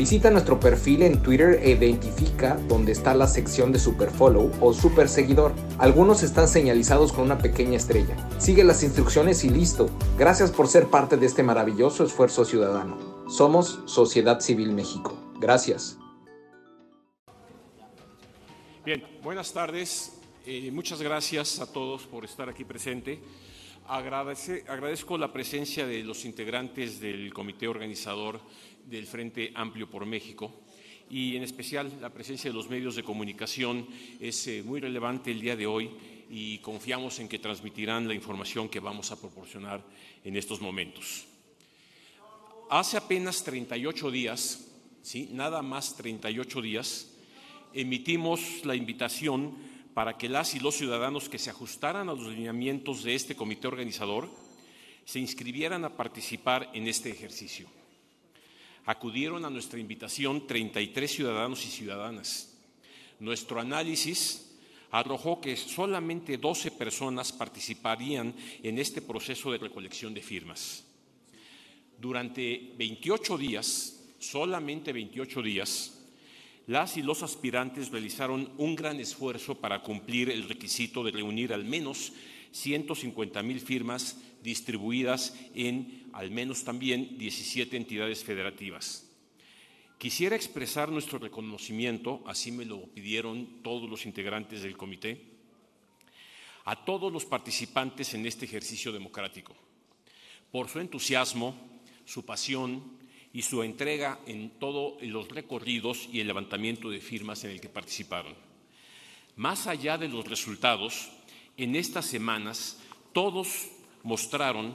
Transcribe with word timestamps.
Visita 0.00 0.30
nuestro 0.30 0.58
perfil 0.58 1.02
en 1.02 1.22
Twitter 1.22 1.60
e 1.62 1.72
identifica 1.72 2.54
dónde 2.68 2.90
está 2.90 3.12
la 3.12 3.26
sección 3.26 3.70
de 3.70 3.78
Superfollow 3.78 4.50
o 4.58 4.72
Super 4.72 5.10
Seguidor. 5.10 5.52
Algunos 5.76 6.22
están 6.22 6.48
señalizados 6.48 7.12
con 7.12 7.24
una 7.24 7.36
pequeña 7.36 7.76
estrella. 7.76 8.16
Sigue 8.38 8.64
las 8.64 8.82
instrucciones 8.82 9.44
y 9.44 9.50
listo. 9.50 9.90
Gracias 10.16 10.52
por 10.52 10.68
ser 10.68 10.86
parte 10.86 11.18
de 11.18 11.26
este 11.26 11.42
maravilloso 11.42 12.02
esfuerzo 12.02 12.46
ciudadano. 12.46 13.26
Somos 13.28 13.80
Sociedad 13.84 14.40
Civil 14.40 14.72
México. 14.72 15.18
Gracias. 15.38 15.98
Bien, 18.86 19.04
buenas 19.22 19.52
tardes. 19.52 20.18
Eh, 20.46 20.70
muchas 20.72 21.02
gracias 21.02 21.60
a 21.60 21.70
todos 21.70 22.06
por 22.06 22.24
estar 22.24 22.48
aquí 22.48 22.64
presente. 22.64 23.20
agradezco 23.86 25.18
la 25.18 25.30
presencia 25.30 25.86
de 25.86 26.02
los 26.04 26.24
integrantes 26.24 27.00
del 27.00 27.34
comité 27.34 27.68
organizador 27.68 28.40
del 28.86 29.06
Frente 29.06 29.52
Amplio 29.54 29.88
por 29.88 30.06
México 30.06 30.62
y 31.10 31.36
en 31.36 31.42
especial 31.42 31.90
la 32.00 32.10
presencia 32.10 32.48
de 32.48 32.56
los 32.56 32.70
medios 32.70 32.94
de 32.94 33.02
comunicación 33.02 33.86
es 34.20 34.46
eh, 34.46 34.62
muy 34.64 34.80
relevante 34.80 35.32
el 35.32 35.40
día 35.40 35.56
de 35.56 35.66
hoy 35.66 35.90
y 36.30 36.58
confiamos 36.58 37.18
en 37.18 37.28
que 37.28 37.40
transmitirán 37.40 38.06
la 38.06 38.14
información 38.14 38.68
que 38.68 38.78
vamos 38.78 39.10
a 39.10 39.20
proporcionar 39.20 39.84
en 40.22 40.36
estos 40.36 40.60
momentos. 40.60 41.26
Hace 42.70 42.96
apenas 42.96 43.42
38 43.42 44.10
días, 44.12 44.68
¿sí? 45.02 45.28
nada 45.32 45.60
más 45.60 45.96
38 45.96 46.62
días, 46.62 47.10
emitimos 47.74 48.64
la 48.64 48.76
invitación 48.76 49.56
para 49.92 50.16
que 50.16 50.28
las 50.28 50.54
y 50.54 50.60
los 50.60 50.76
ciudadanos 50.76 51.28
que 51.28 51.40
se 51.40 51.50
ajustaran 51.50 52.08
a 52.08 52.14
los 52.14 52.28
lineamientos 52.28 53.02
de 53.02 53.16
este 53.16 53.34
comité 53.34 53.66
organizador 53.66 54.30
se 55.04 55.18
inscribieran 55.18 55.84
a 55.84 55.96
participar 55.96 56.70
en 56.72 56.86
este 56.86 57.10
ejercicio 57.10 57.66
acudieron 58.90 59.44
a 59.44 59.50
nuestra 59.50 59.78
invitación 59.78 60.48
33 60.48 61.08
ciudadanos 61.08 61.64
y 61.64 61.68
ciudadanas. 61.68 62.58
Nuestro 63.20 63.60
análisis 63.60 64.50
arrojó 64.90 65.40
que 65.40 65.56
solamente 65.56 66.38
12 66.38 66.72
personas 66.72 67.30
participarían 67.30 68.34
en 68.64 68.78
este 68.80 69.00
proceso 69.00 69.52
de 69.52 69.58
recolección 69.58 70.12
de 70.12 70.22
firmas. 70.22 70.84
Durante 72.00 72.72
28 72.78 73.38
días, 73.38 74.02
solamente 74.18 74.92
28 74.92 75.40
días, 75.40 76.00
las 76.66 76.96
y 76.96 77.02
los 77.02 77.22
aspirantes 77.22 77.92
realizaron 77.92 78.50
un 78.58 78.74
gran 78.74 78.98
esfuerzo 78.98 79.54
para 79.54 79.82
cumplir 79.84 80.30
el 80.30 80.48
requisito 80.48 81.04
de 81.04 81.12
reunir 81.12 81.52
al 81.52 81.64
menos 81.64 82.12
150 82.50 83.40
mil 83.44 83.60
firmas 83.60 84.16
distribuidas 84.42 85.34
en 85.54 86.08
al 86.12 86.30
menos 86.30 86.64
también 86.64 87.18
17 87.18 87.76
entidades 87.76 88.24
federativas. 88.24 89.06
Quisiera 89.98 90.34
expresar 90.34 90.88
nuestro 90.90 91.18
reconocimiento, 91.18 92.22
así 92.26 92.50
me 92.50 92.64
lo 92.64 92.86
pidieron 92.86 93.62
todos 93.62 93.88
los 93.88 94.06
integrantes 94.06 94.62
del 94.62 94.76
comité, 94.76 95.20
a 96.64 96.84
todos 96.84 97.12
los 97.12 97.26
participantes 97.26 98.14
en 98.14 98.26
este 98.26 98.46
ejercicio 98.46 98.92
democrático, 98.92 99.54
por 100.50 100.68
su 100.68 100.80
entusiasmo, 100.80 101.54
su 102.04 102.24
pasión 102.24 102.98
y 103.32 103.42
su 103.42 103.62
entrega 103.62 104.20
en 104.26 104.50
todos 104.58 105.00
los 105.02 105.28
recorridos 105.28 106.08
y 106.12 106.20
el 106.20 106.26
levantamiento 106.26 106.90
de 106.90 107.00
firmas 107.00 107.44
en 107.44 107.50
el 107.50 107.60
que 107.60 107.68
participaron. 107.68 108.34
Más 109.36 109.66
allá 109.66 109.98
de 109.98 110.08
los 110.08 110.26
resultados, 110.26 111.10
en 111.56 111.76
estas 111.76 112.06
semanas 112.06 112.78
todos 113.12 113.68
mostraron 114.02 114.74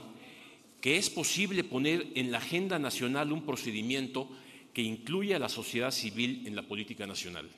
que 0.80 0.96
es 0.96 1.10
posible 1.10 1.64
poner 1.64 2.12
en 2.14 2.30
la 2.30 2.38
agenda 2.38 2.78
nacional 2.78 3.32
un 3.32 3.44
procedimiento 3.44 4.28
que 4.72 4.82
incluya 4.82 5.36
a 5.36 5.40
la 5.40 5.48
sociedad 5.48 5.90
civil 5.90 6.42
en 6.46 6.54
la 6.54 6.62
política 6.62 7.06
nacional. 7.06 7.48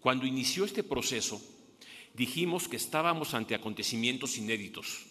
Cuando 0.00 0.26
inició 0.26 0.64
este 0.64 0.82
proceso, 0.82 1.40
dijimos 2.14 2.68
que 2.68 2.76
estábamos 2.76 3.34
ante 3.34 3.54
acontecimientos 3.54 4.36
inéditos, 4.38 5.06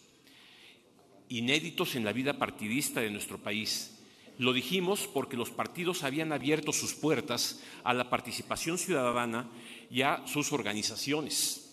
inéditos 1.29 1.95
en 1.95 2.05
la 2.05 2.13
vida 2.13 2.37
partidista 2.37 3.01
de 3.01 3.11
nuestro 3.11 3.37
país. 3.37 3.99
Lo 4.37 4.53
dijimos 4.53 5.09
porque 5.13 5.35
los 5.35 5.49
partidos 5.49 6.03
habían 6.03 6.31
abierto 6.31 6.71
sus 6.71 6.93
puertas 6.93 7.61
a 7.83 7.93
la 7.93 8.09
participación 8.09 8.77
ciudadana 8.77 9.49
y 9.91 10.03
a 10.03 10.25
sus 10.25 10.53
organizaciones 10.53 11.69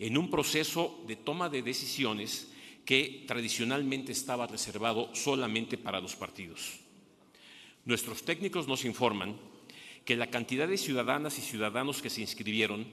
en 0.00 0.16
un 0.16 0.30
proceso 0.30 1.02
de 1.06 1.14
toma 1.16 1.48
de 1.48 1.62
decisiones 1.62 2.49
que 2.90 3.22
tradicionalmente 3.24 4.10
estaba 4.10 4.48
reservado 4.48 5.14
solamente 5.14 5.78
para 5.78 6.00
los 6.00 6.16
partidos. 6.16 6.80
Nuestros 7.84 8.24
técnicos 8.24 8.66
nos 8.66 8.84
informan 8.84 9.36
que 10.04 10.16
la 10.16 10.26
cantidad 10.26 10.66
de 10.66 10.76
ciudadanas 10.76 11.38
y 11.38 11.40
ciudadanos 11.40 12.02
que 12.02 12.10
se 12.10 12.20
inscribieron 12.20 12.84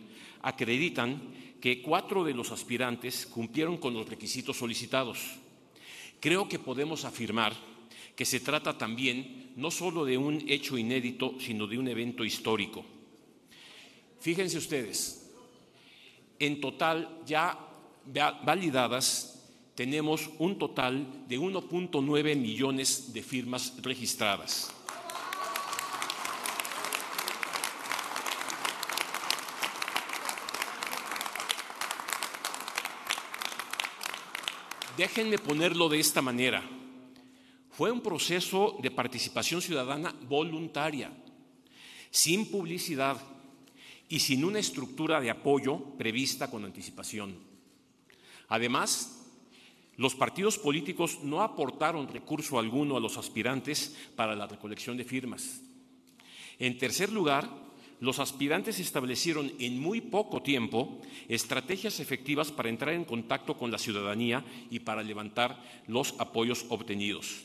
acreditan 0.43 1.19
que 1.59 1.81
cuatro 1.81 2.23
de 2.23 2.35
los 2.35 2.51
aspirantes 2.51 3.25
cumplieron 3.25 3.77
con 3.77 3.95
los 3.95 4.07
requisitos 4.07 4.57
solicitados. 4.57 5.17
Creo 6.19 6.47
que 6.47 6.59
podemos 6.59 7.03
afirmar 7.03 7.53
que 8.15 8.25
se 8.25 8.39
trata 8.39 8.77
también 8.77 9.53
no 9.55 9.71
solo 9.71 10.05
de 10.05 10.19
un 10.19 10.45
hecho 10.47 10.77
inédito, 10.77 11.33
sino 11.39 11.65
de 11.65 11.79
un 11.79 11.87
evento 11.87 12.23
histórico. 12.23 12.85
Fíjense 14.19 14.59
ustedes, 14.59 15.33
en 16.37 16.61
total 16.61 17.23
ya 17.25 17.57
validadas 18.45 19.33
tenemos 19.77 20.31
un 20.39 20.57
total 20.57 21.05
de 21.27 21.39
1.9 21.39 22.35
millones 22.35 23.13
de 23.13 23.21
firmas 23.21 23.75
registradas. 23.83 24.73
Déjenme 34.97 35.37
ponerlo 35.37 35.89
de 35.89 35.99
esta 35.99 36.23
manera. 36.23 36.67
Fue 37.69 37.91
un 37.91 38.01
proceso 38.01 38.79
de 38.81 38.89
participación 38.89 39.61
ciudadana 39.61 40.11
voluntaria, 40.27 41.11
sin 42.09 42.49
publicidad 42.49 43.21
y 44.09 44.21
sin 44.21 44.43
una 44.43 44.57
estructura 44.57 45.21
de 45.21 45.29
apoyo 45.29 45.77
prevista 45.99 46.49
con 46.49 46.65
anticipación. 46.65 47.37
Además, 48.47 49.16
los 49.97 50.15
partidos 50.15 50.57
políticos 50.57 51.19
no 51.23 51.41
aportaron 51.41 52.07
recurso 52.07 52.59
alguno 52.59 52.95
a 52.95 52.99
los 52.99 53.17
aspirantes 53.17 53.95
para 54.15 54.35
la 54.35 54.47
recolección 54.47 54.95
de 54.95 55.03
firmas. 55.03 55.61
En 56.59 56.77
tercer 56.77 57.11
lugar, 57.11 57.49
los 57.99 58.19
aspirantes 58.19 58.79
establecieron 58.79 59.51
en 59.57 59.79
muy 59.79 60.01
poco 60.01 60.43
tiempo 60.43 61.01
estrategias 61.27 61.99
efectivas 61.99 62.51
para 62.51 62.69
entrar 62.69 62.93
en 62.93 63.05
contacto 63.05 63.57
con 63.57 63.71
la 63.71 63.79
ciudadanía 63.79 64.45
y 64.69 64.79
para 64.79 65.01
levantar 65.01 65.59
los 65.87 66.13
apoyos 66.19 66.65
obtenidos. 66.69 67.43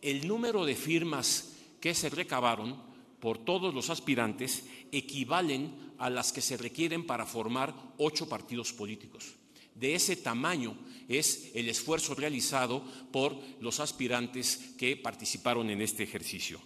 El 0.00 0.28
número 0.28 0.64
de 0.64 0.76
firmas 0.76 1.56
que 1.80 1.94
se 1.94 2.08
recabaron 2.08 2.76
por 3.18 3.38
todos 3.38 3.74
los 3.74 3.90
aspirantes 3.90 4.64
equivalen 4.92 5.74
a 5.98 6.08
las 6.08 6.32
que 6.32 6.40
se 6.40 6.56
requieren 6.56 7.04
para 7.04 7.26
formar 7.26 7.74
ocho 7.98 8.28
partidos 8.28 8.72
políticos. 8.72 9.39
De 9.80 9.94
ese 9.94 10.14
tamaño 10.14 10.76
es 11.08 11.52
el 11.54 11.70
esfuerzo 11.70 12.14
realizado 12.14 12.84
por 13.10 13.34
los 13.60 13.80
aspirantes 13.80 14.74
que 14.76 14.94
participaron 14.94 15.70
en 15.70 15.80
este 15.80 16.02
ejercicio. 16.02 16.60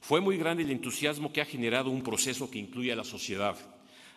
Fue 0.00 0.20
muy 0.20 0.36
grande 0.36 0.64
el 0.64 0.72
entusiasmo 0.72 1.32
que 1.32 1.40
ha 1.40 1.44
generado 1.44 1.88
un 1.88 2.02
proceso 2.02 2.50
que 2.50 2.58
incluye 2.58 2.90
a 2.90 2.96
la 2.96 3.04
sociedad. 3.04 3.56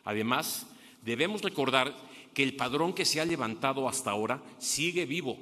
Además, 0.06 0.66
debemos 1.06 1.44
recordar 1.44 1.96
que 2.34 2.42
el 2.42 2.56
padrón 2.56 2.94
que 2.94 3.06
se 3.06 3.22
ha 3.22 3.26
levantado 3.26 3.88
hasta 3.88 4.10
ahora 4.10 4.44
sigue 4.58 5.06
vivo. 5.06 5.38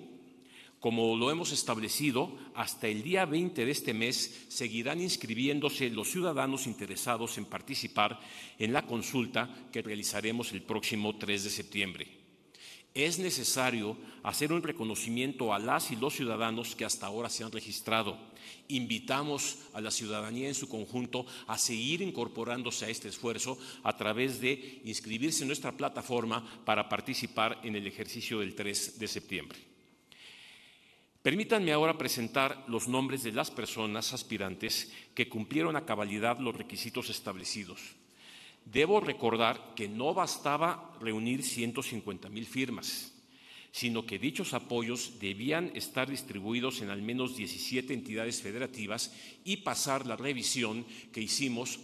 Como 0.81 1.15
lo 1.15 1.31
hemos 1.31 1.53
establecido, 1.53 2.37
hasta 2.53 2.89
el 2.89 3.01
día 3.01 3.25
20 3.25 3.63
de 3.63 3.71
este 3.71 3.93
mes 3.93 4.45
seguirán 4.49 4.99
inscribiéndose 4.99 5.89
los 5.89 6.11
ciudadanos 6.11 6.67
interesados 6.67 7.37
en 7.37 7.45
participar 7.45 8.19
en 8.59 8.73
la 8.73 8.85
consulta 8.85 9.49
que 9.71 9.81
realizaremos 9.81 10.51
el 10.51 10.63
próximo 10.63 11.17
3 11.17 11.45
de 11.45 11.49
septiembre 11.49 12.16
es 12.97 13.19
necesario 13.19 13.95
hacer 14.23 14.51
un 14.51 14.63
reconocimiento 14.63 15.53
a 15.53 15.59
las 15.59 15.91
y 15.91 15.95
los 15.95 16.15
ciudadanos 16.15 16.75
que 16.75 16.83
hasta 16.83 17.05
ahora 17.05 17.29
se 17.29 17.43
han 17.43 17.51
registrado. 17.51 18.17
Invitamos 18.69 19.59
a 19.73 19.81
la 19.81 19.91
ciudadanía 19.91 20.47
en 20.47 20.55
su 20.55 20.67
conjunto 20.67 21.25
a 21.45 21.57
seguir 21.57 22.01
incorporándose 22.01 22.85
a 22.85 22.89
este 22.89 23.07
esfuerzo 23.07 23.57
a 23.83 23.95
través 23.95 24.41
de 24.41 24.81
inscribirse 24.83 25.43
en 25.43 25.47
nuestra 25.47 25.71
plataforma 25.71 26.43
para 26.65 26.89
participar 26.89 27.59
en 27.63 27.75
el 27.75 27.85
ejercicio 27.85 28.39
del 28.39 28.55
3 28.55 28.97
de 28.97 29.07
septiembre. 29.07 29.59
Permítanme 31.21 31.73
ahora 31.73 31.97
presentar 31.97 32.63
los 32.67 32.87
nombres 32.87 33.21
de 33.21 33.33
las 33.33 33.51
personas 33.51 34.13
aspirantes 34.13 34.91
que 35.13 35.29
cumplieron 35.29 35.75
a 35.75 35.85
cabalidad 35.85 36.39
los 36.39 36.55
requisitos 36.55 37.09
establecidos. 37.09 37.81
Debo 38.71 38.99
recordar 38.99 39.73
que 39.75 39.87
no 39.87 40.13
bastaba 40.13 40.93
reunir 40.99 41.41
150 41.43 42.27
mil 42.27 42.45
firmas, 42.45 43.13
sino 43.71 44.05
que 44.05 44.19
dichos 44.19 44.53
apoyos 44.53 45.19
debían 45.19 45.71
estar 45.73 46.09
distribuidos 46.09 46.81
en 46.81 46.89
al 46.89 47.01
menos 47.01 47.37
17 47.37 47.93
entidades 47.93 48.41
federativas 48.41 49.13
y 49.45 49.57
pasar 49.57 50.05
la 50.05 50.17
revisión 50.17 50.85
que 51.13 51.21
hicimos 51.21 51.79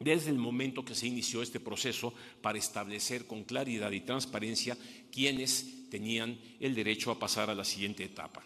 desde 0.00 0.30
el 0.30 0.38
momento 0.38 0.84
que 0.84 0.96
se 0.96 1.06
inició 1.06 1.40
este 1.40 1.60
proceso 1.60 2.12
para 2.42 2.58
establecer 2.58 3.26
con 3.26 3.44
claridad 3.44 3.92
y 3.92 4.00
transparencia 4.00 4.76
quiénes 5.12 5.88
tenían 5.88 6.36
el 6.58 6.74
derecho 6.74 7.12
a 7.12 7.18
pasar 7.18 7.48
a 7.48 7.54
la 7.54 7.64
siguiente 7.64 8.02
etapa. 8.02 8.42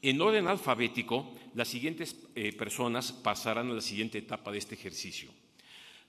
En 0.00 0.20
orden 0.22 0.46
alfabético, 0.46 1.34
las 1.54 1.68
siguientes 1.68 2.16
eh, 2.34 2.54
personas 2.54 3.12
pasarán 3.12 3.70
a 3.70 3.74
la 3.74 3.82
siguiente 3.82 4.16
etapa 4.16 4.50
de 4.50 4.58
este 4.58 4.74
ejercicio. 4.74 5.30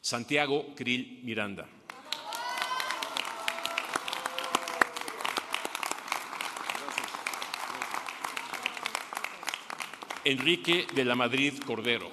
Santiago 0.02 0.74
Krill 0.76 1.22
Miranda. 1.24 1.68
Enrique 10.24 10.88
de 10.94 11.06
la 11.06 11.16
Madrid 11.16 11.54
Cordero. 11.66 12.10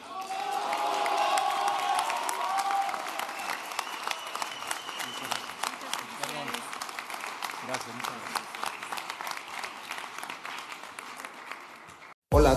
Hola, 12.31 12.57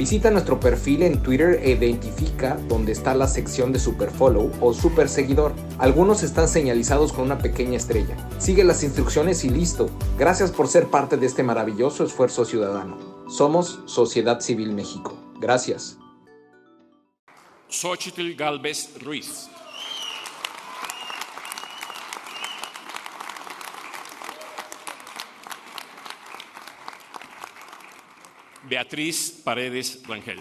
Visita 0.00 0.30
nuestro 0.30 0.58
perfil 0.58 1.02
en 1.02 1.22
Twitter 1.22 1.60
e 1.62 1.72
identifica 1.72 2.56
dónde 2.68 2.90
está 2.90 3.14
la 3.14 3.28
sección 3.28 3.70
de 3.70 3.78
Superfollow 3.78 4.50
o 4.62 4.72
Super 4.72 5.10
Seguidor. 5.10 5.52
Algunos 5.76 6.22
están 6.22 6.48
señalizados 6.48 7.12
con 7.12 7.26
una 7.26 7.36
pequeña 7.36 7.76
estrella. 7.76 8.16
Sigue 8.38 8.64
las 8.64 8.82
instrucciones 8.82 9.44
y 9.44 9.50
listo. 9.50 9.90
Gracias 10.18 10.52
por 10.52 10.68
ser 10.68 10.86
parte 10.86 11.18
de 11.18 11.26
este 11.26 11.42
maravilloso 11.42 12.02
esfuerzo 12.02 12.46
ciudadano. 12.46 12.96
Somos 13.28 13.80
Sociedad 13.84 14.40
Civil 14.40 14.72
México. 14.72 15.18
Gracias. 15.38 15.98
Xochitl 17.68 18.32
Galvez 18.36 18.88
Ruiz. 19.04 19.50
Beatriz 28.70 29.42
Paredes 29.42 30.00
Rangel. 30.06 30.38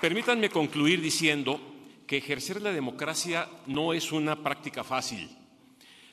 permítanme 0.00 0.50
concluir 0.50 1.00
diciendo 1.00 1.60
que 2.08 2.16
ejercer 2.16 2.60
la 2.62 2.72
democracia 2.72 3.48
no 3.66 3.92
es 3.92 4.10
una 4.10 4.42
práctica 4.42 4.82
fácil. 4.82 5.28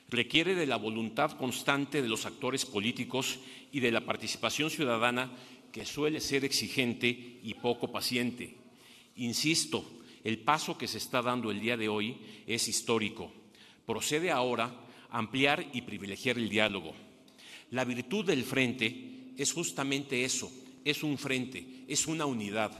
Requiere 0.08 0.54
de 0.54 0.66
la 0.66 0.76
voluntad 0.76 1.32
constante 1.32 2.00
de 2.00 2.08
los 2.08 2.26
actores 2.26 2.64
políticos 2.64 3.40
y 3.72 3.80
de 3.80 3.90
la 3.90 4.02
participación 4.02 4.70
ciudadana 4.70 5.32
que 5.72 5.84
suele 5.84 6.20
ser 6.20 6.44
exigente 6.44 7.40
y 7.42 7.54
poco 7.54 7.90
paciente. 7.90 8.54
Insisto, 9.16 9.95
el 10.26 10.40
paso 10.40 10.76
que 10.76 10.88
se 10.88 10.98
está 10.98 11.22
dando 11.22 11.52
el 11.52 11.60
día 11.60 11.76
de 11.76 11.88
hoy 11.88 12.18
es 12.48 12.66
histórico. 12.66 13.32
Procede 13.86 14.32
ahora 14.32 14.74
ampliar 15.08 15.64
y 15.72 15.82
privilegiar 15.82 16.36
el 16.36 16.48
diálogo. 16.48 16.94
La 17.70 17.84
virtud 17.84 18.24
del 18.24 18.42
frente 18.42 19.32
es 19.36 19.52
justamente 19.52 20.24
eso, 20.24 20.50
es 20.84 21.04
un 21.04 21.16
frente, 21.16 21.84
es 21.86 22.08
una 22.08 22.26
unidad. 22.26 22.72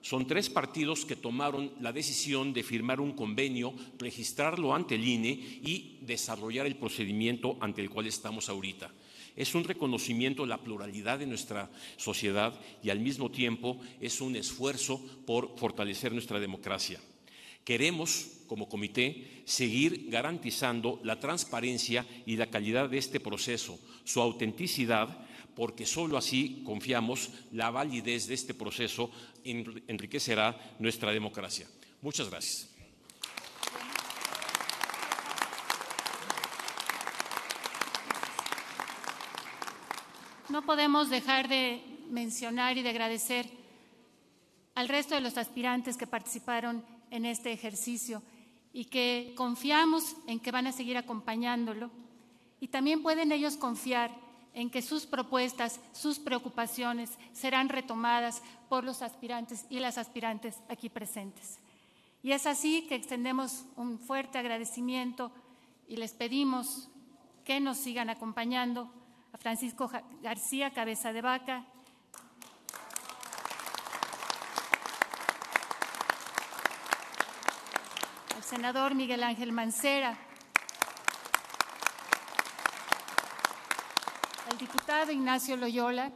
Son 0.00 0.26
tres 0.26 0.48
partidos 0.48 1.04
que 1.04 1.16
tomaron 1.16 1.70
la 1.82 1.92
decisión 1.92 2.54
de 2.54 2.62
firmar 2.62 2.98
un 2.98 3.12
convenio, 3.12 3.74
registrarlo 3.98 4.74
ante 4.74 4.94
el 4.94 5.06
INE 5.06 5.32
y 5.32 5.98
desarrollar 6.00 6.64
el 6.64 6.76
procedimiento 6.76 7.58
ante 7.60 7.82
el 7.82 7.90
cual 7.90 8.06
estamos 8.06 8.48
ahorita. 8.48 8.90
Es 9.36 9.54
un 9.54 9.64
reconocimiento 9.64 10.42
de 10.42 10.48
la 10.48 10.62
pluralidad 10.62 11.18
de 11.18 11.26
nuestra 11.26 11.70
sociedad 11.96 12.58
y 12.82 12.90
al 12.90 13.00
mismo 13.00 13.30
tiempo 13.30 13.78
es 14.00 14.20
un 14.20 14.34
esfuerzo 14.34 15.00
por 15.26 15.58
fortalecer 15.58 16.12
nuestra 16.12 16.40
democracia. 16.40 16.98
Queremos, 17.64 18.28
como 18.46 18.68
comité, 18.68 19.42
seguir 19.44 20.06
garantizando 20.08 21.00
la 21.02 21.20
transparencia 21.20 22.06
y 22.24 22.36
la 22.36 22.46
calidad 22.46 22.88
de 22.88 22.98
este 22.98 23.20
proceso, 23.20 23.78
su 24.04 24.20
autenticidad, 24.20 25.26
porque 25.54 25.84
sólo 25.84 26.16
así 26.16 26.62
confiamos 26.64 27.30
la 27.52 27.70
validez 27.70 28.28
de 28.28 28.34
este 28.34 28.54
proceso 28.54 29.10
enriquecerá 29.44 30.76
nuestra 30.78 31.12
democracia. 31.12 31.66
Muchas 32.02 32.30
gracias. 32.30 32.75
No 40.48 40.62
podemos 40.62 41.10
dejar 41.10 41.48
de 41.48 41.82
mencionar 42.08 42.78
y 42.78 42.82
de 42.82 42.90
agradecer 42.90 43.50
al 44.76 44.88
resto 44.88 45.16
de 45.16 45.20
los 45.20 45.36
aspirantes 45.38 45.96
que 45.96 46.06
participaron 46.06 46.84
en 47.10 47.24
este 47.24 47.52
ejercicio 47.52 48.22
y 48.72 48.84
que 48.84 49.34
confiamos 49.36 50.16
en 50.28 50.38
que 50.38 50.52
van 50.52 50.68
a 50.68 50.72
seguir 50.72 50.96
acompañándolo. 50.96 51.90
Y 52.60 52.68
también 52.68 53.02
pueden 53.02 53.32
ellos 53.32 53.56
confiar 53.56 54.14
en 54.54 54.70
que 54.70 54.82
sus 54.82 55.04
propuestas, 55.04 55.80
sus 55.92 56.20
preocupaciones 56.20 57.10
serán 57.32 57.68
retomadas 57.68 58.40
por 58.68 58.84
los 58.84 59.02
aspirantes 59.02 59.66
y 59.68 59.80
las 59.80 59.98
aspirantes 59.98 60.60
aquí 60.68 60.88
presentes. 60.88 61.58
Y 62.22 62.30
es 62.32 62.46
así 62.46 62.86
que 62.88 62.94
extendemos 62.94 63.64
un 63.76 63.98
fuerte 63.98 64.38
agradecimiento 64.38 65.32
y 65.88 65.96
les 65.96 66.12
pedimos 66.12 66.88
que 67.44 67.58
nos 67.58 67.78
sigan 67.78 68.10
acompañando 68.10 68.92
Francisco 69.38 69.90
García 70.22 70.70
Cabeza 70.72 71.12
de 71.12 71.22
Vaca, 71.22 71.64
senador 78.42 78.94
Miguel 78.94 79.24
Ángel 79.24 79.50
Mancera, 79.52 80.16
al 84.50 84.58
diputado 84.58 85.10
Ignacio 85.10 85.56
Loyola, 85.56 86.12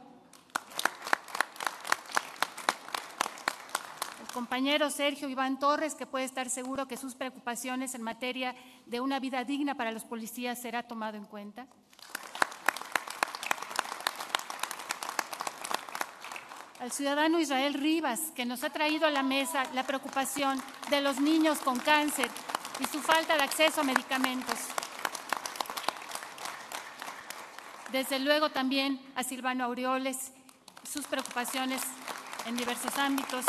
compañero 4.33 4.89
Sergio 4.89 5.27
Iván 5.27 5.59
Torres, 5.59 5.93
que 5.93 6.05
puede 6.05 6.23
estar 6.23 6.49
seguro 6.49 6.87
que 6.87 6.95
sus 6.95 7.15
preocupaciones 7.15 7.95
en 7.95 8.01
materia 8.01 8.55
de 8.85 9.01
una 9.01 9.19
vida 9.19 9.43
digna 9.43 9.75
para 9.75 9.91
los 9.91 10.05
policías 10.05 10.61
será 10.61 10.83
tomado 10.83 11.17
en 11.17 11.25
cuenta. 11.25 11.67
Al 16.81 16.91
ciudadano 16.91 17.39
Israel 17.39 17.75
Rivas, 17.75 18.19
que 18.35 18.43
nos 18.43 18.63
ha 18.63 18.71
traído 18.71 19.05
a 19.05 19.11
la 19.11 19.21
mesa 19.21 19.63
la 19.75 19.83
preocupación 19.83 20.59
de 20.89 20.99
los 20.99 21.19
niños 21.19 21.59
con 21.59 21.77
cáncer 21.77 22.27
y 22.79 22.85
su 22.85 22.99
falta 22.99 23.37
de 23.37 23.43
acceso 23.43 23.81
a 23.81 23.83
medicamentos. 23.83 24.55
Desde 27.91 28.17
luego 28.17 28.49
también 28.49 28.99
a 29.15 29.23
Silvano 29.23 29.65
Aureoles, 29.65 30.31
sus 30.91 31.05
preocupaciones 31.05 31.81
en 32.47 32.57
diversos 32.57 32.97
ámbitos, 32.97 33.45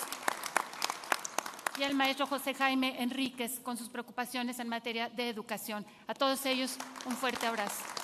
y 1.78 1.84
al 1.84 1.94
maestro 1.94 2.26
José 2.26 2.52
Jaime 2.52 3.02
Enríquez 3.02 3.60
con 3.60 3.78
sus 3.78 3.88
preocupaciones 3.88 4.58
en 4.58 4.68
materia 4.68 5.08
de 5.08 5.30
educación. 5.30 5.86
A 6.06 6.12
todos 6.12 6.44
ellos 6.44 6.76
un 7.06 7.16
fuerte 7.16 7.46
abrazo. 7.46 8.01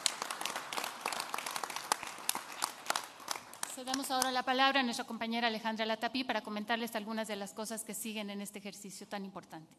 Damos 3.85 4.11
ahora 4.11 4.33
la 4.33 4.43
palabra 4.43 4.81
a 4.81 4.83
nuestra 4.83 5.07
compañera 5.07 5.47
Alejandra 5.47 5.87
Latapí 5.87 6.25
para 6.25 6.41
comentarles 6.41 6.97
algunas 6.97 7.29
de 7.29 7.37
las 7.37 7.55
cosas 7.55 7.85
que 7.85 7.95
siguen 7.95 8.29
en 8.29 8.41
este 8.41 8.59
ejercicio 8.59 9.07
tan 9.07 9.25
importante. 9.25 9.73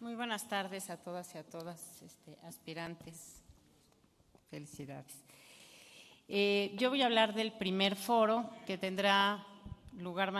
Muy 0.00 0.16
buenas 0.16 0.48
tardes 0.48 0.90
a 0.90 0.96
todas 0.96 1.32
y 1.36 1.38
a 1.38 1.44
todas, 1.44 2.02
este, 2.02 2.36
aspirantes. 2.42 3.36
Felicidades. 4.50 5.22
Eh, 6.26 6.74
yo 6.76 6.90
voy 6.90 7.02
a 7.02 7.06
hablar 7.06 7.32
del 7.32 7.52
primer 7.52 7.94
foro 7.94 8.50
que 8.66 8.76
tendrá 8.76 9.46
lugar 9.98 10.32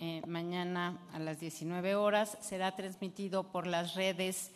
eh, 0.00 0.22
mañana 0.26 0.98
a 1.12 1.18
las 1.18 1.40
19 1.40 1.94
horas. 1.94 2.38
Será 2.40 2.74
transmitido 2.74 3.52
por 3.52 3.66
las 3.66 3.94
redes 3.94 4.50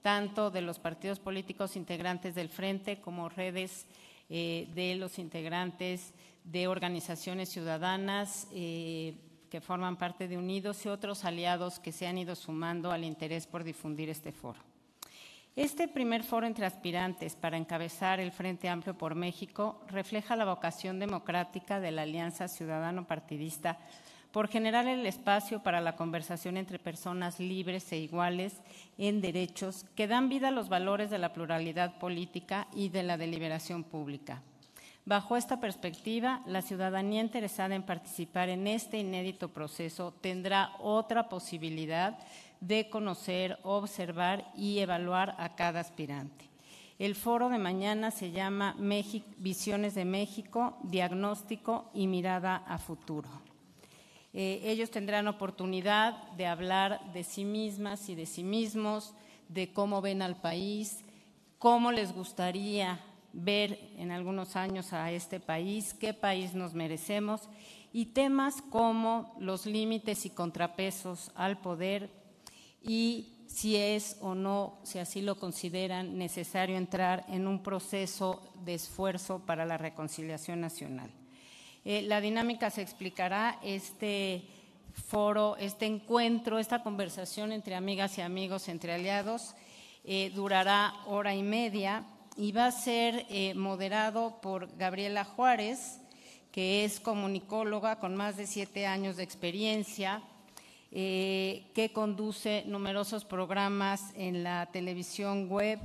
tanto 0.00 0.50
de 0.50 0.62
los 0.62 0.78
partidos 0.78 1.18
políticos 1.20 1.76
integrantes 1.76 2.34
del 2.34 2.48
Frente 2.48 3.00
como 3.02 3.28
redes 3.28 3.86
eh, 4.34 4.66
de 4.74 4.94
los 4.94 5.18
integrantes 5.18 6.14
de 6.42 6.66
organizaciones 6.66 7.50
ciudadanas 7.50 8.48
eh, 8.54 9.14
que 9.50 9.60
forman 9.60 9.98
parte 9.98 10.26
de 10.26 10.38
Unidos 10.38 10.86
y 10.86 10.88
otros 10.88 11.26
aliados 11.26 11.78
que 11.78 11.92
se 11.92 12.06
han 12.06 12.16
ido 12.16 12.34
sumando 12.34 12.90
al 12.90 13.04
interés 13.04 13.46
por 13.46 13.62
difundir 13.62 14.08
este 14.08 14.32
foro. 14.32 14.58
Este 15.54 15.86
primer 15.86 16.22
foro 16.22 16.46
entre 16.46 16.64
aspirantes 16.64 17.36
para 17.36 17.58
encabezar 17.58 18.20
el 18.20 18.32
Frente 18.32 18.70
Amplio 18.70 18.96
por 18.96 19.14
México 19.14 19.82
refleja 19.88 20.34
la 20.34 20.46
vocación 20.46 20.98
democrática 20.98 21.78
de 21.78 21.90
la 21.90 22.00
Alianza 22.00 22.48
Ciudadano 22.48 23.06
Partidista 23.06 23.78
por 24.32 24.48
generar 24.48 24.86
el 24.86 25.06
espacio 25.06 25.62
para 25.62 25.80
la 25.80 25.94
conversación 25.94 26.56
entre 26.56 26.78
personas 26.78 27.38
libres 27.38 27.92
e 27.92 27.98
iguales 27.98 28.54
en 28.98 29.20
derechos 29.20 29.84
que 29.94 30.08
dan 30.08 30.28
vida 30.28 30.48
a 30.48 30.52
los 30.52 30.68
valores 30.68 31.10
de 31.10 31.18
la 31.18 31.32
pluralidad 31.32 31.98
política 31.98 32.66
y 32.74 32.88
de 32.88 33.02
la 33.02 33.18
deliberación 33.18 33.84
pública. 33.84 34.42
Bajo 35.04 35.36
esta 35.36 35.60
perspectiva, 35.60 36.42
la 36.46 36.62
ciudadanía 36.62 37.20
interesada 37.20 37.74
en 37.74 37.82
participar 37.82 38.48
en 38.48 38.68
este 38.68 38.98
inédito 38.98 39.48
proceso 39.48 40.14
tendrá 40.20 40.72
otra 40.78 41.28
posibilidad 41.28 42.18
de 42.60 42.88
conocer, 42.88 43.58
observar 43.64 44.46
y 44.56 44.78
evaluar 44.78 45.34
a 45.38 45.56
cada 45.56 45.80
aspirante. 45.80 46.48
El 47.00 47.16
foro 47.16 47.48
de 47.48 47.58
mañana 47.58 48.12
se 48.12 48.30
llama 48.30 48.76
Visiones 49.38 49.96
de 49.96 50.04
México, 50.04 50.78
Diagnóstico 50.84 51.90
y 51.92 52.06
Mirada 52.06 52.62
a 52.64 52.78
Futuro. 52.78 53.41
Eh, 54.34 54.60
ellos 54.64 54.90
tendrán 54.90 55.28
oportunidad 55.28 56.30
de 56.32 56.46
hablar 56.46 57.12
de 57.12 57.22
sí 57.22 57.44
mismas 57.44 58.08
y 58.08 58.14
de 58.14 58.26
sí 58.26 58.42
mismos, 58.42 59.14
de 59.48 59.72
cómo 59.72 60.00
ven 60.00 60.22
al 60.22 60.40
país, 60.40 61.04
cómo 61.58 61.92
les 61.92 62.14
gustaría 62.14 63.00
ver 63.32 63.78
en 63.96 64.10
algunos 64.10 64.56
años 64.56 64.92
a 64.92 65.10
este 65.12 65.40
país, 65.40 65.94
qué 65.94 66.14
país 66.14 66.54
nos 66.54 66.74
merecemos 66.74 67.48
y 67.92 68.06
temas 68.06 68.62
como 68.62 69.34
los 69.38 69.66
límites 69.66 70.24
y 70.24 70.30
contrapesos 70.30 71.30
al 71.34 71.58
poder 71.60 72.10
y 72.82 73.44
si 73.46 73.76
es 73.76 74.16
o 74.22 74.34
no, 74.34 74.78
si 74.82 74.98
así 74.98 75.20
lo 75.20 75.36
consideran, 75.36 76.16
necesario 76.16 76.76
entrar 76.76 77.26
en 77.28 77.46
un 77.46 77.62
proceso 77.62 78.50
de 78.64 78.74
esfuerzo 78.74 79.40
para 79.40 79.66
la 79.66 79.76
reconciliación 79.76 80.60
nacional. 80.60 81.10
Eh, 81.84 82.02
la 82.02 82.20
dinámica 82.20 82.70
se 82.70 82.80
explicará 82.80 83.58
este 83.60 84.44
foro, 85.08 85.56
este 85.56 85.86
encuentro, 85.86 86.60
esta 86.60 86.84
conversación 86.84 87.50
entre 87.50 87.74
amigas 87.74 88.18
y 88.18 88.20
amigos, 88.20 88.68
entre 88.68 88.92
aliados, 88.92 89.56
eh, 90.04 90.30
durará 90.32 90.94
hora 91.06 91.34
y 91.34 91.42
media 91.42 92.04
y 92.36 92.52
va 92.52 92.66
a 92.66 92.72
ser 92.72 93.26
eh, 93.28 93.54
moderado 93.54 94.40
por 94.40 94.76
Gabriela 94.76 95.24
Juárez, 95.24 95.98
que 96.52 96.84
es 96.84 97.00
comunicóloga 97.00 97.98
con 97.98 98.14
más 98.14 98.36
de 98.36 98.46
siete 98.46 98.86
años 98.86 99.16
de 99.16 99.24
experiencia, 99.24 100.22
que 100.94 101.90
conduce 101.94 102.64
numerosos 102.66 103.24
programas 103.24 104.12
en 104.14 104.44
la 104.44 104.66
televisión 104.66 105.48
web 105.48 105.78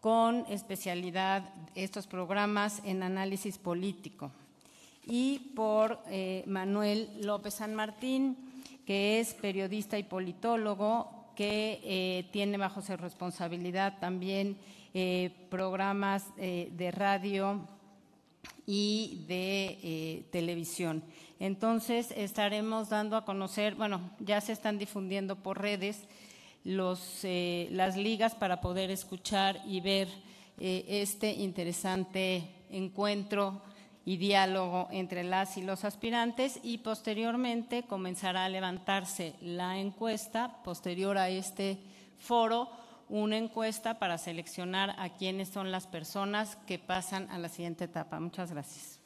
con 0.00 0.46
especialidad 0.48 1.42
estos 1.74 2.06
programas 2.06 2.80
en 2.86 3.02
análisis 3.02 3.58
político 3.58 4.32
y 5.06 5.52
por 5.54 6.00
eh, 6.08 6.42
Manuel 6.46 7.08
López 7.20 7.54
San 7.54 7.74
Martín, 7.74 8.36
que 8.84 9.20
es 9.20 9.34
periodista 9.34 9.98
y 9.98 10.02
politólogo, 10.02 11.32
que 11.36 11.80
eh, 11.84 12.28
tiene 12.32 12.56
bajo 12.58 12.82
su 12.82 12.96
responsabilidad 12.96 13.98
también 14.00 14.56
eh, 14.94 15.30
programas 15.50 16.24
de 16.36 16.90
radio 16.90 17.60
y 18.66 19.24
de 19.28 20.24
televisión. 20.32 21.04
Entonces 21.38 22.12
estaremos 22.16 22.88
dando 22.88 23.16
a 23.16 23.24
conocer, 23.24 23.74
bueno, 23.74 24.00
ya 24.18 24.40
se 24.40 24.52
están 24.52 24.78
difundiendo 24.78 25.36
por 25.36 25.60
redes 25.60 26.04
los, 26.64 27.20
las 27.22 27.96
ligas 27.96 28.34
para 28.34 28.62
poder 28.62 28.90
escuchar 28.90 29.60
y 29.66 29.80
ver 29.80 30.08
este 30.58 31.32
interesante 31.34 32.48
encuentro 32.70 33.60
y 34.06 34.16
diálogo 34.16 34.88
entre 34.92 35.24
las 35.24 35.58
y 35.58 35.62
los 35.62 35.84
aspirantes 35.84 36.60
y 36.62 36.78
posteriormente 36.78 37.82
comenzará 37.82 38.44
a 38.44 38.48
levantarse 38.48 39.34
la 39.42 39.78
encuesta, 39.78 40.62
posterior 40.62 41.18
a 41.18 41.28
este 41.28 41.78
foro, 42.18 42.70
una 43.08 43.36
encuesta 43.36 43.98
para 43.98 44.16
seleccionar 44.16 44.94
a 44.98 45.10
quiénes 45.10 45.48
son 45.48 45.72
las 45.72 45.88
personas 45.88 46.56
que 46.66 46.78
pasan 46.78 47.28
a 47.30 47.38
la 47.38 47.48
siguiente 47.48 47.84
etapa. 47.84 48.20
Muchas 48.20 48.52
gracias. 48.52 49.05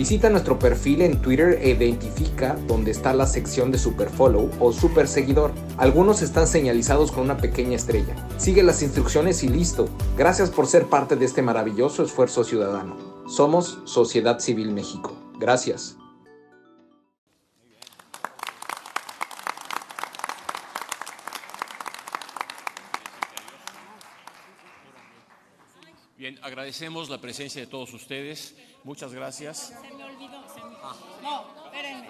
Visita 0.00 0.30
nuestro 0.30 0.58
perfil 0.58 1.02
en 1.02 1.20
Twitter 1.20 1.58
e 1.60 1.72
identifica 1.72 2.56
dónde 2.66 2.90
está 2.90 3.12
la 3.12 3.26
sección 3.26 3.70
de 3.70 3.76
Superfollow 3.76 4.50
o 4.58 4.72
Super 4.72 5.06
Seguidor. 5.06 5.52
Algunos 5.76 6.22
están 6.22 6.46
señalizados 6.46 7.12
con 7.12 7.24
una 7.24 7.36
pequeña 7.36 7.76
estrella. 7.76 8.16
Sigue 8.38 8.62
las 8.62 8.80
instrucciones 8.82 9.44
y 9.44 9.48
listo. 9.48 9.90
Gracias 10.16 10.48
por 10.48 10.66
ser 10.66 10.86
parte 10.86 11.16
de 11.16 11.26
este 11.26 11.42
maravilloso 11.42 12.02
esfuerzo 12.02 12.44
ciudadano. 12.44 12.96
Somos 13.28 13.80
Sociedad 13.84 14.38
Civil 14.38 14.72
México. 14.72 15.12
Gracias. 15.38 15.98
Agradecemos 26.60 27.08
la 27.08 27.16
presencia 27.16 27.58
de 27.62 27.66
todos 27.66 27.90
ustedes. 27.94 28.54
Muchas 28.84 29.14
gracias. 29.14 29.72
Se 29.80 29.94
me 29.94 30.04
olvidó. 30.04 30.44
No, 31.22 31.46
espérenme. 31.64 32.08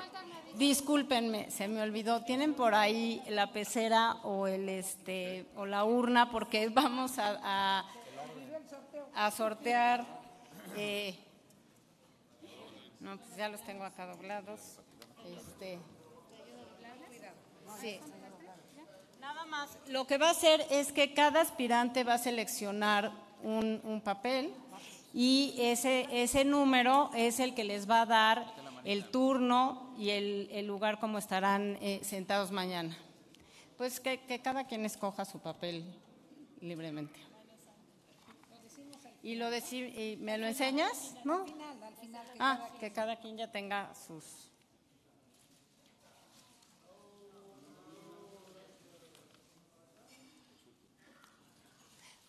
Discúlpenme, 0.57 1.51
se 1.53 1.69
me 1.69 1.81
olvidó. 1.81 2.25
¿Tienen 2.25 2.55
por 2.55 2.75
ahí 2.75 3.23
la 3.29 3.53
pecera 3.53 4.15
o 4.25 4.49
el 4.49 4.69
este 4.69 5.47
o 5.55 5.67
la 5.67 5.85
urna? 5.85 6.33
Porque 6.33 6.69
vamos 6.75 7.17
a, 7.19 7.85
a, 9.15 9.31
sortear. 9.31 10.05
Eh, 10.77 11.17
no, 12.99 13.17
pues 13.19 13.37
ya 13.37 13.49
los 13.49 13.61
tengo 13.61 13.85
acá 13.85 14.07
doblados. 14.07 14.81
Este, 15.29 15.79
sí. 17.81 18.01
Nada 19.21 19.45
más. 19.45 19.79
Lo 19.87 20.09
que 20.09 20.19
va 20.19 20.27
a 20.27 20.33
hacer 20.33 20.67
es 20.71 20.91
que 20.91 21.15
cada 21.15 21.41
aspirante 21.41 22.03
va 22.03 22.15
a 22.15 22.19
seleccionar 22.19 23.30
un, 23.43 24.01
papel 24.05 24.53
y 25.13 25.55
ese, 25.59 26.07
ese 26.11 26.45
número 26.45 27.11
es 27.15 27.41
el 27.41 27.55
que 27.55 27.65
les 27.65 27.89
va 27.89 28.03
a 28.03 28.07
dar 28.07 28.55
el 28.85 29.11
turno 29.11 29.95
y 29.99 30.11
el, 30.11 30.67
lugar 30.67 30.99
como 30.99 31.19
estarán 31.19 31.77
eh, 31.81 32.01
sentados 32.03 32.51
mañana. 32.51 32.97
Pues 33.77 34.01
que, 34.01 34.41
cada 34.43 34.65
quien 34.65 34.85
escoja 34.85 35.25
su 35.25 35.39
papel 35.39 35.85
libremente. 36.61 37.19
¿Y 39.23 39.35
lo 39.37 39.51
me 39.51 40.39
lo 40.39 40.47
enseñas? 40.47 41.15
¿No? 41.25 41.45
Ah, 42.39 42.71
que 42.79 42.91
cada 42.93 43.17
quien 43.17 43.37
ya 43.37 43.51
tenga 43.51 43.95
sus... 43.95 44.25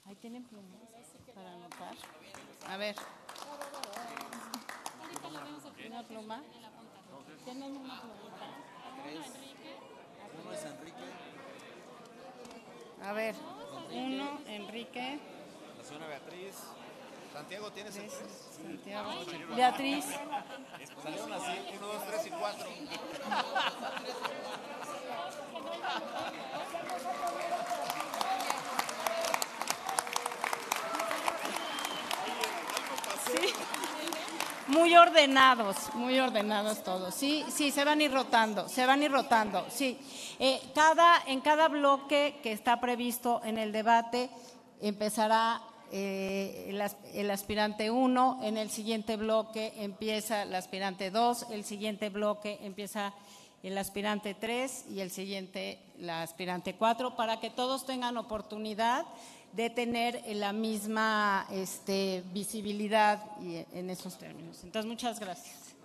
Ahí 0.05 0.15
tienen 0.15 0.45
A 2.67 2.77
ver. 2.77 2.95
Una 5.87 6.03
pluma. 6.03 6.41
¿Tienen 7.43 7.77
una 7.77 8.01
pluma? 8.01 8.21
Uno 10.43 10.53
es 10.53 10.65
Enrique. 10.65 11.03
A 13.03 13.13
ver, 13.13 13.35
uno, 13.91 14.39
Enrique. 14.47 15.19
La 15.77 15.83
señora 15.83 16.07
Beatriz. 16.07 16.55
Santiago, 17.33 17.71
¿tienes 17.71 17.95
el 17.95 18.09
Santiago. 18.09 19.09
Beatriz. 19.55 20.05
Salieron 21.01 21.33
así, 21.33 21.51
uno, 21.77 21.87
dos, 21.87 22.05
tres 22.07 22.27
y 22.27 22.29
cuatro. 22.29 22.67
Muy 34.67 34.95
ordenados, 34.95 35.75
muy 35.95 36.17
ordenados 36.19 36.83
todos. 36.83 37.13
Sí, 37.13 37.43
sí, 37.49 37.71
se 37.71 37.83
van 37.83 37.99
a 37.99 38.03
ir 38.03 38.13
rotando, 38.13 38.69
se 38.69 38.85
van 38.85 39.01
a 39.01 39.05
ir 39.05 39.11
rotando. 39.11 39.65
Sí, 39.69 39.99
eh, 40.39 40.61
cada, 40.73 41.23
en 41.27 41.41
cada 41.41 41.67
bloque 41.67 42.39
que 42.41 42.53
está 42.53 42.79
previsto 42.79 43.41
en 43.43 43.57
el 43.57 43.73
debate 43.73 44.29
empezará 44.79 45.61
eh, 45.91 46.67
el, 46.69 46.81
el, 47.13 47.31
aspirante 47.31 47.91
1, 47.91 48.39
en 48.43 48.57
el 48.57 48.69
siguiente 48.69 49.17
bloque 49.17 49.73
empieza 49.77 50.43
el 50.43 50.55
aspirante 50.55 51.11
2, 51.11 51.47
el 51.51 51.65
siguiente 51.65 52.09
bloque 52.09 52.59
empieza 52.61 53.13
el 53.63 53.77
aspirante 53.77 54.33
3 54.33 54.85
y 54.89 55.01
el 55.01 55.11
siguiente 55.11 55.79
la 55.97 56.21
aspirante 56.21 56.75
4, 56.75 57.15
para 57.15 57.39
que 57.39 57.49
todos 57.49 57.85
tengan 57.85 58.17
oportunidad 58.17 59.05
de 59.53 59.69
tener 59.69 60.21
la 60.35 60.53
misma 60.53 61.45
este, 61.51 62.23
visibilidad 62.33 63.23
y, 63.41 63.65
en 63.77 63.89
esos 63.89 64.17
términos. 64.17 64.63
Entonces, 64.63 64.89
muchas 64.89 65.19
gracias. 65.19 65.75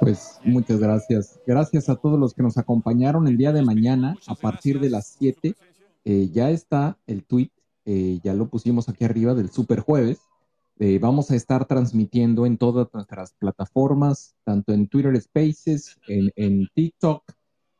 Pues 0.00 0.38
muchas 0.44 0.80
gracias. 0.80 1.38
Gracias 1.46 1.88
a 1.90 1.96
todos 1.96 2.18
los 2.18 2.32
que 2.32 2.42
nos 2.42 2.56
acompañaron 2.56 3.28
el 3.28 3.36
día 3.36 3.52
de 3.52 3.62
mañana 3.62 4.16
a 4.26 4.34
partir 4.34 4.80
de 4.80 4.90
las 4.90 5.14
7. 5.18 5.54
Eh, 6.06 6.30
ya 6.32 6.50
está 6.50 6.96
el 7.06 7.24
tweet, 7.24 7.50
eh, 7.84 8.18
ya 8.22 8.32
lo 8.32 8.48
pusimos 8.48 8.88
aquí 8.88 9.04
arriba 9.04 9.34
del 9.34 9.50
Super 9.50 9.80
Jueves. 9.80 10.20
Eh, 10.82 10.98
vamos 10.98 11.30
a 11.30 11.36
estar 11.36 11.66
transmitiendo 11.66 12.46
en 12.46 12.56
todas 12.56 12.88
nuestras 12.94 13.34
plataformas, 13.34 14.34
tanto 14.44 14.72
en 14.72 14.88
Twitter 14.88 15.20
Spaces, 15.20 15.98
en, 16.08 16.70
TikTok, 16.72 17.22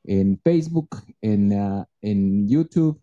en 0.04 0.38
Facebook, 0.44 0.96
en, 1.22 1.54
ah, 1.54 1.88
YouTube 2.02 3.00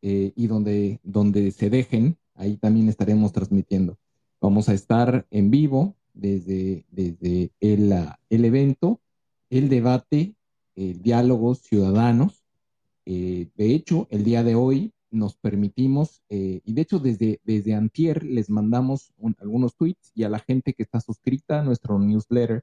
eh, 0.00 0.32
y 0.34 0.46
donde, 0.46 1.00
donde 1.02 1.50
se 1.50 1.68
dejen, 1.68 2.16
ahí 2.36 2.56
también 2.56 2.88
estaremos 2.88 3.32
transmitiendo. 3.32 3.98
Vamos 4.40 4.70
a 4.70 4.72
estar 4.72 5.26
en 5.30 5.50
vivo 5.50 5.94
desde, 6.14 6.86
desde 6.90 7.52
el, 7.60 7.92
ah, 7.92 8.18
el 8.30 8.46
evento, 8.46 8.98
el 9.50 9.68
debate, 9.68 10.36
el 10.74 11.02
diálogos 11.02 11.58
ciudadanos. 11.58 12.46
Eh, 13.04 13.48
de 13.56 13.74
hecho, 13.74 14.06
el 14.08 14.24
día 14.24 14.42
de 14.42 14.54
hoy 14.54 14.94
nos 15.10 15.36
permitimos, 15.36 16.22
eh, 16.28 16.60
y 16.64 16.72
de 16.72 16.82
hecho 16.82 16.98
desde, 16.98 17.40
desde 17.44 17.74
Antier 17.74 18.22
les 18.24 18.50
mandamos 18.50 19.12
algunos 19.38 19.74
tweets 19.74 20.12
y 20.14 20.24
a 20.24 20.28
la 20.28 20.38
gente 20.38 20.74
que 20.74 20.82
está 20.82 21.00
suscrita 21.00 21.60
a 21.60 21.64
nuestro 21.64 21.98
newsletter, 21.98 22.62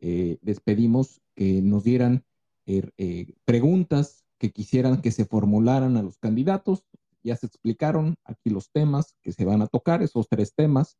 eh, 0.00 0.38
les 0.42 0.60
pedimos 0.60 1.20
que 1.34 1.62
nos 1.62 1.84
dieran 1.84 2.24
eh, 2.66 3.34
preguntas 3.44 4.24
que 4.38 4.50
quisieran 4.50 5.00
que 5.00 5.10
se 5.10 5.24
formularan 5.24 5.96
a 5.96 6.02
los 6.02 6.18
candidatos. 6.18 6.86
Ya 7.22 7.36
se 7.36 7.46
explicaron 7.46 8.16
aquí 8.24 8.50
los 8.50 8.70
temas 8.70 9.16
que 9.22 9.32
se 9.32 9.44
van 9.44 9.62
a 9.62 9.66
tocar, 9.66 10.02
esos 10.02 10.28
tres 10.28 10.54
temas. 10.54 10.98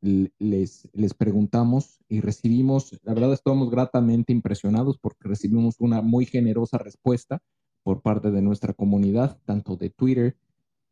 Les, 0.00 0.88
les 0.92 1.12
preguntamos 1.12 1.98
y 2.08 2.20
recibimos, 2.20 2.98
la 3.02 3.12
verdad 3.12 3.34
estamos 3.34 3.70
gratamente 3.70 4.32
impresionados 4.32 4.98
porque 4.98 5.28
recibimos 5.28 5.76
una 5.78 6.00
muy 6.00 6.24
generosa 6.24 6.78
respuesta 6.78 7.42
por 7.82 8.02
parte 8.02 8.30
de 8.30 8.42
nuestra 8.42 8.72
comunidad, 8.74 9.38
tanto 9.44 9.76
de 9.76 9.90
Twitter 9.90 10.36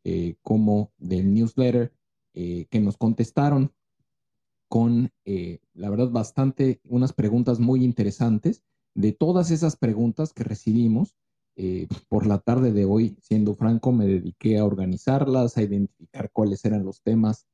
eh, 0.03 0.35
como 0.41 0.91
del 0.97 1.33
newsletter, 1.33 1.93
eh, 2.33 2.67
que 2.69 2.79
nos 2.79 2.97
contestaron 2.97 3.73
con, 4.67 5.11
eh, 5.25 5.59
la 5.73 5.89
verdad, 5.89 6.09
bastante, 6.09 6.79
unas 6.83 7.13
preguntas 7.13 7.59
muy 7.59 7.83
interesantes. 7.83 8.63
De 8.95 9.11
todas 9.11 9.51
esas 9.51 9.75
preguntas 9.75 10.33
que 10.33 10.43
recibimos, 10.43 11.15
por 12.07 12.25
la 12.25 12.37
tarde 12.37 12.71
de 12.71 12.85
hoy, 12.85 13.17
siendo 13.21 13.53
franco, 13.53 13.91
me 13.91 14.07
dediqué 14.07 14.57
a 14.57 14.63
organizarlas, 14.63 15.57
a 15.57 15.61
identificar 15.61 16.31
cuáles 16.31 16.63
eran 16.63 16.85
los 16.85 17.01
temas 17.01 17.47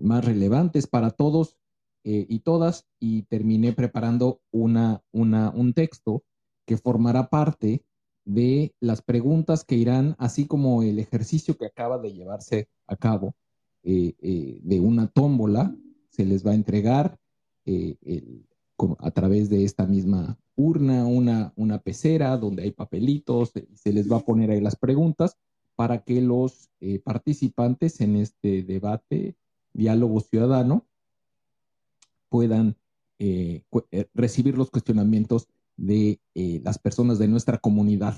más 0.00 0.22
relevantes 0.22 0.86
para 0.86 1.12
todos 1.12 1.56
y 2.04 2.40
todas, 2.40 2.86
y 3.00 3.22
terminé 3.22 3.72
preparando 3.72 4.42
una, 4.50 5.02
una, 5.12 5.48
un 5.48 5.72
texto 5.72 6.24
que 6.66 6.76
formará 6.76 7.30
parte 7.30 7.86
de 8.24 8.74
las 8.80 9.02
preguntas 9.02 9.64
que 9.64 9.76
irán, 9.76 10.14
así 10.18 10.46
como 10.46 10.82
el 10.82 10.98
ejercicio 10.98 11.56
que 11.56 11.66
acaba 11.66 11.98
de 11.98 12.12
llevarse 12.12 12.68
a 12.86 12.96
cabo 12.96 13.34
eh, 13.82 14.14
eh, 14.20 14.60
de 14.62 14.80
una 14.80 15.08
tómbola, 15.08 15.74
se 16.08 16.24
les 16.24 16.46
va 16.46 16.52
a 16.52 16.54
entregar 16.54 17.18
eh, 17.64 17.96
a 18.98 19.10
través 19.10 19.48
de 19.48 19.64
esta 19.64 19.86
misma 19.86 20.38
urna, 20.54 21.06
una, 21.06 21.52
una 21.56 21.78
pecera 21.78 22.36
donde 22.36 22.64
hay 22.64 22.70
papelitos, 22.72 23.52
se 23.74 23.92
les 23.92 24.10
va 24.10 24.18
a 24.18 24.24
poner 24.24 24.50
ahí 24.50 24.60
las 24.60 24.76
preguntas 24.76 25.36
para 25.74 26.02
que 26.02 26.20
los 26.20 26.68
participantes 27.04 28.00
en 28.00 28.16
este 28.16 28.62
debate, 28.62 29.36
diálogo 29.72 30.20
ciudadano, 30.20 30.84
puedan 32.28 32.76
recibir 34.14 34.58
los 34.58 34.70
cuestionamientos 34.70 35.48
de 35.76 36.20
eh, 36.34 36.60
las 36.64 36.78
personas 36.78 37.18
de 37.18 37.28
nuestra 37.28 37.58
comunidad. 37.58 38.16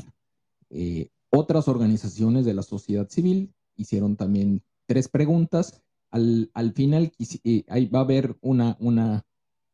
Eh, 0.71 1.09
otras 1.31 1.69
organizaciones 1.69 2.45
de 2.45 2.55
la 2.55 2.63
sociedad 2.63 3.09
civil 3.09 3.53
hicieron 3.77 4.17
también 4.17 4.63
tres 4.87 5.09
preguntas. 5.09 5.83
Al, 6.11 6.51
final 6.75 7.13
eh, 7.43 7.65
ahí 7.69 7.87
va 7.87 8.01
a 8.01 8.03
haber 8.03 8.37
una, 8.41 8.77
una, 8.79 9.27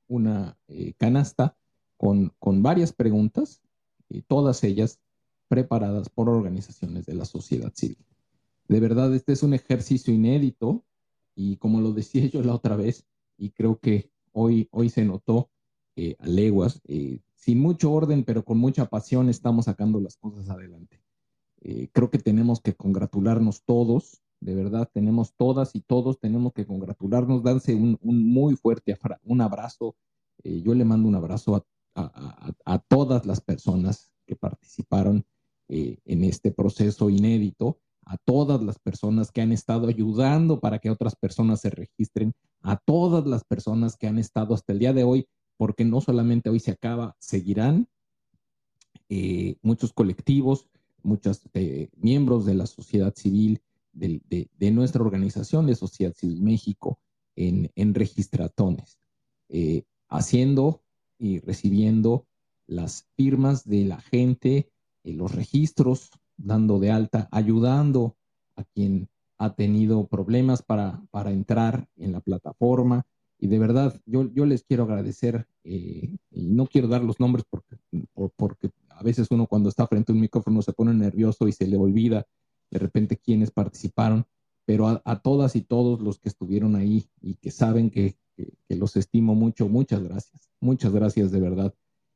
una 0.06 0.56
canasta 0.96 1.56
con, 1.98 2.32
con, 2.38 2.62
varias 2.62 2.94
preguntas, 2.94 3.60
todas 4.26 4.64
ellas 4.64 5.00
preparadas 5.48 6.08
por 6.08 6.30
organizaciones 6.30 7.04
de 7.04 7.14
la 7.14 7.26
sociedad 7.26 7.72
civil. 7.74 7.98
De 8.68 8.80
verdad, 8.80 9.14
este 9.14 9.32
es 9.32 9.42
un 9.42 9.52
ejercicio 9.52 10.14
inédito 10.14 10.82
y 11.34 11.56
como 11.56 11.82
lo 11.82 11.92
decía 11.92 12.24
yo 12.32 12.42
la 12.42 12.54
otra 12.54 12.74
vez, 12.74 13.04
y 13.36 13.50
creo 13.50 13.78
que 13.78 14.10
hoy, 14.32 14.66
hoy 14.70 14.88
se 14.88 15.04
notó 15.04 15.50
a 16.18 16.26
leguas, 16.26 16.80
sin 17.40 17.58
mucho 17.58 17.90
orden, 17.90 18.22
pero 18.22 18.44
con 18.44 18.58
mucha 18.58 18.86
pasión 18.86 19.28
estamos 19.28 19.64
sacando 19.64 19.98
las 19.98 20.16
cosas 20.16 20.48
adelante. 20.50 21.02
Eh, 21.62 21.88
creo 21.92 22.10
que 22.10 22.18
tenemos 22.18 22.60
que 22.60 22.74
congratularnos 22.74 23.64
todos, 23.64 24.22
de 24.40 24.54
verdad, 24.54 24.88
tenemos 24.92 25.34
todas 25.34 25.74
y 25.74 25.80
todos 25.80 26.18
tenemos 26.18 26.52
que 26.52 26.66
congratularnos, 26.66 27.42
darse 27.42 27.74
un, 27.74 27.98
muy 28.02 28.56
fuerte 28.56 28.96
un 29.24 29.40
abrazo. 29.40 29.96
Eh, 30.42 30.62
yo 30.62 30.74
le 30.74 30.84
mando 30.84 31.08
un 31.08 31.14
abrazo 31.14 31.66
a, 31.94 32.78
todas 32.88 33.26
las 33.26 33.40
personas 33.40 34.10
que 34.26 34.36
participaron 34.36 35.24
eh, 35.68 35.98
en 36.04 36.24
este 36.24 36.52
proceso 36.52 37.10
inédito, 37.10 37.78
a 38.04 38.16
todas 38.16 38.62
las 38.62 38.78
personas 38.78 39.30
que 39.30 39.42
han 39.42 39.52
estado 39.52 39.88
ayudando 39.88 40.60
para 40.60 40.78
que 40.78 40.90
otras 40.90 41.16
personas 41.16 41.60
se 41.60 41.70
registren, 41.70 42.32
a 42.62 42.76
todas 42.76 43.26
las 43.26 43.44
personas 43.44 43.96
que 43.96 44.06
han 44.06 44.18
estado 44.18 44.54
hasta 44.54 44.72
el 44.72 44.78
día 44.78 44.92
de 44.92 45.04
hoy 45.04 45.26
porque 45.60 45.84
no 45.84 46.00
solamente 46.00 46.48
hoy 46.48 46.58
se 46.58 46.70
acaba, 46.70 47.14
seguirán 47.18 47.86
eh, 49.10 49.56
muchos 49.60 49.92
colectivos, 49.92 50.64
muchos 51.02 51.42
eh, 51.52 51.90
miembros 51.98 52.46
de 52.46 52.54
la 52.54 52.64
sociedad 52.64 53.14
civil, 53.14 53.60
de, 53.92 54.48
nuestra 54.72 55.02
organización 55.02 55.66
de 55.66 55.74
Sociedad 55.74 56.14
Civil 56.14 56.40
México, 56.40 56.98
en, 57.36 57.94
registratones, 57.94 59.00
eh, 59.50 59.82
haciendo 60.08 60.80
y 61.18 61.40
recibiendo 61.40 62.26
las 62.66 63.06
firmas 63.18 63.68
de 63.68 63.84
la 63.84 64.00
gente, 64.00 64.70
los 65.04 65.34
registros, 65.34 66.08
dando 66.38 66.78
de 66.78 66.90
alta, 66.90 67.28
ayudando 67.32 68.16
a 68.56 68.64
quien 68.64 69.10
ha 69.36 69.54
tenido 69.54 70.06
problemas 70.06 70.62
para, 70.62 71.02
para 71.10 71.32
entrar 71.32 71.86
en 71.96 72.12
la 72.12 72.20
plataforma, 72.20 73.04
y 73.40 73.46
de 73.46 73.58
verdad, 73.58 73.98
yo, 74.04 74.30
yo 74.34 74.44
les 74.44 74.62
quiero 74.64 74.82
agradecer, 74.82 75.46
eh, 75.64 76.14
y 76.30 76.46
no 76.48 76.66
quiero 76.66 76.88
dar 76.88 77.02
los 77.02 77.18
nombres 77.20 77.44
porque, 77.48 77.76
porque 78.36 78.70
a 78.90 79.02
veces 79.02 79.28
uno 79.30 79.46
cuando 79.46 79.70
está 79.70 79.86
frente 79.86 80.12
a 80.12 80.14
un 80.14 80.20
micrófono 80.20 80.60
se 80.60 80.74
pone 80.74 80.92
nervioso 80.92 81.48
y 81.48 81.52
se 81.52 81.66
le 81.66 81.78
olvida 81.78 82.26
de 82.70 82.78
repente 82.78 83.16
quiénes 83.16 83.50
participaron, 83.50 84.26
pero 84.66 85.00
a, 85.02 85.22
todas 85.22 85.56
y 85.56 85.62
todos 85.62 86.00
los 86.02 86.18
que 86.18 86.28
estuvieron 86.28 86.76
ahí 86.76 87.08
y 87.22 87.34
que 87.36 87.50
saben 87.50 87.90
que, 87.90 88.16
los 88.68 88.96
estimo 88.96 89.34
mucho, 89.34 89.68
muchas 89.68 90.02
gracias, 90.02 90.50
muchas 90.60 90.92
gracias 90.92 91.30
de 91.30 91.40
verdad. 91.40 91.74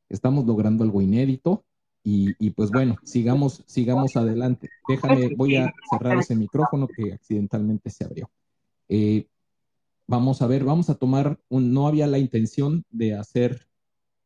Estamos 0.09 0.47
logrando 0.47 0.85
algo 0.85 1.03
inédito 1.03 1.65
y, 2.03 2.35
y, 2.39 2.51
pues 2.51 2.71
bueno, 2.71 2.97
sigamos, 3.03 3.63
sigamos 3.67 4.17
adelante. 4.17 4.71
Déjame, 4.89 5.35
voy 5.37 5.57
a 5.57 5.73
cerrar 5.91 6.19
ese 6.19 6.37
micrófono 6.37 6.87
que 6.87 7.13
accidentalmente 7.13 7.91
se 7.91 8.05
abrió. 8.05 8.31
Eh, 8.89 9.27
vamos 10.07 10.43
a 10.43 10.47
ver, 10.47 10.65
vamos 10.65 10.91
a 10.91 10.95
tomar, 10.95 11.39
un, 11.49 11.73
no 11.73 11.87
había 11.87 12.07
la 12.07 12.19
intención 12.19 12.85
de 12.91 13.15
hacer 13.15 13.67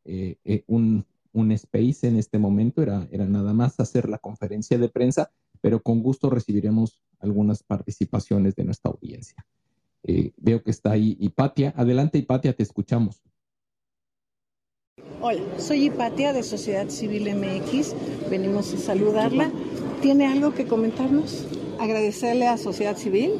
eh, 0.05 0.37
eh, 0.43 0.63
un, 0.67 1.05
un, 1.33 1.51
space 1.51 2.07
en 2.07 2.17
este 2.17 2.39
momento, 2.39 2.81
era, 2.81 3.07
era 3.11 3.25
nada 3.25 3.53
más 3.53 3.79
hacer 3.79 4.09
la 4.09 4.17
conferencia 4.17 4.77
de 4.77 4.89
prensa, 4.89 5.31
pero 5.61 5.81
con 5.81 6.01
gusto 6.01 6.29
recibiremos 6.29 6.99
algunas 7.19 7.63
participaciones 7.63 8.55
de 8.55 8.65
nuestra 8.65 8.91
audiencia. 8.91 9.45
Eh, 10.03 10.31
veo 10.37 10.63
que 10.63 10.71
está 10.71 10.91
ahí 10.91 11.17
Hipatia. 11.19 11.73
Adelante, 11.75 12.17
Hipatia, 12.17 12.53
te 12.53 12.63
escuchamos. 12.63 13.21
Hola, 15.21 15.41
soy 15.57 15.87
Hipatia 15.87 16.31
de 16.31 16.43
Sociedad 16.43 16.87
Civil 16.89 17.35
MX. 17.35 17.93
Venimos 18.29 18.73
a 18.73 18.77
saludarla. 18.77 19.51
¿Tiene 20.01 20.27
algo 20.27 20.53
que 20.53 20.65
comentarnos? 20.65 21.45
Agradecerle 21.79 22.47
a 22.47 22.57
Sociedad 22.57 22.95
Civil 22.95 23.33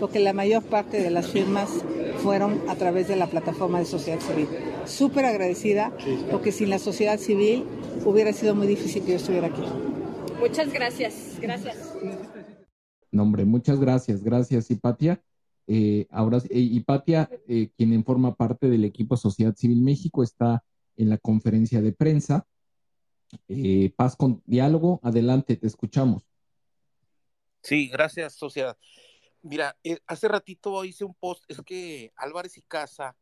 porque 0.00 0.18
la 0.18 0.32
mayor 0.32 0.64
parte 0.64 1.02
de 1.02 1.10
las 1.10 1.28
firmas 1.28 1.70
fueron 2.22 2.60
a 2.68 2.74
través 2.74 3.06
de 3.06 3.16
la 3.16 3.26
plataforma 3.28 3.78
de 3.78 3.84
sociedad 3.84 4.18
civil. 4.18 4.48
Súper 4.86 5.26
agradecida, 5.26 5.92
porque 6.30 6.50
sin 6.50 6.70
la 6.70 6.78
sociedad 6.78 7.18
civil 7.18 7.64
hubiera 8.04 8.32
sido 8.32 8.54
muy 8.54 8.66
difícil 8.66 9.04
que 9.04 9.10
yo 9.10 9.16
estuviera 9.16 9.48
aquí. 9.48 9.62
Muchas 10.40 10.72
gracias, 10.72 11.38
gracias. 11.40 11.94
No, 13.12 13.24
hombre, 13.24 13.44
muchas 13.44 13.78
gracias, 13.78 14.24
gracias, 14.24 14.70
Hipatia. 14.70 15.22
Eh, 15.66 16.06
ahora, 16.10 16.38
eh, 16.48 16.58
Hipatia, 16.58 17.28
eh, 17.46 17.68
quien 17.76 18.02
forma 18.04 18.34
parte 18.34 18.68
del 18.68 18.84
equipo 18.84 19.16
Sociedad 19.16 19.54
Civil 19.54 19.82
México, 19.82 20.22
está 20.22 20.64
en 20.96 21.10
la 21.10 21.18
conferencia 21.18 21.82
de 21.82 21.92
prensa. 21.92 22.46
Paz 23.96 24.16
con 24.16 24.42
diálogo, 24.46 24.98
adelante, 25.04 25.56
te 25.56 25.66
escuchamos. 25.66 26.24
Sí, 27.62 27.88
gracias, 27.88 28.34
Sociedad. 28.34 28.76
Mira, 29.42 29.76
eh, 29.84 29.98
hace 30.06 30.28
ratito 30.28 30.84
hice 30.84 31.04
un 31.04 31.14
post, 31.14 31.44
es 31.48 31.60
que 31.62 32.12
Álvarez 32.16 32.58
y 32.58 32.62
Casa 32.62 33.16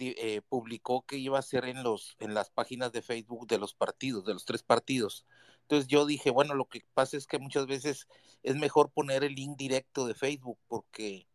eh, 0.00 0.40
publicó 0.48 1.04
que 1.06 1.18
iba 1.18 1.38
a 1.38 1.42
ser 1.42 1.66
en 1.66 1.82
los 1.82 2.16
en 2.18 2.34
las 2.34 2.50
páginas 2.50 2.92
de 2.92 3.02
Facebook 3.02 3.46
de 3.46 3.58
los 3.58 3.74
partidos, 3.74 4.24
de 4.24 4.34
los 4.34 4.44
tres 4.44 4.62
partidos. 4.62 5.26
Entonces 5.62 5.86
yo 5.88 6.06
dije, 6.06 6.30
bueno, 6.30 6.54
lo 6.54 6.66
que 6.66 6.84
pasa 6.94 7.16
es 7.16 7.26
que 7.26 7.38
muchas 7.38 7.66
veces 7.66 8.08
es 8.42 8.56
mejor 8.56 8.90
poner 8.90 9.24
el 9.24 9.34
link 9.34 9.56
directo 9.56 10.06
de 10.06 10.14
Facebook 10.14 10.58
porque 10.68 11.26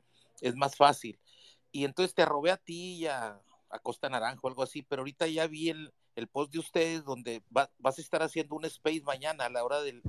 es 0.41 0.55
más 0.55 0.75
fácil. 0.75 1.19
Y 1.71 1.85
entonces 1.85 2.13
te 2.13 2.23
arrobé 2.23 2.51
a 2.51 2.57
ti 2.57 2.95
y 2.95 3.07
a, 3.07 3.41
Costa 3.83 4.09
Naranjo, 4.09 4.47
algo 4.47 4.63
así, 4.63 4.81
pero 4.81 5.01
ahorita 5.01 5.27
ya 5.27 5.45
vi 5.47 5.69
el, 5.69 5.93
post 6.31 6.51
de 6.51 6.59
ustedes 6.59 7.05
donde 7.05 7.43
vas 7.49 7.97
a 7.97 8.01
estar 8.01 8.21
haciendo 8.23 8.55
un 8.55 8.65
space 8.65 9.03
mañana 9.03 9.45
a 9.45 9.49
la 9.49 9.63
hora 9.63 9.81
del 9.81 10.01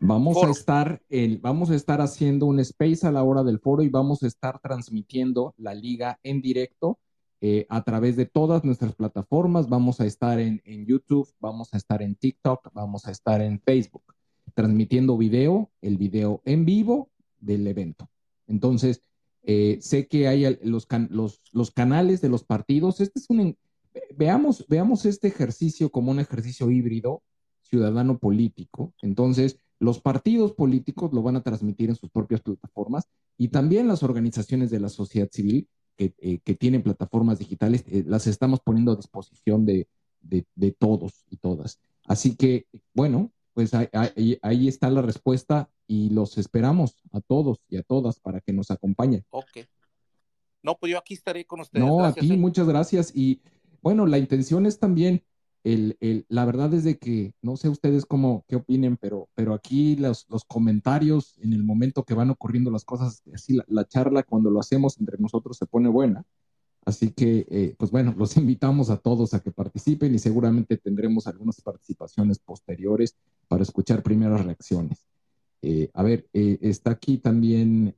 vamos 0.00 0.42
a 0.42 0.50
estar 0.50 1.02
el, 1.08 1.38
vamos 1.38 1.70
a 1.70 1.74
estar 1.74 2.00
haciendo 2.00 2.46
un 2.46 2.60
space 2.60 3.06
a 3.06 3.12
la 3.12 3.22
hora 3.22 3.42
del 3.42 3.58
foro 3.58 3.82
y 3.82 3.88
vamos 3.88 4.22
a 4.22 4.26
estar 4.26 4.60
transmitiendo 4.60 5.54
la 5.56 5.74
liga 5.74 6.18
en 6.22 6.42
directo 6.42 6.98
eh, 7.40 7.66
a 7.68 7.82
través 7.82 8.16
de 8.16 8.26
todas 8.26 8.64
nuestras 8.64 8.94
plataformas. 8.94 9.68
Vamos 9.68 10.00
a 10.00 10.06
estar 10.06 10.38
en, 10.40 10.62
YouTube, 10.86 11.28
vamos 11.40 11.72
a 11.74 11.76
estar 11.76 12.02
en 12.02 12.14
TikTok, 12.14 12.70
vamos 12.72 13.06
a 13.06 13.10
estar 13.10 13.40
en 13.42 13.60
Facebook, 13.60 14.14
transmitiendo 14.54 15.16
video, 15.16 15.70
el 15.82 15.98
video 15.98 16.40
en 16.44 16.64
vivo 16.64 17.10
del 17.40 17.66
evento. 17.66 18.10
Entonces, 18.46 19.02
eh, 19.42 19.78
sé 19.80 20.06
que 20.06 20.26
hay 20.26 20.58
los, 20.62 20.88
los, 21.10 21.42
los, 21.52 21.70
canales 21.70 22.22
de 22.22 22.30
los 22.30 22.44
partidos. 22.44 23.00
Este 23.00 23.18
es 23.18 23.26
un, 23.28 23.56
veamos, 24.16 24.64
veamos 24.68 25.04
este 25.04 25.28
ejercicio 25.28 25.90
como 25.90 26.10
un 26.10 26.20
ejercicio 26.20 26.70
híbrido 26.70 27.22
ciudadano 27.74 28.18
político. 28.18 28.94
Entonces, 29.02 29.58
los 29.80 30.00
partidos 30.00 30.52
políticos 30.52 31.12
lo 31.12 31.22
van 31.22 31.36
a 31.36 31.42
transmitir 31.42 31.90
en 31.90 31.96
sus 31.96 32.10
propias 32.10 32.40
plataformas 32.40 33.08
y 33.36 33.48
también 33.48 33.88
las 33.88 34.02
organizaciones 34.02 34.70
de 34.70 34.80
la 34.80 34.88
sociedad 34.88 35.28
civil 35.30 35.68
que, 35.96 36.14
eh, 36.18 36.38
tienen 36.56 36.82
plataformas 36.82 37.38
digitales, 37.38 37.84
eh, 37.88 38.04
las 38.06 38.26
estamos 38.26 38.60
poniendo 38.60 38.92
a 38.92 38.96
disposición 38.96 39.66
de, 39.66 39.88
todos 40.78 41.24
y 41.30 41.36
todas. 41.36 41.80
Así 42.06 42.36
que, 42.36 42.66
bueno, 42.94 43.32
pues 43.52 43.72
ahí, 43.74 44.68
está 44.68 44.90
la 44.90 45.02
respuesta 45.02 45.68
y 45.86 46.10
los 46.10 46.38
esperamos 46.38 46.96
a 47.12 47.20
todos 47.20 47.58
y 47.68 47.76
a 47.76 47.82
todas 47.82 48.20
para 48.20 48.40
que 48.40 48.52
nos 48.52 48.70
acompañen. 48.70 49.24
Ok. 49.30 49.66
No, 50.62 50.76
pues 50.76 50.92
yo 50.92 50.98
aquí 50.98 51.14
estaré 51.14 51.44
con 51.44 51.60
ustedes. 51.60 51.84
No, 51.84 52.04
aquí 52.04 52.36
muchas 52.36 52.66
gracias. 52.66 53.14
Y 53.14 53.42
bueno, 53.82 54.06
la 54.06 54.18
intención 54.18 54.64
es 54.64 54.78
también 54.78 55.22
el, 55.64 56.26
la 56.28 56.44
verdad 56.44 56.72
es 56.74 56.84
de 56.84 56.98
que, 56.98 57.32
no 57.40 57.56
sé 57.56 57.70
ustedes 57.70 58.04
cómo, 58.04 58.44
qué 58.48 58.56
opinen, 58.56 58.98
pero, 58.98 59.30
pero 59.34 59.54
aquí 59.54 59.96
los, 59.96 60.26
los 60.28 60.44
comentarios 60.44 61.38
en 61.38 61.54
el 61.54 61.64
momento 61.64 62.04
que 62.04 62.12
van 62.12 62.30
ocurriendo 62.30 62.70
las 62.70 62.84
cosas, 62.84 63.22
así 63.32 63.58
la, 63.66 63.84
charla 63.86 64.22
cuando 64.22 64.50
lo 64.50 64.60
hacemos 64.60 65.00
entre 65.00 65.16
nosotros 65.18 65.56
se 65.56 65.66
pone 65.66 65.88
buena. 65.88 66.24
Así 66.84 67.12
que, 67.12 67.46
eh, 67.48 67.74
pues 67.78 67.90
bueno, 67.90 68.14
los 68.18 68.36
invitamos 68.36 68.90
a 68.90 68.98
todos 68.98 69.32
a 69.32 69.40
que 69.40 69.50
participen 69.52 70.14
y 70.14 70.18
seguramente 70.18 70.76
tendremos 70.76 71.26
algunas 71.26 71.60
participaciones 71.62 72.38
posteriores 72.38 73.16
para 73.48 73.62
escuchar 73.62 74.02
primeras 74.02 74.44
reacciones. 74.44 75.06
Eh, 75.62 75.90
a 75.94 76.02
ver, 76.02 76.28
eh, 76.34 76.58
está 76.60 76.90
aquí 76.90 77.16
también 77.16 77.96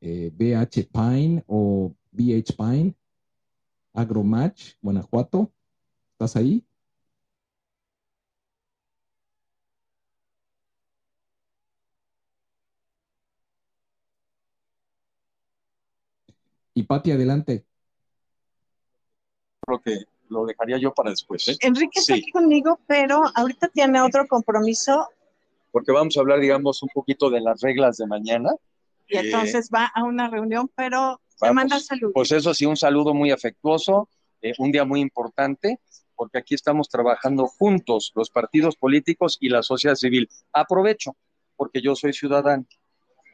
BH 0.00 0.88
Pine 0.90 1.44
o 1.46 1.94
BH 2.10 2.56
Pine, 2.56 2.94
Agromatch, 3.92 4.76
Guanajuato. 4.80 5.52
¿Estás 6.14 6.36
ahí? 6.36 6.64
Y 16.72 16.84
Pati, 16.84 17.10
adelante. 17.10 17.64
Creo 19.66 19.80
que 19.80 20.04
lo 20.28 20.46
dejaría 20.46 20.78
yo 20.78 20.94
para 20.94 21.10
después. 21.10 21.48
¿eh? 21.48 21.56
Enrique 21.60 21.98
está 21.98 22.14
aquí 22.14 22.30
conmigo, 22.30 22.78
pero 22.86 23.24
ahorita 23.34 23.68
tiene 23.68 24.00
otro 24.00 24.26
compromiso. 24.28 25.08
Porque 25.72 25.90
vamos 25.90 26.16
a 26.16 26.20
hablar, 26.20 26.38
digamos, 26.38 26.80
un 26.84 26.90
poquito 26.94 27.30
de 27.30 27.40
las 27.40 27.60
reglas 27.60 27.96
de 27.96 28.06
mañana. 28.06 28.52
Y 29.08 29.16
entonces 29.16 29.68
va 29.74 29.86
a 29.86 30.04
una 30.04 30.28
reunión, 30.28 30.70
pero 30.76 31.20
te 31.40 31.52
manda 31.52 31.80
saludos. 31.80 32.12
Pues 32.14 32.30
eso 32.30 32.54
sí, 32.54 32.66
un 32.66 32.76
saludo 32.76 33.14
muy 33.14 33.32
afectuoso, 33.32 34.08
eh, 34.40 34.54
un 34.58 34.70
día 34.70 34.84
muy 34.84 35.00
importante, 35.00 35.80
porque 36.16 36.38
aquí 36.38 36.54
estamos 36.54 36.88
trabajando 36.88 37.46
juntos, 37.46 38.12
los 38.14 38.30
partidos 38.30 38.76
políticos 38.76 39.36
y 39.40 39.48
la 39.48 39.62
sociedad 39.62 39.96
civil. 39.96 40.28
Aprovecho, 40.52 41.16
porque 41.56 41.80
yo 41.80 41.94
soy 41.94 42.12
ciudadano, 42.12 42.66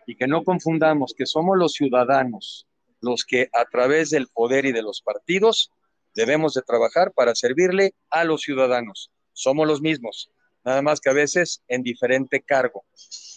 y 0.07 0.17
que 0.17 0.27
no 0.27 0.45
confundamos 0.45 1.15
que 1.17 1.27
somos 1.27 1.57
los 1.57 1.73
ciudadanos 1.73 2.67
los 3.01 3.25
que 3.25 3.49
a 3.53 3.65
través 3.65 4.11
del 4.11 4.29
poder 4.29 4.67
y 4.67 4.73
de 4.73 4.83
los 4.83 5.03
partidos 5.03 5.71
debemos 6.15 6.55
de 6.55 6.63
trabajar 6.63 7.13
para 7.13 7.35
servirle 7.35 7.95
a 8.11 8.25
los 8.25 8.43
ciudadanos. 8.43 9.11
Somos 9.33 9.67
los 9.67 9.81
mismos, 9.81 10.31
nada 10.65 10.83
más 10.83 11.01
que 11.01 11.11
a 11.11 11.15
veces 11.15 11.63
en 11.69 11.83
diferente 11.83 12.43
cargo. 12.43 12.85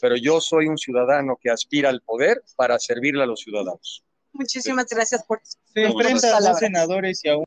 Pero 0.01 0.15
yo 0.17 0.41
soy 0.41 0.67
un 0.67 0.77
ciudadano 0.77 1.37
que 1.41 1.49
aspira 1.49 1.89
al 1.89 2.01
poder 2.01 2.43
para 2.55 2.79
servirle 2.79 3.23
a 3.23 3.27
los 3.27 3.41
ciudadanos. 3.41 4.03
Muchísimas 4.33 4.87
gracias 4.87 5.23
por 5.23 5.41
Se 5.43 5.83
enfrenta 5.83 6.37
a 6.37 6.41
dos 6.41 6.57
senadores 6.59 7.23
y 7.23 7.29
a 7.29 7.37
un... 7.37 7.45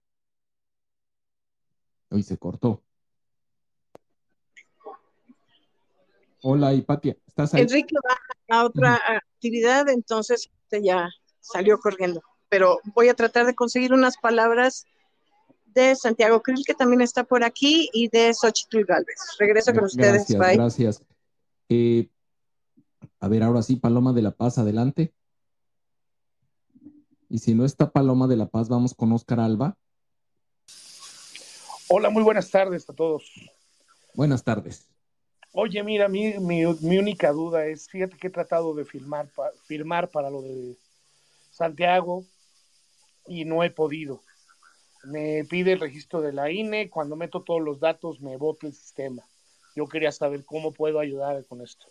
Hoy 2.10 2.22
se 2.22 2.38
cortó. 2.38 2.82
Hola, 6.42 6.72
Hipatia, 6.72 7.16
¿estás 7.26 7.54
ahí? 7.54 7.62
Enrique 7.62 7.96
va 7.96 8.56
a 8.56 8.64
otra 8.64 9.00
actividad, 9.08 9.88
entonces 9.88 10.50
ya 10.70 11.08
salió 11.40 11.78
corriendo. 11.78 12.22
Pero 12.48 12.78
voy 12.94 13.08
a 13.08 13.14
tratar 13.14 13.46
de 13.46 13.54
conseguir 13.54 13.92
unas 13.92 14.16
palabras 14.16 14.84
de 15.66 15.96
Santiago 15.96 16.42
Krill, 16.42 16.64
que 16.64 16.74
también 16.74 17.00
está 17.00 17.24
por 17.24 17.42
aquí, 17.42 17.90
y 17.92 18.08
de 18.08 18.32
Xochitl 18.32 18.84
Galvez. 18.84 19.18
Regreso 19.38 19.74
con 19.74 19.84
ustedes. 19.84 20.26
Gracias, 20.28 20.56
gracias. 20.56 21.02
Eh, 21.68 22.08
a 23.20 23.28
ver, 23.28 23.42
ahora 23.42 23.62
sí, 23.62 23.76
Paloma 23.76 24.12
de 24.12 24.22
la 24.22 24.30
Paz, 24.30 24.58
adelante. 24.58 25.12
Y 27.28 27.38
si 27.38 27.54
no 27.54 27.64
está 27.64 27.90
Paloma 27.90 28.28
de 28.28 28.36
la 28.36 28.46
Paz, 28.46 28.68
vamos 28.68 28.94
con 28.94 29.12
Oscar 29.12 29.40
Alba. 29.40 29.76
Hola, 31.88 32.10
muy 32.10 32.24
buenas 32.24 32.50
tardes 32.50 32.88
a 32.90 32.92
todos. 32.92 33.30
Buenas 34.12 34.42
tardes. 34.42 34.88
Oye, 35.52 35.82
mira, 35.84 36.08
mi, 36.08 36.36
mi, 36.40 36.64
mi 36.80 36.98
única 36.98 37.30
duda 37.30 37.64
es, 37.66 37.88
fíjate 37.88 38.16
que 38.16 38.26
he 38.26 38.30
tratado 38.30 38.74
de 38.74 38.84
filmar, 38.84 39.28
firmar 39.66 40.08
para 40.10 40.28
lo 40.28 40.42
de 40.42 40.76
Santiago 41.52 42.24
y 43.28 43.44
no 43.44 43.62
he 43.62 43.70
podido. 43.70 44.20
Me 45.04 45.44
pide 45.44 45.72
el 45.72 45.80
registro 45.80 46.20
de 46.20 46.32
la 46.32 46.50
INE, 46.50 46.90
cuando 46.90 47.14
meto 47.14 47.42
todos 47.42 47.62
los 47.62 47.78
datos 47.78 48.20
me 48.20 48.36
bota 48.36 48.66
el 48.66 48.74
sistema. 48.74 49.22
Yo 49.76 49.86
quería 49.86 50.10
saber 50.10 50.44
cómo 50.44 50.72
puedo 50.72 50.98
ayudar 50.98 51.44
con 51.46 51.62
esto. 51.62 51.86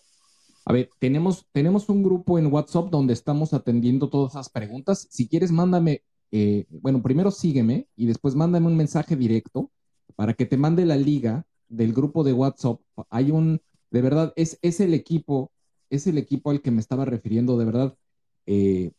A 0.66 0.74
ver, 0.74 0.90
tenemos, 1.00 1.46
tenemos 1.54 1.88
un 1.88 2.04
grupo 2.04 2.38
en 2.38 2.52
WhatsApp 2.52 2.90
donde 2.90 3.14
estamos 3.14 3.54
atendiendo 3.54 4.10
todas 4.10 4.34
esas 4.34 4.50
preguntas. 4.50 5.08
Si 5.10 5.30
quieres, 5.30 5.52
mándame, 5.52 6.04
eh, 6.32 6.66
bueno, 6.70 7.02
primero 7.02 7.32
sígueme 7.32 7.88
y 7.96 8.08
después 8.08 8.36
mándame 8.36 8.68
un 8.68 8.76
mensaje 8.76 9.16
directo 9.16 9.72
para 10.16 10.34
que 10.34 10.46
te 10.46 10.58
mande 10.58 10.86
la 10.86 10.98
liga 10.98 11.46
del 11.68 11.94
grupo 11.94 12.24
de 12.24 12.34
WhatsApp. 12.34 12.80
Hay 13.10 13.32
un, 13.32 13.62
de 13.92 14.02
verdad, 14.02 14.34
es, 14.36 14.60
es 14.62 14.80
el 14.80 14.94
equipo, 14.94 15.52
es 15.90 16.08
el 16.08 16.18
equipo 16.18 16.52
al 16.52 16.62
que 16.62 16.72
me 16.72 16.82
estaba 16.82 17.06
refiriendo, 17.06 17.58
de 17.58 17.66
verdad. 17.66 17.98
Eh, 18.46 18.92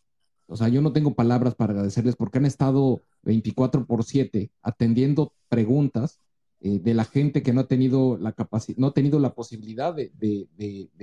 o 0.46 0.57
sea, 0.57 0.68
yo 0.68 0.81
no 0.81 0.92
tengo 0.92 1.14
palabras 1.14 1.55
para 1.55 1.72
agradecerles 1.72 2.16
porque 2.16 2.38
han 2.38 2.46
estado 2.46 3.02
24 3.22 3.87
por 3.87 4.05
7 4.05 4.50
atendiendo 4.62 5.33
preguntas 5.48 6.20
eh, 6.61 6.79
de 6.79 6.94
la 6.94 7.05
gente 7.05 7.42
que 7.42 7.52
no 7.52 7.62
ha 7.62 7.68
tenido 7.68 8.16
la 8.16 8.33
capacidad, 8.33 8.79
no 8.79 8.88
ha 8.88 8.94
tenido 8.94 9.18
la 9.18 9.35
posibilidad 9.35 9.94
de, 9.94 10.11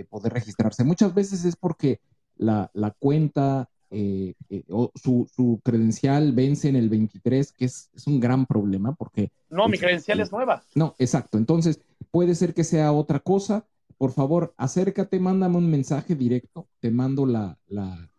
poder 0.09 0.33
registrarse. 0.33 0.83
Muchas 0.83 1.13
veces 1.13 1.45
es 1.45 1.55
porque 1.55 1.99
la, 2.37 2.71
cuenta 2.99 3.69
eh, 3.93 4.33
eh, 4.49 4.63
o 4.69 4.91
su, 4.95 5.61
credencial 5.63 6.31
vence 6.33 6.67
en 6.67 6.75
el 6.75 6.89
23, 6.89 7.51
que 7.53 7.65
es, 7.65 7.89
un 8.05 8.19
gran 8.19 8.45
problema 8.45 8.93
porque... 8.95 9.31
No, 9.49 9.67
mi 9.67 9.77
credencial 9.77 10.19
es 10.19 10.31
nueva. 10.31 10.63
No, 10.75 10.95
exacto. 10.99 11.37
Entonces, 11.37 11.79
puede 12.11 12.35
ser 12.35 12.53
que 12.53 12.63
sea 12.63 12.91
otra 12.91 13.19
cosa. 13.19 13.65
Por 13.97 14.11
favor, 14.11 14.53
acércate, 14.57 15.19
mándame 15.19 15.57
un 15.57 15.69
mensaje 15.69 16.15
directo, 16.15 16.67
te 16.79 16.91
mando 16.91 17.25
la, 17.25 17.57
la 17.67 18.09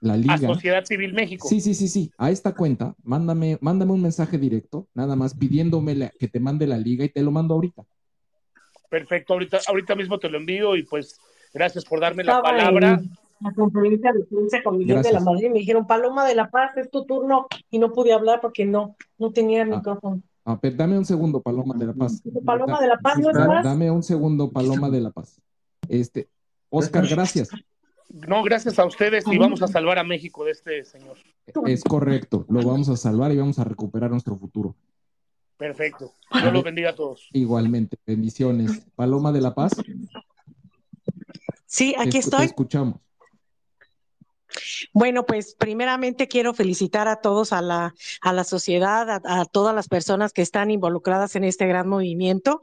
la 0.00 0.16
liga. 0.16 0.34
A 0.34 0.38
Sociedad 0.38 0.84
Civil 0.84 1.12
México. 1.12 1.48
Sí, 1.48 1.60
sí, 1.60 1.74
sí, 1.74 1.88
sí. 1.88 2.12
A 2.18 2.30
esta 2.30 2.54
cuenta, 2.54 2.94
mándame, 3.02 3.58
mándame 3.60 3.92
un 3.92 4.02
mensaje 4.02 4.38
directo, 4.38 4.88
nada 4.94 5.16
más 5.16 5.34
pidiéndome 5.34 6.10
que 6.18 6.28
te 6.28 6.40
mande 6.40 6.66
la 6.66 6.78
liga 6.78 7.04
y 7.04 7.08
te 7.08 7.22
lo 7.22 7.30
mando 7.30 7.54
ahorita. 7.54 7.84
Perfecto, 8.88 9.34
ahorita, 9.34 9.58
ahorita 9.66 9.94
mismo 9.94 10.18
te 10.18 10.30
lo 10.30 10.38
envío 10.38 10.76
y 10.76 10.82
pues 10.84 11.18
gracias 11.52 11.84
por 11.84 12.00
darme 12.00 12.24
la 12.24 12.40
palabra. 12.40 13.00
La 13.40 13.52
conferencia 13.52 14.12
de 14.12 14.24
prensa 14.24 14.62
con 14.62 14.78
Miguel 14.78 15.02
de 15.02 15.12
la 15.12 15.20
Madrid 15.20 15.50
me 15.50 15.60
dijeron, 15.60 15.86
Paloma 15.86 16.26
de 16.26 16.34
la 16.34 16.50
Paz, 16.50 16.76
es 16.76 16.90
tu 16.90 17.04
turno, 17.04 17.46
y 17.70 17.78
no 17.78 17.92
pude 17.92 18.12
hablar 18.12 18.40
porque 18.40 18.64
no, 18.64 18.96
no 19.18 19.32
tenía 19.32 19.62
el 19.62 19.72
ah, 19.72 19.76
micrófono. 19.76 20.22
Ah, 20.44 20.58
dame 20.62 20.98
un 20.98 21.04
segundo, 21.04 21.40
Paloma 21.40 21.74
de 21.76 21.86
la 21.86 21.92
Paz. 21.92 22.22
Paloma 22.44 22.80
de 22.80 22.88
la 22.88 22.98
Paz, 22.98 23.18
¿no 23.18 23.30
es 23.30 23.36
más? 23.36 23.64
Dame 23.64 23.90
un 23.90 24.02
segundo, 24.02 24.50
Paloma 24.50 24.90
de 24.90 25.00
la 25.00 25.10
Paz. 25.10 25.40
Este, 25.88 26.28
Oscar, 26.70 27.06
gracias. 27.06 27.50
No, 28.10 28.42
gracias 28.42 28.78
a 28.78 28.86
ustedes 28.86 29.26
y 29.26 29.36
vamos 29.36 29.60
a 29.62 29.68
salvar 29.68 29.98
a 29.98 30.04
México 30.04 30.44
de 30.44 30.52
este 30.52 30.84
señor. 30.84 31.16
Es 31.66 31.84
correcto, 31.84 32.46
lo 32.48 32.62
vamos 32.62 32.88
a 32.88 32.96
salvar 32.96 33.32
y 33.32 33.36
vamos 33.36 33.58
a 33.58 33.64
recuperar 33.64 34.10
nuestro 34.10 34.36
futuro. 34.36 34.74
Perfecto. 35.58 36.12
Dios 36.32 36.52
los 36.52 36.64
bendiga 36.64 36.90
a 36.90 36.94
todos. 36.94 37.28
Igualmente, 37.32 37.98
bendiciones. 38.06 38.86
Paloma 38.94 39.32
de 39.32 39.40
la 39.40 39.54
Paz. 39.54 39.72
Sí, 41.66 41.94
aquí 41.98 42.18
estoy. 42.18 42.46
escuchamos. 42.46 43.00
Bueno, 44.92 45.26
pues 45.26 45.54
primeramente 45.54 46.28
quiero 46.28 46.54
felicitar 46.54 47.08
a 47.08 47.20
todos, 47.20 47.52
a 47.52 47.62
la, 47.62 47.94
a 48.20 48.32
la 48.32 48.44
sociedad, 48.44 49.08
a, 49.10 49.20
a, 49.24 49.44
todas 49.44 49.74
las 49.74 49.88
personas 49.88 50.32
que 50.32 50.42
están 50.42 50.70
involucradas 50.70 51.36
en 51.36 51.44
este 51.44 51.66
gran 51.66 51.88
movimiento. 51.88 52.60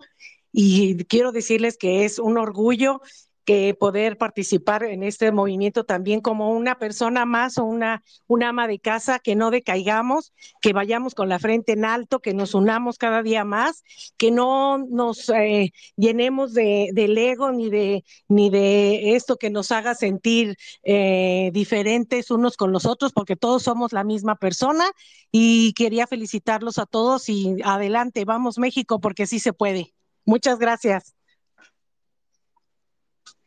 Y 0.52 1.04
quiero 1.06 1.32
decirles 1.32 1.78
que 1.78 2.06
es 2.06 2.18
un 2.20 2.38
orgullo 2.38 3.02
que 3.46 3.76
poder 3.76 4.18
participar 4.18 4.84
en 4.84 5.04
este 5.04 5.32
movimiento 5.32 5.86
también 5.86 6.20
como 6.20 6.52
una 6.52 6.80
persona 6.80 7.26
más 7.26 7.58
o 7.58 7.64
una, 7.64 8.04
ama 8.46 8.68
de 8.68 8.80
casa, 8.80 9.20
que 9.20 9.36
no 9.36 9.52
decaigamos, 9.52 10.34
que 10.62 10.74
vayamos 10.74 11.16
con 11.16 11.30
la 11.30 11.40
frente 11.40 11.74
en 11.74 11.86
alto, 11.86 12.20
que 12.20 12.34
nos 12.34 12.54
unamos 12.56 12.98
cada 12.98 13.24
día 13.24 13.46
más, 13.46 13.84
que 14.18 14.32
no 14.32 14.80
nos 14.80 15.30
eh, 15.30 15.72
llenemos 15.96 16.54
de, 16.54 16.90
del 16.94 17.18
ego 17.18 17.52
ni 17.52 17.70
de, 17.70 18.04
ni 18.28 18.50
de 18.50 19.16
esto 19.16 19.38
que 19.38 19.50
nos 19.50 19.72
haga 19.72 19.96
sentir 19.96 20.58
eh, 20.84 21.52
diferentes 21.54 22.32
unos 22.32 22.58
con 22.58 22.72
los 22.72 22.86
otros, 22.86 23.14
porque 23.14 23.36
todos 23.36 23.64
somos 23.64 23.94
la 23.94 24.04
misma 24.04 24.36
persona 24.36 24.86
y 25.32 25.74
quería 25.74 26.08
felicitarlos 26.08 26.80
a 26.80 26.86
todos 26.86 27.30
y 27.30 27.58
adelante, 27.64 28.26
vamos 28.26 28.58
México, 28.58 29.00
porque 29.00 29.28
sí 29.28 29.40
se 29.40 29.54
puede. 29.54 29.94
Muchas 30.26 30.58
gracias. 30.58 31.16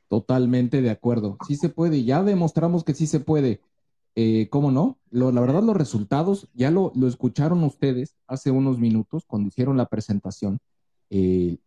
Totalmente 0.09 0.81
de 0.81 0.91
acuerdo. 0.91 1.37
Sí 1.47 1.57
se 1.57 1.69
puede, 1.69 2.03
ya 2.03 2.23
demostramos 2.23 2.83
que 2.83 2.95
sí 2.95 3.07
se 3.07 3.21
puede. 3.21 3.61
Eh, 4.15 4.49
¿Cómo 4.51 4.73
no? 4.73 4.99
la 5.11 5.41
verdad, 5.41 5.63
los 5.63 5.77
resultados 5.77 6.49
ya 6.55 6.71
lo, 6.71 6.93
escucharon 7.07 7.63
ustedes 7.63 8.17
hace 8.27 8.51
unos 8.51 8.79
minutos 8.79 9.25
cuando 9.27 9.49
hicieron 9.49 9.77
la 9.77 9.87
presentación. 9.87 10.59
Eh, 11.11 11.59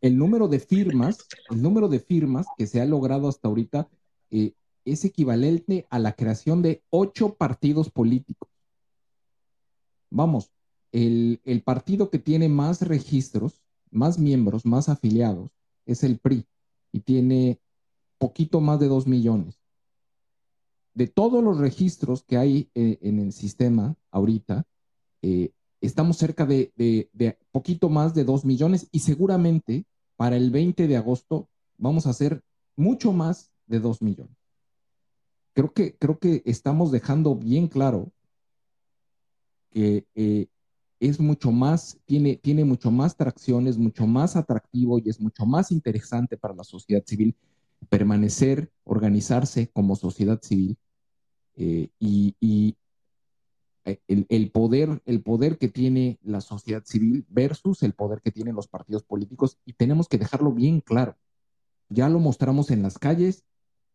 el, 0.00 0.16
número 0.16 0.48
de 0.48 0.60
firmas, 0.60 1.18
el 1.50 1.60
número 1.60 1.88
de 1.88 1.98
firmas 1.98 2.46
que 2.56 2.66
se 2.66 2.80
ha 2.80 2.86
logrado 2.86 3.28
hasta 3.28 3.48
ahorita 3.48 3.88
eh, 4.30 4.54
es 4.84 5.04
equivalente 5.04 5.86
a 5.90 5.98
la 5.98 6.12
creación 6.12 6.62
de 6.62 6.82
ocho 6.88 7.34
partidos 7.34 7.90
políticos. 7.90 8.48
Vamos, 10.08 10.50
el 10.92 11.62
partido 11.64 12.08
que 12.08 12.20
tiene 12.20 12.48
más 12.48 12.80
registros, 12.80 13.60
más 13.90 14.18
miembros, 14.18 14.64
más 14.64 14.88
afiliados, 14.88 15.50
es 15.86 16.02
el 16.04 16.18
PRI 16.18 16.46
y 16.92 17.00
tiene 17.00 17.60
poquito 18.18 18.60
más 18.60 18.80
de 18.80 18.88
dos 18.88 19.06
millones. 19.06 19.60
de 20.94 21.08
todos 21.08 21.42
los 21.42 21.58
registros 21.58 22.22
que 22.22 22.36
hay 22.36 22.70
eh, 22.74 22.98
en 23.02 23.18
el 23.18 23.32
sistema 23.32 23.96
ahorita, 24.12 24.64
eh, 25.22 25.50
estamos 25.86 26.16
cerca 26.16 26.46
de, 26.46 26.72
de, 26.76 27.38
poquito 27.50 27.88
más 27.88 28.14
de 28.14 28.24
2 28.24 28.44
millones 28.44 28.88
y 28.92 29.00
seguramente 29.00 29.86
para 30.16 30.36
el 30.36 30.50
20 30.50 30.86
de 30.86 30.96
agosto 30.96 31.48
vamos 31.76 32.06
a 32.06 32.10
hacer 32.10 32.42
mucho 32.76 33.12
más 33.12 33.50
de 33.66 33.80
2 33.80 34.02
millones. 34.02 34.36
Creo 35.52 35.72
que, 35.72 35.94
creo 35.96 36.18
que 36.18 36.42
estamos 36.44 36.90
dejando 36.90 37.34
bien 37.36 37.68
claro 37.68 38.12
que 39.70 40.06
eh, 40.14 40.46
es 41.08 41.20
mucho 41.20 41.52
más, 41.52 41.98
tiene, 42.06 42.36
tiene 42.36 42.64
mucho 42.64 42.90
más 42.90 43.16
tracción, 43.16 43.66
es 43.66 43.76
mucho 43.76 44.06
más 44.06 44.36
atractivo 44.36 44.98
y 44.98 45.10
es 45.10 45.20
mucho 45.20 45.44
más 45.44 45.70
interesante 45.70 46.36
para 46.36 46.54
la 46.54 46.64
sociedad 46.64 47.02
civil 47.04 47.36
permanecer, 47.88 48.72
organizarse 48.84 49.68
como 49.68 49.96
sociedad 49.96 50.40
civil 50.42 50.78
eh, 51.56 51.90
y, 51.98 52.76
eh, 53.84 54.00
el, 54.08 54.50
poder, 54.50 55.02
el 55.04 55.22
poder 55.22 55.58
que 55.58 55.68
tiene 55.68 56.18
la 56.22 56.40
sociedad 56.40 56.82
civil 56.86 57.26
versus 57.28 57.82
el 57.82 57.92
poder 57.92 58.22
que 58.22 58.30
tienen 58.30 58.54
los 58.54 58.66
partidos 58.66 59.02
políticos 59.02 59.58
y 59.66 59.74
tenemos 59.74 60.08
que 60.08 60.18
dejarlo 60.18 60.52
bien 60.52 60.80
claro. 60.80 61.16
Ya 61.90 62.08
lo 62.08 62.18
mostramos 62.18 62.70
en 62.70 62.82
las 62.82 62.98
calles, 62.98 63.44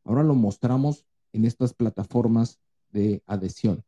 ahora 0.04 0.24
lo 0.24 0.36
mostramos 0.36 1.06
en 1.34 1.46
estas 1.46 1.74
plataformas 1.74 2.60
de 2.92 3.24
adhesión 3.26 3.84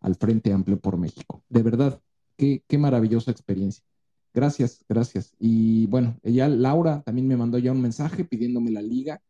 al 0.00 0.14
Frente 0.14 0.52
Amplio 0.52 0.78
por 0.78 0.96
México. 0.96 1.42
De 1.48 1.62
verdad, 1.62 2.00
qué, 2.40 2.64
qué 2.66 2.78
maravillosa 2.78 3.30
experiencia. 3.30 3.84
Gracias, 4.32 4.82
gracias. 4.88 5.34
Y 5.38 5.86
bueno, 5.88 6.18
ella, 6.22 6.48
Laura, 6.48 7.02
también 7.02 7.28
me 7.28 7.36
mandó 7.36 7.58
ya 7.58 7.70
un 7.70 7.82
mensaje 7.82 8.24
pidiéndome 8.24 8.70
la 8.70 8.80
liga. 8.80 9.20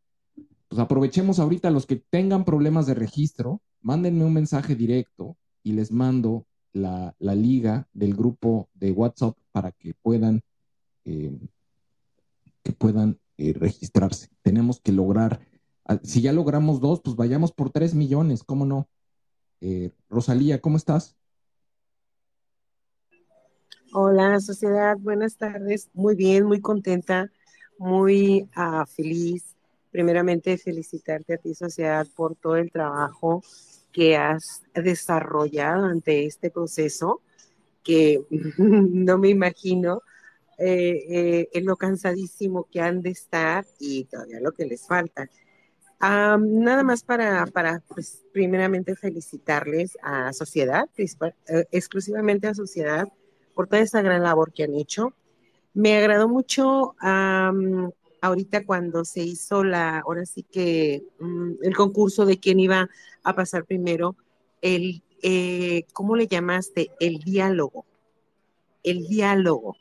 Pues 0.69 0.79
aprovechemos 0.79 1.41
ahorita 1.41 1.73
los 1.73 1.87
que 1.87 1.97
tengan 1.97 2.45
problemas 2.45 2.87
de 2.87 2.95
registro, 2.95 3.63
mándenme 3.81 4.25
un 4.25 4.33
mensaje 4.33 4.77
directo 4.77 5.37
y 5.65 5.73
les 5.73 5.91
mando 5.91 6.47
la, 6.73 7.17
liga 7.19 7.89
del 7.93 8.15
grupo 8.15 8.69
de 8.75 8.93
WhatsApp 8.93 9.37
para 9.51 9.73
que 9.73 9.95
puedan, 9.95 10.43
eh, 11.05 11.37
que 12.63 12.71
puedan 12.71 13.19
eh, 13.39 13.55
registrarse. 13.55 14.29
Tenemos 14.43 14.79
que 14.79 14.93
lograr, 14.93 15.41
ah, 15.85 15.99
si 16.05 16.21
ya 16.21 16.33
logramos 16.33 16.81
dos, 16.81 17.01
pues 17.01 17.17
vayamos 17.17 17.51
por 17.51 17.71
tres 17.71 17.93
millones, 17.93 18.45
¿cómo 18.45 18.67
no? 18.67 18.89
Eh, 19.61 19.91
Rosalía, 20.09 20.61
¿cómo 20.61 20.77
estás? 20.77 21.17
Hola, 23.93 24.39
sociedad, 24.39 24.97
buenas 25.01 25.37
tardes. 25.37 25.91
Muy 25.95 26.15
bien, 26.15 26.45
muy 26.45 26.61
contenta, 26.61 27.29
muy 27.77 28.49
ah, 28.55 28.87
feliz. 28.87 29.57
Primeramente, 29.91 30.57
felicitarte 30.59 31.35
a 31.35 31.39
ti, 31.39 31.57
sociedad, 31.57 32.07
por 32.15 32.37
todo 32.37 32.55
el 32.55 32.71
trabajo 32.71 33.43
que 33.91 34.17
has 34.17 34.63
desarrollado 34.75 35.87
ante 35.87 36.25
este 36.25 36.51
proceso, 36.51 37.21
que 37.83 38.23
no 38.59 39.19
me 39.19 39.29
imagino 39.29 40.03
eh, 40.57 41.49
eh, 41.53 41.61
lo 41.63 41.75
cansadísimo 41.75 42.69
que 42.71 42.81
han 42.81 43.03
de 43.03 43.11
estar 43.11 43.67
y 43.81 44.05
todavía 44.05 44.39
lo 44.39 44.53
que 44.53 44.67
les 44.67 44.87
falta. 44.87 45.29
nada 46.01 46.85
más 46.85 47.03
para, 47.03 47.45
para 47.47 47.83
pues, 47.89 48.25
primeramente 48.33 48.95
felicitarles 48.95 49.99
a 50.01 50.33
Sociedad, 50.33 50.89
eh, 50.97 51.67
exclusivamente 51.73 52.47
a 52.47 52.55
Sociedad, 52.55 53.09
por 53.61 53.69
toda 53.69 53.83
esa 53.83 54.01
gran 54.01 54.23
labor 54.23 54.55
que 54.55 54.65
han 54.65 54.75
hecho. 54.75 55.13
Me 55.75 55.95
agradó 55.95 56.31
mucho 56.31 56.95
ahorita 58.23 58.65
cuando 58.65 59.05
se 59.05 59.23
hizo 59.23 59.65
la, 59.65 59.99
ahora 59.99 60.25
sí 60.25 60.45
que 60.51 61.05
mm, 61.19 61.57
el 61.61 61.77
concurso 61.77 62.25
de 62.25 62.39
quién 62.41 62.59
iba 62.59 62.89
a 63.23 63.35
pasar 63.35 63.67
primero, 63.67 64.17
el, 64.63 65.03
eh, 65.23 65.85
¿cómo 65.93 66.17
le 66.17 66.27
llamaste? 66.27 66.91
El 67.01 67.19
diálogo, 67.19 67.85
el 68.83 69.07
diálogo 69.07 69.77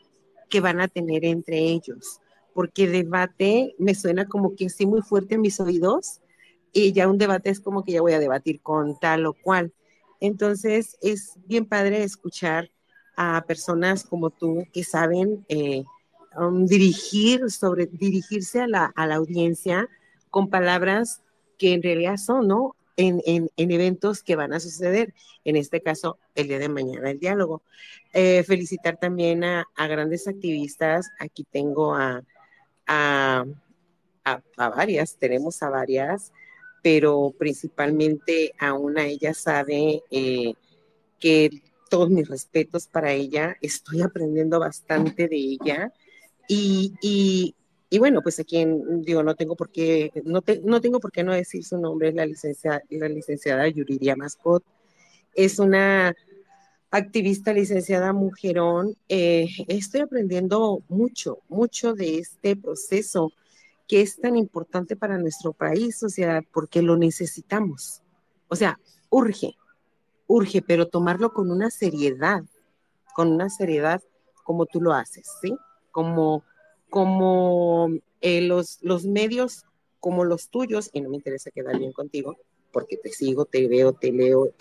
que 0.49 0.59
van 0.59 0.81
a 0.81 0.89
tener 0.89 1.23
entre 1.23 1.59
ellos, 1.59 2.19
porque 2.53 2.85
debate 2.89 3.75
me 3.77 3.95
suena 3.95 4.27
como 4.27 4.57
que 4.57 4.67
sí 4.67 4.85
muy 4.85 5.01
fuerte 5.03 5.35
en 5.35 5.41
mis 5.41 5.57
oídos 5.61 6.19
y 6.73 6.91
ya 6.91 7.07
un 7.07 7.17
debate 7.17 7.49
es 7.49 7.61
como 7.61 7.85
que 7.85 7.93
ya 7.93 8.01
voy 8.01 8.11
a 8.11 8.19
debatir 8.19 8.59
con 8.59 8.99
tal 8.99 9.25
o 9.25 9.33
cual. 9.33 9.71
Entonces 10.19 10.97
es 11.01 11.35
bien 11.47 11.65
padre 11.65 12.03
escuchar 12.03 12.69
a 13.21 13.43
personas 13.45 14.05
como 14.05 14.29
tú 14.29 14.65
que 14.71 14.86
saben 14.86 15.45
eh, 15.49 15.84
um, 16.38 16.65
dirigir, 16.65 17.51
sobre 17.51 17.86
dirigirse 17.88 18.62
a 18.62 18.67
la, 18.67 18.93
a 18.95 19.08
la 19.08 19.15
audiencia 19.15 19.89
con 20.29 20.49
palabras 20.49 21.21
que 21.58 21.73
en 21.73 21.84
realidad 21.84 22.15
son, 22.15 22.47
¿no? 22.47 22.77
En, 22.95 23.21
en, 23.25 23.49
en, 23.58 23.71
eventos 23.71 24.23
que 24.23 24.38
van 24.38 24.53
a 24.53 24.62
suceder, 24.62 25.13
en 25.43 25.58
este 25.58 25.82
caso 25.82 26.17
el 26.34 26.47
día 26.47 26.60
de 26.60 26.69
mañana, 26.69 27.12
el 27.12 27.19
diálogo. 27.19 27.62
Eh, 28.13 28.43
felicitar 28.43 28.95
también 28.95 29.43
a, 29.43 29.67
grandes 29.75 30.25
activistas, 30.25 31.10
aquí 31.19 31.43
tengo 31.43 31.95
a, 31.95 32.23
a, 32.88 33.43
a, 34.23 34.69
varias, 34.69 35.17
tenemos 35.17 35.62
a 35.62 35.69
varias, 35.69 36.32
pero 36.82 37.34
principalmente 37.38 38.53
a 38.60 38.71
una, 38.73 39.05
ella 39.08 39.34
sabe 39.34 40.03
eh, 40.10 40.53
que 41.19 41.49
todos 41.89 42.10
mis 42.10 42.28
respetos 42.28 42.88
para 42.88 43.12
ella, 43.12 43.58
estoy 43.62 44.02
aprendiendo 44.02 44.60
bastante 44.60 45.28
de 45.28 45.36
ella. 45.36 45.93
Y, 46.47 46.93
y, 47.89 47.99
bueno, 47.99 48.21
pues 48.21 48.39
aquí 48.39 48.65
digo, 49.02 49.23
no 49.23 49.36
tengo 49.36 49.56
por 49.56 49.69
qué, 49.71 50.12
no, 50.23 50.41
no 50.63 50.82
tengo 50.82 50.99
por 50.99 51.12
qué 51.12 51.23
no 51.23 51.34
decir 51.34 51.63
su 51.65 51.78
nombre, 51.78 52.10
es 52.10 52.15
la 52.15 52.25
licenciada, 52.25 52.82
la 52.89 53.10
licenciada 53.10 53.67
Yuridia 53.67 54.15
Mascot, 54.15 54.63
es 55.36 55.60
una 55.60 56.15
activista 56.91 57.54
licenciada 57.54 58.13
mujerón, 58.13 58.95
eh, 59.10 59.47
estoy 59.67 60.02
aprendiendo 60.02 60.82
mucho, 60.89 61.39
mucho 61.49 61.93
de 61.93 62.19
este 62.19 62.56
proceso 62.56 63.32
que 63.88 64.02
es 64.02 64.17
tan 64.17 64.36
importante 64.38 64.95
para 64.95 65.17
nuestro 65.17 65.52
país, 65.54 65.97
sociedad, 65.97 66.43
porque 66.54 66.82
lo 66.82 66.95
necesitamos. 66.95 68.02
O 68.47 68.56
sea, 68.56 68.80
urge, 69.10 69.56
urge, 70.29 70.61
pero 70.61 70.87
tomarlo 70.87 71.33
con 71.33 71.51
una 71.51 71.71
seriedad, 71.71 72.43
con 73.15 73.31
una 73.31 73.49
seriedad 73.49 74.01
como 74.43 74.67
tú 74.67 74.79
lo 74.79 74.93
haces, 74.93 75.27
¿sí? 75.41 75.55
Como, 75.91 76.43
como 76.89 77.89
eh, 78.21 78.41
los, 78.41 78.77
los 78.81 79.05
medios 79.05 79.65
como 79.99 80.23
los 80.23 80.49
tuyos, 80.49 80.91
y 80.93 81.01
no 81.01 81.09
me 81.09 81.17
interesa 81.17 81.51
quedar 81.51 81.77
bien 81.77 81.91
contigo, 81.91 82.37
porque 82.71 82.95
te 82.95 83.09
sigo, 83.09 83.45
te 83.45 83.67
veo, 83.67 83.91
te 83.91 84.11
leo, 84.11 84.53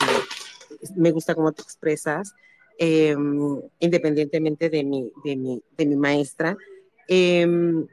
me 0.97 1.13
gusta 1.13 1.35
cómo 1.35 1.53
te 1.53 1.63
expresas, 1.63 2.35
em, 2.79 3.61
independientemente 3.79 4.71
de 4.71 4.83
mi, 4.83 5.13
de 5.23 5.37
mi, 5.37 5.63
de 5.77 5.87
mi 5.87 5.97
maestra, 5.97 6.57
em, 7.07 7.87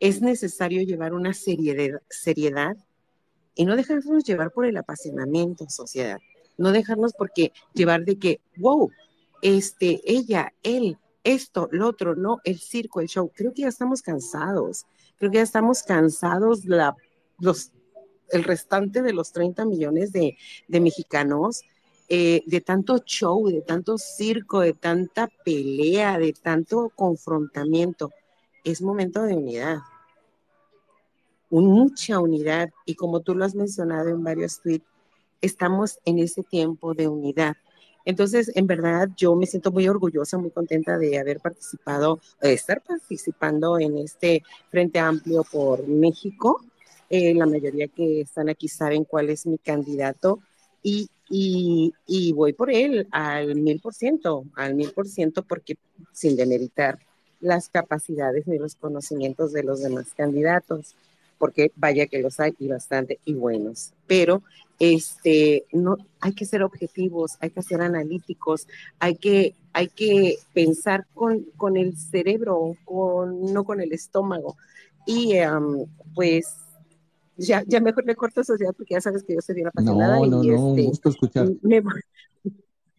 es 0.00 0.20
necesario 0.20 0.82
llevar 0.82 1.14
una 1.14 1.32
seriedad, 1.32 2.02
seriedad 2.10 2.76
y 3.54 3.64
no 3.64 3.74
dejarnos 3.74 4.22
llevar 4.22 4.52
por 4.52 4.66
el 4.66 4.76
apasionamiento, 4.76 5.64
sociedad 5.70 6.20
no 6.56 6.72
dejarnos 6.72 7.12
porque 7.12 7.52
llevar 7.72 8.04
de 8.04 8.18
que, 8.18 8.40
wow, 8.56 8.90
este, 9.42 10.00
ella, 10.04 10.52
él, 10.62 10.98
esto, 11.22 11.68
lo 11.72 11.88
otro, 11.88 12.14
no, 12.14 12.38
el 12.44 12.58
circo, 12.58 13.00
el 13.00 13.08
show. 13.08 13.30
Creo 13.34 13.52
que 13.52 13.62
ya 13.62 13.68
estamos 13.68 14.02
cansados. 14.02 14.86
Creo 15.18 15.30
que 15.30 15.38
ya 15.38 15.42
estamos 15.42 15.82
cansados 15.82 16.64
la, 16.64 16.96
los, 17.38 17.72
el 18.30 18.44
restante 18.44 19.02
de 19.02 19.12
los 19.12 19.32
30 19.32 19.64
millones 19.64 20.12
de, 20.12 20.36
de 20.68 20.80
mexicanos 20.80 21.62
eh, 22.08 22.42
de 22.46 22.60
tanto 22.60 22.98
show, 22.98 23.48
de 23.48 23.62
tanto 23.62 23.96
circo, 23.96 24.60
de 24.60 24.74
tanta 24.74 25.28
pelea, 25.44 26.18
de 26.18 26.34
tanto 26.34 26.90
confrontamiento. 26.94 28.10
Es 28.62 28.82
momento 28.82 29.22
de 29.22 29.34
unidad. 29.34 29.78
mucha 31.50 32.20
unidad. 32.20 32.70
Y 32.84 32.94
como 32.94 33.20
tú 33.20 33.34
lo 33.34 33.44
has 33.44 33.54
mencionado 33.54 34.10
en 34.10 34.22
varios 34.22 34.60
tweets, 34.60 34.84
estamos 35.40 35.98
en 36.04 36.18
ese 36.18 36.42
tiempo 36.42 36.94
de 36.94 37.08
unidad. 37.08 37.56
Entonces, 38.04 38.52
en 38.54 38.66
verdad, 38.66 39.08
yo 39.16 39.34
me 39.34 39.46
siento 39.46 39.72
muy 39.72 39.88
orgullosa, 39.88 40.36
muy 40.36 40.50
contenta 40.50 40.98
de 40.98 41.18
haber 41.18 41.40
participado, 41.40 42.20
de 42.40 42.52
estar 42.52 42.82
participando 42.82 43.78
en 43.78 43.96
este 43.98 44.42
Frente 44.70 44.98
Amplio 44.98 45.44
por 45.44 45.86
México. 45.88 46.62
Eh, 47.08 47.34
la 47.34 47.46
mayoría 47.46 47.88
que 47.88 48.22
están 48.22 48.48
aquí 48.48 48.68
saben 48.68 49.04
cuál 49.04 49.30
es 49.30 49.46
mi 49.46 49.56
candidato 49.56 50.40
y, 50.82 51.08
y, 51.30 51.94
y 52.06 52.32
voy 52.32 52.52
por 52.52 52.70
él 52.70 53.08
al 53.10 53.54
mil 53.54 53.80
por 53.80 53.94
ciento, 53.94 54.44
al 54.54 54.74
mil 54.74 54.90
por 54.92 55.06
ciento, 55.08 55.42
porque 55.42 55.76
sin 56.12 56.36
demeritar 56.36 56.98
las 57.40 57.68
capacidades 57.68 58.46
ni 58.46 58.58
los 58.58 58.74
conocimientos 58.74 59.52
de 59.52 59.62
los 59.62 59.82
demás 59.82 60.12
candidatos, 60.14 60.94
porque 61.38 61.72
vaya 61.76 62.06
que 62.06 62.20
los 62.20 62.40
hay 62.40 62.54
y 62.58 62.68
bastante 62.68 63.18
y 63.24 63.34
buenos. 63.34 63.92
Pero 64.06 64.42
este, 64.78 65.64
no, 65.72 65.96
hay 66.20 66.34
que 66.34 66.44
ser 66.44 66.62
objetivos, 66.62 67.32
hay 67.40 67.50
que 67.50 67.62
ser 67.62 67.80
analíticos, 67.80 68.66
hay 68.98 69.16
que, 69.16 69.54
hay 69.72 69.88
que 69.88 70.36
pensar 70.52 71.06
con, 71.14 71.44
con 71.56 71.76
el 71.76 71.96
cerebro, 71.96 72.76
con, 72.84 73.52
no 73.52 73.64
con 73.64 73.80
el 73.80 73.92
estómago. 73.92 74.56
Y 75.06 75.34
pues 76.14 76.56
ya, 77.36 77.62
ya 77.66 77.80
mejor 77.80 78.06
le 78.06 78.14
corto 78.16 78.42
sociedad 78.44 78.72
porque 78.76 78.94
ya 78.94 79.00
sabes 79.00 79.22
que 79.22 79.34
yo 79.34 79.40
soy 79.40 79.56
bien 79.56 79.68
apasionada. 79.68 80.18
No, 80.20 80.26
no, 80.26 80.44
y 80.44 80.48
no, 80.48 80.56
un 80.68 80.78
este, 80.78 80.88
gusto 80.88 81.08
escuchar. 81.08 81.48
Me, 81.62 81.80
voy- 81.80 82.00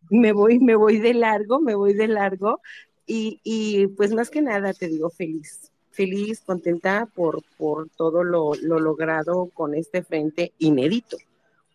me 0.09 0.33
voy, 0.33 0.59
me 0.59 0.75
voy 0.75 0.99
de 0.99 1.13
largo, 1.13 1.59
me 1.59 1.75
voy 1.75 1.93
de 1.93 2.07
largo. 2.07 2.61
Y, 3.07 3.39
y 3.43 3.87
pues 3.87 4.13
más 4.13 4.29
que 4.29 4.41
nada 4.41 4.73
te 4.73 4.87
digo 4.87 5.09
feliz, 5.09 5.71
feliz, 5.95 6.41
contenta 6.45 7.07
por, 7.15 7.41
por 7.57 7.89
todo 7.89 8.23
lo, 8.23 8.53
lo 8.55 8.79
logrado 8.79 9.49
con 9.53 9.73
este 9.73 10.03
frente 10.03 10.51
inédito, 10.59 11.17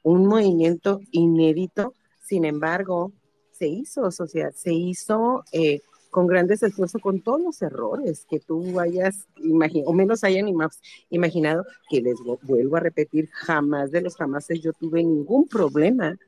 un 0.03 0.27
movimiento 0.27 1.01
inédito, 1.11 1.95
sin 2.23 2.45
embargo, 2.45 3.13
se 3.53 3.67
hizo 3.67 4.11
sociedad, 4.11 4.53
se 4.55 4.73
hizo 4.73 5.45
eh, 5.53 5.81
con 6.11 6.27
grandes 6.27 6.63
esfuerzos, 6.63 7.01
con 7.01 7.21
todos 7.21 7.41
los 7.41 7.63
errores 7.63 8.27
que 8.29 8.41
tú 8.41 8.81
hayas 8.81 9.27
imaginado, 9.37 9.91
o 9.91 9.93
menos 9.93 10.25
hayan 10.25 10.47
ima- 10.49 10.71
imaginado, 11.11 11.65
que 11.89 12.01
les 12.01 12.17
vu- 12.19 12.39
vuelvo 12.43 12.77
a 12.77 12.81
repetir, 12.81 13.29
jamás 13.33 13.91
de 13.91 14.01
los 14.01 14.17
jamases 14.17 14.61
yo 14.61 14.73
tuve 14.73 15.03
ningún 15.05 15.47
problema 15.47 16.19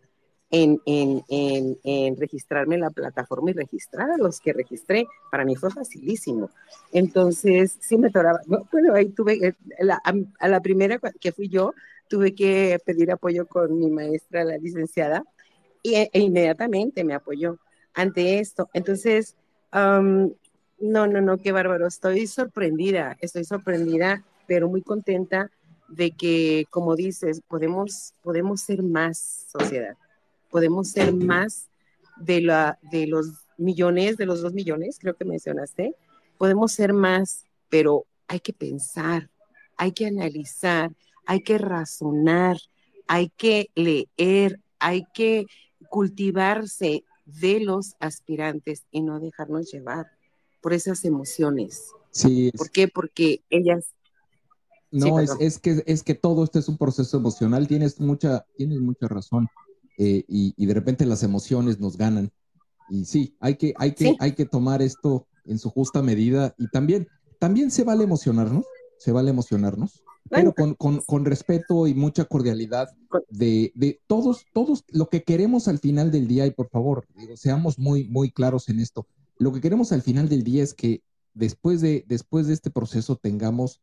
en, 0.52 0.80
en, 0.84 1.24
en, 1.30 1.78
en 1.82 2.16
registrarme 2.16 2.74
en 2.74 2.82
la 2.82 2.90
plataforma 2.90 3.50
y 3.50 3.54
registrar 3.54 4.10
a 4.10 4.18
los 4.18 4.38
que 4.38 4.52
registré. 4.52 5.06
Para 5.30 5.46
mí 5.46 5.56
fue 5.56 5.70
facilísimo. 5.70 6.50
Entonces, 6.92 7.78
sí 7.80 7.96
me 7.96 8.08
atoraba. 8.08 8.38
No, 8.46 8.68
Bueno, 8.70 8.94
ahí 8.94 9.08
tuve, 9.08 9.34
eh, 9.44 9.54
la- 9.80 10.00
a, 10.38 10.48
la 10.48 10.60
primera 10.60 11.00
que 11.20 11.32
fui 11.32 11.48
yo, 11.48 11.72
tuve 12.06 12.34
que 12.34 12.78
pedir 12.84 13.10
apoyo 13.10 13.46
con 13.46 13.78
mi 13.78 13.90
maestra, 13.90 14.44
la 14.44 14.58
licenciada, 14.58 15.24
y, 15.82 15.94
e 15.94 16.10
inmediatamente 16.12 17.02
me 17.02 17.14
apoyó 17.14 17.58
ante 17.94 18.38
esto. 18.38 18.68
Entonces, 18.74 19.34
am, 19.70 20.32
no, 20.78 21.06
no, 21.06 21.22
no, 21.22 21.38
qué 21.38 21.52
bárbaro. 21.52 21.86
Estoy 21.86 22.26
sorprendida, 22.26 23.16
estoy 23.22 23.44
sorprendida, 23.44 24.22
pero 24.46 24.68
muy 24.68 24.82
contenta 24.82 25.50
de 25.88 26.10
que, 26.10 26.66
como 26.68 26.94
dices, 26.94 27.40
podemos, 27.48 28.12
podemos 28.22 28.60
ser 28.60 28.82
más 28.82 29.46
sociedad 29.50 29.96
podemos 30.52 30.90
ser 30.90 31.12
más 31.14 31.68
de, 32.18 32.42
la, 32.42 32.78
de 32.92 33.06
los 33.08 33.26
millones, 33.58 34.16
de 34.18 34.26
los 34.26 34.42
dos 34.42 34.52
millones, 34.52 34.98
creo 35.00 35.16
que 35.16 35.24
mencionaste, 35.24 35.96
podemos 36.38 36.72
ser 36.72 36.92
más, 36.92 37.46
pero 37.70 38.04
hay 38.28 38.38
que 38.40 38.52
pensar, 38.52 39.30
hay 39.76 39.92
que 39.92 40.06
analizar, 40.06 40.92
hay 41.26 41.40
que 41.42 41.58
razonar, 41.58 42.58
hay 43.08 43.30
que 43.30 43.70
leer, 43.74 44.60
hay 44.78 45.04
que 45.14 45.46
cultivarse 45.88 47.04
de 47.24 47.60
los 47.60 47.94
aspirantes 47.98 48.84
y 48.90 49.00
no 49.00 49.18
dejarnos 49.20 49.72
llevar 49.72 50.06
por 50.60 50.72
esas 50.74 51.04
emociones. 51.04 51.90
Sí, 52.10 52.50
es- 52.52 52.58
¿Por 52.58 52.70
qué? 52.70 52.88
Porque 52.88 53.42
ellas... 53.50 53.94
No, 54.90 55.06
Sí, 55.18 55.24
es, 55.24 55.36
es 55.40 55.58
que, 55.58 55.82
es 55.86 56.02
que 56.02 56.14
todo 56.14 56.44
esto 56.44 56.58
es 56.58 56.68
un 56.68 56.76
proceso 56.76 57.16
emocional, 57.16 57.66
tienes 57.66 57.98
mucha, 57.98 58.44
tienes 58.58 58.78
mucha 58.80 59.08
razón. 59.08 59.48
Eh, 59.98 60.24
y, 60.28 60.54
y 60.56 60.66
de 60.66 60.74
repente 60.74 61.06
las 61.06 61.22
emociones 61.22 61.78
nos 61.80 61.96
ganan. 61.96 62.30
Y 62.90 63.04
sí, 63.04 63.36
hay 63.40 63.56
que, 63.56 63.74
hay 63.76 63.92
que, 63.92 64.08
Sí. 64.10 64.16
hay 64.20 64.32
que 64.32 64.44
tomar 64.44 64.82
esto 64.82 65.26
en 65.44 65.58
su 65.58 65.70
justa 65.70 66.02
medida. 66.02 66.54
Y 66.58 66.68
también, 66.68 67.08
también 67.38 67.70
se 67.70 67.84
vale 67.84 68.04
emocionarnos, 68.04 68.64
se 68.98 69.12
vale 69.12 69.30
emocionarnos, 69.30 70.02
pero 70.30 70.54
con, 70.54 70.74
con, 70.74 71.00
con 71.00 71.24
respeto 71.24 71.86
y 71.86 71.94
mucha 71.94 72.24
cordialidad 72.24 72.88
de, 73.28 73.72
de 73.74 74.00
todos, 74.06 74.44
todos 74.52 74.84
lo 74.88 75.08
que 75.08 75.22
queremos 75.24 75.68
al 75.68 75.78
final 75.78 76.10
del 76.10 76.28
día, 76.28 76.46
y 76.46 76.50
por 76.52 76.68
favor, 76.68 77.06
digo, 77.16 77.36
seamos 77.36 77.78
muy, 77.78 78.08
muy 78.08 78.30
claros 78.30 78.68
en 78.68 78.78
esto. 78.80 79.06
Lo 79.38 79.52
que 79.52 79.60
queremos 79.60 79.92
al 79.92 80.02
final 80.02 80.28
del 80.28 80.44
día 80.44 80.62
es 80.62 80.74
que 80.74 81.02
después 81.34 81.80
de, 81.80 82.04
después 82.06 82.46
de 82.46 82.52
este 82.54 82.70
proceso 82.70 83.16
tengamos 83.16 83.80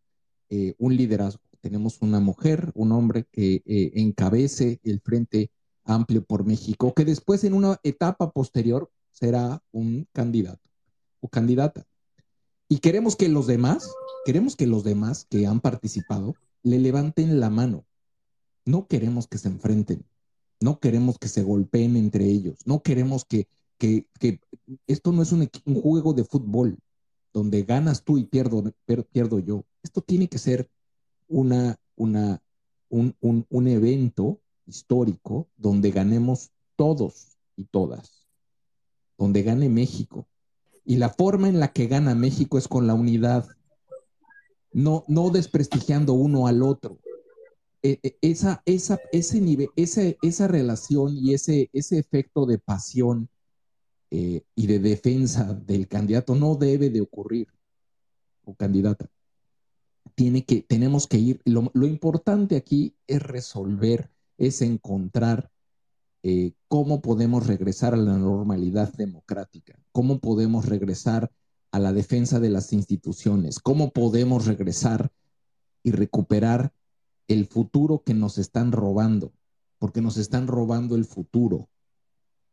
eh, 0.49 0.75
un 0.77 0.95
liderazgo. 0.95 1.41
Tenemos 1.61 2.01
una 2.01 2.19
mujer, 2.21 2.71
un 2.73 2.91
hombre 2.93 3.25
que 3.31 3.61
eh, 3.65 3.91
encabece 3.95 4.79
el 4.83 5.01
Frente 5.01 5.51
Amplio 5.89 6.23
por 6.23 6.45
México, 6.45 6.93
que 6.93 7.03
después 7.03 7.43
en 7.43 7.53
una 7.53 7.79
etapa 7.83 8.31
posterior 8.31 8.91
será 9.11 9.63
un 9.71 10.07
candidato 10.13 10.61
o 11.19 11.27
candidata. 11.27 11.85
Y 12.67 12.77
queremos 12.77 13.15
que 13.15 13.27
los 13.27 13.47
demás, 13.47 13.91
queremos 14.25 14.55
que 14.55 14.67
los 14.67 14.83
demás 14.83 15.25
que 15.29 15.47
han 15.47 15.59
participado 15.59 16.35
le 16.61 16.77
levanten 16.77 17.39
la 17.39 17.49
mano. 17.49 17.85
No 18.65 18.87
queremos 18.87 19.27
que 19.27 19.39
se 19.39 19.47
enfrenten, 19.47 20.05
no 20.59 20.79
queremos 20.79 21.17
que 21.17 21.27
se 21.27 21.41
golpeen 21.41 21.95
entre 21.95 22.25
ellos, 22.25 22.59
no 22.65 22.83
queremos 22.83 23.25
que, 23.25 23.47
que, 23.79 24.05
que 24.19 24.39
esto 24.85 25.11
no 25.11 25.23
es 25.23 25.31
un, 25.31 25.49
juego 25.81 26.13
de 26.13 26.23
fútbol 26.23 26.77
donde 27.33 27.63
ganas 27.63 28.03
tú 28.03 28.17
y 28.19 28.25
pierdo, 28.25 28.63
per- 28.85 29.05
pierdo 29.05 29.39
yo. 29.39 29.63
Esto 29.81 30.01
tiene 30.01 30.27
que 30.27 30.37
ser 30.37 30.69
una, 31.27 31.79
una, 31.95 32.43
un, 32.89 33.15
un, 33.21 33.45
un 33.49 33.67
evento 33.67 34.39
histórico 34.69 35.49
donde 35.57 35.91
ganemos 35.91 36.51
todos 36.75 37.37
y 37.57 37.65
todas, 37.65 38.27
donde 39.17 39.43
gane 39.43 39.67
México. 39.67 40.27
Y 40.85 40.97
la 40.97 41.09
forma 41.09 41.49
en 41.49 41.59
la 41.59 41.73
que 41.73 41.87
gana 41.87 42.15
México 42.15 42.57
es 42.57 42.67
con 42.67 42.87
la 42.87 42.93
unidad, 42.93 43.47
no, 44.71 45.03
no 45.07 45.29
desprestigiando 45.29 46.13
uno 46.13 46.47
al 46.47 46.63
otro. 46.63 46.99
E- 47.81 47.99
e- 48.03 48.17
esa, 48.21 48.61
esa, 48.65 48.99
ese 49.11 49.41
nivel, 49.41 49.69
ese, 49.75 50.17
esa 50.21 50.47
relación 50.47 51.17
y 51.17 51.33
ese, 51.33 51.69
ese 51.73 51.97
efecto 51.97 52.45
de 52.45 52.59
pasión 52.59 53.29
eh, 54.11 54.43
y 54.55 54.67
de 54.67 54.79
defensa 54.79 55.53
del 55.53 55.87
candidato 55.87 56.35
no 56.35 56.55
debe 56.55 56.89
de 56.89 57.01
ocurrir 57.01 57.47
o 58.43 58.53
candidata. 58.55 59.09
Tiene 60.15 60.43
que, 60.43 60.61
tenemos 60.61 61.07
que 61.07 61.17
ir, 61.17 61.41
lo, 61.45 61.71
lo 61.73 61.87
importante 61.87 62.55
aquí 62.55 62.95
es 63.07 63.21
resolver, 63.21 64.09
es 64.39 64.61
encontrar 64.61 65.51
eh, 66.23 66.53
cómo 66.67 67.01
podemos 67.01 67.45
regresar 67.45 67.93
a 67.93 67.97
la 67.97 68.17
normalidad 68.17 68.91
democrática, 68.93 69.79
cómo 69.91 70.19
podemos 70.19 70.65
regresar 70.65 71.31
a 71.71 71.79
la 71.79 71.93
defensa 71.93 72.39
de 72.39 72.49
las 72.49 72.73
instituciones, 72.73 73.59
cómo 73.59 73.91
podemos 73.91 74.47
regresar 74.47 75.11
y 75.83 75.91
recuperar 75.91 76.73
el 77.27 77.45
futuro 77.45 78.01
que 78.03 78.15
nos 78.15 78.37
están 78.37 78.71
robando, 78.71 79.31
porque 79.77 80.01
nos 80.01 80.17
están 80.17 80.47
robando 80.47 80.95
el 80.95 81.05
futuro. 81.05 81.69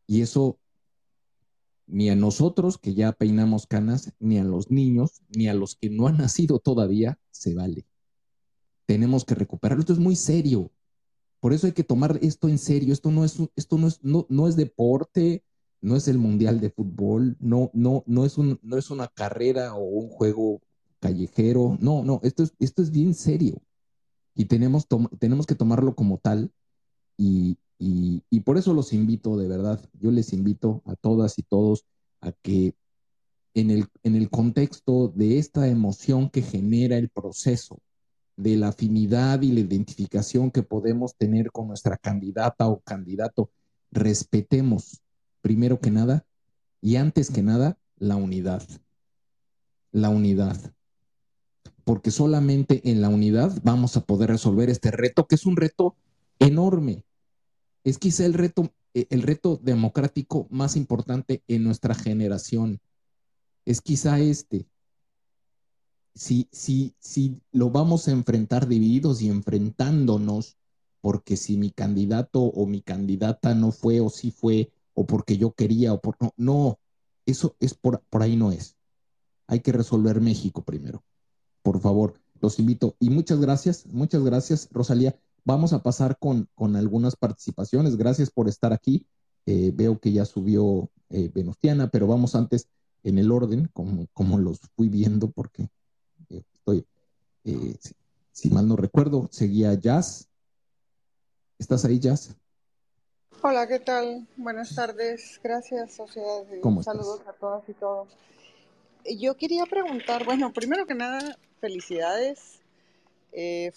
Y 0.05 0.21
eso 0.21 0.59
ni 1.87 2.09
a 2.09 2.15
nosotros 2.15 2.77
que 2.77 2.93
ya 2.93 3.13
peinamos 3.13 3.65
canas, 3.65 4.13
ni 4.19 4.37
a 4.37 4.43
los 4.43 4.69
niños, 4.69 5.21
ni 5.35 5.47
a 5.47 5.53
los 5.53 5.75
que 5.75 5.89
no 5.89 6.07
han 6.07 6.17
nacido 6.17 6.59
todavía, 6.59 7.17
se 7.31 7.55
vale. 7.55 7.85
Tenemos 8.85 9.25
que 9.25 9.35
recuperarlo. 9.35 9.81
Esto 9.81 9.93
es 9.93 9.99
muy 9.99 10.15
serio. 10.15 10.71
Por 11.39 11.53
eso 11.53 11.67
hay 11.67 11.73
que 11.73 11.83
tomar 11.83 12.19
esto 12.21 12.49
en 12.49 12.57
serio. 12.57 12.93
Esto 12.93 13.11
no 13.11 13.23
es, 13.23 13.37
esto 13.55 13.77
no 13.77 13.87
es, 13.87 14.03
no, 14.03 14.25
no 14.29 14.47
es 14.47 14.55
deporte, 14.55 15.43
no 15.81 15.95
es 15.95 16.07
el 16.07 16.17
mundial 16.17 16.59
de 16.59 16.69
fútbol, 16.69 17.37
no, 17.39 17.69
no, 17.73 18.03
no 18.07 18.25
es 18.25 18.37
un, 18.37 18.59
no 18.63 18.77
es 18.77 18.89
una 18.89 19.07
carrera 19.07 19.75
o 19.75 19.81
un 19.81 20.09
juego 20.09 20.61
callejero. 20.99 21.77
No, 21.79 22.03
no, 22.03 22.19
esto 22.23 22.43
es, 22.43 22.53
esto 22.59 22.81
es 22.81 22.91
bien 22.91 23.13
serio. 23.13 23.61
Y 24.35 24.45
tenemos, 24.45 24.87
tenemos 25.19 25.45
que 25.45 25.55
tomarlo 25.55 25.95
como 25.95 26.17
tal. 26.17 26.51
Y, 27.17 27.57
y, 27.79 28.23
y 28.29 28.39
por 28.41 28.57
eso 28.57 28.73
los 28.73 28.93
invito, 28.93 29.37
de 29.37 29.47
verdad, 29.47 29.79
yo 29.99 30.11
les 30.11 30.33
invito 30.33 30.81
a 30.85 30.95
todas 30.95 31.37
y 31.39 31.43
todos 31.43 31.85
a 32.21 32.31
que 32.31 32.75
en 33.53 33.71
el, 33.71 33.87
en 34.03 34.15
el 34.15 34.29
contexto 34.29 35.07
de 35.09 35.39
esta 35.39 35.67
emoción 35.67 36.29
que 36.29 36.41
genera 36.41 36.97
el 36.97 37.09
proceso, 37.09 37.79
de 38.37 38.55
la 38.55 38.69
afinidad 38.69 39.41
y 39.41 39.51
la 39.51 39.59
identificación 39.59 40.51
que 40.51 40.63
podemos 40.63 41.15
tener 41.15 41.51
con 41.51 41.67
nuestra 41.67 41.97
candidata 41.97 42.67
o 42.67 42.79
candidato, 42.79 43.49
respetemos 43.91 45.01
primero 45.41 45.79
que 45.79 45.91
nada 45.91 46.25
y 46.79 46.95
antes 46.95 47.31
que 47.31 47.41
nada 47.41 47.77
la 47.97 48.15
unidad. 48.15 48.63
La 49.91 50.09
unidad. 50.09 50.57
Porque 51.83 52.11
solamente 52.11 52.89
en 52.89 53.01
la 53.01 53.09
unidad 53.09 53.59
vamos 53.63 53.97
a 53.97 54.05
poder 54.05 54.29
resolver 54.29 54.69
este 54.69 54.91
reto, 54.91 55.25
que 55.25 55.35
es 55.35 55.45
un 55.45 55.55
reto 55.55 55.95
enorme. 56.37 57.05
Es 57.83 57.97
quizá 57.97 58.25
el 58.25 58.33
reto, 58.33 58.71
eh, 58.93 59.07
el 59.09 59.23
reto 59.23 59.59
democrático 59.63 60.47
más 60.51 60.75
importante 60.75 61.41
en 61.47 61.63
nuestra 61.63 61.95
generación. 61.95 62.79
Es 63.65 63.81
quizá 63.81 64.19
este. 64.19 64.67
Si, 66.17 66.47
si, 66.51 66.95
si 66.99 67.39
lo 67.51 67.69
vamos 67.69 68.07
a 68.07 68.11
enfrentar 68.11 68.67
divididos 68.67 69.21
y 69.21 69.29
enfrentándonos, 69.29 70.57
porque 70.99 71.37
si 71.37 71.57
mi 71.57 71.69
candidato 71.69 72.41
o 72.41 72.65
mi 72.65 72.81
candidata 72.81 73.53
no 73.53 73.71
fue 73.71 74.01
o 74.01 74.09
sí 74.09 74.31
fue, 74.31 74.71
o 74.93 75.05
porque 75.05 75.37
yo 75.37 75.53
quería 75.53 75.93
o 75.93 76.01
por 76.01 76.17
no, 76.19 76.33
no, 76.37 76.79
eso 77.27 77.55
es 77.59 77.75
por, 77.75 78.01
por 78.09 78.23
ahí 78.23 78.35
no 78.35 78.51
es. 78.51 78.75
Hay 79.45 79.59
que 79.59 79.71
resolver 79.71 80.19
México 80.19 80.63
primero. 80.63 81.03
Por 81.61 81.79
favor, 81.79 82.15
los 82.41 82.57
invito. 82.57 82.95
Y 82.99 83.09
muchas 83.09 83.39
gracias, 83.39 83.85
muchas 83.85 84.23
gracias, 84.23 84.69
Rosalía. 84.71 85.15
Vamos 85.45 85.71
a 85.71 85.83
pasar 85.83 86.17
con, 86.17 86.49
con 86.55 86.75
algunas 86.75 87.15
participaciones. 87.15 87.95
Gracias 87.95 88.31
por 88.31 88.49
estar 88.49 88.73
aquí. 88.73 89.05
Eh, 89.45 89.71
veo 89.73 89.99
que 89.99 90.11
ya 90.11 90.25
subió 90.25 90.89
eh, 91.09 91.29
Venustiana, 91.33 91.89
pero 91.89 92.07
vamos 92.07 92.35
antes 92.35 92.67
en 93.03 93.17
el 93.17 93.31
orden, 93.31 93.69
como, 93.71 94.07
como 94.13 94.37
los 94.39 94.59
fui 94.75 94.89
viendo, 94.89 95.31
porque 95.31 95.69
estoy. 96.67 96.85
eh, 97.45 97.75
si, 97.79 97.95
si 98.31 98.49
mal 98.49 98.67
no 98.67 98.75
recuerdo, 98.75 99.27
seguía 99.31 99.73
Jazz. 99.73 100.27
¿Estás 101.57 101.85
ahí, 101.85 101.99
Jazz? 101.99 102.35
Hola, 103.41 103.67
¿qué 103.67 103.79
tal? 103.79 104.27
Buenas 104.35 104.75
tardes. 104.75 105.39
Gracias, 105.43 105.93
sociedad. 105.93 106.43
¿Cómo 106.61 106.83
Saludos 106.83 107.21
a 107.27 107.33
todas 107.33 107.67
y 107.69 107.73
todos. 107.73 108.09
Yo 109.17 109.37
quería 109.37 109.65
preguntar, 109.65 110.25
bueno, 110.25 110.51
primero 110.51 110.85
que 110.85 110.95
nada, 110.95 111.37
felicidades. 111.61 112.59
Eh, 113.31 113.71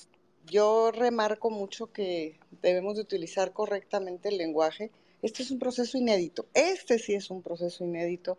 yo 0.46 0.90
remarco 0.90 1.50
mucho 1.50 1.92
que 1.92 2.40
debemos 2.62 2.96
de 2.96 3.02
utilizar 3.02 3.52
correctamente 3.52 4.30
el 4.30 4.38
lenguaje. 4.38 4.90
Este 5.22 5.42
es 5.42 5.50
un 5.50 5.58
proceso 5.58 5.96
inédito. 5.96 6.46
Este 6.54 6.98
sí 6.98 7.14
es 7.14 7.30
un 7.30 7.42
proceso 7.42 7.84
inédito 7.84 8.38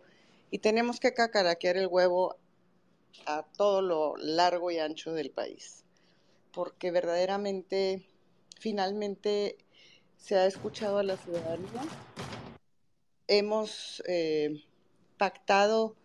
y 0.50 0.58
tenemos 0.58 1.00
que 1.00 1.14
cacaraquear 1.14 1.76
el 1.78 1.86
huevo 1.86 2.36
a 3.26 3.44
todo 3.56 3.82
lo 3.82 4.16
largo 4.16 4.70
y 4.70 4.78
ancho 4.78 5.12
del 5.12 5.30
país, 5.30 5.84
porque 6.52 6.90
verdaderamente, 6.90 8.06
finalmente, 8.58 9.56
se 10.16 10.36
ha 10.36 10.46
escuchado 10.46 10.98
a 10.98 11.02
la 11.02 11.16
ciudadanía. 11.16 11.82
Hemos 13.26 14.02
eh, 14.06 14.62
pactado 15.18 15.96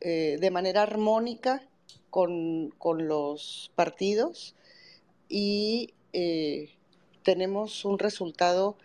eh, 0.00 0.36
de 0.40 0.50
manera 0.50 0.82
armónica 0.82 1.66
con, 2.10 2.72
los 2.98 3.72
partidos 3.74 4.54
y 5.28 5.94
eh, 6.12 6.70
tenemos 7.22 7.84
un 7.84 7.98
resultado 7.98 8.76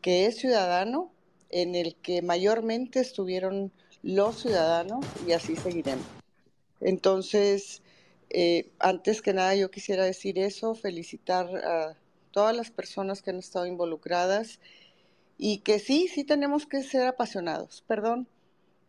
que 0.00 0.26
es 0.26 0.36
ciudadano, 0.36 1.12
en 1.50 1.74
el 1.74 1.94
que 1.96 2.22
mayormente 2.22 3.00
estuvieron 3.00 3.72
los 4.02 4.42
ciudadanos 4.42 5.04
y 5.26 5.32
así 5.32 5.56
seguiremos. 5.56 6.17
Entonces, 6.80 7.82
eh, 8.30 8.70
antes 8.78 9.22
que 9.22 9.32
nada 9.32 9.54
yo 9.54 9.70
quisiera 9.70 10.04
decir 10.04 10.38
eso, 10.38 10.74
felicitar 10.74 11.46
a 11.64 11.96
todas 12.30 12.54
las 12.54 12.70
personas 12.70 13.22
que 13.22 13.30
han 13.30 13.38
estado 13.38 13.66
involucradas 13.66 14.60
y 15.38 15.58
que 15.58 15.78
sí, 15.78 16.08
sí 16.08 16.24
tenemos 16.24 16.66
que 16.66 16.82
ser 16.82 17.06
apasionados, 17.06 17.82
perdón, 17.86 18.28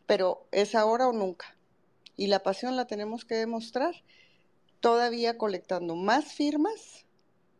pero 0.05 0.47
es 0.51 0.75
ahora 0.75 1.07
o 1.07 1.13
nunca. 1.13 1.55
Y 2.17 2.27
la 2.27 2.43
pasión 2.43 2.75
la 2.75 2.85
tenemos 2.85 3.25
que 3.25 3.35
demostrar 3.35 3.95
todavía 4.79 5.37
colectando 5.37 5.95
más 5.95 6.33
firmas 6.33 7.05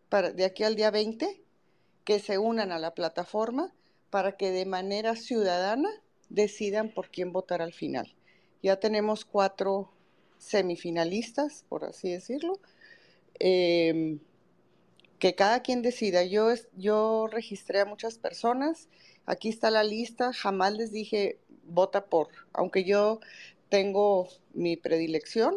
para, 0.10 0.32
de 0.32 0.46
aquí 0.46 0.64
al 0.64 0.76
día 0.76 0.92
20 0.92 1.44
que 2.04 2.20
se 2.20 2.38
unan 2.38 2.72
a 2.72 2.80
la 2.80 2.94
plataforma 2.94 3.74
para 4.10 4.36
que 4.36 4.52
de 4.52 4.66
manera 4.66 5.16
ciudadana 5.16 5.90
decidan 6.30 6.90
por 6.90 7.10
quién 7.10 7.32
votar 7.32 7.62
al 7.62 7.74
final. 7.74 8.16
Ya 8.64 8.80
tenemos 8.80 9.26
cuatro 9.26 9.92
semifinalistas, 10.40 11.66
por 11.70 11.86
así 11.86 12.10
decirlo, 12.10 12.60
em, 13.40 14.20
que 15.20 15.36
cada 15.36 15.62
quien 15.62 15.82
decida. 15.84 16.24
Yo, 16.24 16.48
yo 16.78 17.28
registré 17.28 17.82
a 17.82 17.86
muchas 17.86 18.18
personas, 18.18 18.90
aquí 19.26 19.50
está 19.50 19.70
la 19.70 19.84
lista, 19.84 20.34
jamás 20.34 20.74
les 20.74 20.92
dije 20.92 21.40
vota 21.66 22.06
por, 22.06 22.30
aunque 22.54 22.84
yo 22.84 23.20
tengo 23.70 24.28
mi 24.54 24.76
predilección, 24.78 25.56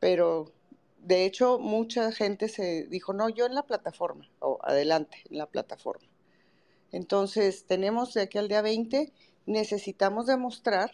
pero 0.00 0.52
de 0.98 1.24
hecho 1.24 1.58
mucha 1.58 2.10
gente 2.12 2.48
se 2.48 2.86
dijo, 2.86 3.12
no, 3.12 3.28
yo 3.28 3.46
en 3.46 3.54
la 3.54 3.62
plataforma, 3.66 4.28
o 4.40 4.58
adelante, 4.62 5.18
en 5.30 5.38
la 5.38 5.46
plataforma. 5.46 6.08
Entonces, 6.92 7.66
tenemos 7.66 8.14
de 8.14 8.22
aquí 8.22 8.38
al 8.38 8.48
día 8.48 8.62
20, 8.62 9.12
necesitamos 9.46 10.26
demostrar 10.26 10.90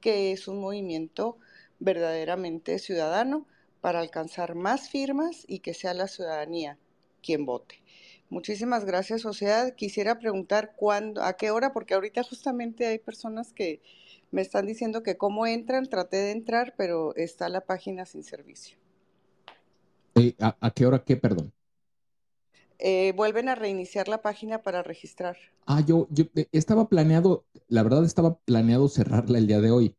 que 0.00 0.32
es 0.32 0.48
un 0.48 0.60
movimiento 0.60 1.38
verdaderamente 1.82 2.78
ciudadano 2.78 3.46
para 3.80 4.00
alcanzar 4.00 4.54
más 4.54 4.88
firmas 4.88 5.44
y 5.48 5.58
que 5.58 5.74
sea 5.74 5.94
la 5.94 6.08
ciudadanía 6.08 6.78
quien 7.22 7.44
vote. 7.44 7.82
Muchísimas 8.30 8.84
gracias, 8.84 9.22
sociedad. 9.22 9.74
Quisiera 9.74 10.18
preguntar 10.18 10.72
cuándo, 10.76 11.22
a 11.22 11.34
qué 11.34 11.50
hora, 11.50 11.72
porque 11.72 11.94
ahorita 11.94 12.22
justamente 12.22 12.86
hay 12.86 12.98
personas 12.98 13.52
que 13.52 13.82
me 14.30 14.40
están 14.40 14.66
diciendo 14.66 15.02
que 15.02 15.16
cómo 15.16 15.46
entran, 15.46 15.88
traté 15.88 16.16
de 16.16 16.30
entrar, 16.30 16.74
pero 16.76 17.14
está 17.16 17.48
la 17.48 17.60
página 17.60 18.06
sin 18.06 18.24
servicio. 18.24 18.78
Eh, 20.14 20.34
¿a, 20.40 20.70
qué 20.70 20.86
hora 20.86 21.04
qué, 21.04 21.16
perdón? 21.16 21.52
Eh, 22.78 23.12
vuelven 23.14 23.48
a 23.48 23.54
reiniciar 23.54 24.08
la 24.08 24.22
página 24.22 24.62
para 24.62 24.82
registrar. 24.82 25.36
Ah, 25.66 25.82
yo, 25.86 26.08
yo 26.10 26.24
eh, 26.34 26.46
estaba 26.52 26.88
planeado, 26.88 27.44
la 27.68 27.82
verdad 27.82 28.04
estaba 28.04 28.38
planeado 28.38 28.88
cerrarla 28.88 29.38
el 29.38 29.46
día 29.46 29.60
de 29.60 29.70
hoy, 29.70 29.94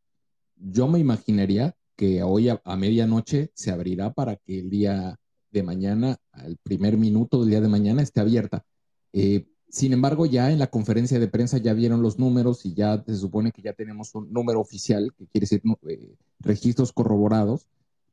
yo 0.55 0.87
me 0.87 0.99
imaginaría 0.99 1.75
que 1.95 2.23
hoy 2.23 2.49
a, 2.49 2.61
medianoche 2.77 3.51
se 3.53 3.71
abrirá 3.71 4.13
para 4.13 4.35
que 4.37 4.59
el 4.59 4.69
día 4.69 5.19
de 5.51 5.63
mañana, 5.63 6.17
al 6.31 6.57
primer 6.57 6.97
minuto 6.97 7.39
del 7.39 7.49
día 7.49 7.61
de 7.61 7.67
mañana, 7.67 8.01
esté 8.01 8.19
abierta. 8.19 8.65
Eh, 9.13 9.45
sin 9.69 9.93
embargo, 9.93 10.25
ya 10.25 10.51
en 10.51 10.59
la 10.59 10.67
conferencia 10.67 11.19
de 11.19 11.27
prensa 11.27 11.57
ya 11.57 11.73
vieron 11.73 12.01
los 12.01 12.19
números 12.19 12.65
y 12.65 12.73
ya 12.73 13.03
se 13.05 13.15
supone 13.15 13.51
que 13.51 13.61
ya 13.61 13.73
tenemos 13.73 14.13
un 14.15 14.31
número 14.31 14.59
oficial, 14.59 15.13
que 15.17 15.27
quiere 15.27 15.45
decir 15.45 15.61
eh, 15.87 16.15
registros 16.39 16.91
corroborados. 16.91 17.67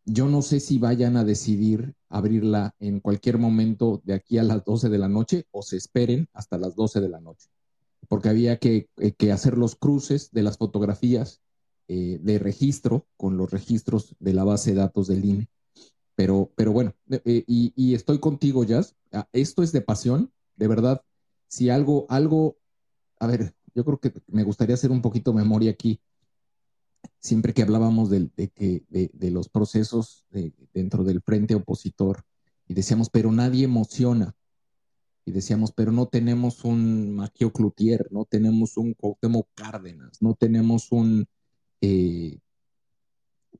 Yo 0.07 0.27
no 0.27 0.43
sé 0.43 0.61
si 0.61 0.79
vayan 0.79 1.17
a 1.17 1.25
decidir 1.25 1.95
abrirla 2.09 2.75
en 2.81 3.01
cualquier 3.01 3.39
momento 3.39 4.01
de 4.05 4.15
aquí 4.15 4.39
a 4.39 4.43
las 4.43 4.65
12 4.65 4.89
de 4.89 4.99
la 4.99 5.09
noche 5.09 5.47
o 5.51 5.63
se 5.63 5.77
esperen 5.77 6.29
hasta 6.33 6.59
las 6.59 6.75
12 6.75 7.01
de 7.01 7.09
la 7.09 7.21
noche, 7.21 7.49
porque 8.09 8.31
había 8.31 8.59
eh, 8.63 8.87
que 9.17 9.33
hacer 9.33 9.59
los 9.59 9.77
cruces 9.77 10.31
de 10.33 10.43
las 10.43 10.57
fotografías 10.57 11.41
eh, 11.93 12.21
de 12.23 12.39
registro 12.39 13.09
con 13.17 13.37
los 13.37 13.51
registros 13.51 14.15
de 14.21 14.33
la 14.33 14.45
base 14.45 14.71
de 14.71 14.77
datos 14.77 15.09
del 15.09 15.25
INE. 15.25 15.49
Pero, 16.15 16.53
pero 16.55 16.71
bueno, 16.71 16.95
eh, 17.25 17.43
y, 17.49 17.95
estoy 17.95 18.21
contigo, 18.21 18.63
Jazz. 18.63 18.95
Ah, 19.11 19.29
esto 19.33 19.65
es 19.65 19.73
de 19.73 19.81
pasión, 19.81 20.33
de 20.55 20.69
verdad. 20.69 21.03
Si 21.49 21.69
algo, 21.69 22.07
algo, 22.09 22.59
a 23.19 23.27
ver, 23.27 23.57
yo 23.75 23.85
creo 23.85 23.99
que 23.99 24.13
me 24.29 24.45
gustaría 24.45 24.77
hacer 24.77 24.93
un 24.93 25.03
poquito 25.03 25.33
memoria 25.33 25.73
aquí. 25.73 26.01
Siempre 27.19 27.53
que 27.53 27.63
hablábamos 27.63 28.09
de, 28.09 28.31
que, 28.55 28.85
de, 28.89 29.31
los 29.33 29.49
procesos 29.49 30.25
dentro 30.73 31.03
del 31.03 31.23
frente 31.23 31.57
opositor, 31.57 32.23
y 32.69 32.75
decíamos, 32.75 33.11
pero 33.11 33.33
nadie 33.33 33.65
emociona. 33.65 34.37
Y 35.25 35.33
decíamos, 35.33 35.73
pero 35.73 35.91
no 35.91 36.07
tenemos 36.07 36.65
un 36.65 37.17
Maquio 37.17 37.53
Cloutier, 37.53 38.07
no 38.13 38.27
tenemos 38.27 38.77
un 38.77 38.95
Cuauhtémoc 38.95 39.49
Cárdenas, 39.57 40.23
no 40.23 40.35
tenemos 40.35 40.93
un, 40.93 41.27
eh, 41.81 42.39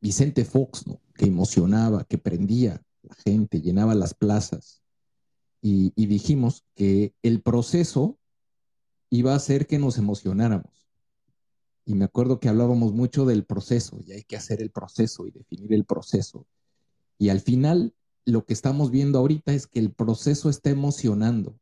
Vicente 0.01 0.45
Fox, 0.45 0.85
que 1.15 1.27
emocionaba, 1.27 2.05
que 2.05 2.19
prendía 2.19 2.83
la 3.03 3.15
gente, 3.15 3.61
llenaba 3.61 3.95
las 3.95 4.15
plazas. 4.15 4.83
Y, 5.63 5.93
dijimos 6.07 6.65
que 6.75 7.15
el 7.23 7.43
proceso 7.43 8.19
iba 9.11 9.33
a 9.33 9.37
hacer 9.37 9.67
que 9.67 9.79
nos 9.79 9.99
emocionáramos. 9.99 10.89
Y 11.85 11.95
me 11.95 12.07
acuerdo 12.07 12.41
que 12.41 12.49
hablábamos 12.49 12.95
mucho 12.95 13.27
del 13.27 13.45
proceso, 13.45 13.99
y 14.07 14.13
hay 14.13 14.23
que 14.23 14.37
hacer 14.37 14.63
el 14.63 14.71
proceso 14.71 15.27
y 15.27 15.33
definir 15.33 15.75
el 15.75 15.85
proceso. 15.85 16.47
Y 17.19 17.29
al 17.29 17.41
final, 17.41 17.95
lo 18.25 18.47
que 18.47 18.55
estamos 18.55 18.91
viendo 18.91 19.19
ahorita 19.19 19.53
es 19.53 19.67
que 19.67 19.81
el 19.81 19.93
proceso 19.93 20.49
está 20.49 20.71
emocionando. 20.71 21.59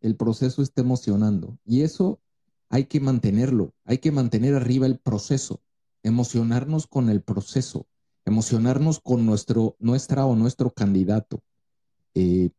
El 0.00 0.16
proceso 0.16 0.62
está 0.62 0.82
emocionando. 0.82 1.58
Y 1.64 1.80
eso 1.80 2.20
hay 2.68 2.84
que 2.84 3.00
mantenerlo, 3.00 3.74
hay 3.84 3.98
que 3.98 4.12
mantener 4.12 4.54
arriba 4.54 4.86
el 4.86 4.98
proceso 4.98 5.60
emocionarnos 6.04 6.86
con 6.86 7.08
el 7.08 7.22
proceso, 7.22 7.86
emocionarnos 8.24 9.00
con 9.00 9.26
nuestro, 9.26 9.74
nuestra 9.80 10.26
o 10.26 10.36
nuestro 10.36 10.70
candidato. 10.70 11.42
Eh, 12.14 12.50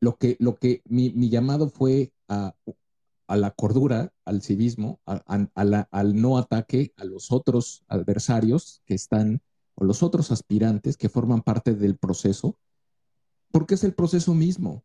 lo 0.00 0.16
que, 0.16 0.36
lo 0.38 0.56
que 0.56 0.80
mi, 0.86 1.12
llamado 1.28 1.68
fue 1.68 2.12
a, 2.28 2.54
la 3.28 3.50
cordura, 3.50 4.12
al 4.24 4.42
civismo, 4.42 5.00
al 5.04 6.20
no 6.20 6.38
ataque 6.38 6.92
a 6.96 7.04
los 7.04 7.32
otros 7.32 7.84
adversarios 7.88 8.80
que 8.86 8.94
están, 8.94 9.42
o 9.74 9.84
los 9.84 10.04
otros 10.04 10.30
aspirantes 10.30 10.96
que 10.96 11.08
forman 11.08 11.42
parte 11.42 11.74
del 11.74 11.96
proceso, 11.96 12.56
porque 13.50 13.74
es 13.74 13.82
el 13.82 13.94
proceso 13.94 14.34
mismo 14.34 14.84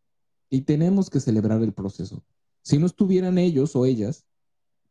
y 0.50 0.62
tenemos 0.62 1.12
que 1.12 1.20
celebrar 1.20 1.62
el 1.62 1.74
proceso. 1.74 2.24
Si 2.64 2.80
no 2.80 2.88
estuvieran 2.88 3.38
ellos 3.38 3.76
o 3.76 3.86
ellas, 3.86 4.26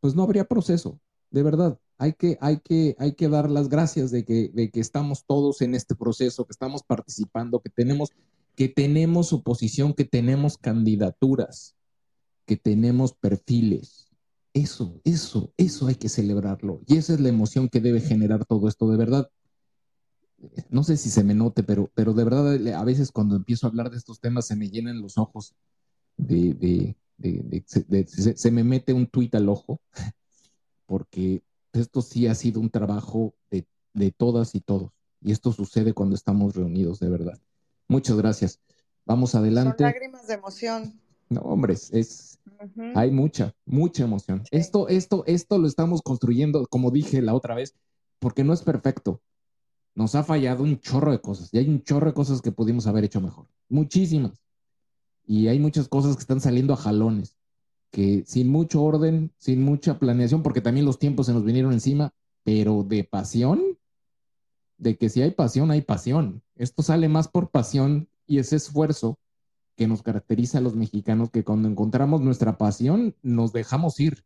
pues 0.00 0.14
no 0.14 0.22
habría 0.22 0.46
proceso, 0.46 1.00
de 1.30 1.42
verdad 1.42 1.80
hay 1.99 2.12
que, 2.12 2.38
hay 2.40 2.61
que, 2.61 2.96
hay 2.99 3.12
que 3.14 3.28
dar 3.28 3.51
las 3.51 3.68
gracias 3.68 4.12
de 4.12 4.24
que, 4.24 4.51
de 4.55 4.70
que 4.70 4.78
estamos 4.78 5.24
todos 5.26 5.61
en 5.62 5.74
este 5.74 5.96
proceso, 5.96 6.46
que 6.46 6.53
estamos 6.53 6.84
participando, 6.84 7.61
que 7.61 7.70
tenemos, 7.70 8.12
que 8.55 8.68
tenemos 8.68 9.32
oposición, 9.32 9.92
que 9.92 10.05
tenemos 10.05 10.57
candidaturas, 10.57 11.74
que 12.46 12.57
tenemos 12.57 13.14
perfiles. 13.14 14.07
Eso, 14.55 15.01
eso, 15.05 15.53
eso 15.57 15.88
hay 15.88 15.96
que 15.96 16.09
celebrarlo. 16.09 16.80
Y 16.86 16.96
esa 16.96 17.14
es 17.14 17.20
la 17.20 17.28
emoción 17.28 17.68
que 17.68 17.80
debe 17.80 18.01
generar 18.01 18.44
todo 18.44 18.68
esto, 18.68 18.88
de 18.88 18.96
verdad. 18.96 19.28
No 20.70 20.84
sé 20.84 20.96
si 20.96 21.11
se 21.11 21.24
me 21.24 21.34
note, 21.34 21.64
pero, 21.64 21.90
pero 21.94 22.14
de 22.14 22.22
verdad 22.22 22.74
a 22.76 22.84
veces 22.84 23.11
cuando 23.11 23.34
empiezo 23.34 23.66
a 23.66 23.70
hablar 23.70 23.90
de 23.90 23.96
estos 23.96 24.20
temas 24.20 24.46
se 24.46 24.55
me 24.55 24.70
llenan 24.70 25.03
los 25.03 25.18
ojos 25.18 25.57
de, 26.16 26.55
de, 26.55 26.96
de, 27.16 27.64
se, 28.07 28.36
se, 28.36 28.51
me 28.53 28.62
mete 28.62 28.92
un 28.92 29.09
tuit 29.09 29.34
al 29.34 29.49
ojo, 29.49 29.80
porque 30.86 31.42
esto 31.72 32.02
sí 32.02 32.26
ha 32.26 32.34
sido 32.34 32.60
un 32.60 32.70
trabajo 32.70 33.34
de, 33.50 33.66
todas 34.12 34.54
y 34.54 34.60
todos. 34.60 34.92
Y 35.20 35.32
esto 35.32 35.52
sucede 35.52 35.92
cuando 35.92 36.14
estamos 36.14 36.54
reunidos, 36.54 37.00
de 37.00 37.08
verdad. 37.08 37.38
Muchas 37.88 38.16
gracias. 38.16 38.60
Vamos 39.04 39.34
adelante. 39.34 39.84
Son 39.84 39.92
lágrimas 39.92 40.26
de 40.26 40.34
emoción. 40.34 41.00
No, 41.28 41.40
hombre, 41.40 41.74
es, 41.74 42.38
hay 42.94 43.10
mucha, 43.10 43.54
mucha 43.66 44.04
emoción. 44.04 44.44
Esto, 44.50 44.88
esto, 44.88 45.24
esto 45.26 45.58
lo 45.58 45.66
estamos 45.66 46.02
construyendo, 46.02 46.66
como 46.66 46.90
dije 46.90 47.20
la 47.22 47.34
otra 47.34 47.54
vez, 47.54 47.74
porque 48.18 48.44
no 48.44 48.52
es 48.52 48.62
perfecto. 48.62 49.20
Nos 49.94 50.14
ha 50.14 50.22
fallado 50.22 50.62
un 50.62 50.78
chorro 50.80 51.10
de 51.10 51.20
cosas 51.20 51.52
y 51.52 51.58
hay 51.58 51.68
un 51.68 51.82
chorro 51.82 52.06
de 52.06 52.14
cosas 52.14 52.40
que 52.40 52.52
pudimos 52.52 52.86
haber 52.86 53.04
hecho 53.04 53.20
mejor. 53.20 53.48
Muchísimas. 53.68 54.40
Y 55.26 55.48
hay 55.48 55.58
muchas 55.58 55.88
cosas 55.88 56.16
que 56.16 56.20
están 56.20 56.40
saliendo 56.40 56.72
a 56.72 56.76
jalones, 56.76 57.38
que 57.91 58.24
sin 58.26 58.49
mucho 58.49 58.82
orden, 58.82 59.32
sin 59.39 59.62
mucha 59.62 59.99
planeación, 59.99 60.43
porque 60.43 60.61
también 60.61 60.86
los 60.86 60.99
tiempos 60.99 61.26
se 61.26 61.32
nos 61.32 61.45
vinieron 61.45 61.72
encima, 61.72 62.12
pero 62.45 62.82
de 62.82 63.05
pasión, 63.05 63.78
de 64.76 64.97
que 64.97 65.09
si 65.09 65.22
hay 65.22 65.32
pasión, 65.32 65.70
hay 65.70 65.82
pasión. 65.82 66.43
Esto 66.57 66.82
sale 66.82 67.09
más 67.09 67.28
por 67.28 67.51
pasión 67.51 68.09
y 68.26 68.39
ese 68.39 68.57
esfuerzo 68.57 69.18
que 69.76 69.86
nos 69.86 70.03
caracteriza 70.03 70.59
a 70.59 70.61
los 70.61 70.74
mexicanos, 70.74 71.30
que 71.30 71.45
cuando 71.45 71.68
encontramos 71.68 72.20
nuestra 72.20 72.59
pasión, 72.59 73.14
nos 73.22 73.53
dejamos 73.53 74.01
ir. 74.01 74.24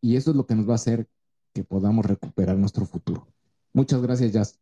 Y 0.00 0.16
eso 0.16 0.30
es 0.30 0.36
lo 0.36 0.46
que 0.46 0.54
nos 0.54 0.68
va 0.68 0.72
a 0.72 0.76
hacer 0.76 1.08
que 1.54 1.64
podamos 1.64 2.04
recuperar 2.04 2.56
nuestro 2.56 2.86
futuro. 2.86 3.26
Muchas 3.72 4.02
gracias, 4.02 4.32
Jazz. 4.32 4.58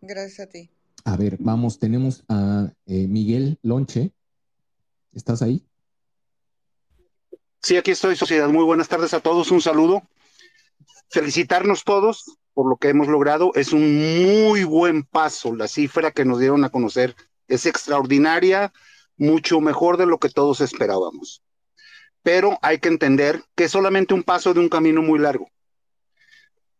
Gracias 0.00 0.40
a 0.46 0.50
ti. 0.50 0.70
A 1.04 1.16
ver, 1.16 1.38
vamos, 1.40 1.78
tenemos 1.78 2.24
a 2.28 2.72
eh, 2.86 3.06
Miguel 3.08 3.58
Lonche. 3.62 4.12
¿Estás 5.12 5.42
ahí? 5.42 5.64
Sí, 7.62 7.76
aquí 7.76 7.90
estoy, 7.90 8.16
sociedad. 8.16 8.48
Muy 8.48 8.64
buenas 8.64 8.88
tardes 8.88 9.12
a 9.12 9.20
todos. 9.20 9.50
Un 9.50 9.60
saludo. 9.60 10.02
Felicitarnos 11.10 11.84
todos 11.84 12.38
por 12.54 12.68
lo 12.68 12.76
que 12.76 12.88
hemos 12.88 13.06
logrado. 13.06 13.52
Es 13.54 13.72
un 13.72 14.46
muy 14.46 14.64
buen 14.64 15.04
paso. 15.04 15.54
La 15.54 15.68
cifra 15.68 16.10
que 16.10 16.24
nos 16.24 16.38
dieron 16.38 16.64
a 16.64 16.70
conocer 16.70 17.14
es 17.48 17.66
extraordinaria, 17.66 18.72
mucho 19.16 19.60
mejor 19.60 19.98
de 19.98 20.06
lo 20.06 20.18
que 20.18 20.30
todos 20.30 20.62
esperábamos. 20.62 21.42
Pero 22.22 22.58
hay 22.62 22.78
que 22.78 22.88
entender 22.88 23.42
que 23.54 23.64
es 23.64 23.72
solamente 23.72 24.14
un 24.14 24.22
paso 24.22 24.54
de 24.54 24.60
un 24.60 24.70
camino 24.70 25.02
muy 25.02 25.18
largo. 25.18 25.50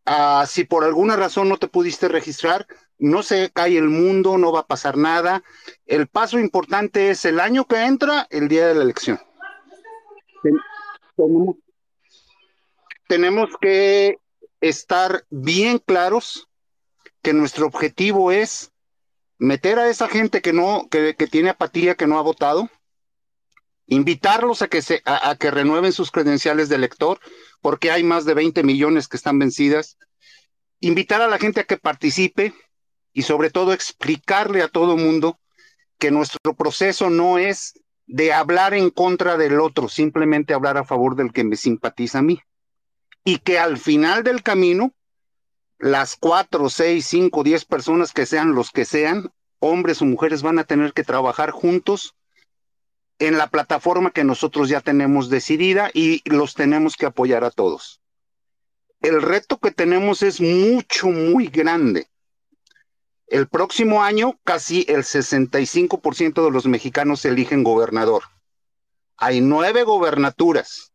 Ah, 0.05 0.45
si 0.47 0.63
por 0.63 0.83
alguna 0.83 1.15
razón 1.15 1.47
no 1.47 1.57
te 1.57 1.67
pudiste 1.67 2.07
registrar, 2.07 2.65
no 2.97 3.21
se 3.21 3.51
cae 3.51 3.77
el 3.77 3.89
mundo, 3.89 4.39
no 4.39 4.51
va 4.51 4.61
a 4.61 4.67
pasar 4.67 4.97
nada. 4.97 5.43
El 5.85 6.07
paso 6.07 6.39
importante 6.39 7.11
es 7.11 7.23
el 7.25 7.39
año 7.39 7.65
que 7.65 7.85
entra, 7.85 8.25
el 8.31 8.47
día 8.47 8.67
de 8.67 8.75
la 8.75 8.81
elección. 8.81 9.19
Tenemos, 13.07 13.49
que 13.59 14.17
estar 14.61 15.25
bien 15.29 15.79
claros 15.79 16.47
que 17.21 17.33
nuestro 17.33 17.67
objetivo 17.67 18.31
es 18.31 18.71
meter 19.37 19.79
a 19.79 19.89
esa 19.89 20.07
gente 20.07 20.41
que 20.41 20.53
no, 20.53 20.87
que, 20.89 21.13
tiene 21.29 21.49
apatía, 21.49 21.95
que 21.95 22.07
no 22.07 22.17
ha 22.17 22.21
votado, 22.21 22.69
invitarlos 23.87 24.61
a 24.61 24.67
que 24.67 24.81
se, 24.81 25.01
a, 25.05 25.35
que 25.35 25.51
renueven 25.51 25.91
sus 25.91 26.11
credenciales 26.11 26.69
de 26.69 26.75
elector, 26.75 27.19
porque 27.59 27.91
hay 27.91 28.03
más 28.03 28.25
de 28.25 28.35
20 28.35 28.63
millones 28.63 29.07
que 29.07 29.17
están 29.17 29.39
vencidas, 29.39 29.97
invitar 30.79 31.21
a 31.21 31.27
la 31.27 31.39
gente 31.39 31.61
a 31.61 31.63
que 31.65 31.77
participe 31.77 32.53
y 33.13 33.23
sobre 33.23 33.49
todo 33.49 33.73
explicarle 33.73 34.61
a 34.61 34.67
todo 34.67 34.95
mundo 34.95 35.39
que 35.97 36.11
nuestro 36.11 36.55
proceso 36.55 37.09
no 37.09 37.37
es 37.37 37.80
de 38.11 38.33
hablar 38.33 38.73
en 38.73 38.89
contra 38.89 39.37
del 39.37 39.59
otro, 39.61 39.87
simplemente 39.87 40.53
hablar 40.53 40.77
a 40.77 40.83
favor 40.83 41.15
del 41.15 41.31
que 41.31 41.45
me 41.45 41.55
simpatiza 41.55 42.19
a 42.19 42.21
mí. 42.21 42.41
Y 43.23 43.37
que 43.37 43.57
al 43.57 43.77
final 43.77 44.23
del 44.23 44.43
camino 44.43 44.93
las 45.79 46.17
cuatro, 46.17 46.69
seis, 46.69 47.07
cinco, 47.07 47.43
diez 47.43 47.65
personas 47.65 48.11
que 48.11 48.25
sean 48.25 48.53
los 48.53 48.71
que 48.71 48.85
sean, 48.85 49.31
hombres 49.59 50.01
o 50.01 50.05
mujeres, 50.05 50.43
van 50.43 50.59
a 50.59 50.65
tener 50.65 50.93
que 50.93 51.03
trabajar 51.03 51.51
juntos 51.51 52.15
en 53.17 53.37
la 53.37 53.47
plataforma 53.47 54.11
que 54.11 54.23
nosotros 54.23 54.67
ya 54.67 54.81
tenemos 54.81 55.29
decidida 55.29 55.89
y 55.93 56.21
los 56.25 56.53
tenemos 56.53 56.97
que 56.97 57.05
apoyar 57.05 57.45
a 57.45 57.51
todos. 57.51 58.01
El 58.99 59.21
reto 59.21 59.57
que 59.57 59.71
tenemos 59.71 60.21
es 60.21 60.41
mucho, 60.41 61.07
muy 61.07 61.47
grande. 61.47 62.07
El 63.31 63.47
próximo 63.47 64.03
año, 64.03 64.37
casi 64.43 64.85
el 64.89 65.03
65% 65.03 66.43
de 66.43 66.51
los 66.51 66.65
mexicanos 66.65 67.23
eligen 67.23 67.63
gobernador. 67.63 68.23
Hay 69.15 69.39
nueve 69.39 69.83
gobernaturas 69.83 70.91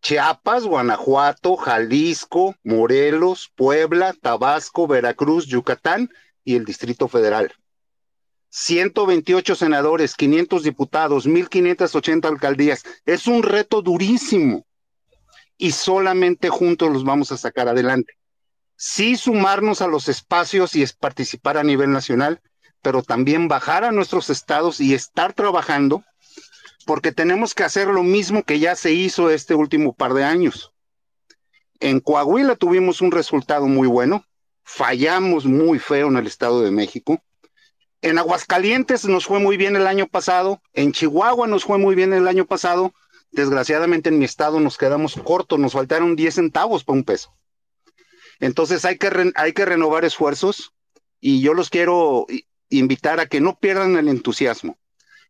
Chiapas, 0.00 0.64
Guanajuato, 0.64 1.56
Jalisco, 1.56 2.54
Morelos, 2.62 3.52
Puebla, 3.54 4.14
Tabasco, 4.14 4.86
Veracruz, 4.86 5.44
Yucatán 5.44 6.08
y 6.44 6.56
el 6.56 6.64
Distrito 6.64 7.08
Federal. 7.08 7.52
128 8.48 9.54
senadores, 9.54 10.14
500 10.14 10.62
diputados, 10.62 11.26
1.580 11.26 12.26
alcaldías. 12.26 12.84
Es 13.04 13.26
un 13.26 13.42
reto 13.42 13.82
durísimo 13.82 14.64
y 15.58 15.72
solamente 15.72 16.48
juntos 16.48 16.90
los 16.90 17.04
vamos 17.04 17.32
a 17.32 17.36
sacar 17.36 17.68
adelante. 17.68 18.14
Sí 18.80 19.16
sumarnos 19.16 19.82
a 19.82 19.88
los 19.88 20.08
espacios 20.08 20.76
y 20.76 20.84
es 20.84 20.92
participar 20.92 21.58
a 21.58 21.64
nivel 21.64 21.90
nacional, 21.90 22.40
pero 22.80 23.02
también 23.02 23.48
bajar 23.48 23.82
a 23.82 23.90
nuestros 23.90 24.30
estados 24.30 24.80
y 24.80 24.94
estar 24.94 25.32
trabajando 25.32 26.04
porque 26.86 27.10
tenemos 27.10 27.56
que 27.56 27.64
hacer 27.64 27.88
lo 27.88 28.04
mismo 28.04 28.44
que 28.44 28.60
ya 28.60 28.76
se 28.76 28.92
hizo 28.92 29.30
este 29.30 29.56
último 29.56 29.94
par 29.94 30.14
de 30.14 30.22
años. 30.22 30.72
En 31.80 31.98
Coahuila 31.98 32.54
tuvimos 32.54 33.00
un 33.00 33.10
resultado 33.10 33.66
muy 33.66 33.88
bueno, 33.88 34.24
fallamos 34.62 35.44
muy 35.44 35.80
feo 35.80 36.06
en 36.06 36.16
el 36.16 36.28
Estado 36.28 36.62
de 36.62 36.70
México. 36.70 37.20
En 38.00 38.16
Aguascalientes 38.16 39.04
nos 39.06 39.26
fue 39.26 39.40
muy 39.40 39.56
bien 39.56 39.74
el 39.74 39.88
año 39.88 40.06
pasado, 40.06 40.62
en 40.72 40.92
Chihuahua 40.92 41.48
nos 41.48 41.64
fue 41.64 41.78
muy 41.78 41.96
bien 41.96 42.12
el 42.12 42.28
año 42.28 42.46
pasado, 42.46 42.94
desgraciadamente 43.32 44.08
en 44.08 44.20
mi 44.20 44.24
estado 44.24 44.60
nos 44.60 44.78
quedamos 44.78 45.16
cortos, 45.16 45.58
nos 45.58 45.72
faltaron 45.72 46.14
10 46.14 46.32
centavos 46.32 46.84
para 46.84 46.96
un 46.96 47.04
peso. 47.04 47.34
Entonces 48.40 48.84
hay 48.84 48.98
que, 48.98 49.32
hay 49.34 49.52
que 49.52 49.64
renovar 49.64 50.04
esfuerzos 50.04 50.72
y 51.20 51.40
yo 51.40 51.54
los 51.54 51.70
quiero 51.70 52.26
invitar 52.68 53.20
a 53.20 53.26
que 53.26 53.40
no 53.40 53.58
pierdan 53.58 53.96
el 53.96 54.08
entusiasmo. 54.08 54.78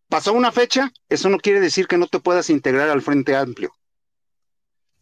Pasó 0.09 0.33
una 0.33 0.53
fecha, 0.53 0.93
eso 1.09 1.29
no 1.29 1.39
quiere 1.39 1.61
decir 1.61 1.87
que 1.87 1.99
no 1.99 2.07
te 2.07 2.21
puedas 2.21 2.51
integrar 2.51 2.89
al 2.89 3.03
Frente 3.03 3.37
Amplio. 3.37 3.73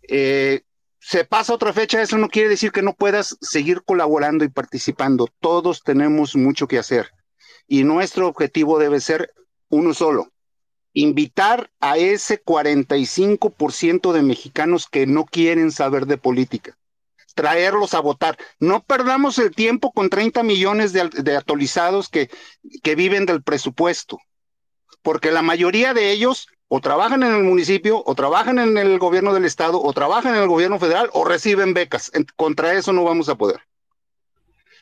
Eh, 0.09 0.62
se 0.98 1.24
pasa 1.24 1.54
otra 1.54 1.72
fecha, 1.72 2.02
eso 2.02 2.18
no 2.18 2.28
quiere 2.28 2.48
decir 2.48 2.72
que 2.72 2.82
no 2.82 2.94
puedas 2.94 3.36
seguir 3.40 3.82
colaborando 3.84 4.44
y 4.44 4.48
participando. 4.48 5.28
Todos 5.40 5.82
tenemos 5.84 6.34
mucho 6.34 6.66
que 6.66 6.78
hacer. 6.78 7.11
Y 7.68 7.84
nuestro 7.84 8.26
objetivo 8.26 8.78
debe 8.78 9.00
ser 9.00 9.32
uno 9.68 9.94
solo, 9.94 10.32
invitar 10.92 11.70
a 11.80 11.98
ese 11.98 12.42
45% 12.42 14.12
de 14.12 14.22
mexicanos 14.22 14.88
que 14.88 15.07
no 15.07 15.24
quieren 15.24 15.70
saber 15.70 16.07
de 16.07 16.18
política, 16.18 16.76
traerlos 17.37 17.95
a 17.95 18.01
votar. 18.01 18.37
No 18.59 18.82
perdamos 18.82 19.39
el 19.39 19.53
tiempo 19.55 19.93
con 19.93 20.11
30 20.11 20.43
millones 20.43 20.93
de, 20.93 21.09
de 21.09 21.37
actualizados 21.37 22.09
que, 22.09 22.28
que 22.82 22.97
viven 22.97 23.26
del 23.26 23.45
presupuesto 23.45 24.18
porque 25.07 25.30
la 25.30 25.43
mayoría 25.43 25.95
de 25.95 26.11
ellos 26.11 26.49
o 26.66 26.80
trabajan 26.80 27.22
en 27.22 27.32
el 27.32 27.45
municipio, 27.45 28.03
o 28.05 28.16
trabajan 28.16 28.59
en 28.59 28.76
el 28.76 28.99
gobierno 28.99 29.32
del 29.32 29.45
estado, 29.45 29.80
o 29.80 29.93
trabajan 29.93 30.34
en 30.34 30.43
el 30.43 30.49
gobierno 30.49 30.80
federal, 30.80 31.11
o 31.12 31.24
reciben 31.24 31.74
becas. 31.74 32.11
contra 32.34 32.74
eso 32.74 32.93
no 32.93 33.05
vamos 33.05 33.28
a 33.28 33.37
poder. 33.37 33.61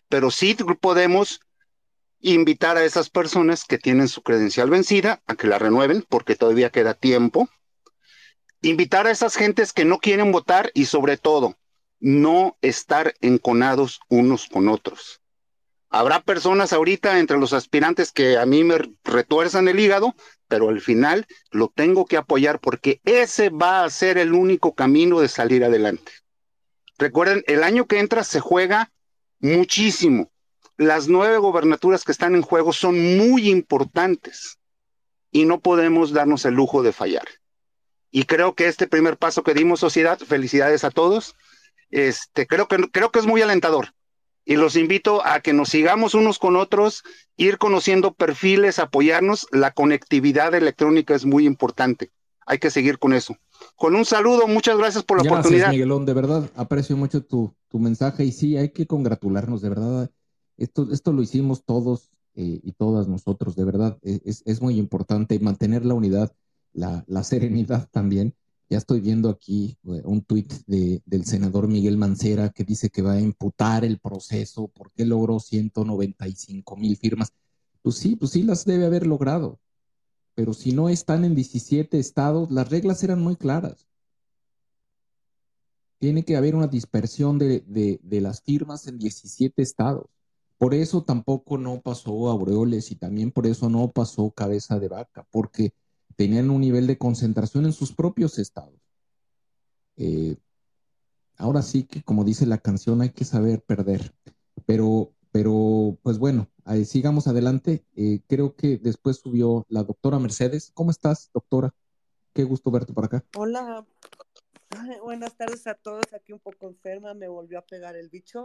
Pero 0.08 0.30
sí 0.30 0.56
podemos 0.80 1.42
invitar 2.20 2.78
a 2.78 2.84
esas 2.86 3.10
personas 3.10 3.66
que 3.66 3.76
tienen 3.76 4.08
su 4.08 4.22
credencial 4.22 4.70
vencida 4.70 5.20
a 5.26 5.34
que 5.34 5.46
la 5.46 5.58
renueven, 5.58 6.06
porque 6.08 6.36
todavía 6.36 6.70
queda 6.70 6.94
tiempo. 6.94 7.50
Invitar 8.62 9.06
a 9.06 9.10
esas 9.10 9.36
gentes 9.36 9.74
que 9.74 9.84
no 9.84 9.98
quieren 9.98 10.32
votar 10.32 10.70
y 10.72 10.86
sobre 10.86 11.18
todo, 11.18 11.58
no 12.04 12.58
estar 12.60 13.14
enconados 13.22 13.98
unos 14.10 14.46
con 14.46 14.68
otros. 14.68 15.22
Habrá 15.88 16.20
personas 16.20 16.74
ahorita 16.74 17.18
entre 17.18 17.38
los 17.38 17.54
aspirantes 17.54 18.12
que 18.12 18.36
a 18.36 18.44
mí 18.44 18.62
me 18.62 18.76
retuerzan 19.04 19.68
el 19.68 19.80
hígado, 19.80 20.14
pero 20.46 20.68
al 20.68 20.82
final 20.82 21.26
lo 21.50 21.72
tengo 21.74 22.04
que 22.04 22.18
apoyar 22.18 22.60
porque 22.60 23.00
ese 23.04 23.48
va 23.48 23.84
a 23.84 23.90
ser 23.90 24.18
el 24.18 24.34
único 24.34 24.74
camino 24.74 25.20
de 25.20 25.28
salir 25.28 25.64
adelante. 25.64 26.12
Recuerden, 26.98 27.42
el 27.46 27.64
año 27.64 27.86
que 27.86 28.00
entra 28.00 28.22
se 28.22 28.38
juega 28.38 28.92
muchísimo. 29.38 30.30
Las 30.76 31.08
nueve 31.08 31.38
gobernaturas 31.38 32.04
que 32.04 32.12
están 32.12 32.34
en 32.34 32.42
juego 32.42 32.74
son 32.74 33.16
muy 33.16 33.48
importantes 33.48 34.58
y 35.30 35.46
no 35.46 35.58
podemos 35.58 36.12
darnos 36.12 36.44
el 36.44 36.52
lujo 36.52 36.82
de 36.82 36.92
fallar. 36.92 37.26
Y 38.10 38.24
creo 38.24 38.54
que 38.54 38.68
este 38.68 38.86
primer 38.86 39.16
paso 39.16 39.42
que 39.42 39.54
dimos, 39.54 39.80
sociedad, 39.80 40.18
felicidades 40.18 40.84
a 40.84 40.90
todos. 40.90 41.34
Este, 41.90 42.46
creo 42.46 42.68
que, 42.68 42.76
creo 42.90 43.10
que 43.10 43.18
es 43.18 43.26
muy 43.26 43.42
alentador 43.42 43.88
y 44.44 44.56
los 44.56 44.76
invito 44.76 45.24
a 45.26 45.40
que 45.40 45.52
nos 45.52 45.70
sigamos 45.70 46.14
unos 46.14 46.38
con 46.38 46.56
otros, 46.56 47.02
ir 47.36 47.58
conociendo 47.58 48.12
perfiles, 48.12 48.78
apoyarnos. 48.78 49.46
La 49.52 49.72
conectividad 49.72 50.54
electrónica 50.54 51.14
es 51.14 51.24
muy 51.24 51.46
importante. 51.46 52.10
Hay 52.46 52.58
que 52.58 52.70
seguir 52.70 52.98
con 52.98 53.14
eso. 53.14 53.36
Con 53.76 53.94
un 53.94 54.04
saludo, 54.04 54.46
muchas 54.46 54.76
gracias 54.76 55.02
por 55.02 55.16
la 55.16 55.22
gracias, 55.22 55.40
oportunidad. 55.40 55.70
Miguelón, 55.70 56.04
de 56.04 56.12
verdad 56.12 56.50
aprecio 56.56 56.96
mucho 56.96 57.22
tu, 57.22 57.54
tu 57.68 57.78
mensaje 57.78 58.24
y 58.24 58.32
sí, 58.32 58.56
hay 58.58 58.70
que 58.70 58.86
congratularnos, 58.86 59.62
de 59.62 59.68
verdad. 59.70 60.10
Esto, 60.58 60.88
esto 60.92 61.12
lo 61.12 61.22
hicimos 61.22 61.64
todos, 61.64 62.10
eh, 62.36 62.60
y 62.64 62.72
todas 62.72 63.06
nosotros, 63.06 63.54
de 63.54 63.64
verdad, 63.64 63.96
e, 64.02 64.20
es, 64.24 64.60
muy 64.60 64.76
importante 64.76 65.38
mantener 65.38 65.86
la 65.86 65.94
unidad, 65.94 66.32
la, 66.72 67.04
serenidad 67.22 67.88
también. 67.92 68.34
Ya 68.74 68.78
estoy 68.78 68.98
viendo 68.98 69.28
aquí 69.28 69.78
eh, 69.84 70.02
un 70.04 70.22
tuit 70.22 70.52
del 70.66 71.24
senador 71.26 71.68
Miguel 71.68 71.96
Mancera 71.96 72.48
que 72.48 72.64
dice 72.64 72.90
que 72.90 73.02
va 73.02 73.12
a 73.12 73.20
imputar 73.20 73.84
el 73.84 74.00
proceso 74.00 74.66
porque 74.66 75.04
logró 75.04 75.38
195 75.38 76.74
mil 76.74 76.96
firmas. 76.96 77.32
Pues 77.82 77.94
sí, 77.94 78.16
pues 78.16 78.32
sí 78.32 78.42
las 78.42 78.64
debe 78.64 78.86
haber 78.86 79.06
logrado, 79.06 79.60
pero 80.34 80.54
si 80.54 80.72
no 80.72 80.88
están 80.88 81.24
en 81.24 81.36
17 81.36 82.00
estados, 82.00 82.50
las 82.50 82.68
reglas 82.68 83.04
eran 83.04 83.22
muy 83.22 83.36
claras. 83.36 83.86
Tiene 86.00 86.24
que 86.24 86.36
haber 86.36 86.56
una 86.56 86.66
dispersión 86.66 87.38
de, 87.38 87.60
de 88.02 88.20
las 88.20 88.42
firmas 88.42 88.88
en 88.88 88.98
17 88.98 89.62
estados. 89.62 90.06
Por 90.58 90.74
eso 90.74 91.04
tampoco 91.04 91.58
no 91.58 91.80
pasó 91.80 92.28
Aureoles 92.28 92.90
y 92.90 92.96
también 92.96 93.30
por 93.30 93.46
eso 93.46 93.70
no 93.70 93.92
pasó 93.92 94.32
Cabeza 94.32 94.80
de 94.80 94.88
Vaca, 94.88 95.28
porque 95.30 95.74
tenían 96.16 96.50
un 96.50 96.60
nivel 96.60 96.86
de 96.86 96.98
concentración 96.98 97.64
en 97.64 97.72
sus 97.72 97.92
propios 97.92 98.38
estados. 98.38 98.80
Eh, 99.96 100.36
ahora 101.36 101.62
sí 101.62 101.84
que, 101.84 102.02
como 102.02 102.24
dice 102.24 102.46
la 102.46 102.58
canción, 102.58 103.00
hay 103.00 103.10
que 103.10 103.24
saber 103.24 103.62
perder. 103.62 104.14
Pero, 104.66 105.12
pero 105.30 105.98
pues 106.02 106.18
bueno, 106.18 106.48
sigamos 106.84 107.26
adelante. 107.26 107.84
Eh, 107.96 108.20
creo 108.26 108.54
que 108.54 108.78
después 108.78 109.18
subió 109.18 109.66
la 109.68 109.82
doctora 109.82 110.18
Mercedes. 110.18 110.70
¿Cómo 110.74 110.90
estás, 110.90 111.30
doctora? 111.32 111.74
Qué 112.32 112.44
gusto 112.44 112.70
verte 112.70 112.92
por 112.92 113.04
acá. 113.04 113.24
Hola, 113.36 113.86
buenas 115.02 115.36
tardes 115.36 115.66
a 115.66 115.74
todos. 115.74 116.04
Aquí 116.12 116.32
un 116.32 116.40
poco 116.40 116.66
enferma, 116.66 117.14
me 117.14 117.28
volvió 117.28 117.58
a 117.58 117.66
pegar 117.66 117.96
el 117.96 118.08
bicho 118.08 118.44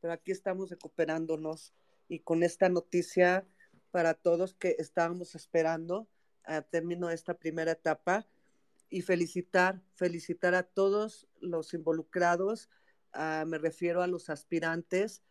pero 0.00 0.12
aquí 0.12 0.32
estamos 0.32 0.70
recuperándonos 0.70 1.74
y 2.08 2.20
con 2.20 2.42
esta 2.42 2.68
noticia 2.68 3.46
para 3.90 4.14
todos 4.14 4.54
que 4.54 4.76
estábamos 4.78 5.34
esperando 5.34 6.08
a 6.48 6.62
término 6.62 7.08
de 7.08 7.14
esta 7.14 7.34
primera 7.34 7.72
etapa 7.72 8.26
y 8.90 9.02
felicitar, 9.02 9.82
felicitar 9.94 10.54
a 10.54 10.62
todos 10.62 11.28
los 11.40 11.74
involucrados, 11.74 12.70
ah, 13.12 13.44
me 13.46 13.58
refiero 13.58 14.02
a 14.02 14.06
los 14.06 14.30
aspirantes. 14.30 15.22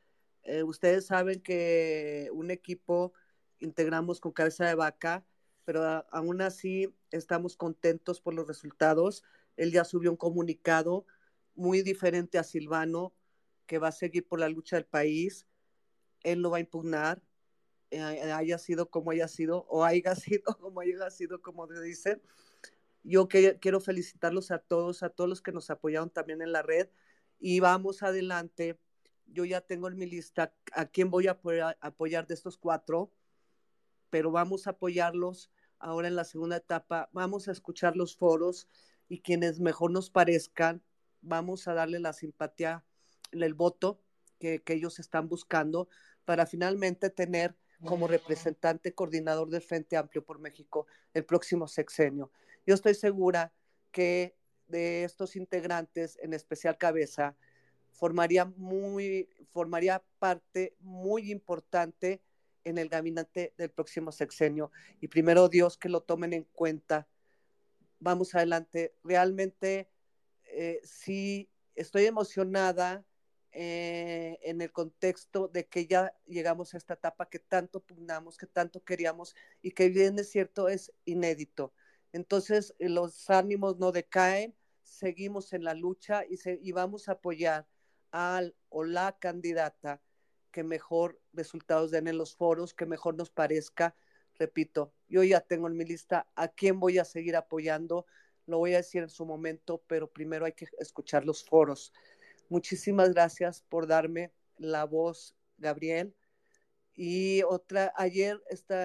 Eh, 0.43 0.63
ustedes 0.63 1.07
saben 1.07 1.41
que 1.41 2.30
un 2.32 2.51
equipo 2.51 3.13
integramos 3.59 4.20
con 4.20 4.32
cabeza 4.32 4.65
de 4.65 4.76
vaca, 4.76 5.26
pero 5.65 6.05
aún 6.11 6.41
así 6.41 6.95
estamos 7.11 7.57
contentos 7.57 8.22
por 8.22 8.34
los 8.34 8.47
resultados. 8.47 9.24
Él 9.57 9.72
ya 9.72 9.84
subió 9.84 10.11
un 10.11 10.18
comunicado 10.18 11.05
muy 11.55 11.82
diferente 11.82 12.38
a 12.38 12.43
Silvano, 12.43 13.13
que 13.65 13.80
va 13.80 13.89
a 13.89 13.91
seguir 13.91 14.28
por 14.28 14.39
la 14.39 14.47
lucha 14.47 14.78
del 14.78 14.86
país, 14.86 15.47
él 16.24 16.41
lo 16.41 16.51
va 16.51 16.57
a 16.57 16.61
impugnar, 16.61 17.22
haya 17.91 18.57
sido 18.57 18.89
como 18.89 19.11
haya 19.11 19.27
sido, 19.27 19.65
o 19.69 19.83
haya 19.83 20.15
sido 20.15 20.57
como 20.59 20.81
haya 20.81 21.09
sido, 21.09 21.41
como 21.41 21.67
se 21.67 21.81
dice. 21.81 22.21
Yo 23.03 23.27
quiero 23.27 23.79
felicitarlos 23.79 24.51
a 24.51 24.59
todos, 24.59 25.01
a 25.01 25.09
todos 25.09 25.29
los 25.29 25.41
que 25.41 25.53
nos 25.53 25.69
apoyaron 25.69 26.09
también 26.09 26.41
en 26.41 26.51
la 26.51 26.61
red, 26.61 26.89
y 27.39 27.59
vamos 27.59 28.03
adelante. 28.03 28.79
Yo 29.27 29.45
ya 29.45 29.61
tengo 29.61 29.88
en 29.88 29.97
mi 29.97 30.05
lista 30.05 30.53
a 30.73 30.85
quién 30.85 31.09
voy 31.09 31.27
a 31.27 31.31
apoyar, 31.31 31.77
apoyar 31.81 32.27
de 32.27 32.33
estos 32.33 32.57
cuatro, 32.57 33.11
pero 34.09 34.31
vamos 34.31 34.67
a 34.67 34.71
apoyarlos 34.71 35.51
ahora 35.79 36.07
en 36.07 36.15
la 36.15 36.23
segunda 36.23 36.57
etapa. 36.57 37.09
Vamos 37.11 37.47
a 37.47 37.51
escuchar 37.51 37.95
los 37.95 38.15
foros 38.15 38.67
y 39.09 39.21
quienes 39.21 39.59
mejor 39.59 39.91
nos 39.91 40.09
parezcan, 40.09 40.81
vamos 41.21 41.67
a 41.67 41.73
darle 41.73 41.99
la 41.99 42.13
simpatía 42.13 42.83
el 43.31 43.53
voto 43.53 44.01
que, 44.39 44.61
ellos 44.67 44.99
están 44.99 45.27
buscando 45.27 45.89
para 46.25 46.45
finalmente 46.45 47.09
tener 47.09 47.55
como 47.86 48.07
representante 48.07 48.93
coordinador 48.93 49.49
del 49.49 49.61
Frente 49.61 49.97
Amplio 49.97 50.23
por 50.23 50.39
México 50.39 50.88
el 51.13 51.25
próximo 51.25 51.67
sexenio. 51.67 52.32
Yo 52.65 52.73
estoy 52.73 52.95
segura 52.95 53.53
que 53.91 54.36
de 54.67 55.03
estos 55.03 55.36
integrantes, 55.36 56.17
en 56.21 56.34
especial 56.34 56.78
Cabeza, 56.78 57.36
formaría, 57.91 58.45
muy, 58.45 59.30
formaría 59.51 60.03
parte 60.19 60.75
muy 60.80 61.32
importante 61.32 62.21
en 62.63 62.78
el 62.78 62.89
gabinete 62.89 63.53
del 63.57 63.69
próximo 63.69 64.11
sexenio. 64.11 64.71
Y 64.99 65.07
primero 65.07 65.47
Dios 65.47 65.78
que 65.78 65.89
lo 65.89 66.01
tomen 66.01 66.34
en 66.34 66.43
cuenta. 66.43 67.07
Vamos 67.99 68.36
adelante. 68.36 68.93
Realmente 69.03 69.89
eh, 70.43 70.82
sí 70.84 71.49
estoy 71.75 72.05
emocionada 72.05 73.05
eh, 73.59 74.37
en 74.43 74.61
el 74.61 74.71
contexto 74.71 75.47
de 75.47 75.65
que 75.65 75.87
ya 75.87 76.13
llegamos 76.27 76.75
a 76.75 76.77
esta 76.77 76.93
etapa 76.93 77.27
que 77.27 77.39
tanto 77.39 77.79
pugnamos, 77.79 78.37
que 78.37 78.45
tanto 78.45 78.83
queríamos 78.83 79.35
y 79.63 79.71
que 79.71 79.89
bien 79.89 80.19
es 80.19 80.29
cierto 80.29 80.69
es 80.69 80.93
inédito. 81.05 81.73
Entonces 82.13 82.75
eh, 82.77 82.87
los 82.87 83.31
ánimos 83.31 83.79
no 83.79 83.91
decaen, 83.91 84.55
seguimos 84.83 85.53
en 85.53 85.63
la 85.63 85.73
lucha 85.73 86.23
y, 86.29 86.37
y 86.45 86.71
vamos 86.71 87.09
a 87.09 87.13
apoyar 87.13 87.65
al 88.11 88.55
o 88.69 88.83
la 88.83 89.17
candidata 89.17 90.03
que 90.51 90.63
mejor 90.63 91.19
resultados 91.33 91.89
den 91.89 92.07
en 92.07 92.19
los 92.19 92.35
foros, 92.35 92.75
que 92.75 92.85
mejor 92.85 93.15
nos 93.15 93.31
parezca. 93.31 93.95
Repito, 94.35 94.93
yo 95.07 95.23
ya 95.23 95.41
tengo 95.41 95.65
en 95.67 95.77
mi 95.77 95.83
lista 95.83 96.27
a 96.35 96.47
quién 96.47 96.79
voy 96.79 96.99
a 96.99 97.05
seguir 97.05 97.35
apoyando, 97.35 98.05
lo 98.45 98.59
voy 98.59 98.75
a 98.75 98.77
decir 98.77 99.01
en 99.01 99.09
su 99.09 99.25
momento, 99.25 99.81
pero 99.87 100.11
primero 100.11 100.45
hay 100.45 100.53
que 100.53 100.67
escuchar 100.77 101.25
los 101.25 101.43
foros. 101.43 101.91
Muchísimas 102.49 103.13
gracias 103.13 103.61
por 103.61 103.87
darme 103.87 104.31
la 104.57 104.85
voz, 104.85 105.35
Gabriel. 105.57 106.15
Y 106.95 107.43
otra, 107.43 107.93
ayer 107.95 108.41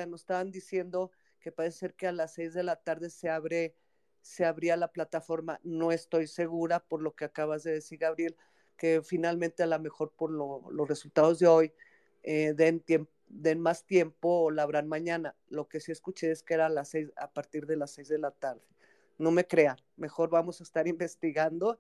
nos 0.09 0.21
estaban 0.21 0.51
diciendo 0.51 1.13
que 1.41 1.53
parece 1.53 1.79
ser 1.79 1.95
que 1.95 2.09
a 2.09 2.13
las 2.13 2.35
seis 2.35 2.55
de 2.55 2.63
la 2.63 2.77
tarde 2.77 3.09
se 3.09 3.31
abre, 3.31 3.75
se 4.21 4.45
abría 4.45 4.77
la 4.77 4.93
plataforma. 4.93 5.61
No 5.63 5.93
estoy 5.93 6.27
segura 6.27 6.81
por 6.81 7.03
lo 7.03 7.15
que 7.15 7.25
acabas 7.25 7.63
de 7.63 7.73
decir, 7.73 7.99
Gabriel, 7.99 8.37
que 8.77 9.01
finalmente 9.03 9.63
a 9.63 9.67
lo 9.67 9.79
mejor 9.79 10.13
por 10.13 10.31
los 10.31 10.89
resultados 10.89 11.39
de 11.39 11.47
hoy 11.47 11.73
eh, 12.25 12.55
den, 12.55 12.85
den 13.29 13.61
más 13.61 13.87
tiempo 13.87 14.43
o 14.43 14.51
la 14.51 14.65
habrán 14.65 14.89
mañana. 14.89 15.37
Lo 15.49 15.69
que 15.69 15.81
sí 15.81 15.93
escuché 15.93 16.33
es 16.33 16.43
que 16.43 16.55
era 16.55 16.67
a 16.67 16.69
las 16.69 16.89
seis, 16.91 17.11
a 17.17 17.33
partir 17.33 17.67
de 17.67 17.77
las 17.77 17.93
seis 17.93 18.09
de 18.09 18.19
la 18.19 18.33
tarde. 18.33 18.63
No 19.19 19.31
me 19.31 19.47
crean, 19.47 19.77
mejor 19.97 20.31
vamos 20.31 20.61
a 20.61 20.65
estar 20.65 20.87
investigando 20.89 21.79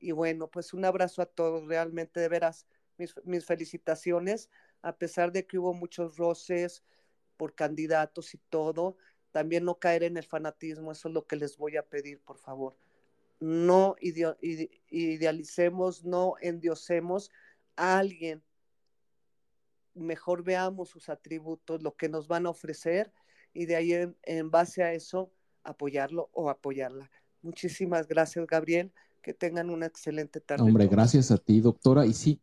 y 0.00 0.12
bueno, 0.12 0.48
pues 0.48 0.72
un 0.72 0.84
abrazo 0.84 1.22
a 1.22 1.26
todos, 1.26 1.66
realmente 1.66 2.20
de 2.20 2.28
veras, 2.28 2.66
mis, 2.96 3.44
felicitaciones, 3.44 4.50
a 4.82 4.96
pesar 4.96 5.30
de 5.30 5.46
que 5.46 5.58
hubo 5.58 5.74
muchos 5.74 6.16
roces 6.16 6.82
por 7.36 7.54
candidatos 7.54 8.34
y 8.34 8.38
todo, 8.48 8.96
también 9.30 9.64
no 9.64 9.78
caer 9.78 10.02
en 10.02 10.16
el 10.16 10.24
fanatismo, 10.24 10.90
eso 10.90 11.08
es 11.08 11.14
lo 11.14 11.26
que 11.26 11.36
les 11.36 11.56
voy 11.56 11.76
a 11.76 11.86
pedir, 11.86 12.20
por 12.20 12.38
favor. 12.38 12.76
No 13.38 13.96
idealicemos, 14.00 16.04
no 16.04 16.34
endiosemos 16.40 17.30
a 17.76 17.98
alguien. 17.98 18.42
Mejor 19.94 20.44
veamos 20.44 20.90
sus 20.90 21.08
atributos, 21.08 21.82
lo 21.82 21.96
que 21.96 22.08
nos 22.08 22.28
van 22.28 22.46
a 22.46 22.50
ofrecer 22.50 23.12
y 23.52 23.66
de 23.66 23.76
ahí 23.76 24.14
en 24.22 24.50
base 24.50 24.82
a 24.82 24.92
eso 24.92 25.32
apoyarlo 25.62 26.28
o 26.32 26.50
apoyarla. 26.50 27.10
Muchísimas 27.42 28.06
gracias, 28.06 28.46
Gabriel 28.46 28.92
que 29.20 29.34
tengan 29.34 29.70
una 29.70 29.86
excelente 29.86 30.40
tarde. 30.40 30.62
Hombre, 30.62 30.86
gracias 30.88 31.30
a 31.30 31.38
ti, 31.38 31.60
doctora. 31.60 32.06
Y 32.06 32.14
sí, 32.14 32.40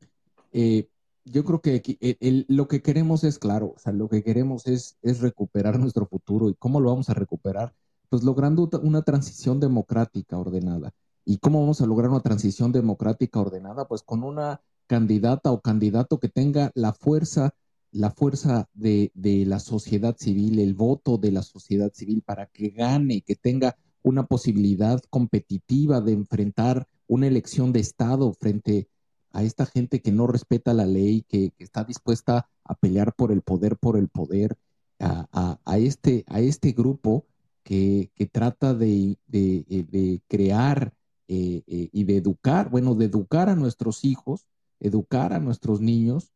eh, 0.51 0.87
yo 1.25 1.43
creo 1.43 1.61
que 1.61 1.81
eh, 1.99 2.45
lo 2.47 2.67
que 2.67 2.81
queremos 2.81 3.23
es 3.23 3.39
claro, 3.39 3.73
o 3.75 3.79
sea, 3.79 3.93
lo 3.93 4.07
que 4.07 4.23
queremos 4.23 4.67
es, 4.67 4.97
es 5.01 5.19
recuperar 5.21 5.79
nuestro 5.79 6.05
futuro. 6.07 6.49
¿Y 6.49 6.55
cómo 6.55 6.79
lo 6.79 6.89
vamos 6.89 7.09
a 7.09 7.13
recuperar? 7.13 7.73
Pues 8.09 8.23
logrando 8.23 8.69
una 8.81 9.01
transición 9.01 9.59
democrática 9.59 10.37
ordenada. 10.37 10.93
¿Y 11.25 11.39
cómo 11.39 11.59
vamos 11.59 11.81
a 11.81 11.85
lograr 11.85 12.09
una 12.09 12.21
transición 12.21 12.71
democrática 12.71 13.39
ordenada? 13.39 13.87
Pues 13.87 14.01
con 14.01 14.23
una 14.23 14.61
candidata 14.87 15.51
o 15.51 15.59
candidato 15.59 16.19
que 16.19 16.29
tenga 16.29 16.71
la 16.73 16.93
fuerza, 16.93 17.53
la 17.91 18.11
fuerza 18.11 18.69
de, 18.73 19.11
de 19.13 19.45
la 19.45 19.59
sociedad 19.59 20.15
civil, 20.17 20.59
el 20.59 20.73
voto 20.73 21.17
de 21.17 21.33
la 21.33 21.41
sociedad 21.41 21.91
civil 21.93 22.21
para 22.21 22.45
que 22.45 22.69
gane, 22.69 23.21
que 23.21 23.35
tenga 23.35 23.75
una 24.07 24.25
posibilidad 24.25 25.01
competitiva 25.09 25.99
de 25.99 26.13
enfrentar 26.13 26.87
una 27.07 27.27
elección 27.27 27.73
de 27.73 27.81
Estado 27.81 28.33
frente 28.33 28.87
a 29.31 29.43
esta 29.43 29.65
gente 29.65 30.01
que 30.01 30.13
no 30.13 30.27
respeta 30.27 30.73
la 30.73 30.85
ley, 30.85 31.25
que, 31.27 31.51
está 31.59 31.83
dispuesta 31.83 32.49
a 32.63 32.75
pelear 32.75 33.13
por 33.13 33.33
el 33.33 33.41
poder, 33.41 33.75
por 33.77 33.97
el 33.97 34.07
poder, 34.07 34.57
a, 34.99 35.77
este, 35.77 36.23
a 36.27 36.39
este 36.39 36.71
grupo 36.71 37.25
que, 37.63 38.09
trata 38.31 38.73
de, 38.73 39.17
eh, 39.31 40.19
crear 40.27 40.93
eh, 41.27 41.63
eh, 41.67 41.89
y 41.91 42.03
de 42.05 42.17
educar, 42.17 42.69
bueno, 42.69 42.95
de 42.95 43.05
educar 43.05 43.49
a 43.49 43.55
nuestros 43.55 44.05
hijos, 44.05 44.47
educar 44.79 45.33
a 45.33 45.39
nuestros 45.39 45.81
niños 45.81 46.31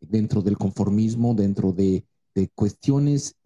dentro 0.00 0.42
del 0.42 0.56
conformismo, 0.58 1.34
dentro 1.34 1.72
de, 1.72 2.04
cuestiones 2.54 3.36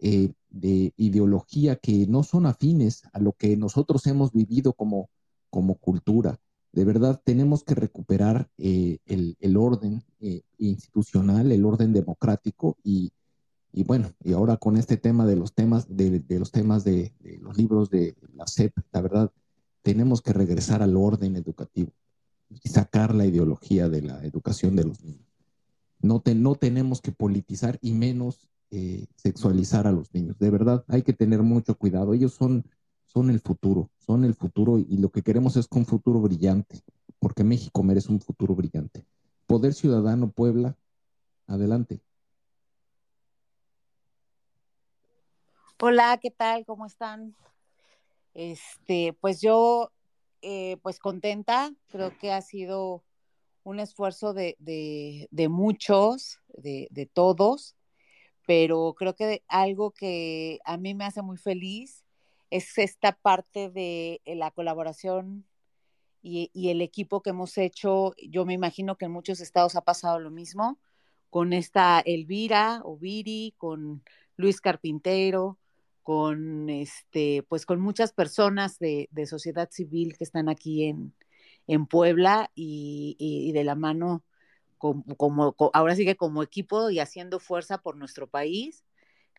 de 0.49 0.93
ideología 0.97 1.75
que 1.75 2.07
no 2.07 2.23
son 2.23 2.45
afines 2.45 3.03
a 3.13 3.19
lo 3.19 3.33
que 3.33 3.57
nosotros 3.57 4.05
hemos 4.07 4.31
vivido 4.31 4.73
como, 4.73 5.09
como 5.49 5.75
cultura. 5.75 6.39
De 6.71 6.85
verdad, 6.85 7.21
tenemos 7.23 7.63
que 7.63 7.75
recuperar 7.75 8.49
eh, 8.57 8.99
el, 9.05 9.57
orden 9.57 10.03
eh, 10.19 10.41
institucional, 10.57 11.51
el 11.51 11.65
orden 11.65 11.93
democrático 11.93 12.77
y, 12.83 13.11
y 13.71 13.83
bueno, 13.83 14.11
y 14.23 14.33
ahora 14.33 14.57
con 14.57 14.77
este 14.77 14.97
tema 14.97 15.25
de 15.25 15.35
los 15.35 15.53
temas, 15.53 15.85
de, 15.87 16.23
los 16.29 16.51
temas 16.51 16.83
de, 16.83 17.13
los 17.41 17.57
libros 17.57 17.89
de 17.89 18.15
la 18.33 18.47
SEP, 18.47 18.73
la 18.91 19.01
verdad, 19.01 19.31
tenemos 19.81 20.21
que 20.21 20.33
regresar 20.33 20.81
al 20.81 20.97
orden 20.97 21.35
educativo 21.35 21.91
y 22.49 22.69
sacar 22.69 23.13
la 23.13 23.25
ideología 23.25 23.87
de 23.89 24.01
la 24.01 24.23
educación 24.23 24.75
de 24.75 24.83
los 24.83 25.03
niños. 25.03 25.27
No, 25.99 26.23
no 26.25 26.55
tenemos 26.55 27.01
que 27.01 27.11
politizar 27.11 27.77
y 27.81 27.93
menos 27.93 28.49
eh, 28.71 29.05
sexualizar 29.15 29.87
a 29.87 29.91
los 29.91 30.13
niños. 30.13 30.37
De 30.39 30.49
verdad, 30.49 30.83
hay 30.87 31.01
que 31.01 31.13
tener 31.13 31.41
mucho 31.41 31.77
cuidado. 31.77 32.13
Ellos 32.13 32.33
son, 32.33 32.65
son 33.05 33.29
el 33.29 33.39
futuro, 33.39 33.89
son 33.97 34.23
el 34.23 34.35
futuro 34.35 34.77
y 34.79 34.97
lo 34.97 35.09
que 35.09 35.21
queremos 35.21 35.55
es 35.57 35.67
un 35.71 35.85
futuro 35.85 36.19
brillante, 36.19 36.81
porque 37.19 37.43
México 37.43 37.83
merece 37.83 38.11
un 38.11 38.19
futuro 38.19 38.55
brillante. 38.55 39.05
Poder 39.45 39.73
Ciudadano 39.73 40.31
Puebla, 40.31 40.77
adelante. 41.47 42.01
Hola, 45.79 46.17
¿qué 46.21 46.31
tal? 46.31 46.65
¿Cómo 46.65 46.87
están? 46.87 47.35
Este, 48.33 49.13
pues 49.21 49.41
yo, 49.41 49.91
eh, 50.41 50.77
pues 50.81 50.99
contenta, 50.99 51.71
creo 51.87 52.17
que 52.17 52.31
ha 52.31 52.41
sido 52.41 53.03
un 53.63 53.79
esfuerzo 53.79 54.33
de, 54.33 54.57
muchos, 55.49 56.39
de, 56.49 57.09
todos, 57.13 57.76
pero 58.47 58.95
creo 58.97 59.15
que 59.15 59.43
algo 59.47 59.91
que 59.91 60.59
a 60.65 60.77
mí 60.77 60.95
me 60.95 61.05
hace 61.05 61.21
muy 61.21 61.37
feliz 61.37 62.03
es 62.49 62.77
esta 62.79 63.11
parte 63.11 63.69
de 63.69 64.21
la 64.25 64.49
colaboración 64.49 65.45
y, 66.23 66.49
y, 66.53 66.69
el 66.69 66.81
equipo 66.81 67.21
que 67.21 67.29
hemos 67.29 67.57
hecho. 67.59 68.15
Yo 68.29 68.45
me 68.45 68.53
imagino 68.53 68.97
que 68.97 69.05
en 69.05 69.11
muchos 69.11 69.41
estados 69.41 69.75
ha 69.75 69.81
pasado 69.81 70.19
lo 70.19 70.31
mismo, 70.31 70.79
con 71.29 71.53
esta 71.53 71.99
Elvira 71.99 72.81
o 72.83 72.97
Viri, 72.97 73.53
con 73.57 74.03
Luis 74.37 74.61
Carpintero, 74.61 75.59
con 76.07 76.69
este, 76.69 77.43
pues 77.49 77.65
con 77.65 77.81
muchas 77.81 78.13
personas 78.13 78.79
de, 78.79 79.09
sociedad 79.25 79.69
civil 79.69 80.17
que 80.17 80.23
están 80.23 80.47
aquí 80.47 80.85
en, 80.85 81.13
en 81.67 81.85
Puebla 81.85 82.49
y, 82.55 83.51
de 83.53 83.65
la 83.65 83.75
mano 83.75 84.23
como, 84.77 85.55
ahora 85.73 85.95
sigue 85.95 86.15
como 86.15 86.43
equipo 86.43 86.89
y 86.89 86.99
haciendo 86.99 87.39
fuerza 87.39 87.79
por 87.79 87.97
nuestro 87.97 88.27
país. 88.27 88.83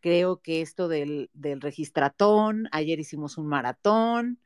Creo 0.00 0.40
que 0.40 0.60
esto 0.60 0.88
del, 0.88 1.30
del 1.32 1.60
registratón, 1.60 2.68
ayer 2.72 3.00
hicimos 3.00 3.38
un 3.38 3.46
maratón 3.48 4.40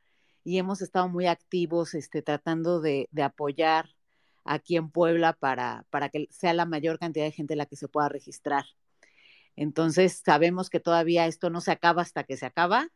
y 0.45 0.59
hemos 0.59 0.83
estado 0.83 1.09
muy 1.09 1.27
activos 1.27 1.95
este, 1.95 2.23
tratando 2.23 2.81
de, 2.81 3.09
de 3.13 3.23
apoyar 3.23 3.91
aquí 4.45 4.77
en 4.77 4.91
Puebla 4.91 5.35
para, 5.35 5.87
para 5.91 6.09
que 6.09 6.29
sea 6.31 6.55
la 6.55 6.67
mayor 6.67 6.99
cantidad 6.99 7.25
de 7.25 7.33
gente 7.33 7.57
la 7.57 7.67
que 7.67 7.77
se 7.77 7.89
pueda 7.89 8.09
registrar. 8.09 8.65
Entonces, 9.57 10.23
sabemos 10.25 10.71
que 10.71 10.81
todavía 10.81 11.27
esto 11.27 11.51
no 11.51 11.61
se 11.61 11.73
acaba 11.73 12.03
hasta 12.03 12.25
que 12.25 12.37
se 12.37 12.47
acaba 12.47 12.89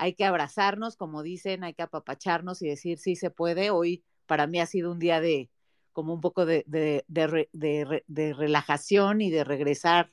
hay 0.00 0.14
que 0.14 0.24
abrazarnos, 0.24 0.96
como 0.96 1.22
dicen, 1.22 1.62
hay 1.62 1.74
que 1.74 1.82
apapacharnos 1.82 2.62
y 2.62 2.68
decir, 2.68 2.98
sí 2.98 3.16
se 3.16 3.28
puede. 3.30 3.68
Hoy 3.70 4.02
para 4.24 4.46
mí 4.46 4.58
ha 4.58 4.64
sido 4.64 4.90
un 4.90 4.98
día 4.98 5.20
de 5.20 5.50
como 5.92 6.14
un 6.14 6.20
poco 6.20 6.46
de, 6.46 6.64
de, 6.66 8.34
relajación 8.34 9.20
y 9.20 9.30
de 9.30 9.44
regresar 9.44 10.12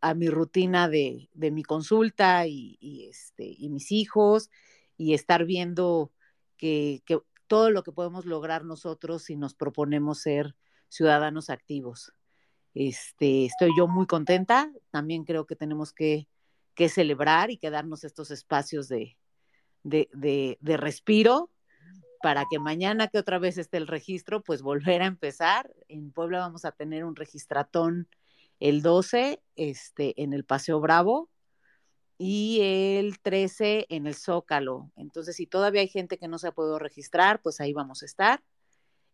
a 0.00 0.14
mi 0.14 0.28
rutina 0.28 0.88
de, 0.88 1.28
mi 1.34 1.62
consulta 1.62 2.46
y, 2.46 3.08
este, 3.10 3.44
y 3.44 3.68
mis 3.68 3.92
hijos 3.92 4.50
y 4.96 5.14
estar 5.14 5.44
viendo 5.44 6.12
que, 6.56 7.02
que 7.04 7.20
todo 7.46 7.70
lo 7.70 7.82
que 7.82 7.92
podemos 7.92 8.24
lograr 8.24 8.64
nosotros 8.64 9.24
si 9.24 9.36
nos 9.36 9.54
proponemos 9.54 10.20
ser 10.20 10.56
ciudadanos 10.88 11.50
activos. 11.50 12.12
Este, 12.74 13.46
estoy 13.46 13.70
yo 13.76 13.88
muy 13.88 14.06
contenta, 14.06 14.72
también 14.90 15.24
creo 15.24 15.46
que 15.46 15.56
tenemos 15.56 15.92
que 15.92 16.28
que 16.74 16.88
celebrar 16.88 17.50
y 17.50 17.58
que 17.58 17.70
darnos 17.70 18.04
estos 18.04 18.30
espacios 18.30 18.88
de, 18.88 19.16
de, 19.82 20.76
respiro 20.76 21.50
para 22.22 22.44
que 22.50 22.58
mañana 22.58 23.08
que 23.08 23.18
otra 23.18 23.38
vez 23.38 23.58
esté 23.58 23.76
el 23.76 23.86
registro, 23.86 24.42
pues 24.42 24.62
volver 24.62 25.02
a 25.02 25.06
empezar. 25.06 25.72
En 25.88 26.12
Puebla 26.12 26.38
vamos 26.38 26.64
a 26.64 26.72
tener 26.72 27.04
un 27.04 27.16
registratón 27.16 28.08
el 28.60 28.82
12 28.82 29.42
este, 29.56 30.22
en 30.22 30.32
el 30.32 30.44
Paseo 30.44 30.80
Bravo 30.80 31.28
y 32.18 32.60
el 32.62 33.18
13 33.20 33.86
en 33.88 34.06
el 34.06 34.14
Zócalo. 34.14 34.92
Entonces, 34.96 35.36
si 35.36 35.46
todavía 35.46 35.80
hay 35.80 35.88
gente 35.88 36.18
que 36.18 36.28
no 36.28 36.38
se 36.38 36.48
ha 36.48 36.52
podido 36.52 36.78
registrar, 36.78 37.42
pues 37.42 37.60
ahí 37.60 37.72
vamos 37.72 38.02
a 38.02 38.06
estar. 38.06 38.42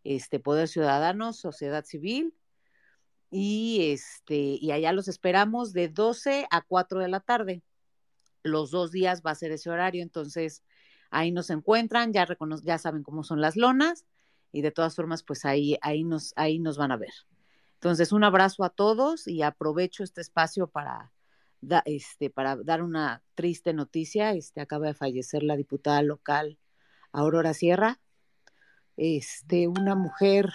Este, 0.04 0.38
Poder 0.38 0.68
Ciudadano, 0.68 1.32
Sociedad 1.32 1.84
Civil, 1.84 2.34
y 3.30 3.90
este 3.92 4.58
y 4.60 4.70
allá 4.70 4.92
los 4.92 5.08
esperamos 5.08 5.72
de 5.72 5.88
12 5.88 6.46
a 6.50 6.62
4 6.62 7.00
de 7.00 7.08
la 7.08 7.20
tarde. 7.20 7.62
Los 8.42 8.70
dos 8.70 8.92
días 8.92 9.22
va 9.24 9.32
a 9.32 9.34
ser 9.34 9.52
ese 9.52 9.70
horario, 9.70 10.02
entonces 10.02 10.62
ahí 11.10 11.32
nos 11.32 11.50
encuentran, 11.50 12.12
ya 12.12 12.26
ya 12.62 12.78
saben 12.78 13.02
cómo 13.02 13.22
son 13.24 13.40
las 13.40 13.56
lonas 13.56 14.04
y 14.52 14.62
de 14.62 14.70
todas 14.70 14.94
formas 14.96 15.22
pues 15.22 15.44
ahí 15.44 15.76
ahí 15.82 16.04
nos 16.04 16.32
ahí 16.36 16.58
nos 16.58 16.78
van 16.78 16.92
a 16.92 16.96
ver. 16.96 17.12
Entonces, 17.74 18.12
un 18.12 18.24
abrazo 18.24 18.64
a 18.64 18.70
todos 18.70 19.28
y 19.28 19.42
aprovecho 19.42 20.02
este 20.02 20.20
espacio 20.20 20.66
para 20.66 21.12
este 21.84 22.30
para 22.30 22.56
dar 22.56 22.82
una 22.82 23.22
triste 23.34 23.72
noticia, 23.72 24.32
este 24.32 24.60
acaba 24.60 24.86
de 24.86 24.94
fallecer 24.94 25.42
la 25.42 25.56
diputada 25.56 26.02
local 26.02 26.58
Aurora 27.12 27.54
Sierra. 27.54 28.00
Este, 28.96 29.68
una 29.68 29.94
mujer 29.94 30.52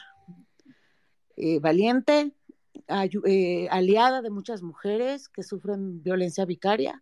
eh, 1.37 1.59
valiente, 1.59 2.33
eh, 3.25 3.67
aliada 3.71 4.21
de 4.21 4.29
muchas 4.29 4.61
mujeres 4.61 5.29
que 5.29 5.43
sufren 5.43 6.03
violencia 6.03 6.43
vicaria, 6.43 7.01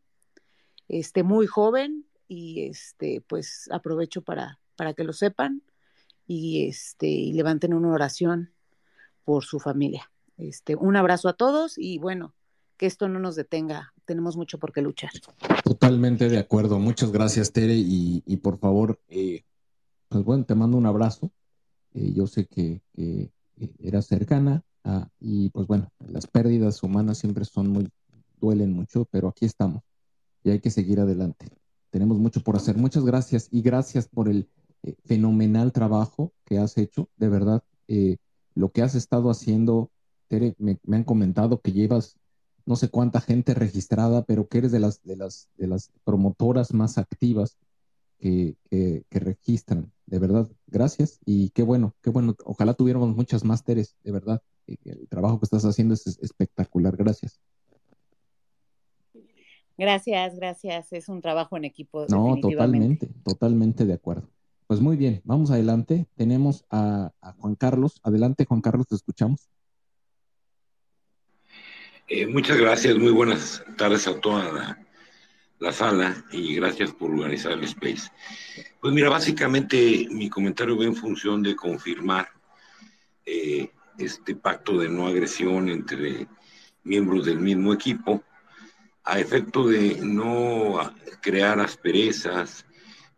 este, 0.88 1.24
muy 1.24 1.48
joven, 1.48 2.06
y 2.32 2.62
este, 2.62 3.22
pues 3.28 3.68
aprovecho 3.74 4.22
para, 4.22 4.58
para 4.78 4.94
que 4.94 5.04
lo 5.04 5.12
sepan 5.12 5.64
y, 6.26 6.66
este, 6.66 7.08
y 7.08 7.34
levanten 7.34 7.74
una 7.74 7.90
oración 7.90 8.54
por 9.26 9.44
su 9.44 9.60
familia. 9.60 10.10
Este, 10.38 10.76
un 10.76 10.96
abrazo 10.96 11.28
a 11.28 11.34
todos 11.34 11.78
y 11.78 11.98
bueno, 11.98 12.34
que 12.78 12.86
esto 12.86 13.10
no 13.10 13.20
nos 13.20 13.36
detenga, 13.36 13.94
tenemos 14.06 14.38
mucho 14.38 14.60
por 14.60 14.72
qué 14.72 14.82
luchar. 14.82 15.12
Totalmente 15.66 16.30
de 16.30 16.38
acuerdo, 16.38 16.80
muchas 16.80 17.12
gracias 17.12 17.52
Tere 17.52 17.76
y, 17.76 18.24
y 18.26 18.38
por 18.38 18.60
favor, 18.60 19.02
eh, 19.10 19.44
pues 20.08 20.24
bueno, 20.24 20.46
te 20.46 20.56
mando 20.56 20.78
un 20.78 20.86
abrazo. 20.86 21.34
Eh, 21.94 22.14
yo 22.14 22.28
sé 22.28 22.46
que, 22.46 22.82
que 22.96 23.34
era 23.80 24.02
cercana, 24.02 24.64
y 25.20 25.50
pues 25.50 25.68
bueno, 25.68 25.92
las 26.00 26.28
pérdidas 26.28 26.82
humanas 26.82 27.18
siempre 27.18 27.44
son 27.44 27.68
muy, 27.68 27.90
duelen 28.40 28.72
mucho, 28.72 29.06
pero 29.12 29.28
aquí 29.28 29.46
estamos 29.46 29.84
y 30.44 30.50
hay 30.50 30.60
que 30.60 30.72
seguir 30.72 31.00
adelante. 31.00 31.48
Tenemos 31.92 32.18
mucho 32.18 32.42
por 32.42 32.56
hacer. 32.56 32.78
Muchas 32.78 33.06
gracias 33.06 33.48
y 33.52 33.62
gracias 33.62 34.08
por 34.08 34.28
el 34.28 34.50
eh, 34.84 34.96
fenomenal 35.06 35.72
trabajo 35.72 36.34
que 36.46 36.58
has 36.58 36.78
hecho. 36.78 37.10
De 37.18 37.30
verdad, 37.30 37.64
eh, 37.88 38.18
lo 38.56 38.72
que 38.72 38.82
has 38.82 38.96
estado 38.96 39.30
haciendo, 39.30 39.92
Tere, 40.28 40.56
me, 40.58 40.80
han 40.92 41.04
comentado 41.04 41.62
que 41.62 41.72
llevas 41.72 42.18
no 42.66 42.76
sé 42.76 42.90
cuánta 42.90 43.22
gente 43.22 43.54
registrada, 43.54 44.24
pero 44.24 44.48
que 44.48 44.60
eres 44.60 44.72
de 44.72 44.80
las, 44.80 45.02
de 45.04 45.16
las, 45.16 45.50
de 45.58 45.68
las 45.68 45.92
promotoras 46.04 46.74
más 46.74 46.98
activas 46.98 47.58
que, 48.18 48.56
que, 48.70 49.04
que 49.10 49.20
registran. 49.20 49.92
De 50.06 50.20
verdad, 50.20 50.50
gracias 50.68 51.20
y 51.26 51.50
qué 51.50 51.64
bueno, 51.64 51.96
qué 52.02 52.10
bueno. 52.10 52.36
Ojalá 52.46 52.74
tuviéramos 52.74 53.16
muchas 53.16 53.44
más 53.44 53.64
Teres, 53.64 53.96
de 54.04 54.12
verdad 54.12 54.42
el 54.86 55.08
trabajo 55.10 55.40
que 55.40 55.46
estás 55.46 55.66
haciendo 55.66 55.94
es 55.94 56.06
espectacular. 56.22 56.96
Gracias. 56.96 57.40
Gracias, 59.82 60.36
gracias. 60.36 60.94
Es 60.94 61.10
un 61.10 61.22
trabajo 61.22 61.58
en 61.58 61.66
equipo. 61.66 62.06
No, 62.08 62.38
totalmente, 62.40 63.10
totalmente 63.24 63.84
de 63.84 63.94
acuerdo. 63.94 64.30
Pues 64.68 64.80
muy 64.80 64.96
bien, 64.96 65.22
vamos 65.24 65.50
adelante. 65.50 66.06
Tenemos 66.16 66.66
a, 66.70 67.12
Juan 67.40 67.56
Carlos. 67.56 68.00
Adelante, 68.04 68.46
Juan 68.46 68.62
Carlos, 68.62 68.88
te 68.88 68.94
escuchamos. 68.94 69.50
Eh, 72.08 72.28
muchas 72.28 72.58
gracias, 72.58 72.96
muy 72.96 73.12
buenas 73.12 73.64
tardes 73.76 74.08
a 74.08 74.20
toda 74.22 74.54
la, 74.54 74.86
la, 75.58 75.72
sala 75.72 76.26
y 76.32 76.54
gracias 76.58 76.92
por 76.92 77.10
organizar 77.10 77.54
el 77.54 77.64
space. 77.64 78.12
Pues 78.80 78.94
mira, 78.94 79.10
básicamente 79.10 80.08
mi 80.12 80.30
comentario 80.30 80.78
va 80.78 80.86
en 80.86 80.96
función 80.96 81.42
de 81.42 81.56
confirmar 81.56 82.28
eh, 83.26 83.72
este 83.98 84.36
pacto 84.36 84.78
de 84.78 84.90
no 84.90 85.08
agresión 85.08 85.70
entre 85.70 86.28
miembros 86.84 87.26
del 87.26 87.40
mismo 87.40 87.74
equipo, 87.74 88.24
a 89.04 89.20
efecto 89.20 89.68
de 89.68 90.00
no 90.02 90.94
crear 91.22 91.60
asperezas. 91.60 92.66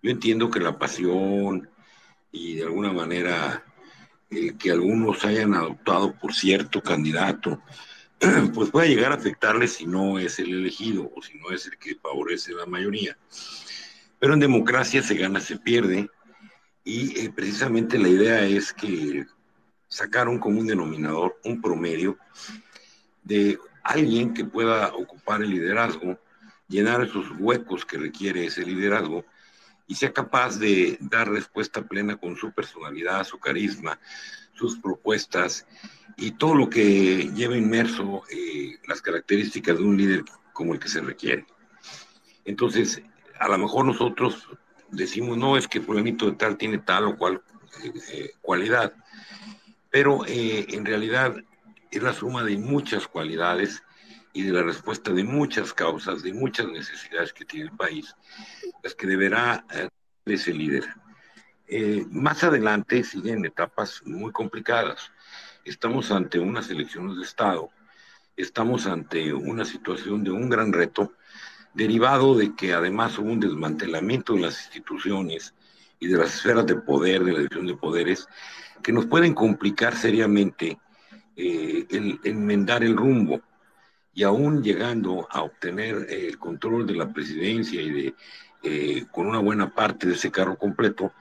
Yo 0.01 0.11
entiendo 0.11 0.49
que 0.49 0.59
la 0.59 0.77
pasión 0.77 1.69
y 2.31 2.55
de 2.55 2.63
alguna 2.63 2.91
manera 2.91 3.63
que 4.57 4.71
algunos 4.71 5.23
hayan 5.25 5.53
adoptado 5.53 6.13
por 6.19 6.33
cierto 6.33 6.81
candidato, 6.81 7.61
pues 8.53 8.71
puede 8.71 8.89
llegar 8.89 9.11
a 9.11 9.15
afectarles 9.15 9.73
si 9.73 9.85
no 9.85 10.17
es 10.17 10.39
el 10.39 10.51
elegido 10.51 11.11
o 11.15 11.21
si 11.21 11.37
no 11.37 11.51
es 11.51 11.67
el 11.67 11.77
que 11.77 11.95
favorece 11.95 12.53
la 12.53 12.65
mayoría. 12.65 13.17
Pero 14.19 14.33
en 14.33 14.39
democracia 14.39 15.03
se 15.03 15.15
gana, 15.15 15.39
se 15.39 15.57
pierde, 15.57 16.09
y 16.83 17.19
eh, 17.19 17.31
precisamente 17.33 17.97
la 17.97 18.09
idea 18.09 18.43
es 18.43 18.73
que 18.73 19.25
como 20.39 20.59
un 20.59 20.67
denominador, 20.67 21.39
un 21.43 21.61
promedio 21.61 22.17
de 23.23 23.59
alguien 23.83 24.33
que 24.33 24.45
pueda 24.45 24.93
ocupar 24.93 25.41
el 25.41 25.51
liderazgo, 25.51 26.17
llenar 26.67 27.03
esos 27.03 27.25
huecos 27.37 27.85
que 27.85 27.97
requiere 27.97 28.45
ese 28.45 28.65
liderazgo 28.65 29.25
y 29.87 29.95
sea 29.95 30.13
capaz 30.13 30.57
de 30.57 30.97
dar 31.01 31.29
respuesta 31.29 31.83
plena 31.83 32.15
con 32.17 32.35
su 32.37 32.51
personalidad, 32.51 33.25
su 33.25 33.37
carisma, 33.39 33.99
sus 34.53 34.79
propuestas 34.79 35.67
y 36.15 36.31
todo 36.31 36.55
lo 36.55 36.69
que 36.69 37.29
lleva 37.35 37.57
inmerso 37.57 38.23
eh, 38.29 38.77
las 38.87 39.01
características 39.01 39.77
de 39.77 39.83
un 39.83 39.97
líder 39.97 40.23
como 40.53 40.73
el 40.73 40.79
que 40.79 40.87
se 40.87 41.01
requiere. 41.01 41.45
Entonces, 42.45 43.01
a 43.39 43.47
lo 43.49 43.57
mejor 43.57 43.85
nosotros 43.85 44.47
decimos, 44.89 45.37
no, 45.37 45.57
es 45.57 45.67
que 45.67 45.81
fulanito 45.81 46.29
de 46.29 46.37
tal 46.37 46.57
tiene 46.57 46.77
tal 46.77 47.05
o 47.05 47.17
cual 47.17 47.41
eh, 47.83 47.93
eh, 48.11 48.31
cualidad, 48.41 48.93
pero 49.89 50.25
en 50.25 50.85
realidad 50.85 51.35
es 51.97 52.03
la 52.03 52.13
suma 52.13 52.43
de 52.43 52.57
muchas 52.57 53.07
cualidades 53.07 53.83
y 54.33 54.41
de 54.41 54.51
la 54.51 54.63
respuesta 54.63 55.11
de 55.11 55.23
muchas 55.23 55.73
causas, 55.73 56.23
de 56.23 56.33
muchas 56.33 56.67
necesidades 56.67 57.31
que 57.33 57.45
tiene 57.45 57.65
el 57.69 57.77
país, 57.77 58.15
las 58.81 58.95
que 58.95 59.05
deberá 59.05 59.63
ser 59.69 59.91
ese 60.25 60.53
líder. 60.53 60.85
Eh, 61.67 62.03
más 62.09 62.43
adelante 62.43 63.03
siguen 63.03 63.45
etapas 63.45 64.01
muy 64.05 64.31
complicadas. 64.31 65.11
Estamos 65.65 66.11
ante 66.11 66.39
unas 66.39 66.69
elecciones 66.71 67.17
de 67.17 67.23
Estado, 67.23 67.69
estamos 68.35 68.87
ante 68.87 69.31
una 69.31 69.63
situación 69.63 70.23
de 70.23 70.31
un 70.31 70.49
gran 70.49 70.73
reto, 70.73 71.13
derivado 71.75 72.35
de 72.35 72.55
que 72.55 72.73
además 72.73 73.19
hubo 73.19 73.31
un 73.31 73.39
desmantelamiento 73.39 74.33
de 74.33 74.41
las 74.41 74.65
instituciones 74.65 75.53
y 75.99 76.07
de 76.07 76.17
las 76.17 76.33
esferas 76.33 76.65
de 76.65 76.75
poder, 76.75 77.23
de 77.23 77.33
la 77.33 77.39
división 77.39 77.67
de 77.67 77.75
poderes, 77.75 78.27
que 78.81 78.91
nos 78.91 79.05
pueden 79.05 79.33
complicar 79.33 79.95
seriamente 79.95 80.79
eh, 81.35 81.85
el 81.89 82.19
enmendar 82.23 82.83
el 82.83 82.95
rumbo 82.95 83.41
y 84.13 84.23
aún 84.23 84.61
llegando 84.61 85.27
a 85.31 85.41
obtener 85.41 86.05
el 86.09 86.37
control 86.37 86.85
de 86.85 86.95
la 86.95 87.11
presidencia 87.11 87.81
y 87.81 87.89
de 87.89 88.15
eh, 88.61 89.05
con 89.11 89.27
una 89.27 89.39
buena 89.39 89.73
parte 89.73 90.07
de 90.07 90.13
ese 90.13 90.31
carro 90.31 90.57
completo, 90.57 91.11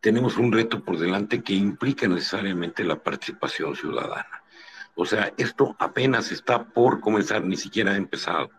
tenemos 0.00 0.38
un 0.38 0.50
reto 0.52 0.82
por 0.82 0.98
delante 0.98 1.42
que 1.42 1.52
implica 1.52 2.08
necesariamente 2.08 2.82
la 2.82 3.02
participación 3.02 3.76
ciudadana. 3.76 4.42
O 4.94 5.04
sea, 5.04 5.32
esto 5.36 5.76
apenas 5.78 6.32
está 6.32 6.64
por 6.64 7.00
comenzar, 7.00 7.44
ni 7.44 7.56
siquiera 7.56 7.92
ha 7.92 7.96
empezado. 7.96 8.50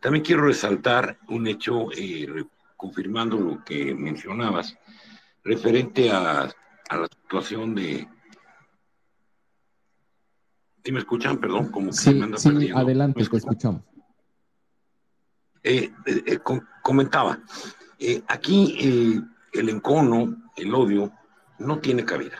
También 0.00 0.24
quiero 0.24 0.46
resaltar 0.46 1.18
un 1.28 1.46
hecho, 1.46 1.88
eh, 1.96 2.44
confirmando 2.76 3.38
lo 3.38 3.64
que 3.64 3.94
mencionabas, 3.94 4.76
referente 5.42 6.10
a, 6.10 6.50
a 6.88 6.96
la 6.96 7.06
situación 7.06 7.74
de, 7.74 8.08
¿Sí 10.84 10.92
me 10.92 10.98
escuchan? 10.98 11.38
Perdón, 11.38 11.68
como 11.70 11.88
que 11.90 11.96
sí, 11.96 12.14
me 12.14 12.24
anda 12.24 12.38
sí, 12.38 12.48
perdiendo. 12.48 12.78
adelante, 12.78 13.24
te 13.24 13.36
escuchamos. 13.36 13.82
Eh, 15.62 15.92
eh, 16.06 16.22
eh, 16.26 16.38
com- 16.38 16.60
comentaba, 16.82 17.38
eh, 17.98 18.22
aquí 18.26 19.22
el 19.52 19.68
encono, 19.68 20.50
el 20.56 20.74
odio, 20.74 21.12
no 21.58 21.78
tiene 21.78 22.04
cabida. 22.04 22.36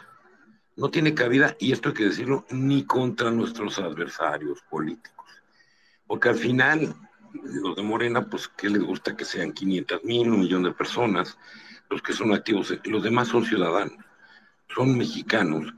No 0.74 0.90
tiene 0.90 1.14
cabida, 1.14 1.54
y 1.60 1.70
esto 1.72 1.90
hay 1.90 1.94
que 1.94 2.04
decirlo, 2.06 2.46
ni 2.50 2.84
contra 2.84 3.30
nuestros 3.30 3.78
adversarios 3.78 4.60
políticos. 4.68 5.26
Porque 6.06 6.30
al 6.30 6.34
final, 6.36 6.94
los 7.44 7.76
de 7.76 7.82
Morena, 7.82 8.28
pues, 8.28 8.48
¿qué 8.48 8.68
les 8.70 8.82
gusta 8.82 9.14
que 9.16 9.24
sean 9.24 9.52
500 9.52 10.02
mil, 10.02 10.30
un 10.30 10.40
millón 10.40 10.62
de 10.64 10.72
personas? 10.72 11.38
Los 11.90 12.02
que 12.02 12.12
son 12.14 12.32
activos, 12.32 12.74
los 12.84 13.02
demás 13.02 13.28
son 13.28 13.44
ciudadanos, 13.44 13.94
son 14.74 14.96
mexicanos, 14.96 15.72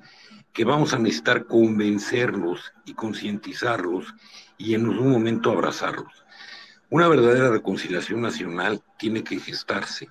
que 0.55 0.65
vamos 0.65 0.95
a 0.95 0.99
necesitar 1.01 1.47
convencerlos 1.47 2.73
y 2.85 2.95
concientizarlos 2.95 4.15
y 4.57 4.75
en 4.75 4.89
un 4.89 5.11
momento 5.11 5.51
abrazarlos. 5.51 6.25
Una 6.91 7.09
verdadera 7.09 7.51
reconciliación 7.51 8.23
nacional 8.23 8.81
tiene 8.97 9.25
que 9.25 9.41
gestarse. 9.41 10.09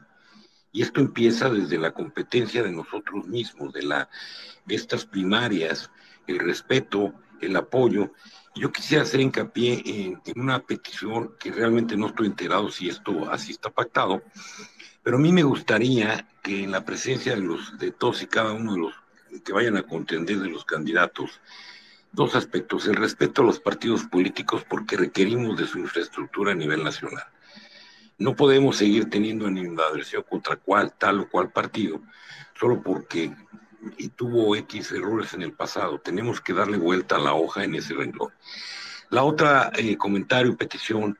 Y 0.73 0.81
esto 0.81 0.99
empieza 0.99 1.49
desde 1.49 1.77
la 1.77 1.91
competencia 1.93 2.61
de 2.61 2.73
nosotros 2.73 3.25
mismos, 3.25 3.71
de, 3.71 3.83
la, 3.83 4.09
de 4.65 4.75
estas 4.75 5.05
primarias, 5.05 5.89
el 6.27 6.39
respeto, 6.39 7.13
el 7.39 7.55
apoyo. 7.55 8.11
Yo 8.53 8.69
quisiera 8.71 9.03
hacer 9.03 9.21
hincapié 9.21 9.81
en, 9.85 10.21
una 10.35 10.59
petición 10.59 11.35
que 11.39 11.51
realmente 11.51 11.95
no 11.95 12.07
estoy 12.07 12.27
enterado 12.27 12.69
si 12.69 12.89
esto 12.89 13.31
así 13.31 13.51
está 13.51 13.69
pactado, 13.69 14.23
pero 15.03 15.17
a 15.17 15.21
mí 15.21 15.31
me 15.31 15.43
gustaría 15.43 16.27
que 16.41 16.63
en 16.63 16.71
la 16.71 16.83
presencia 16.83 17.33
de, 17.33 17.57
de 17.77 17.91
todos 17.91 18.21
y 18.23 18.27
cada 18.27 18.51
uno 18.51 18.73
de 18.73 18.79
los 18.79 19.02
que 19.41 19.53
vayan 19.53 19.77
a 19.77 19.83
contender 19.83 20.39
de 20.39 20.49
los 20.49 20.65
candidatos, 20.65 21.41
dos 22.11 22.35
aspectos. 22.35 22.87
El 22.87 22.95
respeto 22.95 23.41
a 23.41 23.45
los 23.45 23.59
partidos 23.59 24.03
políticos 24.03 24.65
porque 24.67 24.97
requerimos 24.97 25.57
de 25.57 25.67
su 25.67 25.79
infraestructura 25.79 26.51
a 26.51 26.55
nivel 26.55 26.83
nacional. 26.83 27.25
No 28.17 28.35
podemos 28.35 28.77
seguir 28.77 29.09
teniendo 29.09 29.47
animadversión 29.47 30.23
contra 30.23 30.55
cual, 30.55 30.93
tal 30.97 31.21
o 31.21 31.29
cual 31.29 31.51
partido, 31.51 32.01
solo 32.53 32.81
porque 32.81 33.35
tuvo 34.15 34.55
X 34.55 34.91
errores 34.91 35.33
en 35.33 35.41
el 35.41 35.53
pasado. 35.53 35.99
Tenemos 35.99 36.39
que 36.39 36.53
darle 36.53 36.77
vuelta 36.77 37.15
a 37.15 37.19
la 37.19 37.33
hoja 37.33 37.63
en 37.63 37.75
ese 37.75 37.93
renglón. 37.93 38.31
La 39.09 39.23
otra 39.23 39.71
eh, 39.75 39.97
comentario 39.97 40.55
petición 40.55 41.17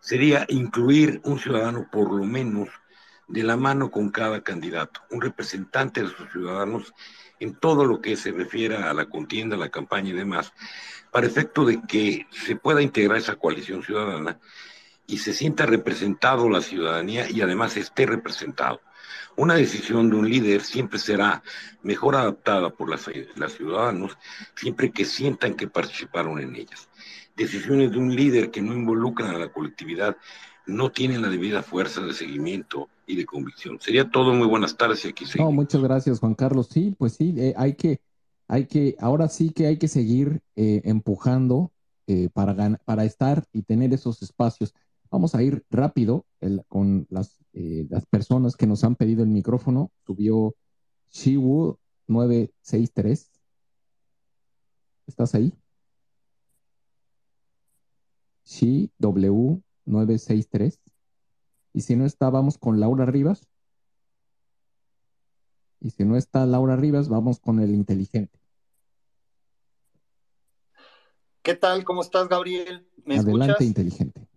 sería 0.00 0.44
incluir 0.48 1.20
un 1.24 1.38
ciudadano 1.38 1.88
por 1.90 2.12
lo 2.12 2.24
menos 2.24 2.68
de 3.28 3.42
la 3.44 3.56
mano 3.56 3.90
con 3.90 4.10
cada 4.10 4.42
candidato, 4.42 5.00
un 5.10 5.22
representante 5.22 6.02
de 6.02 6.08
sus 6.08 6.30
ciudadanos 6.30 6.92
en 7.42 7.54
todo 7.54 7.84
lo 7.84 8.00
que 8.00 8.16
se 8.16 8.30
refiere 8.30 8.76
a 8.76 8.94
la 8.94 9.06
contienda, 9.06 9.56
la 9.56 9.68
campaña 9.68 10.10
y 10.10 10.12
demás, 10.12 10.52
para 11.10 11.26
efecto 11.26 11.64
de 11.64 11.82
que 11.82 12.26
se 12.30 12.54
pueda 12.54 12.80
integrar 12.80 13.18
esa 13.18 13.34
coalición 13.34 13.82
ciudadana 13.82 14.38
y 15.08 15.18
se 15.18 15.32
sienta 15.32 15.66
representado 15.66 16.48
la 16.48 16.60
ciudadanía 16.60 17.28
y 17.28 17.40
además 17.40 17.76
esté 17.76 18.06
representado. 18.06 18.80
Una 19.34 19.54
decisión 19.54 20.08
de 20.08 20.16
un 20.16 20.30
líder 20.30 20.60
siempre 20.62 21.00
será 21.00 21.42
mejor 21.82 22.14
adaptada 22.14 22.70
por 22.70 22.88
las, 22.88 23.10
las 23.34 23.54
ciudadanos 23.54 24.16
siempre 24.54 24.92
que 24.92 25.04
sientan 25.04 25.54
que 25.54 25.66
participaron 25.66 26.38
en 26.38 26.54
ellas. 26.54 26.88
Decisiones 27.34 27.90
de 27.90 27.98
un 27.98 28.14
líder 28.14 28.52
que 28.52 28.62
no 28.62 28.72
involucran 28.72 29.34
a 29.34 29.38
la 29.38 29.50
colectividad 29.50 30.16
no 30.66 30.90
tienen 30.92 31.22
la 31.22 31.28
debida 31.28 31.62
fuerza 31.62 32.00
de 32.02 32.12
seguimiento 32.12 32.88
y 33.06 33.16
de 33.16 33.26
convicción. 33.26 33.78
Sería 33.80 34.08
todo. 34.10 34.32
Muy 34.34 34.46
buenas 34.46 34.76
tardes 34.76 35.04
y 35.04 35.08
aquí 35.08 35.24
No, 35.38 35.50
muchas 35.50 35.82
gracias, 35.82 36.20
Juan 36.20 36.34
Carlos. 36.34 36.68
Sí, 36.70 36.94
pues 36.98 37.14
sí, 37.14 37.34
eh, 37.36 37.54
hay 37.56 37.74
que, 37.74 38.00
hay 38.48 38.66
que, 38.66 38.96
ahora 39.00 39.28
sí 39.28 39.50
que 39.50 39.66
hay 39.66 39.78
que 39.78 39.88
seguir 39.88 40.40
eh, 40.56 40.82
empujando 40.84 41.72
eh, 42.06 42.28
para, 42.32 42.54
gan- 42.54 42.78
para 42.84 43.04
estar 43.04 43.44
y 43.52 43.62
tener 43.62 43.92
esos 43.92 44.22
espacios. 44.22 44.74
Vamos 45.10 45.34
a 45.34 45.42
ir 45.42 45.64
rápido 45.70 46.26
el- 46.40 46.62
con 46.68 47.06
las, 47.10 47.38
las 47.52 48.06
personas 48.06 48.56
que 48.56 48.66
nos 48.66 48.82
han 48.84 48.96
pedido 48.96 49.22
el 49.22 49.28
micrófono. 49.28 49.90
Subió 50.06 50.54
Shiwu 51.10 51.76
963. 52.06 53.30
¿Estás 55.06 55.34
ahí? 55.34 55.52
Shi 58.44 58.90
W 58.98 59.60
963. 59.84 60.80
Y 61.74 61.80
si 61.80 61.96
no 61.96 62.04
está, 62.04 62.30
vamos 62.30 62.58
con 62.58 62.80
Laura 62.80 63.06
Rivas. 63.06 63.48
Y 65.80 65.90
si 65.90 66.04
no 66.04 66.16
está 66.16 66.46
Laura 66.46 66.76
Rivas, 66.76 67.08
vamos 67.08 67.40
con 67.40 67.60
el 67.60 67.70
inteligente. 67.74 68.38
¿Qué 71.42 71.54
tal? 71.54 71.84
¿Cómo 71.84 72.02
estás, 72.02 72.28
Gabriel? 72.28 72.88
¿Me 73.04 73.16
Adelante, 73.16 73.52
escuchas? 73.52 73.66
inteligente. 73.66 74.28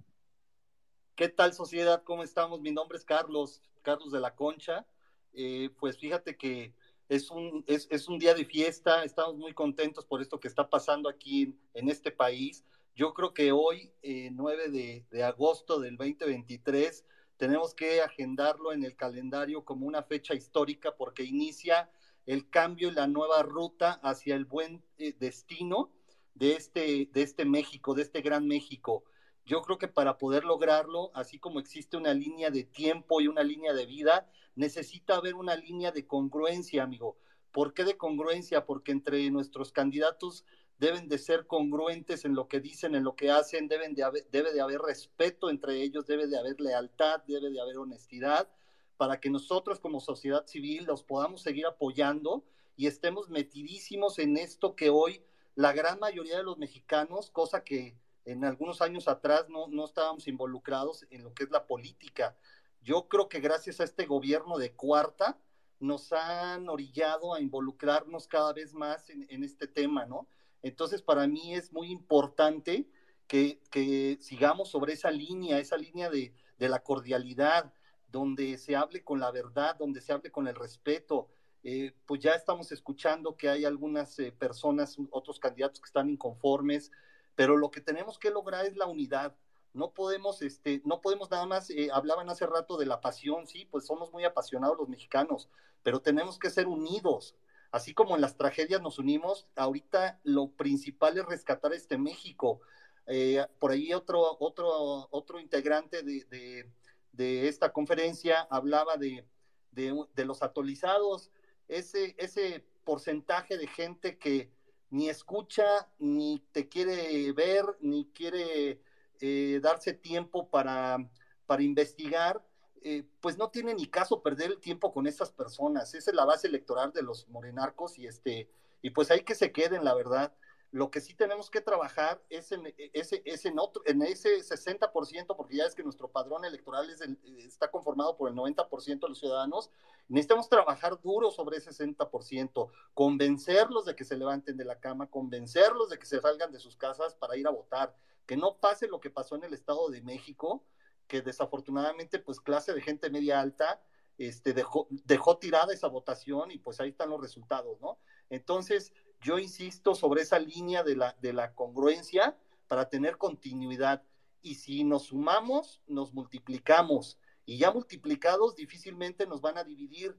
¿Qué 1.15 1.29
tal, 1.29 1.53
sociedad? 1.53 2.03
¿Cómo 2.03 2.23
estamos? 2.23 2.61
Mi 2.61 2.71
nombre 2.71 2.97
es 2.97 3.05
Carlos, 3.05 3.61
Carlos 3.83 4.11
de 4.11 4.19
la 4.19 4.35
Concha. 4.35 4.87
Eh, 5.33 5.69
pues 5.79 5.97
fíjate 5.97 6.35
que 6.35 6.73
es 7.07 7.29
un, 7.29 7.63
es, 7.67 7.87
es 7.91 8.07
un 8.07 8.17
día 8.17 8.33
de 8.33 8.45
fiesta, 8.45 9.03
estamos 9.03 9.37
muy 9.37 9.53
contentos 9.53 10.05
por 10.05 10.21
esto 10.21 10.39
que 10.39 10.47
está 10.47 10.67
pasando 10.69 11.07
aquí 11.07 11.43
en, 11.43 11.59
en 11.75 11.89
este 11.89 12.11
país. 12.11 12.65
Yo 12.95 13.13
creo 13.13 13.33
que 13.33 13.51
hoy, 13.51 13.91
eh, 14.03 14.29
9 14.31 14.69
de, 14.69 15.05
de 15.11 15.23
agosto 15.23 15.81
del 15.81 15.97
2023, 15.97 17.05
tenemos 17.35 17.75
que 17.75 18.01
agendarlo 18.01 18.71
en 18.71 18.85
el 18.85 18.95
calendario 18.95 19.65
como 19.65 19.85
una 19.85 20.01
fecha 20.01 20.33
histórica 20.33 20.95
porque 20.95 21.23
inicia 21.23 21.89
el 22.25 22.49
cambio 22.49 22.87
y 22.87 22.93
la 22.93 23.07
nueva 23.07 23.43
ruta 23.43 23.99
hacia 24.01 24.35
el 24.35 24.45
buen 24.45 24.81
eh, 24.97 25.13
destino 25.19 25.91
de 26.35 26.53
este, 26.55 27.09
de 27.11 27.21
este 27.21 27.43
México, 27.43 27.95
de 27.95 28.03
este 28.03 28.21
gran 28.21 28.47
México. 28.47 29.03
Yo 29.45 29.61
creo 29.61 29.77
que 29.77 29.89
para 29.89 30.17
poder 30.17 30.45
lograrlo, 30.45 31.11
así 31.13 31.37
como 31.37 31.59
existe 31.59 31.97
una 31.97 32.13
línea 32.13 32.49
de 32.49 32.63
tiempo 32.63 33.19
y 33.19 33.27
una 33.27 33.43
línea 33.43 33.73
de 33.73 33.85
vida, 33.85 34.31
necesita 34.55 35.17
haber 35.17 35.35
una 35.35 35.57
línea 35.57 35.91
de 35.91 36.07
congruencia, 36.07 36.83
amigo. 36.83 37.17
¿Por 37.51 37.73
qué 37.73 37.83
de 37.83 37.97
congruencia? 37.97 38.65
Porque 38.65 38.91
entre 38.91 39.29
nuestros 39.31 39.71
candidatos 39.71 40.45
deben 40.77 41.07
de 41.07 41.17
ser 41.17 41.47
congruentes 41.47 42.25
en 42.25 42.35
lo 42.35 42.47
que 42.47 42.59
dicen, 42.59 42.95
en 42.95 43.03
lo 43.03 43.15
que 43.15 43.31
hacen, 43.31 43.67
deben 43.67 43.95
de 43.95 44.03
haber, 44.03 44.27
debe 44.29 44.53
de 44.53 44.61
haber 44.61 44.81
respeto 44.81 45.49
entre 45.49 45.81
ellos, 45.81 46.05
debe 46.05 46.27
de 46.27 46.37
haber 46.37 46.59
lealtad, 46.59 47.21
debe 47.27 47.49
de 47.49 47.61
haber 47.61 47.77
honestidad, 47.77 48.49
para 48.97 49.19
que 49.19 49.29
nosotros 49.29 49.79
como 49.79 49.99
sociedad 49.99 50.45
civil 50.45 50.85
los 50.85 51.03
podamos 51.03 51.41
seguir 51.41 51.65
apoyando 51.65 52.43
y 52.77 52.87
estemos 52.87 53.29
metidísimos 53.29 54.19
en 54.19 54.37
esto 54.37 54.75
que 54.75 54.89
hoy 54.89 55.23
la 55.55 55.71
gran 55.71 55.99
mayoría 55.99 56.37
de 56.37 56.43
los 56.43 56.57
mexicanos, 56.57 57.29
cosa 57.29 57.63
que 57.63 57.97
en 58.25 58.43
algunos 58.43 58.81
años 58.81 59.07
atrás 59.07 59.47
no, 59.49 59.67
no 59.67 59.85
estábamos 59.85 60.27
involucrados 60.27 61.05
en 61.09 61.23
lo 61.23 61.33
que 61.33 61.43
es 61.43 61.51
la 61.51 61.67
política. 61.67 62.35
Yo 62.81 63.07
creo 63.07 63.29
que 63.29 63.39
gracias 63.39 63.79
a 63.79 63.83
este 63.83 64.05
gobierno 64.05 64.57
de 64.57 64.73
cuarta 64.73 65.39
nos 65.79 66.11
han 66.11 66.67
orillado 66.67 67.33
a 67.33 67.41
involucrarnos 67.41 68.27
cada 68.27 68.51
vez 68.53 68.73
más 68.73 69.09
en, 69.09 69.25
en 69.29 69.43
este 69.43 69.67
tema, 69.67 70.05
¿no? 70.05 70.27
Entonces, 70.65 71.03
para 71.03 71.27
mí 71.27 71.53
es 71.53 71.71
muy 71.71 71.91
importante 71.91 72.89
que, 73.27 73.61
que 73.69 74.17
sigamos 74.19 74.69
sobre 74.69 74.93
esa 74.93 75.11
línea, 75.11 75.59
esa 75.59 75.77
línea 75.77 76.09
de, 76.09 76.33
de, 76.57 76.69
la 76.69 76.81
cordialidad, 76.81 77.71
donde 78.07 78.57
se 78.57 78.75
hable 78.75 79.03
con 79.03 79.19
la 79.19 79.29
verdad, 79.29 79.75
donde 79.75 80.01
se 80.01 80.11
hable 80.11 80.31
con 80.31 80.47
el 80.47 80.55
respeto. 80.55 81.27
Eh, 81.61 81.93
pues 82.07 82.19
ya 82.19 82.31
estamos 82.31 82.71
escuchando 82.71 83.37
que 83.37 83.47
hay 83.47 83.63
algunas 83.63 84.17
eh, 84.17 84.31
personas, 84.31 84.97
otros 85.11 85.39
candidatos 85.39 85.81
que 85.81 85.85
están 85.85 86.09
inconformes, 86.09 86.91
pero 87.35 87.57
lo 87.57 87.69
que 87.69 87.81
tenemos 87.81 88.17
que 88.17 88.31
lograr 88.31 88.65
es 88.65 88.75
la 88.75 88.87
unidad. 88.87 89.35
No 89.71 89.93
podemos, 89.93 90.41
este, 90.41 90.81
no 90.83 90.99
podemos 90.99 91.29
nada 91.29 91.45
más, 91.45 91.69
eh, 91.69 91.89
hablaban 91.93 92.27
hace 92.31 92.47
rato 92.47 92.75
de 92.77 92.87
la 92.87 93.01
pasión, 93.01 93.45
sí, 93.45 93.67
pues 93.69 93.85
somos 93.85 94.11
muy 94.11 94.23
apasionados 94.23 94.79
los 94.79 94.89
mexicanos, 94.89 95.47
pero 95.83 95.99
tenemos 95.99 96.39
que 96.39 96.49
ser 96.49 96.65
unidos. 96.65 97.35
Así 97.75 97.93
como 97.93 98.15
en 98.15 98.21
las 98.21 98.37
tragedias 98.37 98.81
nos 98.81 98.99
unimos, 98.99 99.49
ahorita 99.57 100.21
lo 100.23 100.47
principal 100.47 101.17
es 101.17 101.25
rescatar 101.25 101.73
este 101.73 101.97
México. 101.97 102.61
Eh, 103.05 103.45
por 103.59 103.71
ahí 103.71 103.93
otro, 103.93 104.37
otro, 104.39 105.09
otro 105.11 105.41
integrante 105.41 106.01
de, 106.01 106.71
de, 107.11 107.47
esta 107.49 107.73
conferencia 107.73 108.47
hablaba 108.49 108.95
de, 108.95 109.27
de, 109.71 110.25
los 110.25 110.41
atolizados, 110.41 111.31
ese, 111.67 112.15
ese 112.17 112.65
porcentaje 112.85 113.57
de 113.57 113.67
gente 113.67 114.17
que 114.17 114.49
ni 114.89 115.09
escucha, 115.09 115.89
ni 115.99 116.47
te 116.53 116.69
quiere 116.69 117.29
ver, 117.33 117.65
ni 117.81 118.05
quiere 118.13 118.79
eh, 119.19 119.59
darse 119.61 119.91
tiempo 119.91 120.49
para, 120.49 121.11
para 121.45 121.61
investigar, 121.61 122.41
eh, 122.87 123.03
pues 123.19 123.35
no 123.39 123.49
tiene 123.49 123.73
ni 123.73 123.87
caso 123.87 124.21
perder 124.21 124.51
el 124.51 124.59
tiempo 124.59 124.93
con 124.93 125.07
estas 125.07 125.31
personas. 125.31 125.95
Esa 125.95 126.11
es 126.11 126.15
la 126.15 126.23
base 126.23 126.45
electoral 126.45 126.93
de 126.93 127.01
los 127.01 127.27
morenarcos 127.29 127.97
y 127.97 128.05
este, 128.05 128.47
y 128.83 128.91
pues 128.91 129.09
hay 129.09 129.21
que 129.21 129.33
se 129.33 129.51
queden, 129.51 129.83
la 129.83 129.95
verdad. 129.95 130.31
Lo 130.69 130.91
que 130.91 131.01
sí 131.01 131.15
tenemos 131.15 131.49
que 131.49 131.61
trabajar 131.61 132.21
es 132.29 132.51
en 132.51 132.71
ese, 132.93 133.23
es 133.25 133.45
en 133.45 133.57
otro, 133.57 133.81
en 133.87 134.03
ese 134.03 134.37
60%, 134.37 135.35
porque 135.35 135.55
ya 135.55 135.65
es 135.65 135.73
que 135.73 135.81
nuestro 135.81 136.09
padrón 136.09 136.45
electoral 136.45 136.87
el, 137.01 137.17
está 137.39 137.71
conformado 137.71 138.17
por 138.17 138.29
el 138.29 138.35
90% 138.35 138.99
de 138.99 139.09
los 139.09 139.17
ciudadanos. 139.17 139.71
Necesitamos 140.07 140.47
trabajar 140.47 141.01
duro 141.01 141.31
sobre 141.31 141.57
ese 141.57 141.71
60%, 141.71 142.69
convencerlos 142.93 143.85
de 143.85 143.95
que 143.95 144.03
se 144.03 144.15
levanten 144.15 144.57
de 144.57 144.65
la 144.65 144.79
cama, 144.79 145.09
convencerlos 145.09 145.89
de 145.89 145.97
que 145.97 146.05
se 146.05 146.21
salgan 146.21 146.51
de 146.51 146.59
sus 146.59 146.77
casas 146.77 147.15
para 147.15 147.35
ir 147.35 147.47
a 147.47 147.51
votar, 147.51 147.95
que 148.27 148.37
no 148.37 148.57
pase 148.57 148.87
lo 148.87 149.01
que 149.01 149.09
pasó 149.09 149.35
en 149.35 149.45
el 149.45 149.55
Estado 149.55 149.89
de 149.89 150.03
México, 150.03 150.63
que 151.07 151.21
desafortunadamente, 151.21 152.19
pues 152.19 152.39
clase 152.39 152.73
de 152.73 152.81
gente 152.81 153.09
media 153.09 153.39
alta, 153.39 153.81
este, 154.17 154.53
dejó, 154.53 154.87
dejó 154.89 155.37
tirada 155.37 155.73
esa 155.73 155.87
votación 155.87 156.51
y 156.51 156.57
pues 156.57 156.79
ahí 156.79 156.89
están 156.89 157.09
los 157.09 157.21
resultados, 157.21 157.79
¿no? 157.81 157.99
Entonces, 158.29 158.93
yo 159.21 159.39
insisto 159.39 159.95
sobre 159.95 160.21
esa 160.21 160.39
línea 160.39 160.83
de 160.83 160.95
la, 160.95 161.15
de 161.21 161.33
la 161.33 161.53
congruencia 161.53 162.37
para 162.67 162.89
tener 162.89 163.17
continuidad. 163.17 164.03
Y 164.41 164.55
si 164.55 164.83
nos 164.83 165.05
sumamos, 165.05 165.81
nos 165.87 166.13
multiplicamos. 166.13 167.19
Y 167.45 167.57
ya 167.57 167.71
multiplicados 167.71 168.55
difícilmente 168.55 169.27
nos 169.27 169.41
van 169.41 169.57
a 169.57 169.63
dividir. 169.63 170.17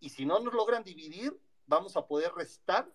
Y 0.00 0.10
si 0.10 0.26
no 0.26 0.40
nos 0.40 0.54
logran 0.54 0.84
dividir, 0.84 1.38
vamos 1.66 1.96
a 1.96 2.06
poder 2.06 2.32
restar 2.34 2.90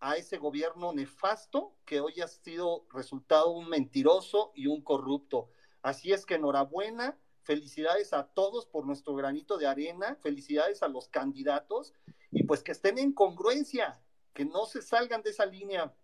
a 0.00 0.16
ese 0.16 0.38
gobierno 0.38 0.92
nefasto 0.92 1.74
que 1.84 2.00
hoy 2.00 2.20
ha 2.20 2.28
sido 2.28 2.86
resultado 2.92 3.50
un 3.50 3.68
mentiroso 3.68 4.52
y 4.54 4.66
un 4.66 4.82
corrupto. 4.82 5.50
Así 5.82 6.12
es 6.12 6.26
que 6.26 6.34
enhorabuena, 6.34 7.18
felicidades 7.42 8.12
a 8.12 8.24
todos 8.24 8.66
por 8.66 8.86
nuestro 8.86 9.14
granito 9.14 9.56
de 9.56 9.66
arena, 9.66 10.16
felicidades 10.20 10.82
a 10.82 10.88
los 10.88 11.08
candidatos 11.08 11.94
y 12.30 12.44
pues 12.44 12.62
que 12.62 12.72
estén 12.72 12.98
en 12.98 13.12
congruencia, 13.12 14.00
que 14.34 14.44
no 14.44 14.66
se 14.66 14.82
salgan 14.82 15.22
de 15.22 15.30
esa 15.30 15.46
línea. 15.46 15.94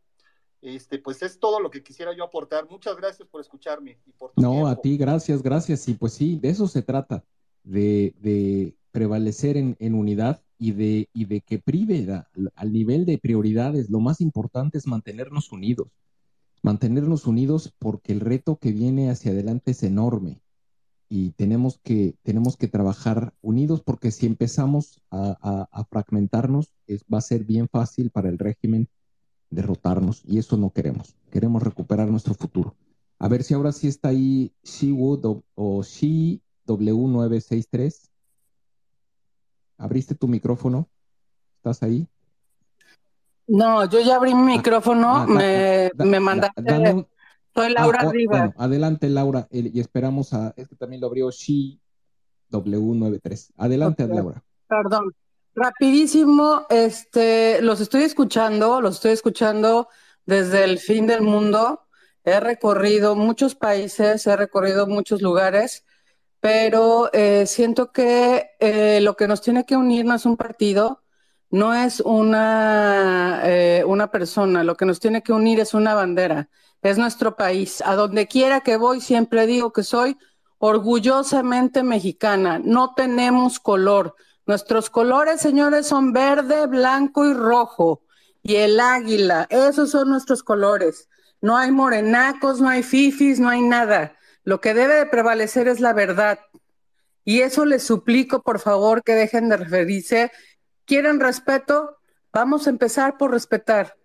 Este, 0.63 0.99
pues 0.99 1.23
es 1.23 1.39
todo 1.39 1.61
lo 1.61 1.71
que 1.71 1.83
quisiera 1.83 2.17
yo 2.17 2.25
aportar. 2.25 2.67
Muchas 2.71 2.97
gracias 2.97 3.29
por 3.29 3.43
escucharme 3.43 3.99
y 4.07 4.13
por 4.13 4.33
No, 4.37 4.67
a 4.67 4.81
ti, 4.81 4.97
gracias, 4.97 5.43
gracias. 5.43 5.87
Y 5.89 5.95
pues 5.95 6.15
sí, 6.15 6.39
de 6.39 6.49
eso 6.49 6.67
se 6.67 6.81
trata, 6.81 7.23
de, 7.63 8.15
de 8.21 8.75
prevalecer 8.91 9.59
en, 9.59 9.77
en, 9.79 9.95
unidad 9.95 10.43
y 10.59 10.73
de, 10.73 11.11
y 11.13 11.27
de 11.27 11.43
que 11.43 11.59
prive 11.59 12.07
al 12.55 12.73
nivel 12.73 13.05
de 13.05 13.19
prioridades. 13.19 13.91
Lo 13.91 14.01
más 14.01 14.23
importante 14.23 14.79
es 14.79 14.87
mantenernos 14.87 15.53
unidos, 15.53 15.89
mantenernos 16.65 17.27
unidos 17.27 17.75
porque 17.79 18.13
el 18.13 18.21
reto 18.21 18.57
que 18.57 18.73
viene 18.73 19.11
hacia 19.11 19.33
adelante 19.33 19.73
es 19.73 19.83
enorme 19.83 20.41
y 21.11 21.33
tenemos 21.33 21.79
que, 21.83 22.17
tenemos 22.23 22.57
que 22.57 22.69
trabajar 22.69 23.35
unidos 23.43 23.83
porque 23.83 24.11
si 24.11 24.25
empezamos 24.25 25.03
a, 25.11 25.87
fragmentarnos 25.91 26.73
es, 26.87 27.05
va 27.05 27.19
a 27.19 27.21
ser 27.21 27.45
bien 27.45 27.69
fácil 27.69 28.11
para 28.11 28.31
el 28.31 28.39
régimen 28.39 28.89
derrotarnos 29.51 30.23
y 30.25 30.39
eso 30.39 30.57
no 30.57 30.71
queremos. 30.71 31.15
Queremos 31.31 31.63
recuperar 31.63 32.09
nuestro 32.09 32.33
futuro. 32.33 32.75
A 33.19 33.29
ver 33.29 33.45
si 33.45 33.53
ahora 33.53 33.71
sí 33.71 33.87
está 33.87 34.09
ahí 34.09 34.55
Shiwood 34.63 35.43
o 35.55 35.83
Shi 35.83 36.41
W963. 36.67 38.09
¿Abriste 39.77 40.15
tu 40.15 40.29
micrófono? 40.29 40.89
¿Estás 41.59 41.83
ahí? 41.83 42.09
No, 43.47 43.89
yo 43.89 44.01
ya 44.01 44.17
abrí 44.17 44.35
mi 44.35 44.55
ah, 44.55 44.57
micrófono, 44.57 45.17
ah, 45.17 45.27
me, 45.27 45.91
da, 45.95 46.05
me 46.05 46.21
mandaste. 46.21 46.63
Da, 46.63 47.07
soy 47.55 47.73
Laura 47.73 48.01
ah, 48.03 48.11
Rivas. 48.11 48.39
Bueno, 48.39 48.55
adelante, 48.59 49.09
Laura, 49.09 49.47
y 49.51 49.79
esperamos 49.79 50.33
a. 50.33 50.55
Es 50.57 50.69
que 50.69 50.77
también 50.77 51.01
lo 51.01 51.07
abrió 51.07 51.31
Shi 51.31 51.81
W93. 52.51 53.53
Adelante, 53.57 54.05
okay. 54.05 54.17
Laura. 54.17 54.43
Perdón. 54.67 55.15
Rapidísimo, 55.57 56.67
este, 56.69 57.63
los 57.63 57.81
estoy 57.81 58.03
escuchando, 58.03 58.81
los 58.81 58.97
estoy 58.97 59.13
escuchando 59.13 59.89
desde 60.27 60.65
el 60.65 60.81
fin 60.81 61.07
del 61.07 61.23
mundo. 61.23 61.87
He 62.25 62.41
recorrido 62.41 63.15
muchos 63.15 63.55
países, 63.55 64.27
he 64.27 64.37
recorrido 64.37 64.89
muchos 64.89 65.23
lugares, 65.23 65.85
pero 66.41 67.09
eh, 67.13 67.47
siento 67.47 67.93
que 67.93 68.51
eh, 68.59 69.01
lo 69.01 69.15
que 69.15 69.29
nos 69.29 69.43
tiene 69.43 69.65
que 69.65 69.77
unir 69.77 70.05
no 70.05 70.17
es 70.17 70.27
un 70.27 70.37
partido, 70.37 71.04
no 71.55 71.75
es 71.75 72.01
una, 72.01 73.41
eh, 73.45 73.85
una 73.87 74.11
persona, 74.11 74.65
lo 74.65 74.77
que 74.77 74.87
nos 74.87 75.01
tiene 75.01 75.23
que 75.23 75.33
unir 75.33 75.61
es 75.61 75.75
una 75.75 75.95
bandera 75.95 76.49
es 76.85 76.99
nuestro 76.99 77.35
país. 77.35 77.83
A 77.85 77.95
donde 77.97 78.29
quiera 78.29 78.61
que 78.61 78.77
voy, 78.77 79.01
siempre 79.01 79.47
digo 79.47 79.73
que 79.73 79.83
soy 79.83 80.17
orgullosamente 80.59 81.83
mexicana. 81.83 82.61
No 82.63 82.95
tenemos 82.95 83.59
color. 83.59 84.15
Nuestros 84.47 84.91
colores, 84.91 85.41
señores, 85.41 85.87
son 85.87 86.13
verde, 86.13 86.67
blanco 86.67 87.25
y 87.25 87.33
rojo. 87.33 88.03
Y 88.43 88.57
el 88.57 88.79
águila, 88.79 89.47
esos 89.49 89.91
son 89.91 90.11
nuestros 90.11 90.43
colores. 90.43 91.09
No 91.41 91.57
hay 91.57 91.71
morenacos, 91.71 92.61
no 92.61 92.69
hay 92.69 92.83
fifis, 92.83 93.41
no 93.41 93.49
hay 93.49 93.63
nada. 93.63 94.17
Lo 94.45 94.61
que 94.61 94.75
debe 94.75 94.95
de 94.95 95.07
prevalecer 95.07 95.69
es 95.69 95.81
la 95.81 95.95
verdad. 95.95 96.39
Y 97.25 97.41
eso 97.41 97.65
les 97.65 97.83
suplico, 97.83 98.43
por 98.43 98.61
favor, 98.61 99.03
que 99.03 99.15
dejen 99.15 99.49
de 99.49 99.57
referirse. 99.57 100.31
¿Quieren 100.87 101.21
respeto? 101.21 101.99
Vamos 102.33 102.67
a 102.67 102.71
empezar 102.71 103.17
por 103.17 103.31
respetar. 103.31 103.97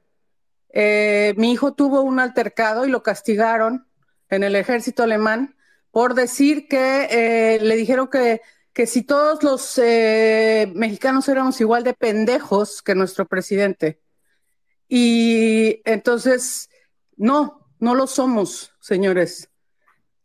Eh, 0.70 1.34
mi 1.38 1.52
hijo 1.52 1.74
tuvo 1.74 2.02
un 2.02 2.20
altercado 2.20 2.86
y 2.86 2.90
lo 2.90 3.04
castigaron 3.04 3.88
en 4.30 4.44
el 4.44 4.56
ejército 4.56 5.04
alemán 5.04 5.56
por 5.92 6.14
decir 6.14 6.68
que 6.68 7.08
eh, 7.10 7.60
le 7.60 7.76
dijeron 7.76 8.08
que, 8.08 8.42
que, 8.74 8.86
si 8.86 9.02
todos 9.02 9.44
los 9.44 9.78
eh, 9.80 10.72
mexicanos 10.76 11.28
éramos 11.28 11.60
igual 11.60 11.84
de 11.84 11.96
pendejos 11.96 12.82
que 12.82 12.96
nuestro 12.96 13.28
presidente. 13.28 14.00
Y 14.88 15.82
entonces, 15.86 16.70
no, 17.18 17.68
no 17.80 17.96
lo 17.96 18.08
somos, 18.08 18.74
señores. 18.80 19.50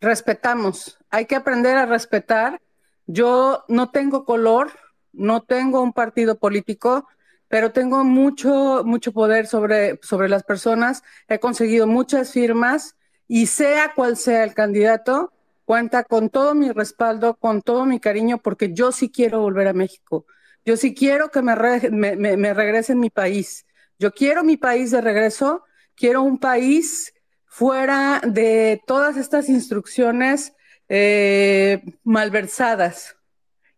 Respetamos. 0.01 0.99
Hay 1.11 1.27
que 1.27 1.37
aprender 1.37 1.77
a 1.77 1.87
respetar. 1.87 2.61
Yo 3.07 3.65
no 3.69 3.91
tengo 3.91 4.25
color, 4.25 4.73
no 5.17 5.43
tengo 5.43 5.83
un 5.83 5.93
partido 5.93 6.39
político, 6.39 7.09
pero 7.49 7.73
tengo 7.73 8.05
mucho, 8.05 8.83
mucho 8.85 9.13
poder 9.13 9.47
sobre, 9.47 9.99
sobre 10.03 10.29
las 10.29 10.43
personas. 10.43 11.03
He 11.29 11.39
conseguido 11.39 11.87
muchas 11.87 12.33
firmas 12.33 12.97
y 13.29 13.47
sea 13.47 13.93
cual 13.95 14.17
sea 14.17 14.45
el 14.45 14.55
candidato, 14.55 15.33
cuenta 15.65 16.05
con 16.05 16.31
todo 16.31 16.55
mi 16.55 16.71
respaldo, 16.73 17.35
con 17.35 17.63
todo 17.63 17.87
mi 17.87 18.01
cariño, 18.01 18.39
porque 18.39 18.73
yo 18.73 18.93
sí 18.93 19.11
quiero 19.11 19.41
volver 19.41 19.69
a 19.69 19.73
México. 19.73 20.27
Yo 20.65 20.77
sí 20.77 20.95
quiero 20.95 21.31
que 21.31 21.43
me, 21.43 21.55
re, 21.55 21.81
regrese 21.81 22.93
en 22.93 23.01
mi 23.01 23.11
país. 23.11 23.67
Yo 23.99 24.13
quiero 24.13 24.43
mi 24.45 24.57
país 24.57 24.91
de 24.91 25.01
regreso, 25.01 25.63
quiero 25.95 26.23
un 26.23 26.39
país 26.39 27.13
fuera 27.45 28.21
de 28.27 28.83
todas 28.87 29.17
estas 29.17 29.49
instrucciones 29.49 30.55
eh, 30.89 31.83
malversadas. 32.03 33.17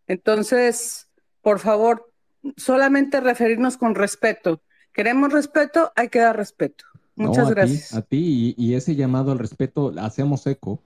Entonces, 0.06 1.05
por 1.46 1.60
favor, 1.60 2.10
solamente 2.56 3.20
referirnos 3.20 3.76
con 3.76 3.94
respeto. 3.94 4.60
Queremos 4.92 5.32
respeto, 5.32 5.92
hay 5.94 6.08
que 6.08 6.18
dar 6.18 6.36
respeto. 6.36 6.84
Muchas 7.14 7.46
a 7.46 7.50
gracias. 7.50 7.90
Ti, 7.90 7.96
a 7.96 8.02
ti 8.02 8.54
y, 8.58 8.74
ese 8.74 8.96
llamado 8.96 9.30
al 9.30 9.38
respeto, 9.38 9.94
hacemos 9.96 10.44
eco. 10.48 10.80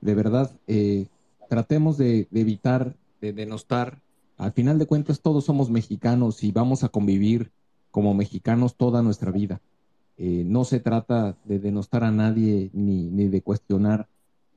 De 0.00 0.16
verdad, 0.16 0.50
eh, 0.66 1.06
tratemos 1.48 1.96
de, 1.96 2.26
evitar, 2.34 2.96
de 3.20 3.32
denostar. 3.32 4.00
Al 4.36 4.50
final 4.50 4.80
de 4.80 4.86
cuentas, 4.86 5.20
todos 5.20 5.44
somos 5.44 5.70
mexicanos 5.70 6.42
y 6.42 6.50
vamos 6.50 6.82
a 6.82 6.88
convivir 6.88 7.52
como 7.92 8.12
mexicanos 8.12 8.74
toda 8.74 9.02
nuestra 9.02 9.30
vida. 9.30 9.60
Eh, 10.18 10.42
no 10.44 10.64
se 10.64 10.80
trata 10.80 11.36
de 11.44 11.60
denostar 11.60 12.02
a 12.02 12.10
nadie 12.10 12.68
ni, 12.72 13.04
ni 13.10 13.28
de 13.28 13.42
cuestionar 13.42 14.08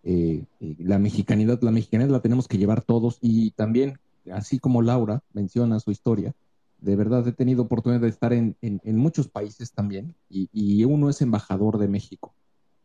eh, 0.03 0.45
la 0.80 0.97
mexicanidad. 0.97 1.61
La 1.61 1.69
mexicanidad 1.69 2.09
la 2.09 2.21
tenemos 2.21 2.47
que 2.47 2.57
llevar 2.57 2.81
todos 2.81 3.19
y 3.21 3.51
también, 3.51 3.99
así 4.31 4.59
como 4.59 4.81
Laura 4.81 5.21
menciona 5.33 5.79
su 5.79 5.91
historia, 5.91 6.33
de 6.79 6.95
verdad 6.95 7.25
he 7.27 7.31
tenido 7.31 7.63
oportunidad 7.63 8.01
de 8.01 8.09
estar 8.09 8.33
en, 8.33 8.57
muchos 8.83 9.27
países 9.27 9.71
también 9.71 10.15
y, 10.29 10.83
uno 10.83 11.09
es 11.09 11.21
embajador 11.21 11.77
de 11.77 11.87
México 11.87 12.33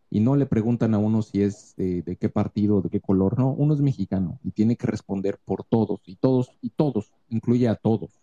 y 0.09 0.21
no 0.21 0.37
le 0.37 0.47
preguntan 0.47 0.95
a 0.95 0.99
uno 0.99 1.21
si 1.23 1.43
es 1.43 1.75
de, 1.77 2.17
qué 2.19 2.29
partido, 2.29 2.81
de 2.81 2.91
qué 2.91 3.01
color, 3.01 3.39
no, 3.39 3.51
uno 3.51 3.75
es 3.75 3.81
mexicano 3.81 4.39
y 4.45 4.53
tiene 4.53 4.77
que 4.77 4.87
responder 4.87 5.39
por 5.45 5.65
todos 5.65 6.01
y 6.07 6.15
todos 6.15 6.51
y 6.63 6.71
todos, 6.71 7.13
incluye 7.29 7.69
a 7.69 7.75
todos, 7.75 8.21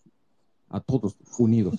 a 0.70 0.80
todos 0.80 1.18
unidos. 1.38 1.76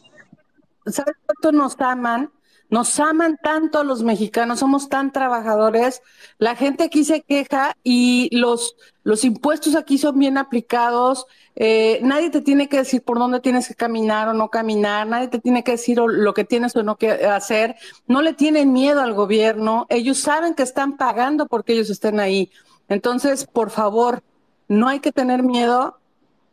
¿Sabes 0.85 1.17
cuánto 1.25 1.57
nos 1.57 1.81
aman? 1.81 2.31
Nos 2.69 2.99
aman 2.99 3.39
tanto 3.41 3.85
los 3.85 4.03
mexicanos, 4.03 4.59
somos 4.59 4.89
tan 4.89 5.13
trabajadores. 5.13 6.03
La 6.39 6.57
gente 6.57 6.85
aquí 6.85 7.05
se 7.05 7.23
queja 7.23 7.77
y 7.85 8.29
los, 8.37 8.77
los 9.05 9.25
impuestos 9.25 9.77
aquí 9.77 9.99
son 9.99 10.19
bien 10.19 10.37
aplicados. 10.37 11.27
Eh, 11.55 12.01
nadie 12.03 12.31
te 12.31 12.41
tiene 12.41 12.69
que 12.69 12.79
decir 12.79 13.03
por 13.03 13.19
dónde 13.19 13.39
tienes 13.41 13.69
que 13.69 13.75
caminar 13.75 14.29
o 14.29 14.33
no 14.33 14.51
caminar. 14.51 15.07
Nadie 15.07 15.29
te 15.29 15.39
tiene 15.39 15.63
que 15.63 15.73
decir 15.73 15.99
lo 15.99 16.35
que 16.35 16.45
tienes 16.45 16.75
o 16.75 16.83
no 16.83 16.97
que 16.97 17.11
hacer. 17.11 17.77
No 18.09 18.21
le 18.21 18.33
tienen 18.33 18.73
miedo 18.73 19.01
al 19.01 19.15
gobierno. 19.15 19.87
Ellos 19.89 20.19
saben 20.19 20.55
que 20.55 20.65
están 20.65 20.97
pagando 20.97 21.47
porque 21.47 21.73
ellos 21.73 21.89
estén 21.89 22.19
ahí. 22.19 22.51
Entonces, 22.89 23.47
por 23.47 23.71
favor, 23.71 24.25
no 24.67 24.89
hay 24.89 24.99
que 24.99 25.13
tener 25.13 25.45
miedo. 25.45 25.99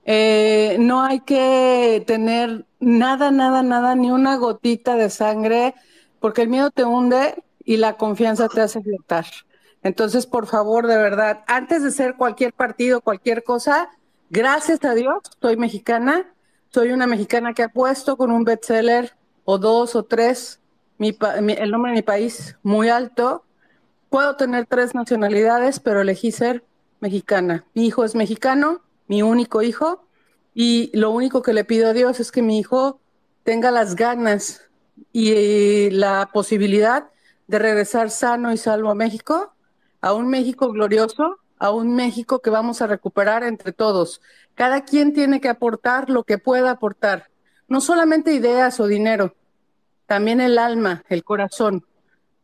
Eh, 0.05 0.77
no 0.79 1.01
hay 1.01 1.21
que 1.21 2.03
tener 2.05 2.65
nada, 2.79 3.31
nada, 3.31 3.63
nada, 3.63 3.95
ni 3.95 4.11
una 4.11 4.35
gotita 4.35 4.95
de 4.95 5.09
sangre 5.09 5.73
porque 6.23 6.41
el 6.43 6.47
miedo 6.47 6.71
te 6.71 6.85
hunde 6.85 7.43
y 7.65 7.75
la 7.75 7.97
confianza 7.97 8.47
te 8.47 8.61
hace 8.61 8.81
flotar. 8.81 9.25
Entonces, 9.81 10.25
por 10.25 10.47
favor, 10.47 10.87
de 10.87 10.95
verdad, 10.95 11.43
antes 11.47 11.83
de 11.83 11.91
ser 11.91 12.15
cualquier 12.15 12.53
partido, 12.53 13.01
cualquier 13.01 13.43
cosa, 13.43 13.89
gracias 14.29 14.85
a 14.85 14.93
Dios, 14.93 15.17
soy 15.41 15.57
mexicana, 15.57 16.33
soy 16.69 16.93
una 16.93 17.07
mexicana 17.07 17.53
que 17.53 17.63
ha 17.63 17.67
puesto 17.67 18.15
con 18.15 18.31
un 18.31 18.45
bestseller 18.45 19.11
o 19.43 19.57
dos 19.57 19.97
o 19.97 20.03
tres 20.03 20.61
el 20.97 21.71
nombre 21.71 21.91
de 21.91 21.97
mi 21.97 22.03
país 22.03 22.55
muy 22.63 22.87
alto. 22.87 23.43
Puedo 24.09 24.37
tener 24.37 24.65
tres 24.65 24.95
nacionalidades, 24.95 25.81
pero 25.81 25.99
elegí 25.99 26.31
ser 26.31 26.63
mexicana. 27.01 27.65
Mi 27.73 27.85
hijo 27.87 28.05
es 28.05 28.15
mexicano, 28.15 28.81
mi 29.07 29.23
único 29.23 29.61
hijo, 29.61 30.07
y 30.53 30.89
lo 30.93 31.11
único 31.11 31.41
que 31.41 31.51
le 31.51 31.65
pido 31.65 31.89
a 31.89 31.93
Dios 31.93 32.21
es 32.21 32.31
que 32.31 32.41
mi 32.41 32.59
hijo 32.59 33.01
tenga 33.43 33.71
las 33.71 33.97
ganas 33.97 34.69
y 35.11 35.89
la 35.91 36.29
posibilidad 36.33 37.09
de 37.47 37.59
regresar 37.59 38.09
sano 38.09 38.51
y 38.51 38.57
salvo 38.57 38.89
a 38.89 38.95
México, 38.95 39.53
a 40.01 40.13
un 40.13 40.27
México 40.27 40.71
glorioso, 40.71 41.37
a 41.59 41.71
un 41.71 41.95
México 41.95 42.41
que 42.41 42.49
vamos 42.49 42.81
a 42.81 42.87
recuperar 42.87 43.43
entre 43.43 43.71
todos. 43.71 44.21
Cada 44.55 44.83
quien 44.83 45.13
tiene 45.13 45.39
que 45.39 45.49
aportar 45.49 46.09
lo 46.09 46.23
que 46.23 46.37
pueda 46.37 46.71
aportar, 46.71 47.29
no 47.67 47.81
solamente 47.81 48.33
ideas 48.33 48.79
o 48.79 48.87
dinero, 48.87 49.35
también 50.05 50.41
el 50.41 50.57
alma, 50.57 51.03
el 51.09 51.23
corazón. 51.23 51.85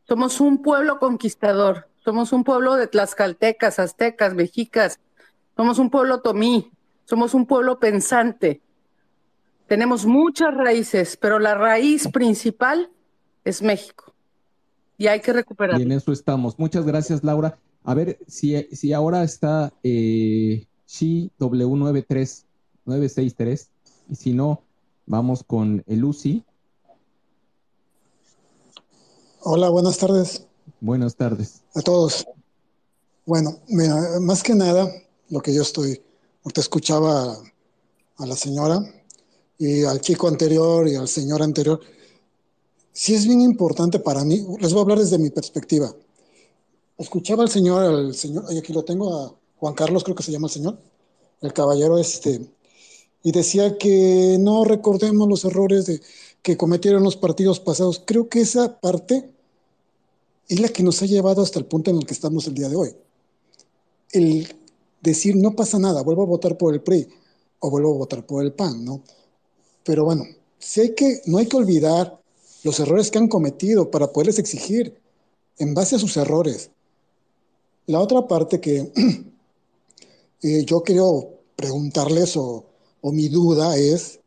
Somos 0.08 0.40
un 0.40 0.62
pueblo 0.62 1.00
conquistador, 1.00 1.90
somos 2.04 2.32
un 2.32 2.44
pueblo 2.44 2.76
de 2.76 2.88
tlaxcaltecas, 2.88 3.80
aztecas, 3.80 4.34
mexicas, 4.34 5.00
somos 5.56 5.78
un 5.80 5.90
pueblo 5.90 6.22
tomí, 6.22 6.72
somos 7.06 7.34
un 7.34 7.46
pueblo 7.46 7.80
pensante, 7.80 8.62
tenemos 9.70 10.06
muchas 10.06 10.54
raíces, 10.54 11.16
pero 11.16 11.40
la 11.40 11.56
raíz 11.56 12.10
principal 12.10 12.92
es 13.46 13.62
México. 13.62 14.14
Y 14.98 15.08
hay 15.08 15.22
que 15.22 15.32
recuperarla. 15.32 15.80
Y 15.80 15.84
en 15.84 15.94
eso 15.94 16.12
estamos. 16.12 16.60
Muchas 16.60 16.86
gracias, 16.86 17.24
Laura. 17.24 17.58
A 17.86 17.94
ver 17.94 18.20
si, 18.28 18.62
si 18.74 18.92
ahora 18.92 19.24
está 19.24 19.72
eh, 19.84 20.68
W93963 20.90 23.68
y 24.10 24.16
si 24.16 24.34
no, 24.34 24.62
vamos 25.06 25.44
con 25.44 25.84
el 25.88 26.04
UCI. 26.04 26.44
Hola, 29.42 29.70
buenas 29.70 29.98
tardes. 29.98 30.46
Buenas 30.82 31.16
tardes. 31.16 31.62
A 31.76 31.82
todos. 31.82 32.28
Bueno, 33.26 33.60
más 34.22 34.44
que 34.44 34.56
nada, 34.56 34.92
lo 35.30 35.40
que 35.42 35.54
yo 35.54 35.62
estoy, 35.62 36.02
te 36.54 36.60
escuchaba 36.60 37.38
a 38.18 38.26
la 38.26 38.36
señora, 38.36 38.82
y 39.60 39.84
al 39.84 40.00
chico 40.02 40.28
anterior 40.28 40.88
y 40.88 40.96
al 40.96 41.08
señor 41.08 41.44
anterior, 41.44 41.80
sí 42.94 43.14
es 43.14 43.28
bien 43.28 43.42
importante 43.42 44.00
para 44.00 44.24
mí, 44.24 44.44
les 44.60 44.72
voy 44.72 44.80
a 44.80 44.84
hablar 44.84 45.00
desde 45.00 45.20
mi 45.20 45.30
perspectiva. 45.30 45.94
Escuchaba 46.98 47.44
al 47.44 47.50
señor, 47.50 47.84
al 47.84 48.16
señor, 48.16 48.46
aquí 48.58 48.74
lo 48.74 48.84
tengo, 48.84 49.14
a 49.14 49.36
Juan 49.58 49.74
Carlos 49.74 50.04
creo 50.04 50.16
que 50.16 50.24
se 50.24 50.32
llama 50.32 50.48
el 50.48 50.54
señor, 50.54 50.80
el 51.42 51.54
caballero 51.54 51.98
este, 51.98 52.50
y 53.22 53.32
decía 53.32 53.78
que 53.78 54.38
no 54.40 54.64
recordemos 54.64 55.28
los 55.28 55.44
errores 55.44 55.86
de, 55.86 56.02
que 56.42 56.58
cometieron 56.58 57.04
los 57.04 57.18
partidos 57.18 57.60
pasados. 57.60 58.02
Creo 58.06 58.30
que 58.30 58.42
esa 58.42 58.80
parte 58.80 59.30
es 60.48 60.60
la 60.60 60.70
que 60.70 60.84
nos 60.84 61.02
ha 61.02 61.06
llevado 61.06 61.42
hasta 61.42 61.60
el 61.60 61.66
punto 61.66 61.92
en 61.92 61.98
el 61.98 62.06
que 62.06 62.14
estamos 62.14 62.48
el 62.48 62.54
día 62.54 62.70
de 62.70 62.76
hoy. 62.78 62.96
El 64.12 64.48
decir 65.02 65.36
no 65.36 65.56
pasa 65.56 65.80
nada, 65.80 66.02
vuelvo 66.02 66.24
a 66.24 66.28
votar 66.28 66.58
por 66.58 66.74
el 66.74 66.82
PRI 66.82 67.08
o 67.60 67.70
vuelvo 67.70 67.94
a 67.96 67.98
votar 67.98 68.26
por 68.26 68.44
el 68.44 68.54
PAN, 68.54 68.86
¿no? 68.86 69.04
Pero 69.90 70.06
bueno, 70.06 70.28
hay 70.78 70.94
que, 70.94 71.24
no 71.26 71.40
hay 71.40 71.48
que 71.48 71.58
olvidar 71.58 72.22
los 72.62 72.80
errores 72.80 73.10
que 73.10 73.18
han 73.18 73.28
cometido 73.28 73.90
para 73.90 74.14
poderles 74.14 74.38
exigir 74.38 74.94
en 75.58 75.74
base 75.74 75.96
a 75.96 75.98
sus 75.98 76.16
errores. 76.16 76.70
La 77.88 78.00
otra 78.00 78.28
parte 78.28 78.62
que 78.62 78.92
eh, 80.44 80.64
yo 80.64 80.84
quiero 80.84 81.40
preguntarles 81.56 82.38
o, 82.38 82.66
mi 83.02 83.30
duda 83.30 83.78
es 83.78 84.20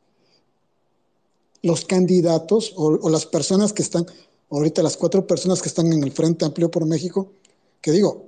los 1.62 1.84
candidatos 1.84 2.72
o, 2.74 3.08
las 3.08 3.26
personas 3.26 3.72
que 3.72 3.82
están, 3.82 4.04
ahorita 4.50 4.82
las 4.82 4.96
cuatro 4.96 5.28
personas 5.28 5.62
que 5.62 5.68
están 5.68 5.92
en 5.92 6.02
el 6.02 6.10
Frente 6.10 6.44
Amplio 6.44 6.72
por 6.72 6.86
México, 6.86 7.30
que 7.80 7.92
digo, 7.92 8.24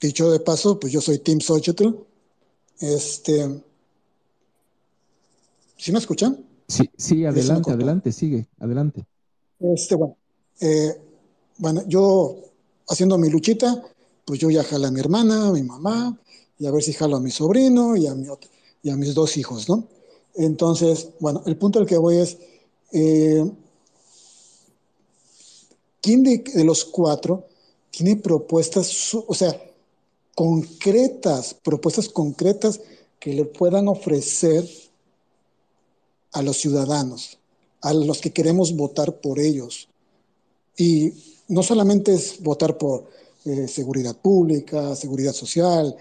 dicho 0.00 0.28
de 0.28 0.40
paso, 0.40 0.80
pues 0.80 0.92
yo 0.92 1.00
soy 1.00 1.20
Tim 1.20 1.38
Xochitl, 1.38 1.94
este, 2.80 3.62
¿Sí 5.82 5.90
me 5.90 5.98
escuchan? 5.98 6.46
Sí, 6.68 6.88
sí, 6.96 7.24
adelante, 7.24 7.72
adelante, 7.72 8.12
sigue, 8.12 8.46
adelante. 8.60 9.04
Este, 9.58 9.96
bueno, 9.96 10.16
eh, 10.60 10.96
bueno, 11.58 11.82
yo 11.88 12.36
haciendo 12.88 13.18
mi 13.18 13.28
luchita, 13.28 13.82
pues 14.24 14.38
yo 14.38 14.48
ya 14.48 14.62
jalo 14.62 14.86
a 14.86 14.90
mi 14.92 15.00
hermana, 15.00 15.48
a 15.48 15.50
mi 15.50 15.64
mamá, 15.64 16.16
y 16.56 16.66
a 16.66 16.70
ver 16.70 16.84
si 16.84 16.92
jalo 16.92 17.16
a 17.16 17.20
mi 17.20 17.32
sobrino 17.32 17.96
y 17.96 18.06
a, 18.06 18.14
mi, 18.14 18.28
y 18.84 18.90
a 18.90 18.96
mis 18.96 19.12
dos 19.12 19.36
hijos, 19.36 19.68
¿no? 19.68 19.88
Entonces, 20.36 21.08
bueno, 21.18 21.42
el 21.46 21.56
punto 21.56 21.80
al 21.80 21.86
que 21.86 21.98
voy 21.98 22.18
es, 22.18 22.38
eh, 22.92 23.44
¿quién 26.00 26.22
de, 26.22 26.44
de, 26.54 26.62
los 26.62 26.84
cuatro 26.84 27.48
tiene 27.90 28.14
propuestas, 28.14 29.12
o 29.14 29.34
sea, 29.34 29.60
concretas, 30.36 31.54
propuestas 31.54 32.08
concretas 32.08 32.80
que 33.18 33.32
le 33.32 33.46
puedan 33.46 33.88
ofrecer 33.88 34.64
a 36.32 36.42
los 36.42 36.56
ciudadanos, 36.56 37.38
a 37.80 37.92
los 37.94 38.20
que 38.20 38.32
queremos 38.32 38.74
votar 38.74 39.20
por 39.20 39.38
ellos. 39.38 39.88
Y 40.76 41.12
no 41.48 41.62
solamente 41.62 42.14
es 42.14 42.42
votar 42.42 42.78
por 42.78 43.08
eh, 43.44 43.68
seguridad 43.68 44.16
pública, 44.16 44.94
seguridad 44.96 45.32
social, 45.32 45.94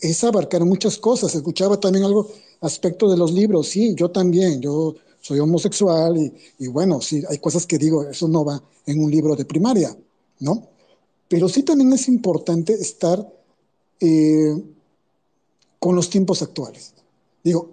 es 0.00 0.24
abarcar 0.24 0.64
muchas 0.64 0.98
cosas. 0.98 1.34
Escuchaba 1.34 1.78
también 1.80 2.04
algo 2.04 2.30
aspecto 2.60 3.10
de 3.10 3.16
los 3.16 3.32
libros, 3.32 3.68
sí, 3.68 3.94
yo 3.94 4.10
también, 4.10 4.60
yo 4.60 4.94
soy 5.20 5.38
homosexual 5.38 6.16
y, 6.58 6.66
bueno, 6.68 7.00
sí, 7.00 7.22
hay 7.28 7.38
cosas 7.38 7.66
que 7.66 7.78
digo, 7.78 8.04
eso 8.04 8.28
no 8.28 8.44
va 8.44 8.62
en 8.86 9.02
un 9.02 9.10
libro 9.10 9.36
de 9.36 9.44
primaria, 9.44 9.96
¿no? 10.40 10.68
Pero 11.28 11.48
sí 11.48 11.62
también 11.62 11.92
es 11.92 12.08
importante 12.08 12.74
estar 12.74 13.26
eh, 14.00 14.62
con 15.78 15.96
los 15.96 16.10
tiempos 16.10 16.42
actuales. 16.42 16.92
Digo, 17.42 17.70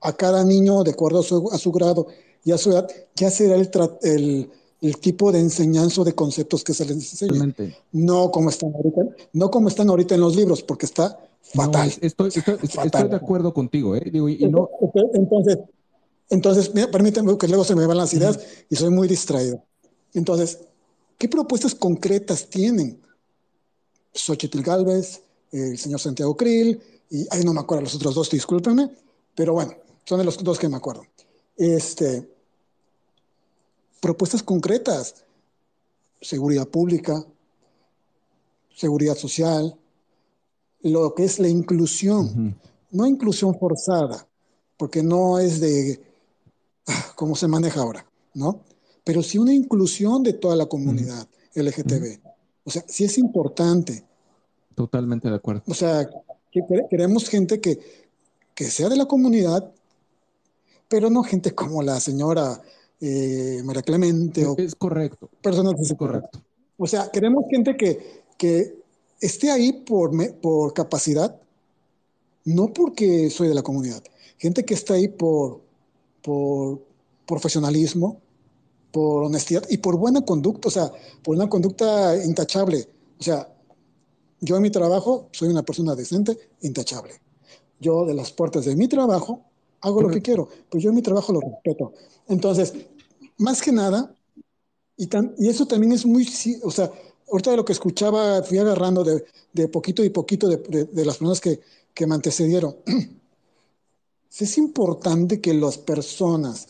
a 0.00 0.12
cada 0.12 0.44
niño 0.44 0.84
de 0.84 0.92
acuerdo 0.92 1.20
a 1.20 1.58
su, 1.58 1.72
grado 1.72 2.06
y 2.44 2.52
a 2.52 2.58
su 2.58 2.70
edad, 2.70 2.88
ya 3.16 3.30
será 3.30 3.56
el, 3.56 4.50
el, 4.80 4.96
tipo 4.98 5.32
de 5.32 5.40
enseñanza 5.40 6.04
de 6.04 6.14
conceptos 6.14 6.62
que 6.62 6.74
se 6.74 6.84
les 6.84 6.96
enseña. 6.96 7.54
No 7.92 8.30
como 8.30 8.50
están 8.50 8.72
ahorita, 8.74 9.02
no 9.32 9.50
como 9.50 9.68
están 9.68 9.88
ahorita 9.88 10.14
en 10.14 10.20
los 10.20 10.36
libros, 10.36 10.62
porque 10.62 10.86
está 10.86 11.18
fatal. 11.42 11.92
estoy, 12.00 12.30
de 12.30 13.16
acuerdo 13.16 13.52
contigo, 13.52 13.96
¿eh? 13.96 14.08
Digo, 14.12 14.28
y, 14.28 14.38
no... 14.48 14.68
Entonces, 15.14 15.58
entonces 16.30 16.68
permíteme 16.68 17.36
que 17.38 17.48
luego 17.48 17.64
se 17.64 17.74
me 17.74 17.86
van 17.86 17.96
las 17.96 18.14
ideas 18.14 18.38
y 18.68 18.76
soy 18.76 18.90
muy 18.90 19.08
distraído. 19.08 19.62
Entonces, 20.14 20.60
¿qué 21.16 21.28
propuestas 21.28 21.74
concretas 21.74 22.46
tienen? 22.48 23.00
Xochitl 24.14 24.62
Galvez, 24.62 25.22
el 25.52 25.78
señor 25.78 26.00
Santiago 26.00 26.36
Krill, 26.36 26.80
y 27.10 27.26
ahí 27.30 27.42
no 27.44 27.52
me 27.52 27.60
acuerdo 27.60 27.84
los 27.84 27.94
otros 27.94 28.14
dos, 28.14 28.30
discúlpenme, 28.30 28.90
pero 29.34 29.54
bueno, 29.54 29.72
son 30.08 30.18
de 30.18 30.24
los 30.24 30.42
dos 30.42 30.58
que 30.58 30.70
me 30.70 30.76
acuerdo. 30.78 31.02
Este, 31.54 32.26
propuestas 34.00 34.42
concretas, 34.42 35.26
seguridad 36.18 36.66
pública, 36.66 37.26
seguridad 38.74 39.16
social, 39.16 39.76
lo 40.80 41.14
que 41.14 41.24
es 41.24 41.38
la 41.38 41.48
inclusión, 41.48 42.58
no 42.90 43.06
inclusión 43.06 43.58
forzada, 43.58 44.26
porque 44.78 45.02
no 45.02 45.38
es 45.40 45.60
de 45.60 46.00
ah, 46.86 47.12
cómo 47.14 47.36
se 47.36 47.46
maneja 47.46 47.82
ahora, 47.82 48.06
¿no? 48.32 48.62
Pero 49.04 49.22
sí 49.22 49.36
una 49.36 49.52
inclusión 49.52 50.22
de 50.22 50.32
toda 50.32 50.56
la 50.56 50.64
comunidad 50.64 51.28
LGTB. 51.54 52.18
O 52.64 52.70
sea, 52.70 52.82
sí 52.88 53.04
es 53.04 53.18
importante. 53.18 54.06
Totalmente 54.74 55.28
de 55.28 55.36
acuerdo. 55.36 55.64
O 55.66 55.74
sea, 55.74 56.08
que 56.50 56.62
queremos 56.88 57.28
gente 57.28 57.60
que, 57.60 57.78
que 58.54 58.70
sea 58.70 58.88
de 58.88 58.96
la 58.96 59.04
comunidad, 59.04 59.70
pero 60.88 61.10
no 61.10 61.22
gente 61.22 61.54
como 61.54 61.82
la 61.82 62.00
señora 62.00 62.60
eh, 63.00 63.60
María 63.64 63.82
Clemente. 63.82 64.44
O 64.46 64.56
es 64.56 64.74
correcto. 64.74 65.28
Personas 65.40 65.80
es 65.80 65.94
correcto. 65.96 66.42
O 66.76 66.86
sea, 66.86 67.10
queremos 67.10 67.44
gente 67.50 67.76
que, 67.76 68.22
que 68.36 68.78
esté 69.20 69.50
ahí 69.50 69.72
por, 69.72 70.10
por 70.40 70.72
capacidad, 70.72 71.40
no 72.44 72.72
porque 72.72 73.30
soy 73.30 73.48
de 73.48 73.54
la 73.54 73.62
comunidad. 73.62 74.02
Gente 74.38 74.64
que 74.64 74.74
está 74.74 74.94
ahí 74.94 75.08
por, 75.08 75.60
por 76.22 76.80
profesionalismo, 77.26 78.20
por 78.92 79.24
honestidad 79.24 79.64
y 79.68 79.78
por 79.78 79.96
buena 79.96 80.24
conducta, 80.24 80.68
o 80.68 80.70
sea, 80.70 80.90
por 81.22 81.36
una 81.36 81.48
conducta 81.48 82.16
intachable. 82.24 82.88
O 83.18 83.22
sea, 83.22 83.48
yo 84.40 84.56
en 84.56 84.62
mi 84.62 84.70
trabajo 84.70 85.28
soy 85.32 85.48
una 85.48 85.62
persona 85.62 85.94
decente, 85.94 86.38
intachable. 86.62 87.14
Yo 87.80 88.06
de 88.06 88.14
las 88.14 88.32
puertas 88.32 88.64
de 88.64 88.76
mi 88.76 88.88
trabajo 88.88 89.47
hago 89.80 90.02
lo 90.02 90.08
que 90.10 90.22
quiero, 90.22 90.48
pero 90.70 90.80
yo 90.80 90.90
en 90.90 90.96
mi 90.96 91.02
trabajo 91.02 91.32
lo 91.32 91.40
respeto. 91.40 91.92
Entonces, 92.28 92.74
más 93.38 93.62
que 93.62 93.72
nada, 93.72 94.14
y, 94.96 95.08
y 95.38 95.48
eso 95.48 95.66
también 95.66 95.92
es 95.92 96.04
muy, 96.04 96.28
o 96.62 96.70
sea, 96.70 96.90
ahorita 97.30 97.50
de 97.52 97.56
lo 97.56 97.64
que 97.64 97.72
escuchaba, 97.72 98.42
fui 98.42 98.58
agarrando 98.58 99.04
de, 99.04 99.24
de 99.52 99.68
poquito 99.68 100.04
y 100.04 100.10
poquito 100.10 100.48
de, 100.48 100.56
de, 100.84 101.04
las 101.04 101.18
personas 101.18 101.40
que, 101.40 101.60
que 101.94 102.06
me 102.06 102.14
antecedieron. 102.14 102.76
es 104.38 104.58
importante 104.58 105.40
que 105.40 105.54
las 105.54 105.78
personas 105.78 106.68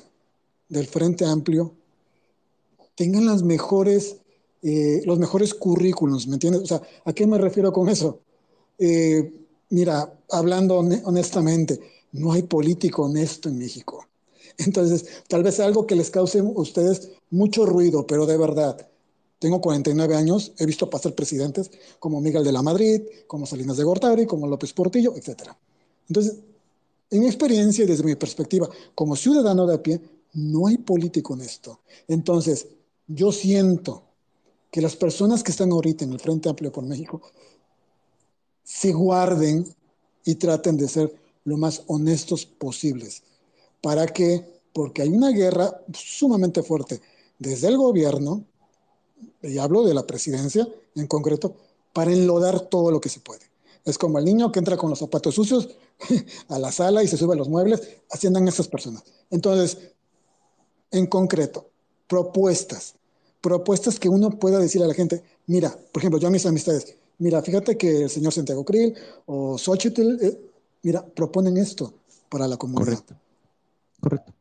del 0.69 0.87
Frente 0.87 1.25
Amplio 1.25 1.75
tengan 2.95 3.27
las 3.27 3.43
mejores, 3.43 4.17
eh, 4.63 5.03
los 5.05 5.19
mejores 5.19 5.55
currículums, 5.55 6.27
¿me 6.27 6.35
entiendes? 6.35 6.63
O 6.63 6.67
sea, 6.67 6.83
¿a 7.05 7.13
qué 7.13 7.27
me 7.27 7.39
refiero 7.39 7.73
con 7.73 7.89
eso? 7.89 8.21
Eh, 8.79 9.33
mira, 9.71 10.13
hablando 10.31 10.79
honestamente, 10.79 11.81
no 12.13 12.33
hay 12.33 12.43
político 12.43 13.05
honesto 13.05 13.49
en 13.49 13.59
México. 13.59 14.07
Entonces, 14.59 15.07
tal 15.29 15.43
vez 15.43 15.61
algo 15.61 15.87
que 15.87 15.95
les 15.95 16.11
cause 16.11 16.39
a 16.39 16.43
ustedes 16.43 17.11
mucho 17.31 17.67
ruido, 17.67 18.07
pero 18.07 18.27
de 18.27 18.37
verdad, 18.37 18.89
tengo 19.39 19.61
49 19.61 20.17
años, 20.17 20.53
he 20.59 20.67
visto 20.67 20.91
pasar 20.91 21.15
presidentes 21.15 21.71
como 22.01 22.21
Miguel 22.21 22.43
de 22.43 22.53
la 22.53 22.63
Madrid, 22.63 23.03
como 23.27 23.47
Salinas 23.47 23.77
de 23.77 23.85
Gortari, 23.85 24.27
como 24.27 24.49
López 24.49 24.73
Portillo, 24.73 25.15
etc. 25.15 25.53
Entonces, 26.09 26.39
en 27.11 27.21
mi 27.21 27.27
experiencia 27.27 27.85
y 27.85 27.87
desde 27.87 28.05
mi 28.05 28.17
perspectiva 28.17 28.69
como 28.95 29.15
ciudadano 29.15 29.67
de 29.67 29.75
a 29.75 29.83
pie, 29.83 30.01
no 30.35 30.67
hay 30.67 30.79
político 30.79 31.35
honesto. 31.35 31.81
Entonces, 32.09 32.67
yo 33.07 33.33
siento 33.33 34.03
que 34.71 34.83
las 34.83 34.97
personas 34.97 35.43
que 35.43 35.53
están 35.53 35.73
ahorita 35.73 36.05
en 36.05 36.13
el 36.13 36.21
Frente 36.21 36.49
Amplio 36.49 36.73
por 36.73 36.85
México 36.85 37.23
se 38.63 38.93
guarden 38.93 39.67
y 40.25 40.35
traten 40.35 40.77
de 40.77 40.89
ser 40.89 41.15
lo 41.49 41.57
más 41.57 41.83
honestos 41.87 42.47
posibles. 42.47 43.23
¿Para 43.81 44.07
qué? 44.07 44.45
Porque 44.73 45.03
hay 45.03 45.09
una 45.09 45.31
guerra 45.31 45.81
sumamente 45.93 46.63
fuerte 46.63 47.01
desde 47.39 47.69
el 47.69 47.77
gobierno, 47.77 48.45
y 49.43 49.59
hablo 49.59 49.85
de 49.85 49.95
la 49.95 50.07
presidencia 50.07 50.69
en 50.95 51.07
concreto, 51.07 51.57
para 51.93 52.13
enlodar 52.13 52.61
todo 52.61 52.91
lo 52.91 53.01
que 53.01 53.09
se 53.09 53.21
puede. 53.21 53.41
Es 53.85 53.97
como 53.97 54.19
el 54.19 54.25
niño 54.25 54.53
que 54.53 54.59
entra 54.59 54.77
con 54.77 54.91
los 54.91 54.99
zapatos 54.99 55.35
sucios 55.35 55.71
a 56.49 56.59
la 56.59 56.71
sala 56.71 57.03
y 57.03 57.09
se 57.09 57.17
sube 57.17 57.35
a 57.35 57.39
los 57.39 57.49
muebles, 57.49 57.81
así 58.11 58.27
andan 58.27 58.47
esas 58.47 58.69
personas. 58.69 59.03
Entonces, 59.31 59.79
en 60.91 61.07
concreto, 61.07 61.69
propuestas, 62.07 62.95
propuestas 63.41 63.99
que 63.99 64.09
uno 64.09 64.31
pueda 64.31 64.59
decir 64.59 64.83
a 64.83 64.87
la 64.87 64.95
gente, 64.95 65.23
mira, 65.47 65.77
por 65.93 66.01
ejemplo, 66.01 66.19
yo 66.21 66.29
a 66.29 66.31
mis 66.31 66.47
amistades, 66.47 66.97
mira, 67.19 67.43
fíjate 67.43 67.77
que 67.77 68.03
el 68.03 68.11
señor 68.11 68.33
Santiago 68.33 68.65
Krill 68.65 68.95
o 69.27 69.59
Xochitl, 69.59 70.19
eh, 70.21 70.39
mira, 70.83 71.05
proponen 71.05 71.57
esto 71.57 71.95
para 72.29 72.47
la 72.47 72.57
comunidad. 72.57 72.87
Correcto. 72.87 73.15
Correcto. 74.01 74.33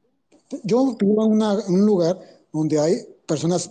Yo 0.63 0.95
vivo 0.95 1.25
en, 1.25 1.73
un 1.73 1.85
lugar 1.85 2.19
donde 2.53 2.79
hay 2.79 3.05
personas 3.25 3.69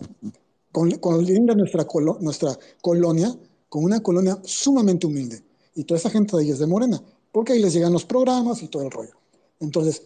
con, 0.72 0.90
con 0.98 1.24
linda 1.24 1.54
nuestra, 1.54 1.86
nuestra 2.20 2.58
colonia, 2.82 3.34
con 3.68 3.84
una 3.84 4.00
colonia 4.00 4.38
sumamente 4.44 5.06
humilde. 5.06 5.42
Y 5.74 5.84
toda 5.84 5.98
esa 5.98 6.10
gente 6.10 6.36
de 6.36 6.42
ahí 6.42 6.50
es 6.50 6.58
de 6.58 6.66
Morena, 6.66 7.02
porque 7.32 7.52
ahí 7.52 7.60
les 7.60 7.72
llegan 7.72 7.92
los 7.92 8.04
programas 8.04 8.62
y 8.62 8.68
todo 8.68 8.82
el 8.82 8.90
rollo. 8.90 9.14
Entonces, 9.60 10.02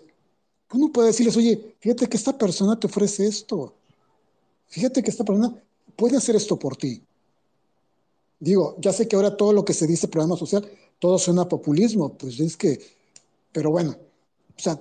uno 0.73 0.93
puede 0.93 1.09
decirles, 1.09 1.37
oye, 1.37 1.75
fíjate 1.81 2.09
que 2.09 2.17
esta 2.17 2.37
persona 2.37 2.79
te 2.79 2.87
ofrece 2.87 3.27
esto. 3.27 3.75
Fíjate 4.69 5.03
que 5.03 5.11
esta 5.11 5.25
persona 5.25 5.55
puede 5.97 6.17
hacer 6.17 6.37
esto 6.37 6.59
por 6.59 6.77
ti. 6.77 7.03
Digo, 8.39 8.77
ya 8.79 8.93
sé 8.93 9.07
que 9.07 9.17
ahora 9.17 9.37
todo 9.37 9.53
lo 9.53 9.65
que 9.65 9.75
se 9.75 9.87
dice 9.87 10.09
programa 10.09 10.37
social, 10.37 10.67
todo 11.01 11.19
suena 11.19 11.43
a 11.43 11.49
populismo, 11.49 12.17
pues 12.17 12.39
es 12.39 12.57
que, 12.57 12.79
pero 13.51 13.73
bueno, 13.73 13.97
o 14.57 14.63
sea, 14.63 14.79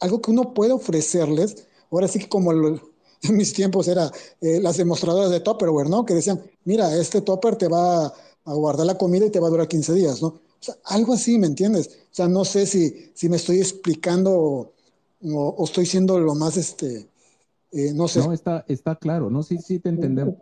algo 0.00 0.20
que 0.20 0.32
uno 0.32 0.52
puede 0.52 0.72
ofrecerles, 0.72 1.68
ahora 1.90 2.08
sí 2.08 2.18
que 2.18 2.28
como 2.28 2.52
en 3.22 3.36
mis 3.36 3.52
tiempos 3.52 3.86
era 3.86 4.10
eh, 4.40 4.58
las 4.60 4.78
demostradoras 4.78 5.30
de 5.30 5.40
Tupperware, 5.40 5.88
¿no? 5.88 6.04
Que 6.04 6.14
decían, 6.14 6.42
mira, 6.64 6.96
este 6.96 7.20
Topper 7.20 7.56
te 7.56 7.68
va 7.68 8.06
a 8.06 8.54
guardar 8.54 8.86
la 8.86 8.98
comida 8.98 9.26
y 9.26 9.30
te 9.30 9.38
va 9.38 9.46
a 9.46 9.50
durar 9.50 9.68
15 9.68 9.94
días, 9.94 10.22
¿no? 10.22 10.28
O 10.28 10.62
sea, 10.62 10.74
algo 10.84 11.14
así, 11.14 11.38
¿me 11.38 11.46
entiendes? 11.46 11.88
O 12.10 12.14
sea, 12.14 12.28
no 12.28 12.44
sé 12.44 12.66
si, 12.66 13.12
si 13.14 13.28
me 13.28 13.36
estoy 13.36 13.58
explicando 13.58 14.72
o, 15.22 15.64
estoy 15.64 15.86
siendo 15.86 16.18
lo 16.18 16.34
más, 16.34 16.56
este, 16.56 17.06
eh, 17.72 17.92
no 17.94 18.08
sé. 18.08 18.20
No, 18.20 18.32
está, 18.32 18.64
está 18.68 18.96
claro, 18.96 19.30
¿no? 19.30 19.42
Sí, 19.42 19.58
sí, 19.58 19.78
te 19.78 19.90
entendemos. 19.90 20.34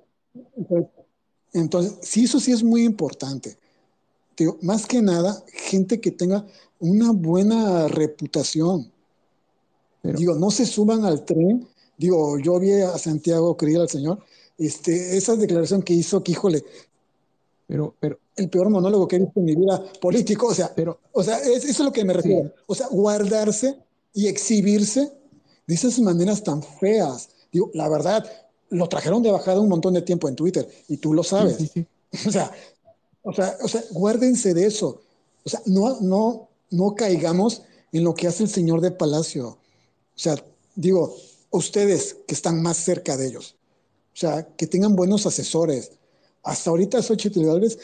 Entonces, 1.52 1.98
sí, 2.02 2.24
eso 2.24 2.38
sí 2.38 2.52
es 2.52 2.62
muy 2.62 2.84
importante. 2.84 3.58
Digo, 4.38 4.56
más 4.62 4.86
que 4.86 5.02
nada, 5.02 5.42
gente 5.52 6.00
que 6.00 6.10
tenga 6.10 6.46
una 6.78 7.12
buena 7.12 7.88
reputación. 7.88 8.90
Digo, 10.02 10.36
no 10.36 10.50
se 10.50 10.64
suban 10.64 11.04
al 11.04 11.24
tren. 11.24 11.66
Digo, 11.96 12.38
yo 12.38 12.58
vi 12.60 12.72
a 12.72 12.96
Santiago 12.96 13.56
querido 13.56 13.82
al 13.82 13.88
Señor, 13.88 14.20
este, 14.56 15.16
esa 15.16 15.34
declaración 15.36 15.82
que 15.82 15.94
hizo, 15.94 16.22
que 16.22 16.32
híjole, 16.32 16.64
pero, 17.66 17.94
pero, 18.00 18.18
el 18.36 18.48
peor 18.48 18.70
monólogo 18.70 19.06
que 19.06 19.16
he 19.16 19.18
visto 19.18 19.40
en 19.40 19.46
mi 19.46 19.54
vida 19.54 19.84
político, 20.00 20.46
o 20.46 20.54
sea, 20.54 20.72
pero, 20.74 21.00
o 21.12 21.22
sea, 21.22 21.38
es, 21.38 21.64
eso 21.64 21.70
es 21.70 21.80
lo 21.80 21.92
que 21.92 22.04
me 22.04 22.14
refiero. 22.14 22.52
O 22.66 22.74
sea, 22.74 22.86
guardarse 22.88 23.76
y 24.14 24.26
exhibirse 24.26 25.12
de 25.66 25.74
esas 25.74 25.98
maneras 26.00 26.42
tan 26.42 26.62
feas. 26.62 27.28
Digo, 27.52 27.70
la 27.74 27.88
verdad, 27.88 28.24
lo 28.70 28.88
trajeron 28.88 29.22
de 29.22 29.30
bajada 29.30 29.60
un 29.60 29.68
montón 29.68 29.94
de 29.94 30.02
tiempo 30.02 30.28
en 30.28 30.36
Twitter 30.36 30.66
y 30.88 30.96
tú 30.96 31.12
lo 31.12 31.22
sabes. 31.22 31.58
O, 32.26 32.32
sea, 32.32 32.50
o, 33.22 33.32
sea, 33.32 33.56
o 33.62 33.68
sea, 33.68 33.82
guárdense 33.90 34.54
de 34.54 34.66
eso. 34.66 35.02
O 35.44 35.48
sea, 35.48 35.60
no, 35.66 36.00
no, 36.00 36.48
no 36.70 36.94
caigamos 36.94 37.62
en 37.92 38.04
lo 38.04 38.14
que 38.14 38.26
hace 38.26 38.44
el 38.44 38.48
señor 38.48 38.80
de 38.80 38.90
Palacio. 38.90 39.48
O 39.48 39.58
sea, 40.14 40.36
digo, 40.74 41.16
ustedes 41.50 42.16
que 42.26 42.34
están 42.34 42.62
más 42.62 42.76
cerca 42.76 43.16
de 43.16 43.28
ellos. 43.28 43.56
O 44.14 44.16
sea, 44.16 44.46
que 44.56 44.66
tengan 44.66 44.96
buenos 44.96 45.26
asesores. 45.26 45.92
Hasta 46.42 46.70
ahorita 46.70 47.02
Xochitl 47.02 47.44
Galvez, 47.44 47.78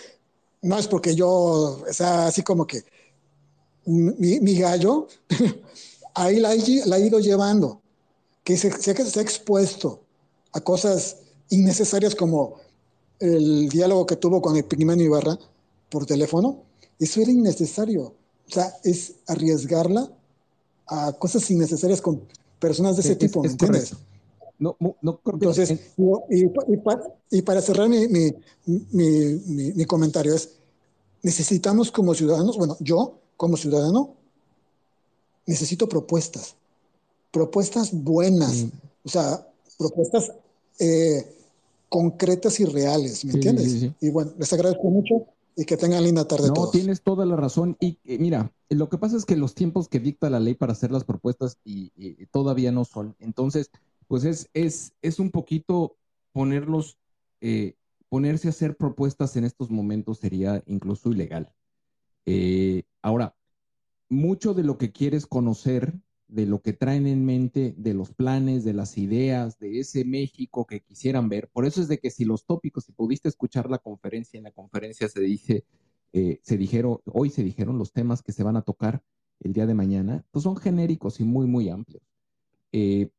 no 0.62 0.78
es 0.78 0.88
porque 0.88 1.14
yo, 1.14 1.30
o 1.30 1.92
sea, 1.92 2.26
así 2.26 2.42
como 2.42 2.66
que 2.66 2.82
mi, 3.84 4.40
mi 4.40 4.58
gallo, 4.58 5.08
ahí 6.14 6.40
la, 6.40 6.50
ha 6.50 6.98
ido 6.98 7.20
llevando, 7.20 7.82
que 8.42 8.56
se, 8.56 8.70
se, 8.72 8.90
ha 8.90 9.22
expuesto 9.22 10.00
a 10.52 10.60
cosas 10.60 11.18
innecesarias 11.50 12.14
como 12.14 12.56
el 13.20 13.68
diálogo 13.68 14.06
que 14.06 14.16
tuvo 14.16 14.40
con 14.42 14.56
el 14.56 14.64
Pigmeno 14.64 15.02
Ibarra 15.02 15.38
por 15.88 16.06
teléfono, 16.06 16.62
eso 16.98 17.20
era 17.20 17.30
innecesario. 17.30 18.02
O 18.02 18.50
sea, 18.50 18.74
es 18.82 19.14
arriesgarla 19.26 20.10
a 20.86 21.12
cosas 21.12 21.50
innecesarias 21.50 22.00
con 22.00 22.22
personas 22.58 22.96
de 22.96 23.02
ese 23.02 23.16
tipo, 23.16 23.42
¿me 23.42 23.48
entiendes? 23.48 23.94
No, 24.58 24.76
no 25.02 25.20
Entonces, 25.26 25.72
y, 26.30 26.44
y, 27.30 27.42
para, 27.42 27.60
cerrar 27.60 27.88
mi, 27.88 28.06
mi, 28.08 28.32
mi, 28.66 29.72
mi, 29.74 29.84
comentario 29.84 30.34
es, 30.34 30.50
necesitamos 31.22 31.90
como 31.90 32.14
ciudadanos, 32.14 32.56
bueno, 32.56 32.76
yo 32.80 33.18
como 33.36 33.56
ciudadano, 33.56 34.14
necesito 35.46 35.88
propuestas, 35.88 36.54
propuestas 37.32 37.90
buenas, 37.92 38.66
o 39.04 39.08
sea, 39.08 39.46
propuestas 39.76 40.32
eh, 40.78 41.26
concretas 41.94 42.58
y 42.58 42.64
reales, 42.64 43.24
¿me 43.24 43.34
entiendes? 43.34 43.92
Y 44.00 44.10
bueno, 44.10 44.32
les 44.36 44.52
agradezco 44.52 44.90
mucho 44.90 45.26
y 45.54 45.64
que 45.64 45.76
tengan 45.76 46.02
linda 46.02 46.26
tarde 46.26 46.48
no, 46.48 46.54
todos. 46.54 46.72
tienes 46.72 47.02
toda 47.02 47.24
la 47.24 47.36
razón. 47.36 47.76
Y 47.78 47.98
eh, 48.04 48.18
mira, 48.18 48.52
lo 48.68 48.88
que 48.88 48.98
pasa 48.98 49.16
es 49.16 49.24
que 49.24 49.36
los 49.36 49.54
tiempos 49.54 49.88
que 49.88 50.00
dicta 50.00 50.28
la 50.28 50.40
ley 50.40 50.54
para 50.54 50.72
hacer 50.72 50.90
las 50.90 51.04
propuestas 51.04 51.58
y, 51.64 51.92
y 51.94 52.26
todavía 52.26 52.72
no 52.72 52.84
son. 52.84 53.14
Entonces, 53.20 53.70
pues 54.08 54.24
es, 54.24 54.50
es, 54.54 54.94
es 55.02 55.20
un 55.20 55.30
poquito 55.30 55.94
ponerlos, 56.32 56.98
eh, 57.40 57.76
ponerse 58.08 58.48
a 58.48 58.50
hacer 58.50 58.76
propuestas 58.76 59.36
en 59.36 59.44
estos 59.44 59.70
momentos 59.70 60.18
sería 60.18 60.64
incluso 60.66 61.12
ilegal. 61.12 61.52
Eh, 62.26 62.82
ahora, 63.02 63.36
mucho 64.08 64.52
de 64.52 64.64
lo 64.64 64.78
que 64.78 64.90
quieres 64.90 65.26
conocer, 65.26 65.94
de 66.28 66.46
lo 66.46 66.62
que 66.62 66.72
traen 66.72 67.06
en 67.06 67.24
mente, 67.24 67.74
de 67.76 67.94
los 67.94 68.12
planes, 68.12 68.64
de 68.64 68.72
las 68.72 68.96
ideas, 68.98 69.58
de 69.58 69.80
ese 69.80 70.04
México 70.04 70.66
que 70.66 70.80
quisieran 70.80 71.28
ver, 71.28 71.48
por 71.52 71.66
eso 71.66 71.80
es 71.80 71.88
de 71.88 71.98
que 71.98 72.10
si 72.10 72.24
los 72.24 72.46
tópicos, 72.46 72.84
si 72.84 72.92
pudiste 72.92 73.28
escuchar 73.28 73.70
la 73.70 73.78
conferencia, 73.78 74.38
en 74.38 74.44
la 74.44 74.50
conferencia 74.50 75.08
se 75.08 75.20
dice, 75.20 75.64
eh, 76.12 76.40
se 76.42 76.56
dijeron, 76.56 76.98
hoy 77.06 77.30
se 77.30 77.42
dijeron 77.42 77.78
los 77.78 77.92
temas 77.92 78.22
que 78.22 78.32
se 78.32 78.42
van 78.42 78.56
a 78.56 78.62
tocar 78.62 79.02
el 79.40 79.52
día 79.52 79.66
de 79.66 79.74
mañana, 79.74 80.24
pues 80.30 80.44
son 80.44 80.56
genéricos 80.56 81.20
y 81.20 81.24
muy, 81.24 81.46
muy 81.46 81.68
amplios. 81.68 82.02
Eh, 82.72 83.10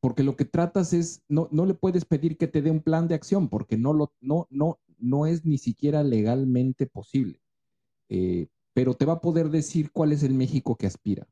porque 0.00 0.22
lo 0.22 0.34
que 0.34 0.46
tratas 0.46 0.94
es, 0.94 1.22
no, 1.28 1.48
no 1.52 1.66
le 1.66 1.74
puedes 1.74 2.06
pedir 2.06 2.38
que 2.38 2.48
te 2.48 2.62
dé 2.62 2.70
un 2.70 2.80
plan 2.80 3.06
de 3.06 3.14
acción, 3.14 3.48
porque 3.48 3.76
no, 3.76 3.92
lo, 3.92 4.14
no, 4.20 4.46
no, 4.50 4.80
no 4.98 5.26
es 5.26 5.44
ni 5.44 5.58
siquiera 5.58 6.02
legalmente 6.02 6.86
posible. 6.86 7.42
Eh, 8.08 8.48
pero 8.72 8.94
te 8.94 9.04
va 9.04 9.14
a 9.14 9.20
poder 9.20 9.50
decir 9.50 9.92
cuál 9.92 10.12
es 10.12 10.22
el 10.22 10.32
México 10.32 10.76
que 10.76 10.86
aspira 10.86 11.28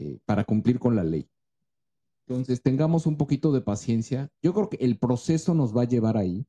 eh, 0.00 0.18
para 0.24 0.44
cumplir 0.44 0.78
con 0.78 0.96
la 0.96 1.04
ley. 1.04 1.28
Entonces, 2.26 2.62
tengamos 2.62 3.04
un 3.04 3.18
poquito 3.18 3.52
de 3.52 3.60
paciencia. 3.60 4.30
Yo 4.40 4.54
creo 4.54 4.70
que 4.70 4.78
el 4.78 4.98
proceso 4.98 5.54
nos 5.54 5.76
va 5.76 5.82
a 5.82 5.88
llevar 5.88 6.16
ahí. 6.16 6.46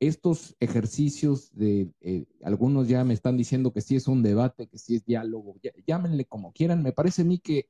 Estos 0.00 0.56
ejercicios 0.58 1.50
de, 1.52 1.92
eh, 2.00 2.24
algunos 2.42 2.88
ya 2.88 3.04
me 3.04 3.12
están 3.12 3.36
diciendo 3.36 3.74
que 3.74 3.82
sí 3.82 3.94
es 3.94 4.08
un 4.08 4.22
debate, 4.22 4.68
que 4.68 4.78
sí 4.78 4.94
es 4.94 5.04
diálogo, 5.04 5.56
llámenle 5.86 6.24
como 6.24 6.52
quieran. 6.52 6.82
Me 6.82 6.92
parece 6.92 7.22
a 7.22 7.24
mí 7.26 7.38
que 7.38 7.68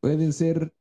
pueden 0.00 0.34
ser 0.34 0.74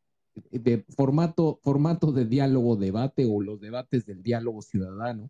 de 0.52 0.84
formato, 0.90 1.60
formato 1.64 2.11
de 2.11 2.26
diálogo, 2.26 2.76
debate 2.76 3.26
o 3.26 3.41
los 3.41 3.61
debates 3.61 4.06
del 4.06 4.22
diálogo 4.22 4.61
ciudadano. 4.61 5.30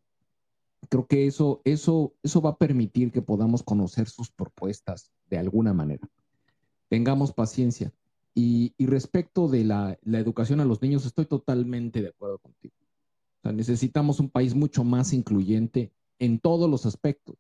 Creo 0.90 1.06
que 1.06 1.28
eso, 1.28 1.62
eso, 1.64 2.16
eso 2.24 2.42
va 2.42 2.52
a 2.52 2.58
permitir 2.58 3.12
que 3.12 3.22
podamos 3.22 3.62
conocer 3.62 4.08
sus 4.08 4.32
propuestas 4.32 5.12
de 5.30 5.38
alguna 5.38 5.74
manera. 5.74 6.10
Tengamos 6.88 7.34
paciencia. 7.34 7.94
Y, 8.38 8.74
respecto 8.78 9.48
de 9.48 9.64
la, 9.64 9.98
educación 10.04 10.60
a 10.60 10.66
los 10.66 10.82
niños, 10.82 11.06
estoy 11.06 11.26
totalmente 11.26 12.02
de 12.02 12.10
acuerdo 12.10 12.38
contigo. 12.40 12.76
necesitamos 13.44 14.20
un 14.20 14.30
país 14.30 14.54
mucho 14.54 14.84
más 14.84 15.14
incluyente 15.14 15.92
en 16.20 16.40
todos 16.40 16.70
los 16.70 16.86
aspectos. 16.86 17.38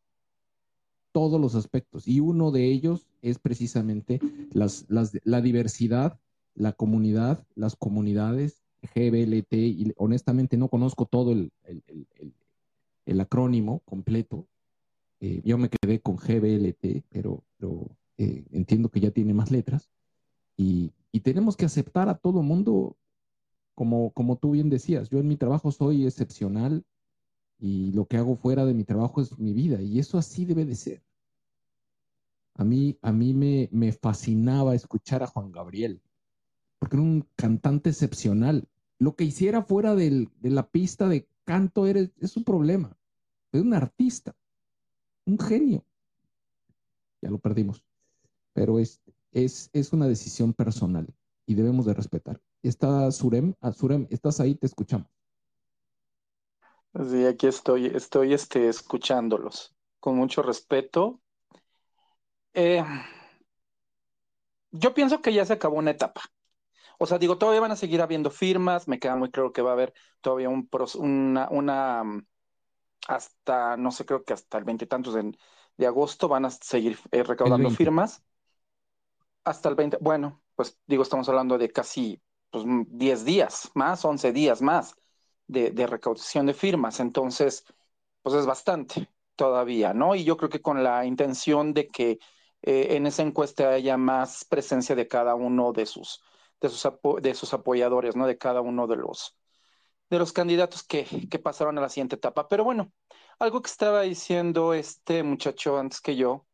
Todos 1.12 1.40
los 1.40 1.56
aspectos. 1.56 2.08
Y 2.08 2.22
uno 2.22 2.52
de 2.52 2.66
ellos 2.66 3.08
es 3.22 3.40
precisamente 3.40 4.20
la 4.54 5.42
diversidad 5.42 6.20
la 6.56 6.72
comunidad, 6.72 7.46
las 7.56 7.76
comunidades 7.76 8.64
GBLT, 8.82 9.54
y 9.54 9.94
honestamente 9.98 10.58
no 10.58 10.70
conozco 10.70 11.06
todo 11.06 11.32
el, 11.32 11.52
acrónimo 13.20 13.82
completo. 13.86 14.48
Eh, 15.20 15.42
yo 15.44 15.58
me 15.58 15.70
quedé 15.70 16.00
con 16.02 16.18
GBLT, 16.18 17.04
pero, 17.10 17.44
eh, 18.18 18.46
entiendo 18.52 18.90
que 18.90 19.00
ya 19.00 19.12
tiene 19.12 19.34
más 19.34 19.52
letras. 19.52 19.90
Y, 20.57 20.94
tenemos 21.23 21.56
que 21.56 21.65
aceptar 21.65 22.10
a 22.10 22.18
todo 22.18 22.44
mundo, 22.44 22.98
como, 23.73 24.11
como 24.11 24.36
tú 24.38 24.52
bien 24.52 24.69
decías. 24.69 25.10
Yo 25.10 25.19
en 25.19 25.27
mi 25.27 25.38
trabajo 25.38 25.72
soy 25.72 26.06
excepcional 26.06 26.84
y 27.57 27.94
lo 27.94 28.06
que 28.06 28.18
hago 28.18 28.36
fuera 28.36 28.65
de 28.65 28.73
mi 28.73 28.84
trabajo 28.84 29.22
es 29.22 29.40
mi 29.40 29.53
vida. 29.53 29.82
Y 29.82 29.98
eso 29.98 30.18
así 30.18 30.45
debe 30.45 30.65
de 30.65 30.76
ser. 30.76 31.02
A 32.53 32.64
mí, 32.64 32.98
a 33.02 33.11
mí 33.11 33.34
me, 33.34 33.69
me 33.72 33.91
fascinaba 33.94 34.76
escuchar 34.76 35.23
a 35.23 35.27
Juan 35.27 35.52
Gabriel 35.52 36.02
porque 36.80 36.98
era 36.98 37.03
un 37.03 37.27
cantante 37.36 37.90
excepcional. 37.90 38.68
Lo 38.99 39.15
que 39.15 39.23
hiciera 39.23 39.64
fuera 39.64 39.95
de 39.95 40.30
la 40.41 40.69
pista 40.69 41.07
de 41.07 41.27
canto 41.44 41.88
es 41.88 42.38
un 42.38 42.44
problema. 42.44 42.95
Es 43.52 43.61
un 43.61 43.73
artista, 43.73 44.36
un 45.26 45.40
genio. 45.40 45.84
Ya 47.22 47.30
lo 47.30 47.40
perdimos. 47.40 47.84
Pero 48.53 48.80
es, 48.80 49.02
es, 49.36 49.70
es 49.74 49.91
una 49.91 50.07
decisión 50.07 50.53
personal 50.53 51.07
y 51.45 51.56
debemos 51.56 51.86
de 51.86 51.94
respetar. 51.94 52.41
Está 52.64 53.12
Surem, 53.12 53.53
ah, 53.62 53.74
Surem, 53.74 54.07
estás 54.10 54.40
ahí, 54.40 54.56
te 54.56 54.66
escuchamos. 54.66 55.07
Sí, 57.10 57.26
aquí 57.26 57.48
estoy, 57.48 57.88
estoy 57.88 58.34
este, 58.34 58.70
escuchándolos 58.70 59.76
con 59.99 60.16
mucho 60.16 60.41
respeto. 60.41 61.22
Eh, 62.53 62.84
yo 64.72 64.94
pienso 64.94 65.22
que 65.22 65.34
ya 65.34 65.45
se 65.45 65.53
acabó 65.53 65.78
una 65.78 65.91
etapa. 65.91 66.22
O 66.98 67.06
sea, 67.06 67.18
digo, 67.18 67.38
todavía 67.38 67.60
van 67.60 67.72
a 67.72 67.76
seguir 67.76 68.02
habiendo 68.02 68.32
firmas, 68.32 68.88
me 68.88 68.99
queda 68.99 69.18
muy 69.18 69.30
claro 69.30 69.52
que 69.52 69.62
va 69.62 69.72
a 69.72 69.74
haber 69.74 69.94
todavía 70.22 70.48
un, 70.48 70.70
una, 70.95 71.49
una, 71.49 72.03
hasta, 73.10 73.76
no 73.76 73.91
sé, 73.91 74.06
creo 74.06 74.24
que 74.24 74.32
hasta 74.32 74.57
el 74.57 74.64
veintitantos 74.64 75.14
de, 75.14 75.38
de, 75.76 75.88
agosto 75.88 76.30
van 76.30 76.45
a 76.45 76.49
seguir 76.52 76.98
eh, 77.12 77.24
recaudando 77.24 77.70
firmas. 77.70 78.24
Hasta 79.46 79.70
el 79.70 79.76
20, 79.76 79.98
bueno, 80.02 80.42
pues 80.56 80.78
digo, 80.88 81.04
estamos 81.04 81.30
hablando 81.30 81.58
de 81.58 81.72
casi 81.72 82.22
pues, 82.50 82.66
10 82.66 83.22
mm, 83.22 83.26
días 83.26 83.72
más, 83.76 84.04
11 84.04 84.34
días 84.34 84.62
más 84.62 84.96
de, 85.48 85.88
recaudación 85.88 86.46
de 86.48 86.54
firmas. 86.54 87.00
Entonces, 87.00 87.66
pues 88.22 88.36
es 88.36 88.46
bastante 88.46 89.10
todavía, 89.36 89.94
¿no? 89.94 90.16
Y 90.16 90.24
yo 90.24 90.38
creo 90.38 90.50
que 90.50 90.62
con 90.62 90.84
la 90.84 91.06
intención 91.06 91.74
de 91.74 91.88
que 91.88 92.20
eh, 92.62 92.96
en 92.96 93.06
esa 93.08 93.22
encuesta 93.24 93.70
haya 93.70 93.98
más 93.98 94.46
presencia 94.46 94.96
de 94.96 95.08
cada 95.08 95.36
uno 95.36 95.74
de 95.74 95.86
sus 95.86 96.22
de 96.62 96.70
sus, 96.70 96.92
de 97.22 97.36
sus 97.36 97.54
apoyadores, 97.54 98.16
¿no? 98.16 98.28
De 98.28 98.38
cada 98.38 98.62
uno 98.62 98.88
de 98.88 98.96
los, 98.98 99.38
de 100.10 100.20
los 100.20 100.34
candidatos 100.34 100.84
que, 100.84 101.06
que 101.30 101.40
pasaron 101.40 101.78
a 101.78 101.82
la 101.82 101.90
siguiente 101.90 102.16
etapa. 102.16 102.48
Pero 102.48 102.64
bueno, 102.64 102.92
algo 103.40 103.62
que 103.62 103.70
estaba 103.70 104.02
diciendo 104.02 104.74
este 104.74 105.24
muchacho 105.24 105.78
antes 105.78 106.02
que 106.02 106.16
yo, 106.16 106.48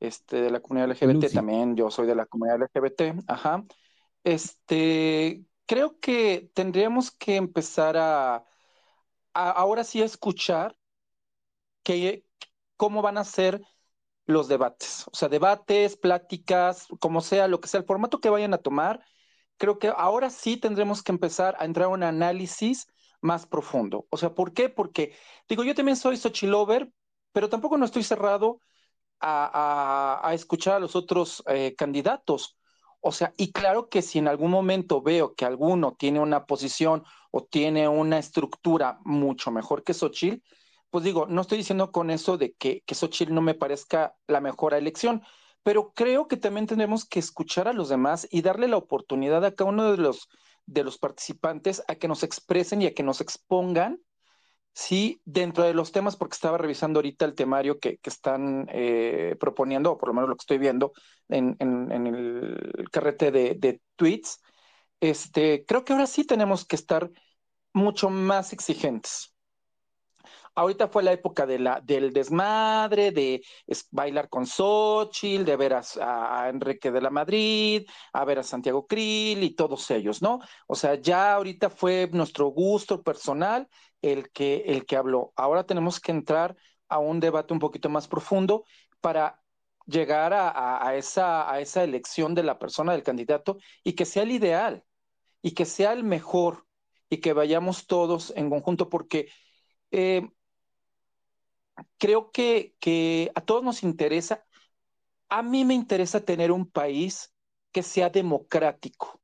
este, 0.00 0.40
de 0.40 0.50
la 0.50 0.60
comunidad 0.60 0.90
LGBT 0.90 1.32
también, 1.32 1.76
yo 1.76 1.90
soy 1.90 2.06
de 2.06 2.14
la 2.14 2.26
comunidad 2.26 2.62
LGBT, 2.62 3.22
ajá. 3.26 3.64
Este, 4.22 5.44
creo 5.66 5.98
que 6.00 6.50
tendríamos 6.54 7.10
que 7.10 7.36
empezar 7.36 7.96
a, 7.96 8.44
a 9.34 9.50
ahora 9.50 9.84
sí 9.84 10.02
a 10.02 10.06
escuchar 10.06 10.76
que, 11.82 12.24
cómo 12.76 13.02
van 13.02 13.18
a 13.18 13.24
ser 13.24 13.62
los 14.26 14.48
debates, 14.48 15.06
o 15.12 15.14
sea, 15.14 15.28
debates, 15.28 15.96
pláticas, 15.96 16.86
como 17.00 17.20
sea, 17.20 17.46
lo 17.48 17.60
que 17.60 17.68
sea, 17.68 17.80
el 17.80 17.86
formato 17.86 18.20
que 18.20 18.30
vayan 18.30 18.54
a 18.54 18.58
tomar, 18.58 19.04
creo 19.58 19.78
que 19.78 19.88
ahora 19.88 20.30
sí 20.30 20.56
tendremos 20.56 21.02
que 21.02 21.12
empezar 21.12 21.56
a 21.58 21.66
entrar 21.66 21.86
a 21.86 21.90
un 21.90 22.02
análisis 22.02 22.86
más 23.20 23.46
profundo. 23.46 24.06
O 24.10 24.16
sea, 24.16 24.34
¿por 24.34 24.52
qué? 24.52 24.68
Porque, 24.68 25.14
digo, 25.48 25.64
yo 25.64 25.74
también 25.74 25.96
soy 25.96 26.16
Xochilover, 26.16 26.90
pero 27.32 27.48
tampoco 27.48 27.76
no 27.76 27.84
estoy 27.84 28.02
cerrado 28.02 28.60
a, 29.24 30.30
escuchar 30.34 30.74
a 30.74 30.80
los 30.80 30.96
otros 30.96 31.42
eh, 31.46 31.74
candidatos. 31.76 32.56
O 33.00 33.12
sea, 33.12 33.34
y 33.36 33.52
claro 33.52 33.88
que 33.88 34.02
si 34.02 34.18
en 34.18 34.28
algún 34.28 34.50
momento 34.50 35.02
veo 35.02 35.34
que 35.34 35.44
alguno 35.44 35.94
tiene 35.98 36.20
una 36.20 36.46
posición 36.46 37.04
o 37.30 37.44
tiene 37.44 37.88
una 37.88 38.18
estructura 38.18 38.98
mucho 39.04 39.50
mejor 39.50 39.84
que 39.84 39.94
Xochitl, 39.94 40.42
pues 40.90 41.04
digo, 41.04 41.26
no 41.26 41.40
estoy 41.40 41.58
diciendo 41.58 41.90
con 41.90 42.10
eso 42.10 42.38
de 42.38 42.54
que, 42.54 42.82
que 42.86 42.94
Xochitl 42.94 43.34
no 43.34 43.42
me 43.42 43.54
parezca 43.54 44.14
la 44.26 44.40
mejor 44.40 44.74
elección, 44.74 45.22
pero 45.62 45.92
creo 45.92 46.28
que 46.28 46.36
también 46.36 46.66
tenemos 46.66 47.04
que 47.04 47.18
escuchar 47.18 47.68
a 47.68 47.72
los 47.72 47.88
demás 47.88 48.28
y 48.30 48.42
darle 48.42 48.68
la 48.68 48.76
oportunidad 48.76 49.44
a 49.44 49.54
cada 49.54 49.70
uno 49.70 49.90
de 49.90 49.96
los, 49.96 50.28
de 50.66 50.84
los 50.84 50.98
participantes 50.98 51.82
a 51.88 51.96
que 51.96 52.08
nos 52.08 52.22
expresen 52.22 52.82
y 52.82 52.86
a 52.86 52.94
que 52.94 53.02
nos 53.02 53.20
expongan, 53.20 54.00
sí, 54.74 55.20
dentro 55.24 55.64
de 55.64 55.74
los 55.74 55.92
temas, 55.92 56.16
porque 56.16 56.34
estaba 56.34 56.58
revisando 56.58 56.98
ahorita 56.98 57.24
el 57.24 57.34
temario 57.34 57.78
que, 57.78 57.98
están 58.02 58.66
eh, 58.70 59.36
proponiendo, 59.40 59.92
o 59.92 59.98
por 59.98 60.08
lo 60.08 60.14
menos 60.14 60.28
lo 60.28 60.36
que 60.36 60.42
estoy 60.42 60.58
viendo 60.58 60.92
en, 61.28 61.56
el 61.60 62.88
carrete 62.90 63.30
de, 63.30 63.54
de 63.54 63.80
tweets, 63.96 64.42
este, 65.00 65.64
creo 65.66 65.84
que 65.84 65.92
ahora 65.92 66.06
sí 66.06 66.24
tenemos 66.26 66.66
que 66.66 66.76
estar 66.76 67.10
mucho 67.72 68.10
más 68.10 68.52
exigentes 68.52 69.34
Ahorita 70.56 70.86
fue 70.88 71.02
la 71.02 71.12
época 71.12 71.46
del 71.46 72.12
desmadre, 72.12 73.10
de 73.10 73.42
bailar 73.90 74.28
con 74.28 74.46
Xochitl, 74.46 75.44
de 75.44 75.56
ver 75.56 75.74
a, 75.74 76.48
Enrique 76.48 76.92
de 76.92 77.00
la 77.00 77.10
Madrid, 77.10 77.84
a 78.12 78.24
ver 78.24 78.38
a 78.38 78.42
Santiago 78.44 78.86
Krill 78.86 79.42
y 79.42 79.54
todos 79.56 79.90
ellos, 79.90 80.22
¿no? 80.22 80.38
O 80.68 80.76
sea, 80.76 80.94
ya 80.94 81.34
ahorita 81.34 81.70
fue 81.70 82.08
nuestro 82.12 82.46
gusto 82.48 83.02
personal 83.02 83.68
el 84.12 84.30
que, 84.30 84.64
el 84.66 84.84
que 84.84 84.96
habló. 84.96 85.32
Ahora 85.34 85.64
tenemos 85.64 85.98
que 85.98 86.12
entrar 86.12 86.56
a 86.88 86.98
un 86.98 87.20
debate 87.20 87.54
un 87.54 87.58
poquito 87.58 87.88
más 87.88 88.06
profundo 88.06 88.64
para 89.00 89.42
llegar 89.86 90.32
a, 90.34 90.94
esa, 90.96 91.50
a 91.50 91.60
esa 91.60 91.84
elección 91.84 92.34
de 92.34 92.42
la 92.42 92.58
persona, 92.58 92.92
del 92.92 93.02
candidato, 93.02 93.58
y 93.82 93.94
que 93.94 94.04
sea 94.04 94.22
el 94.22 94.32
ideal, 94.32 94.84
y 95.42 95.52
que 95.52 95.64
sea 95.64 95.92
el 95.92 96.04
mejor, 96.04 96.66
y 97.08 97.18
que 97.18 97.32
vayamos 97.32 97.86
todos 97.86 98.32
en 98.36 98.50
conjunto, 98.50 98.88
porque 98.88 99.28
eh, 99.90 100.28
creo 101.98 102.30
que, 102.30 102.74
que 102.80 103.30
a 103.34 103.40
todos 103.40 103.62
nos 103.62 103.82
interesa, 103.82 104.44
a 105.28 105.42
mí 105.42 105.64
me 105.64 105.74
interesa 105.74 106.20
tener 106.20 106.52
un 106.52 106.70
país 106.70 107.34
que 107.72 107.82
sea 107.82 108.10
democrático. 108.10 109.20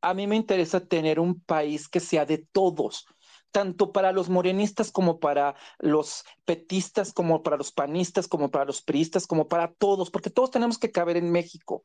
A 0.00 0.14
mí 0.14 0.26
me 0.26 0.36
interesa 0.36 0.86
tener 0.86 1.20
un 1.20 1.40
país 1.40 1.88
que 1.88 2.00
sea 2.00 2.26
de 2.26 2.38
todos, 2.38 3.06
tanto 3.50 3.92
para 3.92 4.12
los 4.12 4.28
morenistas 4.28 4.90
como 4.90 5.18
para 5.18 5.54
los 5.78 6.24
petistas, 6.44 7.12
como 7.12 7.42
para 7.42 7.56
los 7.56 7.72
panistas, 7.72 8.28
como 8.28 8.50
para 8.50 8.64
los 8.64 8.82
priistas, 8.82 9.26
como 9.26 9.48
para 9.48 9.72
todos, 9.72 10.10
porque 10.10 10.30
todos 10.30 10.50
tenemos 10.50 10.78
que 10.78 10.92
caber 10.92 11.16
en 11.16 11.30
México. 11.30 11.82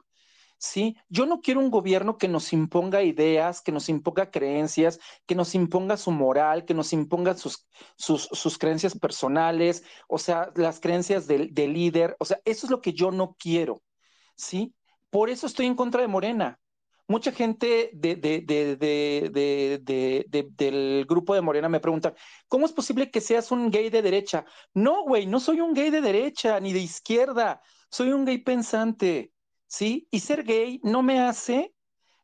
¿sí? 0.62 0.96
Yo 1.10 1.26
no 1.26 1.42
quiero 1.42 1.60
un 1.60 1.72
gobierno 1.72 2.18
que 2.18 2.28
nos 2.28 2.54
imponga 2.54 3.02
ideas, 3.02 3.62
que 3.62 3.72
nos 3.72 3.90
imponga 3.90 4.30
creencias, 4.30 5.00
que 5.26 5.36
nos 5.36 5.56
imponga 5.56 5.98
su 5.98 6.12
moral, 6.12 6.66
que 6.66 6.76
nos 6.76 6.94
imponga 6.94 7.36
sus, 7.36 7.68
sus, 7.98 8.58
creencias 8.60 8.98
personales, 8.98 9.84
o 10.08 10.20
sea, 10.20 10.52
las 10.56 10.80
creencias 10.80 11.26
del, 11.26 11.54
del 11.54 11.74
líder, 11.74 12.16
o 12.20 12.26
sea, 12.26 12.40
eso 12.46 12.68
es 12.68 12.72
lo 12.72 12.80
que 12.80 12.94
yo 12.94 13.12
no 13.12 13.36
quiero, 13.40 13.82
¿sí? 14.36 14.76
Por 15.10 15.30
eso 15.32 15.48
estoy 15.48 15.66
en 15.66 15.76
contra 15.76 16.02
de 16.02 16.08
Morena. 16.08 16.61
Mucha 17.12 17.34
gente 17.34 17.92
de, 17.94 18.16
de, 18.16 18.40
de, 18.42 18.78
del 20.56 21.06
grupo 21.06 21.36
de 21.36 21.42
Morena 21.42 21.68
me 21.68 21.82
pregunta, 21.82 22.14
¿cómo 22.48 22.66
es 22.66 22.72
posible 22.72 23.12
que 23.12 23.20
seas 23.20 23.52
un 23.52 23.70
gay 23.70 23.90
de 23.90 24.02
derecha? 24.02 24.46
No, 24.74 25.04
güey, 25.04 25.28
no 25.28 25.42
soy 25.42 25.60
un 25.60 25.74
gay 25.74 25.90
de 25.90 26.00
derecha 26.00 26.58
ni 26.62 26.72
de 26.72 26.80
izquierda, 26.80 27.62
soy 27.90 28.14
un 28.14 28.24
gay 28.24 28.38
pensante. 28.38 29.34
¿sí? 29.72 30.08
Y 30.12 30.20
ser 30.20 30.44
gay 30.44 30.82
no 30.84 31.02
me 31.02 31.22
hace, 31.22 31.74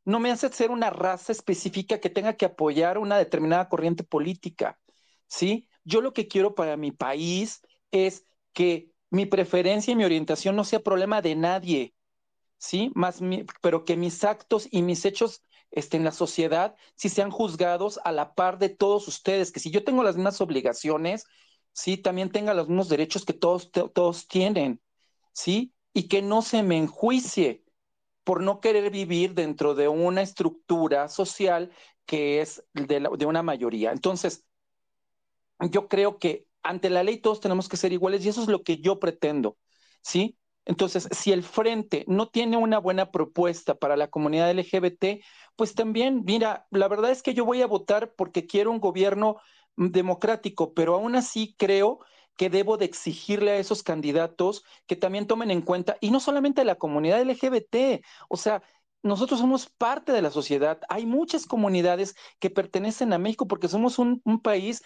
no 0.05 0.19
me 0.19 0.31
hace 0.31 0.51
ser 0.51 0.69
una 0.69 0.89
raza 0.89 1.31
específica 1.31 1.99
que 1.99 2.09
tenga 2.09 2.35
que 2.35 2.45
apoyar 2.45 2.97
una 2.97 3.17
determinada 3.17 3.69
corriente 3.69 4.03
política, 4.03 4.77
¿sí? 5.27 5.69
Yo 5.85 6.01
lo 6.01 6.13
que 6.13 6.27
quiero 6.27 6.55
para 6.55 6.75
mi 6.75 6.91
país 6.91 7.61
es 7.91 8.25
que 8.53 8.91
mi 9.09 9.25
preferencia 9.25 9.93
y 9.93 9.95
mi 9.95 10.03
orientación 10.03 10.57
no 10.57 10.65
sea 10.65 10.81
problema 10.81 11.21
de 11.21 11.35
nadie, 11.35 11.95
¿sí? 12.57 12.91
Más 12.95 13.19
pero 13.61 13.85
que 13.85 13.97
mis 13.97 14.23
actos 14.23 14.67
y 14.71 14.81
mis 14.81 15.05
hechos 15.05 15.43
este, 15.71 15.97
en 15.97 16.03
la 16.03 16.11
sociedad 16.11 16.75
sí 16.95 17.09
sean 17.09 17.31
juzgados 17.31 17.99
a 18.03 18.11
la 18.11 18.33
par 18.33 18.57
de 18.57 18.69
todos 18.69 19.07
ustedes, 19.07 19.51
que 19.51 19.59
si 19.59 19.71
yo 19.71 19.83
tengo 19.83 20.03
las 20.03 20.15
mismas 20.15 20.41
obligaciones, 20.41 21.25
sí, 21.73 21.97
también 21.97 22.31
tenga 22.31 22.53
los 22.53 22.67
mismos 22.67 22.89
derechos 22.89 23.25
que 23.25 23.33
todos, 23.33 23.71
todos 23.71 24.27
tienen, 24.27 24.81
¿sí? 25.33 25.73
y 25.93 26.07
que 26.07 26.21
no 26.21 26.41
se 26.41 26.63
me 26.63 26.77
enjuicie 26.77 27.63
por 28.23 28.41
no 28.41 28.59
querer 28.59 28.91
vivir 28.91 29.33
dentro 29.33 29.73
de 29.73 29.87
una 29.87 30.21
estructura 30.21 31.09
social 31.09 31.71
que 32.05 32.41
es 32.41 32.63
de, 32.73 33.07
de 33.17 33.25
una 33.25 33.43
mayoría. 33.43 33.91
Entonces, 33.91 34.45
yo 35.71 35.87
creo 35.87 36.19
que 36.19 36.47
ante 36.63 36.89
la 36.89 37.03
ley 37.03 37.17
todos 37.19 37.39
tenemos 37.39 37.69
que 37.69 37.77
ser 37.77 37.93
iguales 37.93 38.25
y 38.25 38.29
eso 38.29 38.41
es 38.41 38.47
lo 38.47 38.63
que 38.63 38.77
yo 38.79 38.99
pretendo, 38.99 39.57
¿sí? 40.03 40.37
Entonces, 40.67 41.07
si 41.11 41.31
el 41.31 41.43
frente 41.43 42.03
no 42.07 42.27
tiene 42.27 42.57
una 42.57 42.77
buena 42.77 43.09
propuesta 43.09 43.75
para 43.75 43.95
la 43.95 44.09
comunidad 44.09 44.51
LGBT, 44.51 45.23
pues 45.55 45.73
también, 45.75 46.23
mira, 46.25 46.67
la 46.71 46.89
verdad 46.89 47.09
es 47.09 47.23
que 47.23 47.33
yo 47.33 47.45
voy 47.45 47.61
a 47.61 47.67
votar 47.67 48.13
porque 48.15 48.45
quiero 48.47 48.71
un 48.71 48.81
gobierno 48.81 49.37
democrático, 49.77 50.73
pero 50.73 50.95
aún 50.95 51.15
así 51.15 51.55
creo 51.57 51.99
que 52.35 52.49
debo 52.49 52.75
de 52.75 52.83
exigirle 52.83 53.51
a 53.51 53.57
esos 53.57 53.81
candidatos 53.81 54.65
que 54.87 54.97
también 54.97 55.25
tomen 55.25 55.51
en 55.51 55.61
cuenta, 55.61 55.97
y 56.01 56.11
no 56.11 56.19
solamente 56.19 56.61
a 56.61 56.65
la 56.65 56.75
comunidad 56.75 57.21
LGBT, 57.21 58.01
o 58.27 58.35
sea, 58.35 58.61
nosotros 59.03 59.39
somos 59.39 59.69
parte 59.69 60.11
de 60.11 60.21
la 60.21 60.31
sociedad. 60.31 60.81
Hay 60.89 61.05
muchas 61.05 61.45
comunidades 61.45 62.15
que 62.39 62.49
pertenecen 62.49 63.13
a 63.13 63.17
México 63.19 63.47
porque 63.47 63.69
somos 63.69 63.99
un, 63.99 64.21
un 64.25 64.41
país 64.41 64.83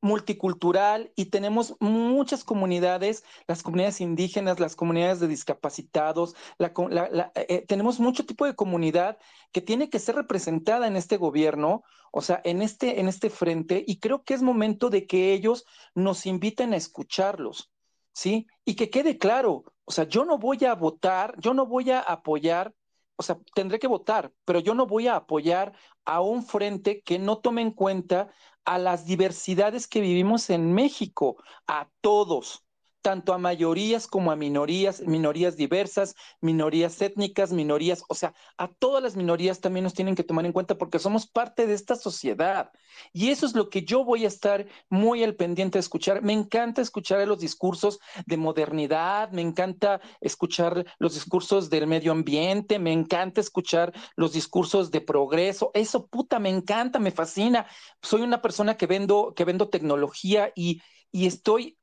multicultural 0.00 1.12
y 1.14 1.26
tenemos 1.26 1.76
muchas 1.80 2.44
comunidades, 2.44 3.24
las 3.46 3.62
comunidades 3.62 4.00
indígenas, 4.00 4.60
las 4.60 4.76
comunidades 4.76 5.20
de 5.20 5.28
discapacitados, 5.28 6.34
eh, 6.58 7.30
eh, 7.34 7.64
tenemos 7.66 8.00
mucho 8.00 8.24
tipo 8.26 8.46
de 8.46 8.54
comunidad 8.54 9.18
que 9.52 9.60
tiene 9.60 9.90
que 9.90 9.98
ser 9.98 10.14
representada 10.14 10.86
en 10.86 10.96
este 10.96 11.16
gobierno, 11.16 11.82
o 12.12 12.22
sea, 12.22 12.40
en 12.44 12.62
este, 12.62 13.00
en 13.00 13.08
este 13.08 13.30
frente, 13.30 13.84
y 13.86 13.98
creo 13.98 14.24
que 14.24 14.34
es 14.34 14.42
momento 14.42 14.90
de 14.90 15.06
que 15.06 15.32
ellos 15.32 15.66
nos 15.94 16.26
inviten 16.26 16.72
a 16.72 16.76
escucharlos, 16.76 17.70
¿sí? 18.12 18.46
Y 18.64 18.74
que 18.76 18.90
quede 18.90 19.18
claro, 19.18 19.64
o 19.84 19.92
sea, 19.92 20.04
yo 20.04 20.24
no 20.24 20.38
voy 20.38 20.64
a 20.64 20.74
votar, 20.74 21.34
yo 21.38 21.54
no 21.54 21.66
voy 21.66 21.90
a 21.90 22.00
apoyar 22.00 22.74
o 23.20 23.22
sea, 23.22 23.38
tendré 23.54 23.78
que 23.78 23.86
votar, 23.86 24.32
pero 24.46 24.60
yo 24.60 24.74
no 24.74 24.86
voy 24.86 25.06
a 25.06 25.16
apoyar 25.16 25.74
a 26.06 26.22
un 26.22 26.42
frente 26.42 27.02
que 27.02 27.18
no 27.18 27.36
tome 27.36 27.60
en 27.60 27.70
cuenta 27.70 28.30
a 28.64 28.78
las 28.78 29.06
diversidades 29.06 29.86
que 29.88 30.00
vivimos 30.00 30.50
en 30.50 30.72
México, 30.72 31.36
a 31.66 31.88
todos 32.00 32.64
tanto 33.02 33.32
a 33.32 33.38
mayorías 33.38 34.06
como 34.06 34.30
a 34.30 34.36
minorías, 34.36 35.00
minorías 35.00 35.56
diversas, 35.56 36.14
minorías 36.40 37.00
étnicas, 37.00 37.52
minorías, 37.52 38.04
o 38.08 38.14
sea, 38.14 38.34
a 38.56 38.68
todas 38.68 39.02
las 39.02 39.16
minorías 39.16 39.60
también 39.60 39.84
nos 39.84 39.94
tienen 39.94 40.14
que 40.14 40.24
tomar 40.24 40.46
en 40.46 40.52
cuenta 40.52 40.76
porque 40.76 40.98
somos 40.98 41.26
parte 41.26 41.66
de 41.66 41.74
esta 41.74 41.96
sociedad. 41.96 42.70
Y 43.12 43.30
eso 43.30 43.46
es 43.46 43.54
lo 43.54 43.70
que 43.70 43.82
yo 43.82 44.04
voy 44.04 44.24
a 44.24 44.28
estar 44.28 44.66
muy 44.88 45.24
al 45.24 45.34
pendiente 45.34 45.78
de 45.78 45.80
escuchar. 45.80 46.22
Me 46.22 46.32
encanta 46.32 46.82
escuchar 46.82 47.26
los 47.26 47.40
discursos 47.40 48.00
de 48.26 48.36
modernidad, 48.36 49.30
me 49.30 49.42
encanta 49.42 50.00
escuchar 50.20 50.84
los 50.98 51.14
discursos 51.14 51.70
del 51.70 51.86
medio 51.86 52.12
ambiente, 52.12 52.78
me 52.78 52.92
encanta 52.92 53.40
escuchar 53.40 53.92
los 54.16 54.32
discursos 54.32 54.90
de 54.90 55.00
progreso. 55.00 55.70
Eso 55.74 56.06
puta, 56.06 56.38
me 56.38 56.50
encanta, 56.50 56.98
me 56.98 57.10
fascina. 57.10 57.66
Soy 58.02 58.22
una 58.22 58.42
persona 58.42 58.76
que 58.76 58.86
vendo 58.86 59.32
que 59.34 59.44
vendo 59.44 59.68
tecnología 59.68 60.52
y 60.54 60.80
y 61.12 61.26
estoy 61.26 61.76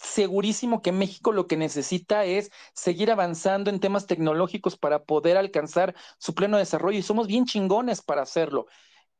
segurísimo 0.00 0.80
que 0.82 0.92
México 0.92 1.32
lo 1.32 1.46
que 1.46 1.56
necesita 1.56 2.24
es 2.24 2.50
seguir 2.74 3.10
avanzando 3.10 3.70
en 3.70 3.80
temas 3.80 4.06
tecnológicos 4.06 4.76
para 4.78 5.04
poder 5.04 5.36
alcanzar 5.36 5.94
su 6.18 6.34
pleno 6.34 6.56
desarrollo 6.56 6.98
y 6.98 7.02
somos 7.02 7.26
bien 7.26 7.44
chingones 7.44 8.02
para 8.02 8.22
hacerlo. 8.22 8.66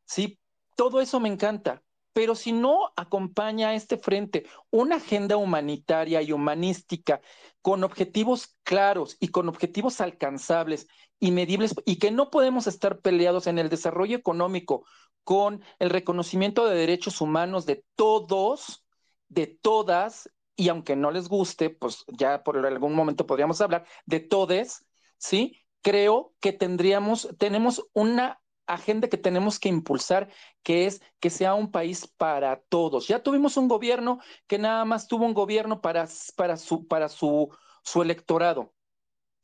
Sí, 0.05 0.41
todo 0.77 1.01
eso 1.01 1.21
me 1.21 1.29
encanta, 1.29 1.83
pero 2.15 2.35
si 2.35 2.53
no 2.53 2.93
acompaña 2.97 3.69
a 3.69 3.75
este 3.75 3.99
frente 3.99 4.47
una 4.71 4.97
agenda 4.97 5.37
humanitaria 5.37 6.23
y 6.23 6.33
humanística 6.33 7.21
con 7.61 7.85
objetivos 7.85 8.57
claros 8.63 9.17
y 9.21 9.29
con 9.29 9.49
objetivos 9.49 10.01
alcanzables 10.01 10.87
y 11.19 11.31
medibles 11.31 11.75
y 11.85 11.99
que 11.99 12.11
no 12.11 12.31
podemos 12.31 12.67
estar 12.67 13.01
peleados 13.01 13.47
en 13.47 13.59
el 13.59 13.69
desarrollo 13.69 14.17
económico 14.17 14.87
con 15.25 15.63
el 15.79 15.91
reconocimiento 15.91 16.67
de 16.67 16.75
derechos 16.77 17.21
humanos 17.21 17.67
de 17.67 17.85
todos, 17.95 18.85
de 19.29 19.47
todas 19.47 20.31
y 20.57 20.69
aunque 20.69 20.97
no 20.97 21.11
les 21.11 21.29
guste, 21.29 21.71
pues 21.71 22.05
ya 22.09 22.43
por 22.43 22.65
algún 22.65 22.95
momento 22.95 23.27
podríamos 23.27 23.61
hablar 23.61 23.87
de 24.07 24.21
todes, 24.21 24.85
¿sí? 25.19 25.57
Creo 25.83 26.35
que 26.41 26.53
tendríamos, 26.53 27.29
tenemos 27.39 27.87
una 27.95 28.41
agenda 28.67 29.09
que 29.09 29.17
tenemos 29.17 29.59
que 29.59 29.69
impulsar, 29.69 30.29
que 30.63 30.87
es 30.87 31.03
que 31.19 31.31
sea 31.31 31.55
un 31.55 31.71
país 31.71 32.07
para 32.07 32.61
todos. 32.69 33.09
Ya 33.09 33.23
tuvimos 33.23 33.57
un 33.57 33.69
gobierno 33.69 34.21
que 34.47 34.59
nada 34.59 34.85
más 34.85 35.09
tuvo 35.09 35.27
un 35.27 35.35
gobierno 35.35 35.81
para, 35.81 36.09
para, 36.37 36.57
su, 36.57 36.87
para 36.87 37.09
su, 37.09 37.49
su 37.83 38.03
electorado. 38.03 38.75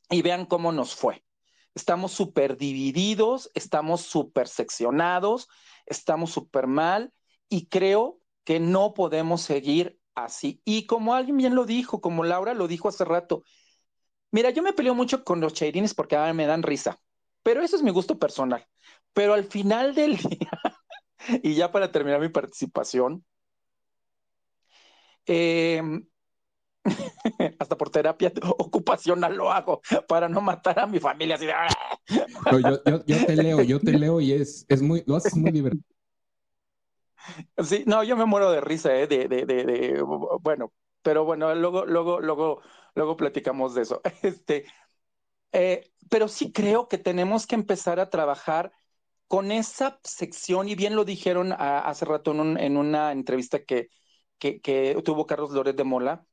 Y 0.09 0.21
vean 0.21 0.45
cómo 0.45 0.71
nos 0.71 0.95
fue. 0.95 1.25
Estamos 1.75 2.11
súper 2.11 2.57
divididos, 2.57 3.51
estamos 3.53 4.01
súper 4.01 4.47
seccionados, 4.47 5.47
estamos 5.85 6.31
súper 6.31 6.65
mal 6.67 7.13
y 7.49 7.67
creo 7.67 8.19
que 8.43 8.59
no 8.59 8.93
podemos 8.93 9.41
seguir 9.41 9.96
así. 10.17 10.61
Y 10.65 10.85
como 10.85 11.13
alguien 11.13 11.37
bien 11.37 11.55
lo 11.55 11.65
dijo, 11.65 12.01
como 12.01 12.23
Laura 12.23 12.53
lo 12.53 12.67
dijo 12.67 12.89
hace 12.89 13.05
rato, 13.05 13.43
mira, 14.31 14.49
yo 14.49 14.63
me 14.63 14.73
peleo 14.73 14.95
mucho 14.95 15.23
con 15.23 15.39
los 15.39 15.53
chairines 15.53 15.93
porque 15.93 16.17
me 16.33 16.47
dan 16.47 16.63
risa, 16.63 16.99
pero 17.43 17.61
eso 17.61 17.75
es 17.75 17.83
mi 17.83 17.91
gusto 17.91 18.17
personal. 18.17 18.65
Pero 19.13 19.33
al 19.33 19.45
final 19.45 19.93
del 19.95 20.17
día, 20.17 20.51
y 21.43 21.55
ya 21.55 21.71
para 21.71 21.91
terminar 21.91 22.19
mi 22.19 22.29
participación, 22.29 23.23
em, 25.25 26.07
hasta 27.59 27.77
por 27.77 27.89
terapia 27.89 28.31
ocupacional 28.57 29.35
lo 29.35 29.51
hago 29.51 29.81
para 30.07 30.29
no 30.29 30.41
matar 30.41 30.79
a 30.79 30.87
mi 30.87 30.99
familia. 30.99 31.35
Así 31.35 31.45
yo, 33.05 33.25
te 33.25 33.35
leo, 33.35 33.61
yo 33.61 33.79
te 33.79 33.91
leo 33.91 34.21
y 34.21 34.33
es, 34.33 34.65
es 34.67 34.81
muy, 34.81 35.03
lo 35.05 35.15
haces 35.15 35.35
muy 35.35 35.51
divertido. 35.51 35.96
Sí, 37.63 37.83
no, 37.85 38.03
yo 38.03 38.15
me 38.15 38.25
muero 38.25 38.51
de 38.51 38.61
risa, 38.61 38.95
¿eh? 38.95 39.07
De, 39.07 39.27
de, 39.27 39.45
de, 39.45 40.01
bueno, 40.41 40.73
pero 41.01 41.25
bueno, 41.25 41.53
luego, 41.55 41.85
luego, 41.85 42.19
luego, 42.19 42.61
luego 42.95 43.17
platicamos 43.17 43.75
de 43.75 43.81
eso. 43.83 44.01
Este, 44.23 44.65
eh, 45.51 45.91
pero 46.09 46.27
sí 46.27 46.51
creo 46.51 46.87
que 46.87 46.97
tenemos 46.97 47.47
que 47.47 47.55
empezar 47.55 47.99
a 47.99 48.09
trabajar 48.09 48.71
con 49.27 49.51
esa 49.51 49.99
sección, 50.03 50.69
y 50.69 50.75
bien 50.75 50.95
lo 50.95 51.03
dijeron 51.05 51.53
hace 51.57 52.05
rato 52.05 52.31
en, 52.31 52.77
una 52.77 53.11
entrevista 53.11 53.63
que, 53.63 53.89
que, 54.37 54.61
que, 54.61 55.01
tuvo 55.03 55.25
Carlos 55.27 55.51
Loret 55.51 55.75
de 55.75 55.83
Mola, 55.83 56.25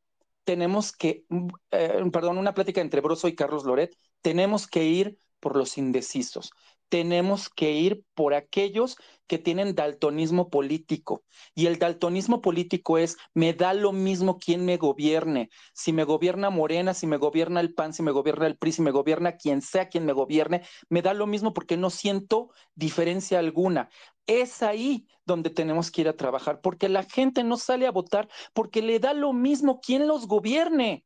tenemos 0.44 0.92
que, 0.92 1.24
eh, 1.70 2.02
perdón, 2.12 2.38
una 2.38 2.54
plática 2.54 2.80
entre 2.80 3.00
Broso 3.00 3.26
y 3.28 3.34
Carlos 3.34 3.64
Loret, 3.64 3.96
tenemos 4.20 4.68
que 4.68 4.84
ir 4.84 5.18
por 5.40 5.56
los 5.56 5.76
indecisos 5.78 6.52
tenemos 6.94 7.48
que 7.48 7.72
ir 7.72 8.04
por 8.14 8.34
aquellos 8.34 8.96
que 9.26 9.38
tienen 9.38 9.74
daltonismo 9.74 10.48
político. 10.48 11.24
Y 11.52 11.66
el 11.66 11.80
daltonismo 11.80 12.40
político 12.40 12.98
es, 12.98 13.16
me 13.34 13.52
da 13.52 13.74
lo 13.74 13.90
mismo 13.90 14.38
quién 14.38 14.64
me 14.64 14.76
gobierne. 14.76 15.50
Si 15.72 15.92
me 15.92 16.04
gobierna 16.04 16.50
Morena, 16.50 16.94
si 16.94 17.08
me 17.08 17.16
gobierna 17.16 17.58
el 17.58 17.74
PAN, 17.74 17.94
si 17.94 18.04
me 18.04 18.12
gobierna 18.12 18.46
el 18.46 18.56
PRI, 18.56 18.70
si 18.70 18.82
me 18.82 18.92
gobierna 18.92 19.36
quien 19.36 19.60
sea 19.60 19.88
quien 19.88 20.06
me 20.06 20.12
gobierne, 20.12 20.62
me 20.88 21.02
da 21.02 21.14
lo 21.14 21.26
mismo 21.26 21.52
porque 21.52 21.76
no 21.76 21.90
siento 21.90 22.50
diferencia 22.76 23.40
alguna. 23.40 23.88
Es 24.28 24.62
ahí 24.62 25.08
donde 25.24 25.50
tenemos 25.50 25.90
que 25.90 26.02
ir 26.02 26.08
a 26.08 26.16
trabajar, 26.16 26.60
porque 26.60 26.88
la 26.88 27.02
gente 27.02 27.42
no 27.42 27.56
sale 27.56 27.88
a 27.88 27.90
votar 27.90 28.28
porque 28.52 28.82
le 28.82 29.00
da 29.00 29.14
lo 29.14 29.32
mismo 29.32 29.80
quién 29.80 30.06
los 30.06 30.28
gobierne. 30.28 31.04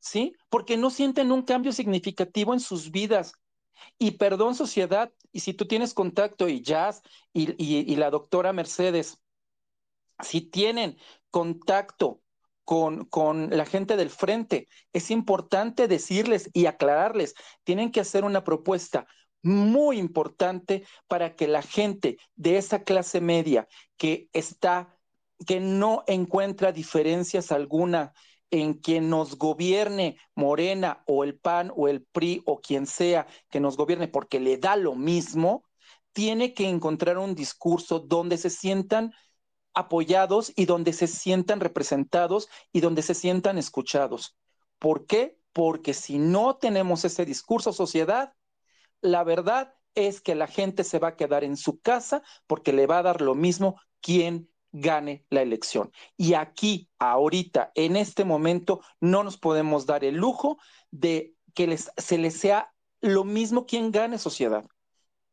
¿Sí? 0.00 0.34
Porque 0.50 0.76
no 0.76 0.90
sienten 0.90 1.32
un 1.32 1.40
cambio 1.40 1.72
significativo 1.72 2.52
en 2.52 2.60
sus 2.60 2.90
vidas 2.90 3.32
y 3.98 4.12
perdón, 4.12 4.54
sociedad, 4.54 5.12
y 5.32 5.40
si 5.40 5.54
tú 5.54 5.66
tienes 5.66 5.94
contacto 5.94 6.48
y 6.48 6.62
Jazz 6.62 7.02
y, 7.32 7.96
la 7.96 8.10
doctora 8.10 8.52
Mercedes, 8.52 9.20
si 10.20 10.40
tienen 10.40 10.96
contacto 11.30 12.20
con, 12.64 13.04
con, 13.06 13.50
la 13.50 13.66
gente 13.66 13.96
del 13.96 14.10
frente, 14.10 14.68
es 14.92 15.10
importante 15.10 15.88
decirles 15.88 16.50
y 16.52 16.66
aclararles, 16.66 17.34
tienen 17.64 17.90
que 17.90 18.00
hacer 18.00 18.24
una 18.24 18.44
propuesta 18.44 19.06
muy 19.42 19.98
importante 19.98 20.86
para 21.06 21.36
que 21.36 21.46
la 21.46 21.62
gente 21.62 22.16
de 22.34 22.56
esa 22.56 22.82
clase 22.82 23.20
media 23.20 23.68
que 23.98 24.28
está, 24.32 24.96
que 25.46 25.60
no 25.60 26.02
encuentra 26.06 26.72
diferencias 26.72 27.52
alguna 27.52 28.14
en 28.50 28.74
quien 28.74 29.10
nos 29.10 29.36
gobierne 29.36 30.16
Morena 30.34 31.02
o 31.06 31.24
el 31.24 31.38
PAN 31.38 31.72
o 31.74 31.88
el 31.88 32.02
PRI 32.04 32.42
o 32.46 32.60
quien 32.60 32.86
sea 32.86 33.26
que 33.50 33.60
nos 33.60 33.76
gobierne 33.76 34.08
porque 34.08 34.40
le 34.40 34.58
da 34.58 34.76
lo 34.76 34.94
mismo, 34.94 35.64
tiene 36.12 36.54
que 36.54 36.68
encontrar 36.68 37.18
un 37.18 37.34
discurso 37.34 37.98
donde 37.98 38.38
se 38.38 38.50
sientan 38.50 39.12
apoyados 39.74 40.52
y 40.56 40.66
donde 40.66 40.92
se 40.92 41.08
sientan 41.08 41.60
representados 41.60 42.48
y 42.72 42.80
donde 42.80 43.02
se 43.02 43.14
sientan 43.14 43.58
escuchados. 43.58 44.36
¿Por 44.78 45.06
qué? 45.06 45.38
Porque 45.52 45.94
si 45.94 46.18
no 46.18 46.56
tenemos 46.56 47.04
ese 47.04 47.24
discurso 47.24 47.72
sociedad, 47.72 48.34
la 49.00 49.24
verdad 49.24 49.74
es 49.94 50.20
que 50.20 50.34
la 50.34 50.46
gente 50.46 50.84
se 50.84 50.98
va 50.98 51.08
a 51.08 51.16
quedar 51.16 51.44
en 51.44 51.56
su 51.56 51.80
casa 51.80 52.22
porque 52.46 52.72
le 52.72 52.86
va 52.86 52.98
a 52.98 53.02
dar 53.02 53.20
lo 53.20 53.34
mismo 53.34 53.80
quien 54.00 54.48
gane 54.74 55.24
la 55.30 55.40
elección. 55.40 55.92
Y 56.16 56.34
aquí, 56.34 56.90
ahorita, 56.98 57.70
en 57.74 57.96
este 57.96 58.24
momento, 58.24 58.80
no 59.00 59.22
nos 59.22 59.38
podemos 59.38 59.86
dar 59.86 60.04
el 60.04 60.16
lujo 60.16 60.58
de 60.90 61.34
que 61.54 61.68
les, 61.68 61.90
se 61.96 62.18
les 62.18 62.38
sea 62.38 62.74
lo 63.00 63.24
mismo 63.24 63.66
quien 63.66 63.92
gane 63.92 64.18
sociedad. 64.18 64.66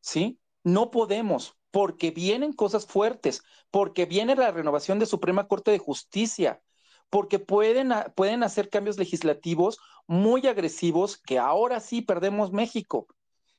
¿Sí? 0.00 0.38
No 0.62 0.90
podemos, 0.90 1.56
porque 1.72 2.12
vienen 2.12 2.52
cosas 2.52 2.86
fuertes, 2.86 3.42
porque 3.70 4.06
viene 4.06 4.36
la 4.36 4.52
renovación 4.52 4.98
de 4.98 5.06
Suprema 5.06 5.48
Corte 5.48 5.72
de 5.72 5.78
Justicia, 5.78 6.62
porque 7.10 7.40
pueden, 7.40 7.92
pueden 8.14 8.44
hacer 8.44 8.70
cambios 8.70 8.96
legislativos 8.96 9.78
muy 10.06 10.46
agresivos 10.46 11.18
que 11.18 11.38
ahora 11.38 11.80
sí 11.80 12.00
perdemos 12.00 12.52
México. 12.52 13.08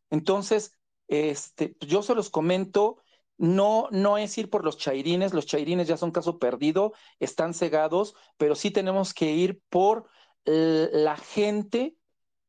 Entonces, 0.09 0.71
este, 1.07 1.75
yo 1.81 2.03
se 2.03 2.15
los 2.15 2.29
comento 2.29 3.02
no, 3.37 3.87
no 3.91 4.17
es 4.17 4.37
ir 4.37 4.49
por 4.49 4.63
los 4.63 4.77
chairines, 4.77 5.33
los 5.33 5.45
chairines 5.45 5.87
ya 5.87 5.97
son 5.97 6.11
caso 6.11 6.39
perdido, 6.39 6.93
están 7.19 7.53
cegados, 7.53 8.15
pero 8.37 8.55
sí 8.55 8.71
tenemos 8.71 9.13
que 9.13 9.31
ir 9.31 9.61
por 9.69 10.09
la 10.45 11.17
gente 11.17 11.97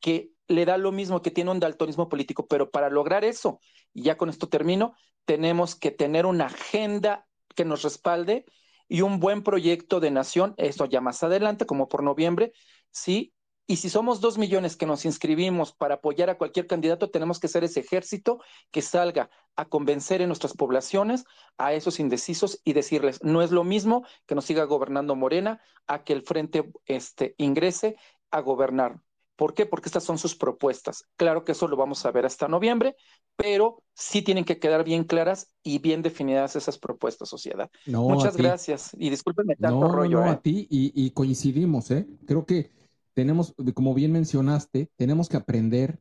que 0.01 0.33
le 0.49 0.65
da 0.67 0.77
lo 0.77 0.93
mismo, 0.93 1.23
que 1.23 1.31
tiene 1.31 1.51
un 1.51 1.61
daltonismo 1.61 2.09
político, 2.09 2.47
pero 2.47 2.71
para 2.71 2.91
lograr 2.91 3.25
eso, 3.25 3.61
y 3.93 4.03
ya 4.03 4.17
con 4.17 4.29
esto 4.29 4.49
termino, 4.49 4.95
tenemos 5.25 5.75
que 5.75 5.91
tener 5.91 6.27
una 6.27 6.47
agenda 6.47 7.27
que 7.55 7.65
nos 7.65 7.83
respalde 7.83 8.45
y 8.89 9.01
un 9.01 9.21
buen 9.21 9.43
proyecto 9.43 10.01
de 10.01 10.11
nación, 10.11 10.55
eso 10.59 10.85
ya 10.85 11.01
más 11.01 11.23
adelante, 11.23 11.65
como 11.67 11.89
por 11.89 12.03
noviembre, 12.03 12.53
sí, 12.91 13.33
y 13.67 13.77
si 13.77 13.89
somos 13.89 14.21
dos 14.21 14.37
millones 14.37 14.77
que 14.77 14.87
nos 14.87 15.05
inscribimos 15.05 15.73
para 15.73 15.95
apoyar 15.95 16.29
a 16.29 16.37
cualquier 16.37 16.67
candidato, 16.67 17.11
tenemos 17.11 17.41
que 17.41 17.49
ser 17.49 17.65
ese 17.65 17.81
ejército 17.81 18.41
que 18.71 18.83
salga 18.83 19.31
a 19.57 19.65
convencer 19.65 20.21
en 20.21 20.29
nuestras 20.29 20.53
poblaciones 20.53 21.25
a 21.57 21.73
esos 21.73 21.99
indecisos 21.99 22.61
y 22.65 22.75
decirles, 22.75 23.23
no 23.23 23.41
es 23.41 23.53
lo 23.53 23.65
mismo 23.65 24.05
que 24.27 24.35
nos 24.35 24.45
siga 24.45 24.65
gobernando 24.65 25.17
Morena 25.17 25.61
a 25.87 26.05
que 26.05 26.13
el 26.13 26.23
frente 26.23 26.71
este, 26.85 27.35
ingrese 27.39 27.97
a 28.31 28.41
gobernar. 28.41 29.01
¿Por 29.37 29.55
qué? 29.55 29.67
Porque 29.67 29.89
estas 29.89 30.05
son 30.05 30.19
sus 30.19 30.37
propuestas. 30.37 31.05
Claro 31.17 31.45
que 31.45 31.53
eso 31.53 31.67
lo 31.67 31.77
vamos 31.77 32.05
a 32.07 32.13
ver 32.13 32.25
hasta 32.25 32.47
noviembre, 32.47 32.95
pero 33.35 33.83
sí 33.95 34.23
tienen 34.23 34.45
que 34.45 34.61
quedar 34.61 34.85
bien 34.85 35.05
claras 35.05 35.53
y 35.63 35.79
bien 35.79 36.03
definidas 36.03 36.55
esas 36.55 36.79
propuestas, 36.79 37.31
sociedad. 37.31 37.69
Muchas 37.87 38.37
gracias 38.37 38.91
y 38.97 39.11
discúlpenme 39.11 39.57
tanto 39.57 39.89
rollo. 39.89 40.21
No, 40.21 40.27
¿eh? 40.27 40.31
a 40.31 40.41
ti 40.41 40.69
y, 40.71 40.93
y 40.95 41.11
coincidimos, 41.11 41.91
¿eh? 41.91 42.07
Creo 42.27 42.47
que 42.47 42.71
tenemos, 43.15 43.55
como 43.75 43.95
bien 43.95 44.13
mencionaste, 44.13 44.91
tenemos 44.97 45.29
que 45.29 45.37
aprender 45.37 46.01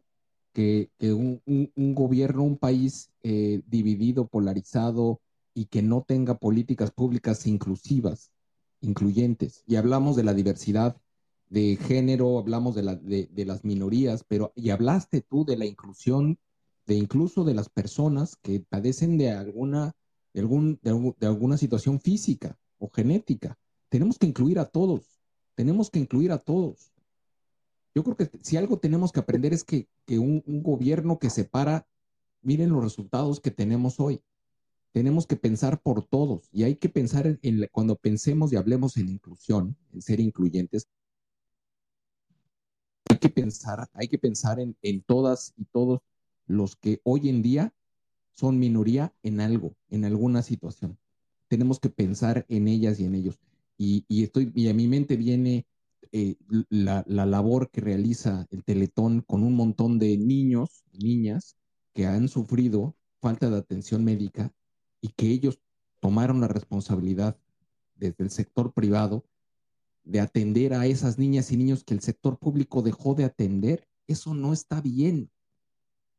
que, 0.53 0.90
un, 1.02 1.41
gobierno, 1.95 2.44
un 2.44 2.57
país 2.57 3.10
eh, 3.23 3.61
dividido, 3.68 4.27
polarizado 4.27 5.22
y 5.53 5.65
que 5.65 5.81
no 5.81 6.03
tenga 6.07 6.38
políticas 6.38 6.91
públicas 6.91 7.45
inclusivas, 7.48 8.31
incluyentes. 8.81 9.64
Y 9.68 9.76
hablamos 9.76 10.15
de 10.15 10.23
la 10.23 10.34
diversidad 10.34 10.98
de 11.49 11.77
género, 11.77 12.40
hablamos 12.40 12.76
de, 12.76 12.84
la, 12.84 12.95
de, 12.95 13.45
las 13.45 13.64
minorías, 13.64 14.23
pero 14.27 14.52
y 14.56 14.72
hablaste 14.72 15.22
tú 15.22 15.45
de 15.45 15.57
la 15.57 15.65
inclusión 15.65 16.40
de 16.85 16.95
incluso 16.95 17.44
de 17.44 17.53
las 17.53 17.69
personas 17.69 18.35
que 18.35 18.60
padecen 18.60 19.18
de 19.18 19.31
alguna, 19.31 19.95
de, 20.34 20.41
algún, 20.41 20.80
de 20.81 21.27
alguna 21.27 21.57
situación 21.57 21.99
física 21.99 22.57
o 22.77 22.90
genética. 22.90 23.57
Tenemos 23.90 24.18
que 24.18 24.27
incluir 24.27 24.60
a 24.60 24.65
todos, 24.65 25.22
tenemos 25.56 25.90
que 25.90 25.99
incluir 25.99 26.31
a 26.31 26.40
todos. 26.40 26.93
Yo 27.95 28.03
creo 28.03 28.18
que 28.18 28.30
si 28.41 28.57
algo 28.57 28.80
tenemos 28.80 29.11
que 29.11 29.20
aprender 29.20 29.53
es 29.53 29.64
que, 29.64 29.88
un, 30.10 30.41
gobierno 30.45 31.20
que 31.20 31.30
se 31.30 31.45
para, 31.45 31.88
miren 32.41 32.72
los 32.72 32.84
resultados 32.84 33.40
que 33.40 33.52
tenemos 33.52 33.99
hoy. 33.99 34.22
Tenemos 34.91 35.26
que 35.26 35.36
pensar 35.36 35.82
por 35.82 36.03
todos 36.06 36.49
y 36.52 36.64
hay 36.64 36.76
que 36.76 36.90
pensar 36.90 37.40
en, 37.41 37.68
cuando 37.72 37.95
pensemos 37.95 38.52
y 38.52 38.56
hablemos 38.56 38.98
en 38.98 39.10
inclusión, 39.10 39.76
en 39.91 40.02
ser 40.02 40.20
incluyentes. 40.20 40.88
Hay 43.10 43.18
que 43.18 43.30
pensar, 43.30 43.90
hay 43.94 44.07
que 44.07 44.18
pensar 44.18 44.60
en, 44.60 45.02
todas 45.03 45.53
y 45.56 45.65
todos 45.65 46.02
los 46.48 46.76
que 46.76 46.99
hoy 47.03 47.30
en 47.30 47.41
día 47.41 47.74
son 48.34 48.60
minoría 48.60 49.14
en 49.24 49.40
algo, 49.40 49.76
en 49.90 50.06
alguna 50.06 50.41
situación. 50.41 50.98
Tenemos 51.48 51.80
que 51.80 51.90
pensar 51.90 52.45
en 52.49 52.68
ellas 52.68 52.99
y 52.99 53.06
en 53.06 53.15
ellos. 53.15 53.40
Y, 53.78 54.06
y 54.07 54.24
estoy, 54.24 54.52
y 54.56 54.70
a 54.70 54.74
mi 54.74 54.88
mente 54.88 55.15
viene 55.15 55.65
eh, 56.15 56.35
la, 56.69 57.03
labor 57.07 57.72
que 57.72 57.81
realiza 57.81 58.45
el 58.52 58.64
Teletón 58.64 59.22
con 59.22 59.41
un 59.41 59.56
montón 59.56 59.98
de 59.98 60.15
niños, 60.15 60.84
niñas 60.91 61.57
que 61.91 62.06
han 62.06 62.27
sufrido 62.27 62.95
falta 63.19 63.49
de 63.49 63.57
atención 63.57 64.03
médica 64.03 64.53
y 65.02 65.07
que 65.07 65.30
ellos 65.30 65.60
tomaron 66.02 66.40
la 66.40 66.48
responsabilidad 66.48 67.35
desde 67.95 68.23
el 68.23 68.30
sector 68.30 68.73
privado 68.73 69.26
de 70.03 70.19
atender 70.19 70.76
a 70.76 70.85
esas 70.85 71.18
niñas 71.18 71.52
y 71.52 71.57
niños 71.57 71.84
que 71.84 71.95
el 71.95 72.02
sector 72.02 72.38
público 72.38 72.84
dejó 72.84 73.15
de 73.15 73.23
atender, 73.23 73.88
eso 74.06 74.35
no 74.35 74.53
está 74.53 74.81
bien. 74.81 75.31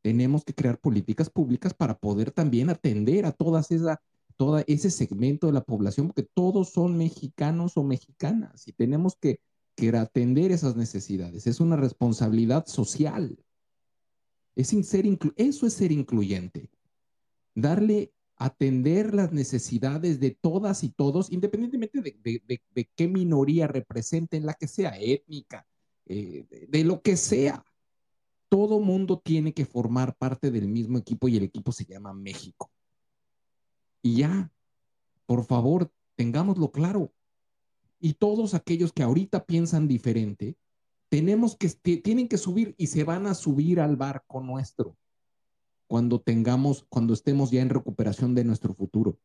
Tenemos 0.01 0.43
que 0.43 0.53
crear 0.53 0.77
políticas 0.77 1.29
públicas 1.29 1.73
para 1.73 1.97
poder 1.97 2.31
también 2.31 2.69
atender 2.69 3.25
a 3.25 3.31
todas 3.31 3.71
esa, 3.71 4.01
todo 4.35 4.61
ese 4.67 4.91
segmento 4.91 5.47
de 5.47 5.53
la 5.53 5.63
población, 5.63 6.07
porque 6.07 6.29
todos 6.33 6.71
son 6.71 6.97
mexicanos 6.97 7.77
o 7.77 7.83
mexicanas 7.85 8.67
y 8.67 8.73
tenemos 8.73 9.15
que 9.15 9.39
que 9.75 9.89
atender 9.89 10.51
esas 10.51 10.75
necesidades. 10.75 11.47
Es 11.47 11.59
una 11.59 11.75
responsabilidad 11.75 12.65
social. 12.65 13.37
Es 14.55 14.69
ser 14.69 15.05
eso 15.35 15.67
es 15.67 15.73
ser 15.73 15.91
incluyente. 15.91 16.69
Darle, 17.53 18.13
atender 18.37 19.13
las 19.13 19.31
necesidades 19.31 20.19
de 20.19 20.31
todas 20.31 20.83
y 20.83 20.89
todos, 20.89 21.31
independientemente 21.31 22.01
de, 22.01 22.87
qué 22.95 23.07
minoría 23.07 23.67
representen, 23.67 24.45
la 24.45 24.53
que 24.53 24.67
sea 24.67 24.97
étnica, 24.99 25.67
eh, 26.05 26.45
de, 26.69 26.83
lo 26.83 27.01
que 27.01 27.17
sea. 27.17 27.63
Todo 28.47 28.79
mundo 28.79 29.19
tiene 29.19 29.53
que 29.53 29.65
formar 29.65 30.15
parte 30.15 30.51
del 30.51 30.67
mismo 30.67 30.97
equipo 30.97 31.27
y 31.27 31.35
el 31.37 31.43
equipo 31.43 31.71
se 31.71 31.85
llama 31.85 32.13
México. 32.13 32.71
Y 34.01 34.17
ya, 34.17 34.51
por 35.25 35.43
favor, 35.45 35.91
tengámoslo 36.15 36.71
claro 36.71 37.11
y 37.99 38.13
todos 38.13 38.53
aquellos 38.53 38.93
que 38.93 39.03
ahorita 39.03 39.45
piensan 39.45 39.87
diferente, 39.87 40.55
tenemos 41.09 41.55
que, 41.55 41.69
tienen 41.69 42.27
que 42.27 42.37
subir 42.37 42.75
y 42.77 42.87
se 42.87 43.03
van 43.03 43.27
a 43.27 43.33
subir 43.33 43.79
al 43.79 43.95
barco 43.95 44.41
nuestro 44.41 44.97
cuando 45.87 46.19
tengamos, 46.19 46.85
cuando 46.89 47.13
estemos 47.13 47.51
ya 47.51 47.61
en 47.61 47.69
recuperación 47.69 48.35
de 48.35 48.43
nuestro 48.43 48.73
futuro. 48.73 49.17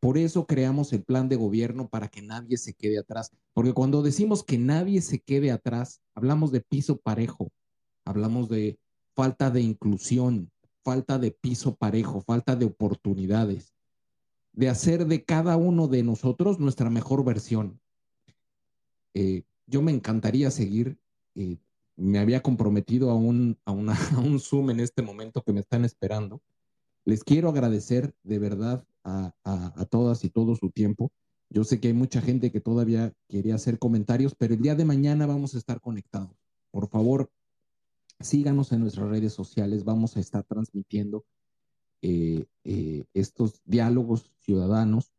Por 0.00 0.18
eso 0.18 0.46
creamos 0.46 0.92
el 0.92 1.02
plan 1.02 1.28
de 1.28 1.36
gobierno 1.36 1.88
para 1.88 2.08
que 2.08 2.22
nadie 2.22 2.58
se 2.58 2.74
quede 2.74 2.98
atrás. 2.98 3.32
Porque 3.54 3.72
cuando 3.72 4.02
decimos 4.02 4.44
que 4.44 4.58
nadie 4.58 5.00
se 5.00 5.20
quede 5.20 5.50
atrás, 5.50 6.00
hablamos 6.14 6.52
de 6.52 6.60
piso 6.60 6.98
parejo, 6.98 7.50
hablamos 8.04 8.48
de 8.48 8.78
falta 9.14 9.50
de 9.50 9.62
inclusión, 9.62 10.50
falta 10.84 11.18
de 11.18 11.30
piso 11.32 11.74
parejo, 11.74 12.20
falta 12.20 12.56
de 12.56 12.66
oportunidades, 12.66 13.72
de 14.52 14.68
hacer 14.68 15.06
de 15.06 15.24
cada 15.24 15.56
uno 15.56 15.88
de 15.88 16.02
nosotros 16.02 16.60
nuestra 16.60 16.90
mejor 16.90 17.24
versión. 17.24 17.80
Eh, 19.18 19.44
yo 19.66 19.80
me 19.80 19.92
encantaría 19.92 20.50
seguir, 20.50 20.98
eh, 21.34 21.56
me 21.96 22.18
había 22.18 22.42
comprometido 22.42 23.08
a 23.08 23.14
un, 23.14 23.56
a, 23.64 23.72
un 23.72 24.40
Zoom 24.40 24.68
en 24.68 24.80
este 24.80 25.00
momento 25.00 25.42
que 25.42 25.54
me 25.54 25.60
están 25.60 25.86
esperando. 25.86 26.42
Les 27.06 27.24
quiero 27.24 27.48
agradecer 27.48 28.14
de 28.24 28.38
verdad 28.38 28.86
a, 29.04 29.32
a, 29.42 29.84
todas 29.86 30.22
y 30.24 30.28
todo 30.28 30.54
su 30.54 30.70
tiempo. 30.70 31.12
Yo 31.48 31.64
sé 31.64 31.80
que 31.80 31.88
hay 31.88 31.94
mucha 31.94 32.20
gente 32.20 32.52
que 32.52 32.60
todavía 32.60 33.14
quería 33.26 33.54
hacer 33.54 33.78
comentarios, 33.78 34.34
pero 34.34 34.52
el 34.52 34.60
día 34.60 34.74
de 34.74 34.84
mañana 34.84 35.24
vamos 35.24 35.54
a 35.54 35.58
estar 35.58 35.80
conectados. 35.80 36.36
Por 36.70 36.88
favor, 36.88 37.30
síganos 38.20 38.70
en 38.72 38.80
nuestras 38.80 39.08
redes 39.08 39.32
sociales. 39.32 39.84
Vamos 39.84 40.18
a 40.18 40.20
estar 40.20 40.44
transmitiendo 40.44 41.24
eh, 42.02 42.44
estos 43.14 43.62
diálogos 43.64 44.30
ciudadanos. 44.40 45.15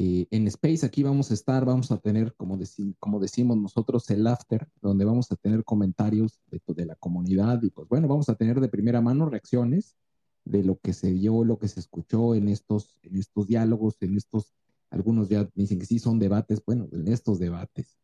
Eh, 0.00 0.28
en 0.30 0.46
Space 0.46 0.86
aquí 0.86 1.02
vamos 1.02 1.32
a 1.32 1.34
estar, 1.34 1.64
vamos 1.64 1.90
a 1.90 1.98
tener, 1.98 2.32
como, 2.36 2.56
deci 2.56 2.94
como 3.00 3.18
decimos 3.18 3.56
nosotros, 3.56 4.08
el 4.10 4.28
after, 4.28 4.68
donde 4.80 5.04
vamos 5.04 5.32
a 5.32 5.34
tener 5.34 5.64
comentarios 5.64 6.38
de, 6.52 6.62
de 6.68 6.86
la 6.86 6.94
comunidad 6.94 7.60
y 7.64 7.70
pues 7.70 7.88
bueno, 7.88 8.06
vamos 8.06 8.28
a 8.28 8.36
tener 8.36 8.60
de 8.60 8.68
primera 8.68 9.00
mano 9.00 9.28
reacciones 9.28 9.96
de 10.44 10.62
lo 10.62 10.78
que 10.78 10.92
se 10.92 11.12
vio, 11.12 11.42
lo 11.42 11.58
que 11.58 11.66
se 11.66 11.80
escuchó 11.80 12.36
en 12.36 12.48
estos, 12.48 12.96
en 13.02 13.16
estos 13.16 13.48
diálogos, 13.48 13.96
en 14.00 14.16
estos 14.16 14.54
algunos 14.90 15.28
ya 15.28 15.48
dicen 15.56 15.80
que 15.80 15.86
sí 15.86 15.98
son 15.98 16.20
debates, 16.20 16.62
bueno, 16.64 16.86
en 16.92 17.08
estos 17.08 17.40
debates. 17.40 17.98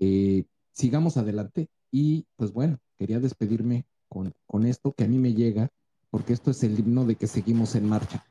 Eh, 0.00 0.44
sigamos 0.72 1.18
adelante 1.18 1.68
y 1.90 2.24
pues 2.36 2.50
bueno, 2.50 2.78
quería 2.96 3.20
despedirme 3.20 3.84
con, 4.08 4.32
con 4.46 4.64
esto 4.64 4.94
que 4.94 5.04
a 5.04 5.08
mí 5.08 5.18
me 5.18 5.34
llega, 5.34 5.70
porque 6.08 6.32
esto 6.32 6.50
es 6.50 6.62
el 6.64 6.78
himno 6.78 7.04
de 7.04 7.16
que 7.16 7.26
seguimos 7.26 7.74
en 7.74 7.90
marcha. 7.90 8.24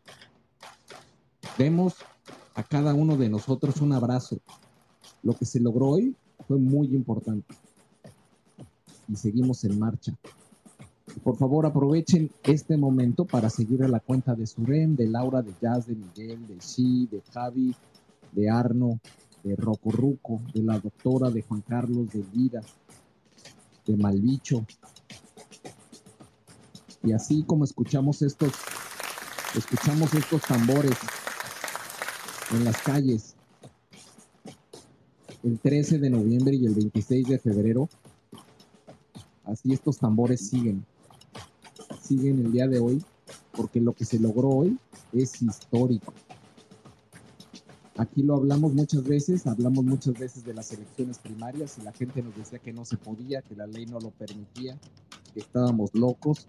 Demos 1.59 1.97
a 2.55 2.63
cada 2.63 2.93
uno 2.93 3.17
de 3.17 3.29
nosotros 3.29 3.81
un 3.81 3.93
abrazo. 3.93 4.39
Lo 5.21 5.33
que 5.33 5.45
se 5.45 5.59
logró 5.59 5.89
hoy 5.89 6.15
fue 6.47 6.57
muy 6.57 6.87
importante. 6.95 7.53
Y 9.07 9.15
seguimos 9.15 9.63
en 9.65 9.77
marcha. 9.77 10.13
Por 11.23 11.37
favor, 11.37 11.65
aprovechen 11.65 12.31
este 12.43 12.77
momento 12.77 13.25
para 13.25 13.49
seguir 13.49 13.83
a 13.83 13.87
la 13.87 13.99
cuenta 13.99 14.33
de 14.35 14.47
Surem, 14.47 14.95
de 14.95 15.07
Laura, 15.07 15.41
de 15.41 15.53
Jazz, 15.61 15.85
de 15.87 15.95
Miguel, 15.95 16.47
de 16.47 16.57
Shi, 16.59 17.07
de 17.07 17.21
Javi, 17.33 17.75
de 18.31 18.49
Arno, 18.49 18.99
de 19.43 19.55
Roco 19.55 19.91
Ruco, 19.91 20.41
de 20.53 20.63
la 20.63 20.79
doctora, 20.79 21.29
de 21.29 21.41
Juan 21.41 21.61
Carlos, 21.61 22.09
de 22.11 22.23
Vida, 22.33 22.61
de 23.85 23.97
Malbicho. 23.97 24.65
Y 27.03 27.11
así 27.11 27.43
como 27.43 27.65
escuchamos 27.65 28.21
estos, 28.21 28.53
escuchamos 29.55 30.13
estos 30.13 30.41
tambores 30.41 30.97
en 32.51 32.63
las 32.63 32.81
calles 32.81 33.35
el 35.43 35.59
13 35.59 35.99
de 35.99 36.09
noviembre 36.09 36.55
y 36.55 36.65
el 36.65 36.73
26 36.73 37.27
de 37.27 37.39
febrero, 37.39 37.89
así 39.45 39.73
estos 39.73 39.97
tambores 39.97 40.47
siguen 40.47 40.85
siguen 42.05 42.45
el 42.45 42.51
día 42.51 42.67
de 42.67 42.79
hoy, 42.79 43.03
porque 43.55 43.81
lo 43.81 43.93
que 43.93 44.05
se 44.05 44.19
logró 44.19 44.49
hoy 44.49 44.77
es 45.11 45.41
histórico. 45.41 46.13
Aquí 47.97 48.23
lo 48.23 48.35
hablamos 48.35 48.73
muchas 48.73 49.03
veces, 49.03 49.47
hablamos 49.47 49.85
muchas 49.85 50.13
veces 50.19 50.43
de 50.43 50.53
las 50.53 50.71
elecciones 50.73 51.17
primarias 51.17 51.77
y 51.79 51.81
la 51.81 51.93
gente 51.93 52.21
nos 52.21 52.35
decía 52.35 52.59
que 52.59 52.73
no 52.73 52.83
se 52.83 52.97
podía, 52.97 53.41
que 53.41 53.55
la 53.55 53.67
ley 53.67 53.85
no 53.85 53.99
lo 53.99 54.11
permitía, 54.11 54.77
que 55.33 55.39
estábamos 55.39 55.91
locos. 55.93 56.45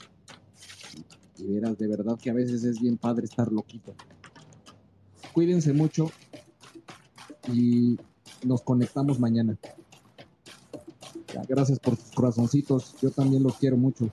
Y 1.38 1.46
verás, 1.46 1.78
de 1.78 1.86
verdad 1.86 2.18
que 2.18 2.30
a 2.30 2.34
veces 2.34 2.64
es 2.64 2.80
bien 2.80 2.96
padre 2.96 3.26
estar 3.26 3.52
loquito. 3.52 3.94
Cuídense 5.36 5.74
mucho 5.74 6.10
y 7.52 7.98
nos 8.42 8.62
conectamos 8.62 9.20
mañana. 9.20 9.54
Gracias 11.46 11.78
por 11.78 11.94
sus 11.94 12.10
corazoncitos, 12.12 12.94
yo 13.02 13.10
también 13.10 13.42
los 13.42 13.58
quiero 13.58 13.76
mucho. 13.76 14.08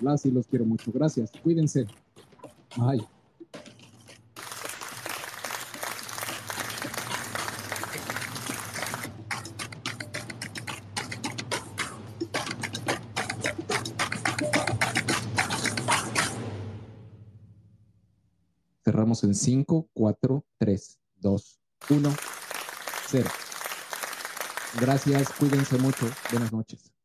Las 0.00 0.24
los 0.24 0.46
quiero 0.46 0.64
mucho. 0.64 0.92
Gracias. 0.94 1.32
Cuídense. 1.42 1.88
Bye. 2.76 3.04
En 19.26 19.34
5, 19.34 19.88
4, 19.92 20.44
3, 20.58 20.98
2, 21.16 21.60
1, 21.90 22.16
0. 23.08 23.30
Gracias, 24.80 25.32
cuídense 25.38 25.78
mucho. 25.78 26.06
Buenas 26.30 26.52
noches. 26.52 26.95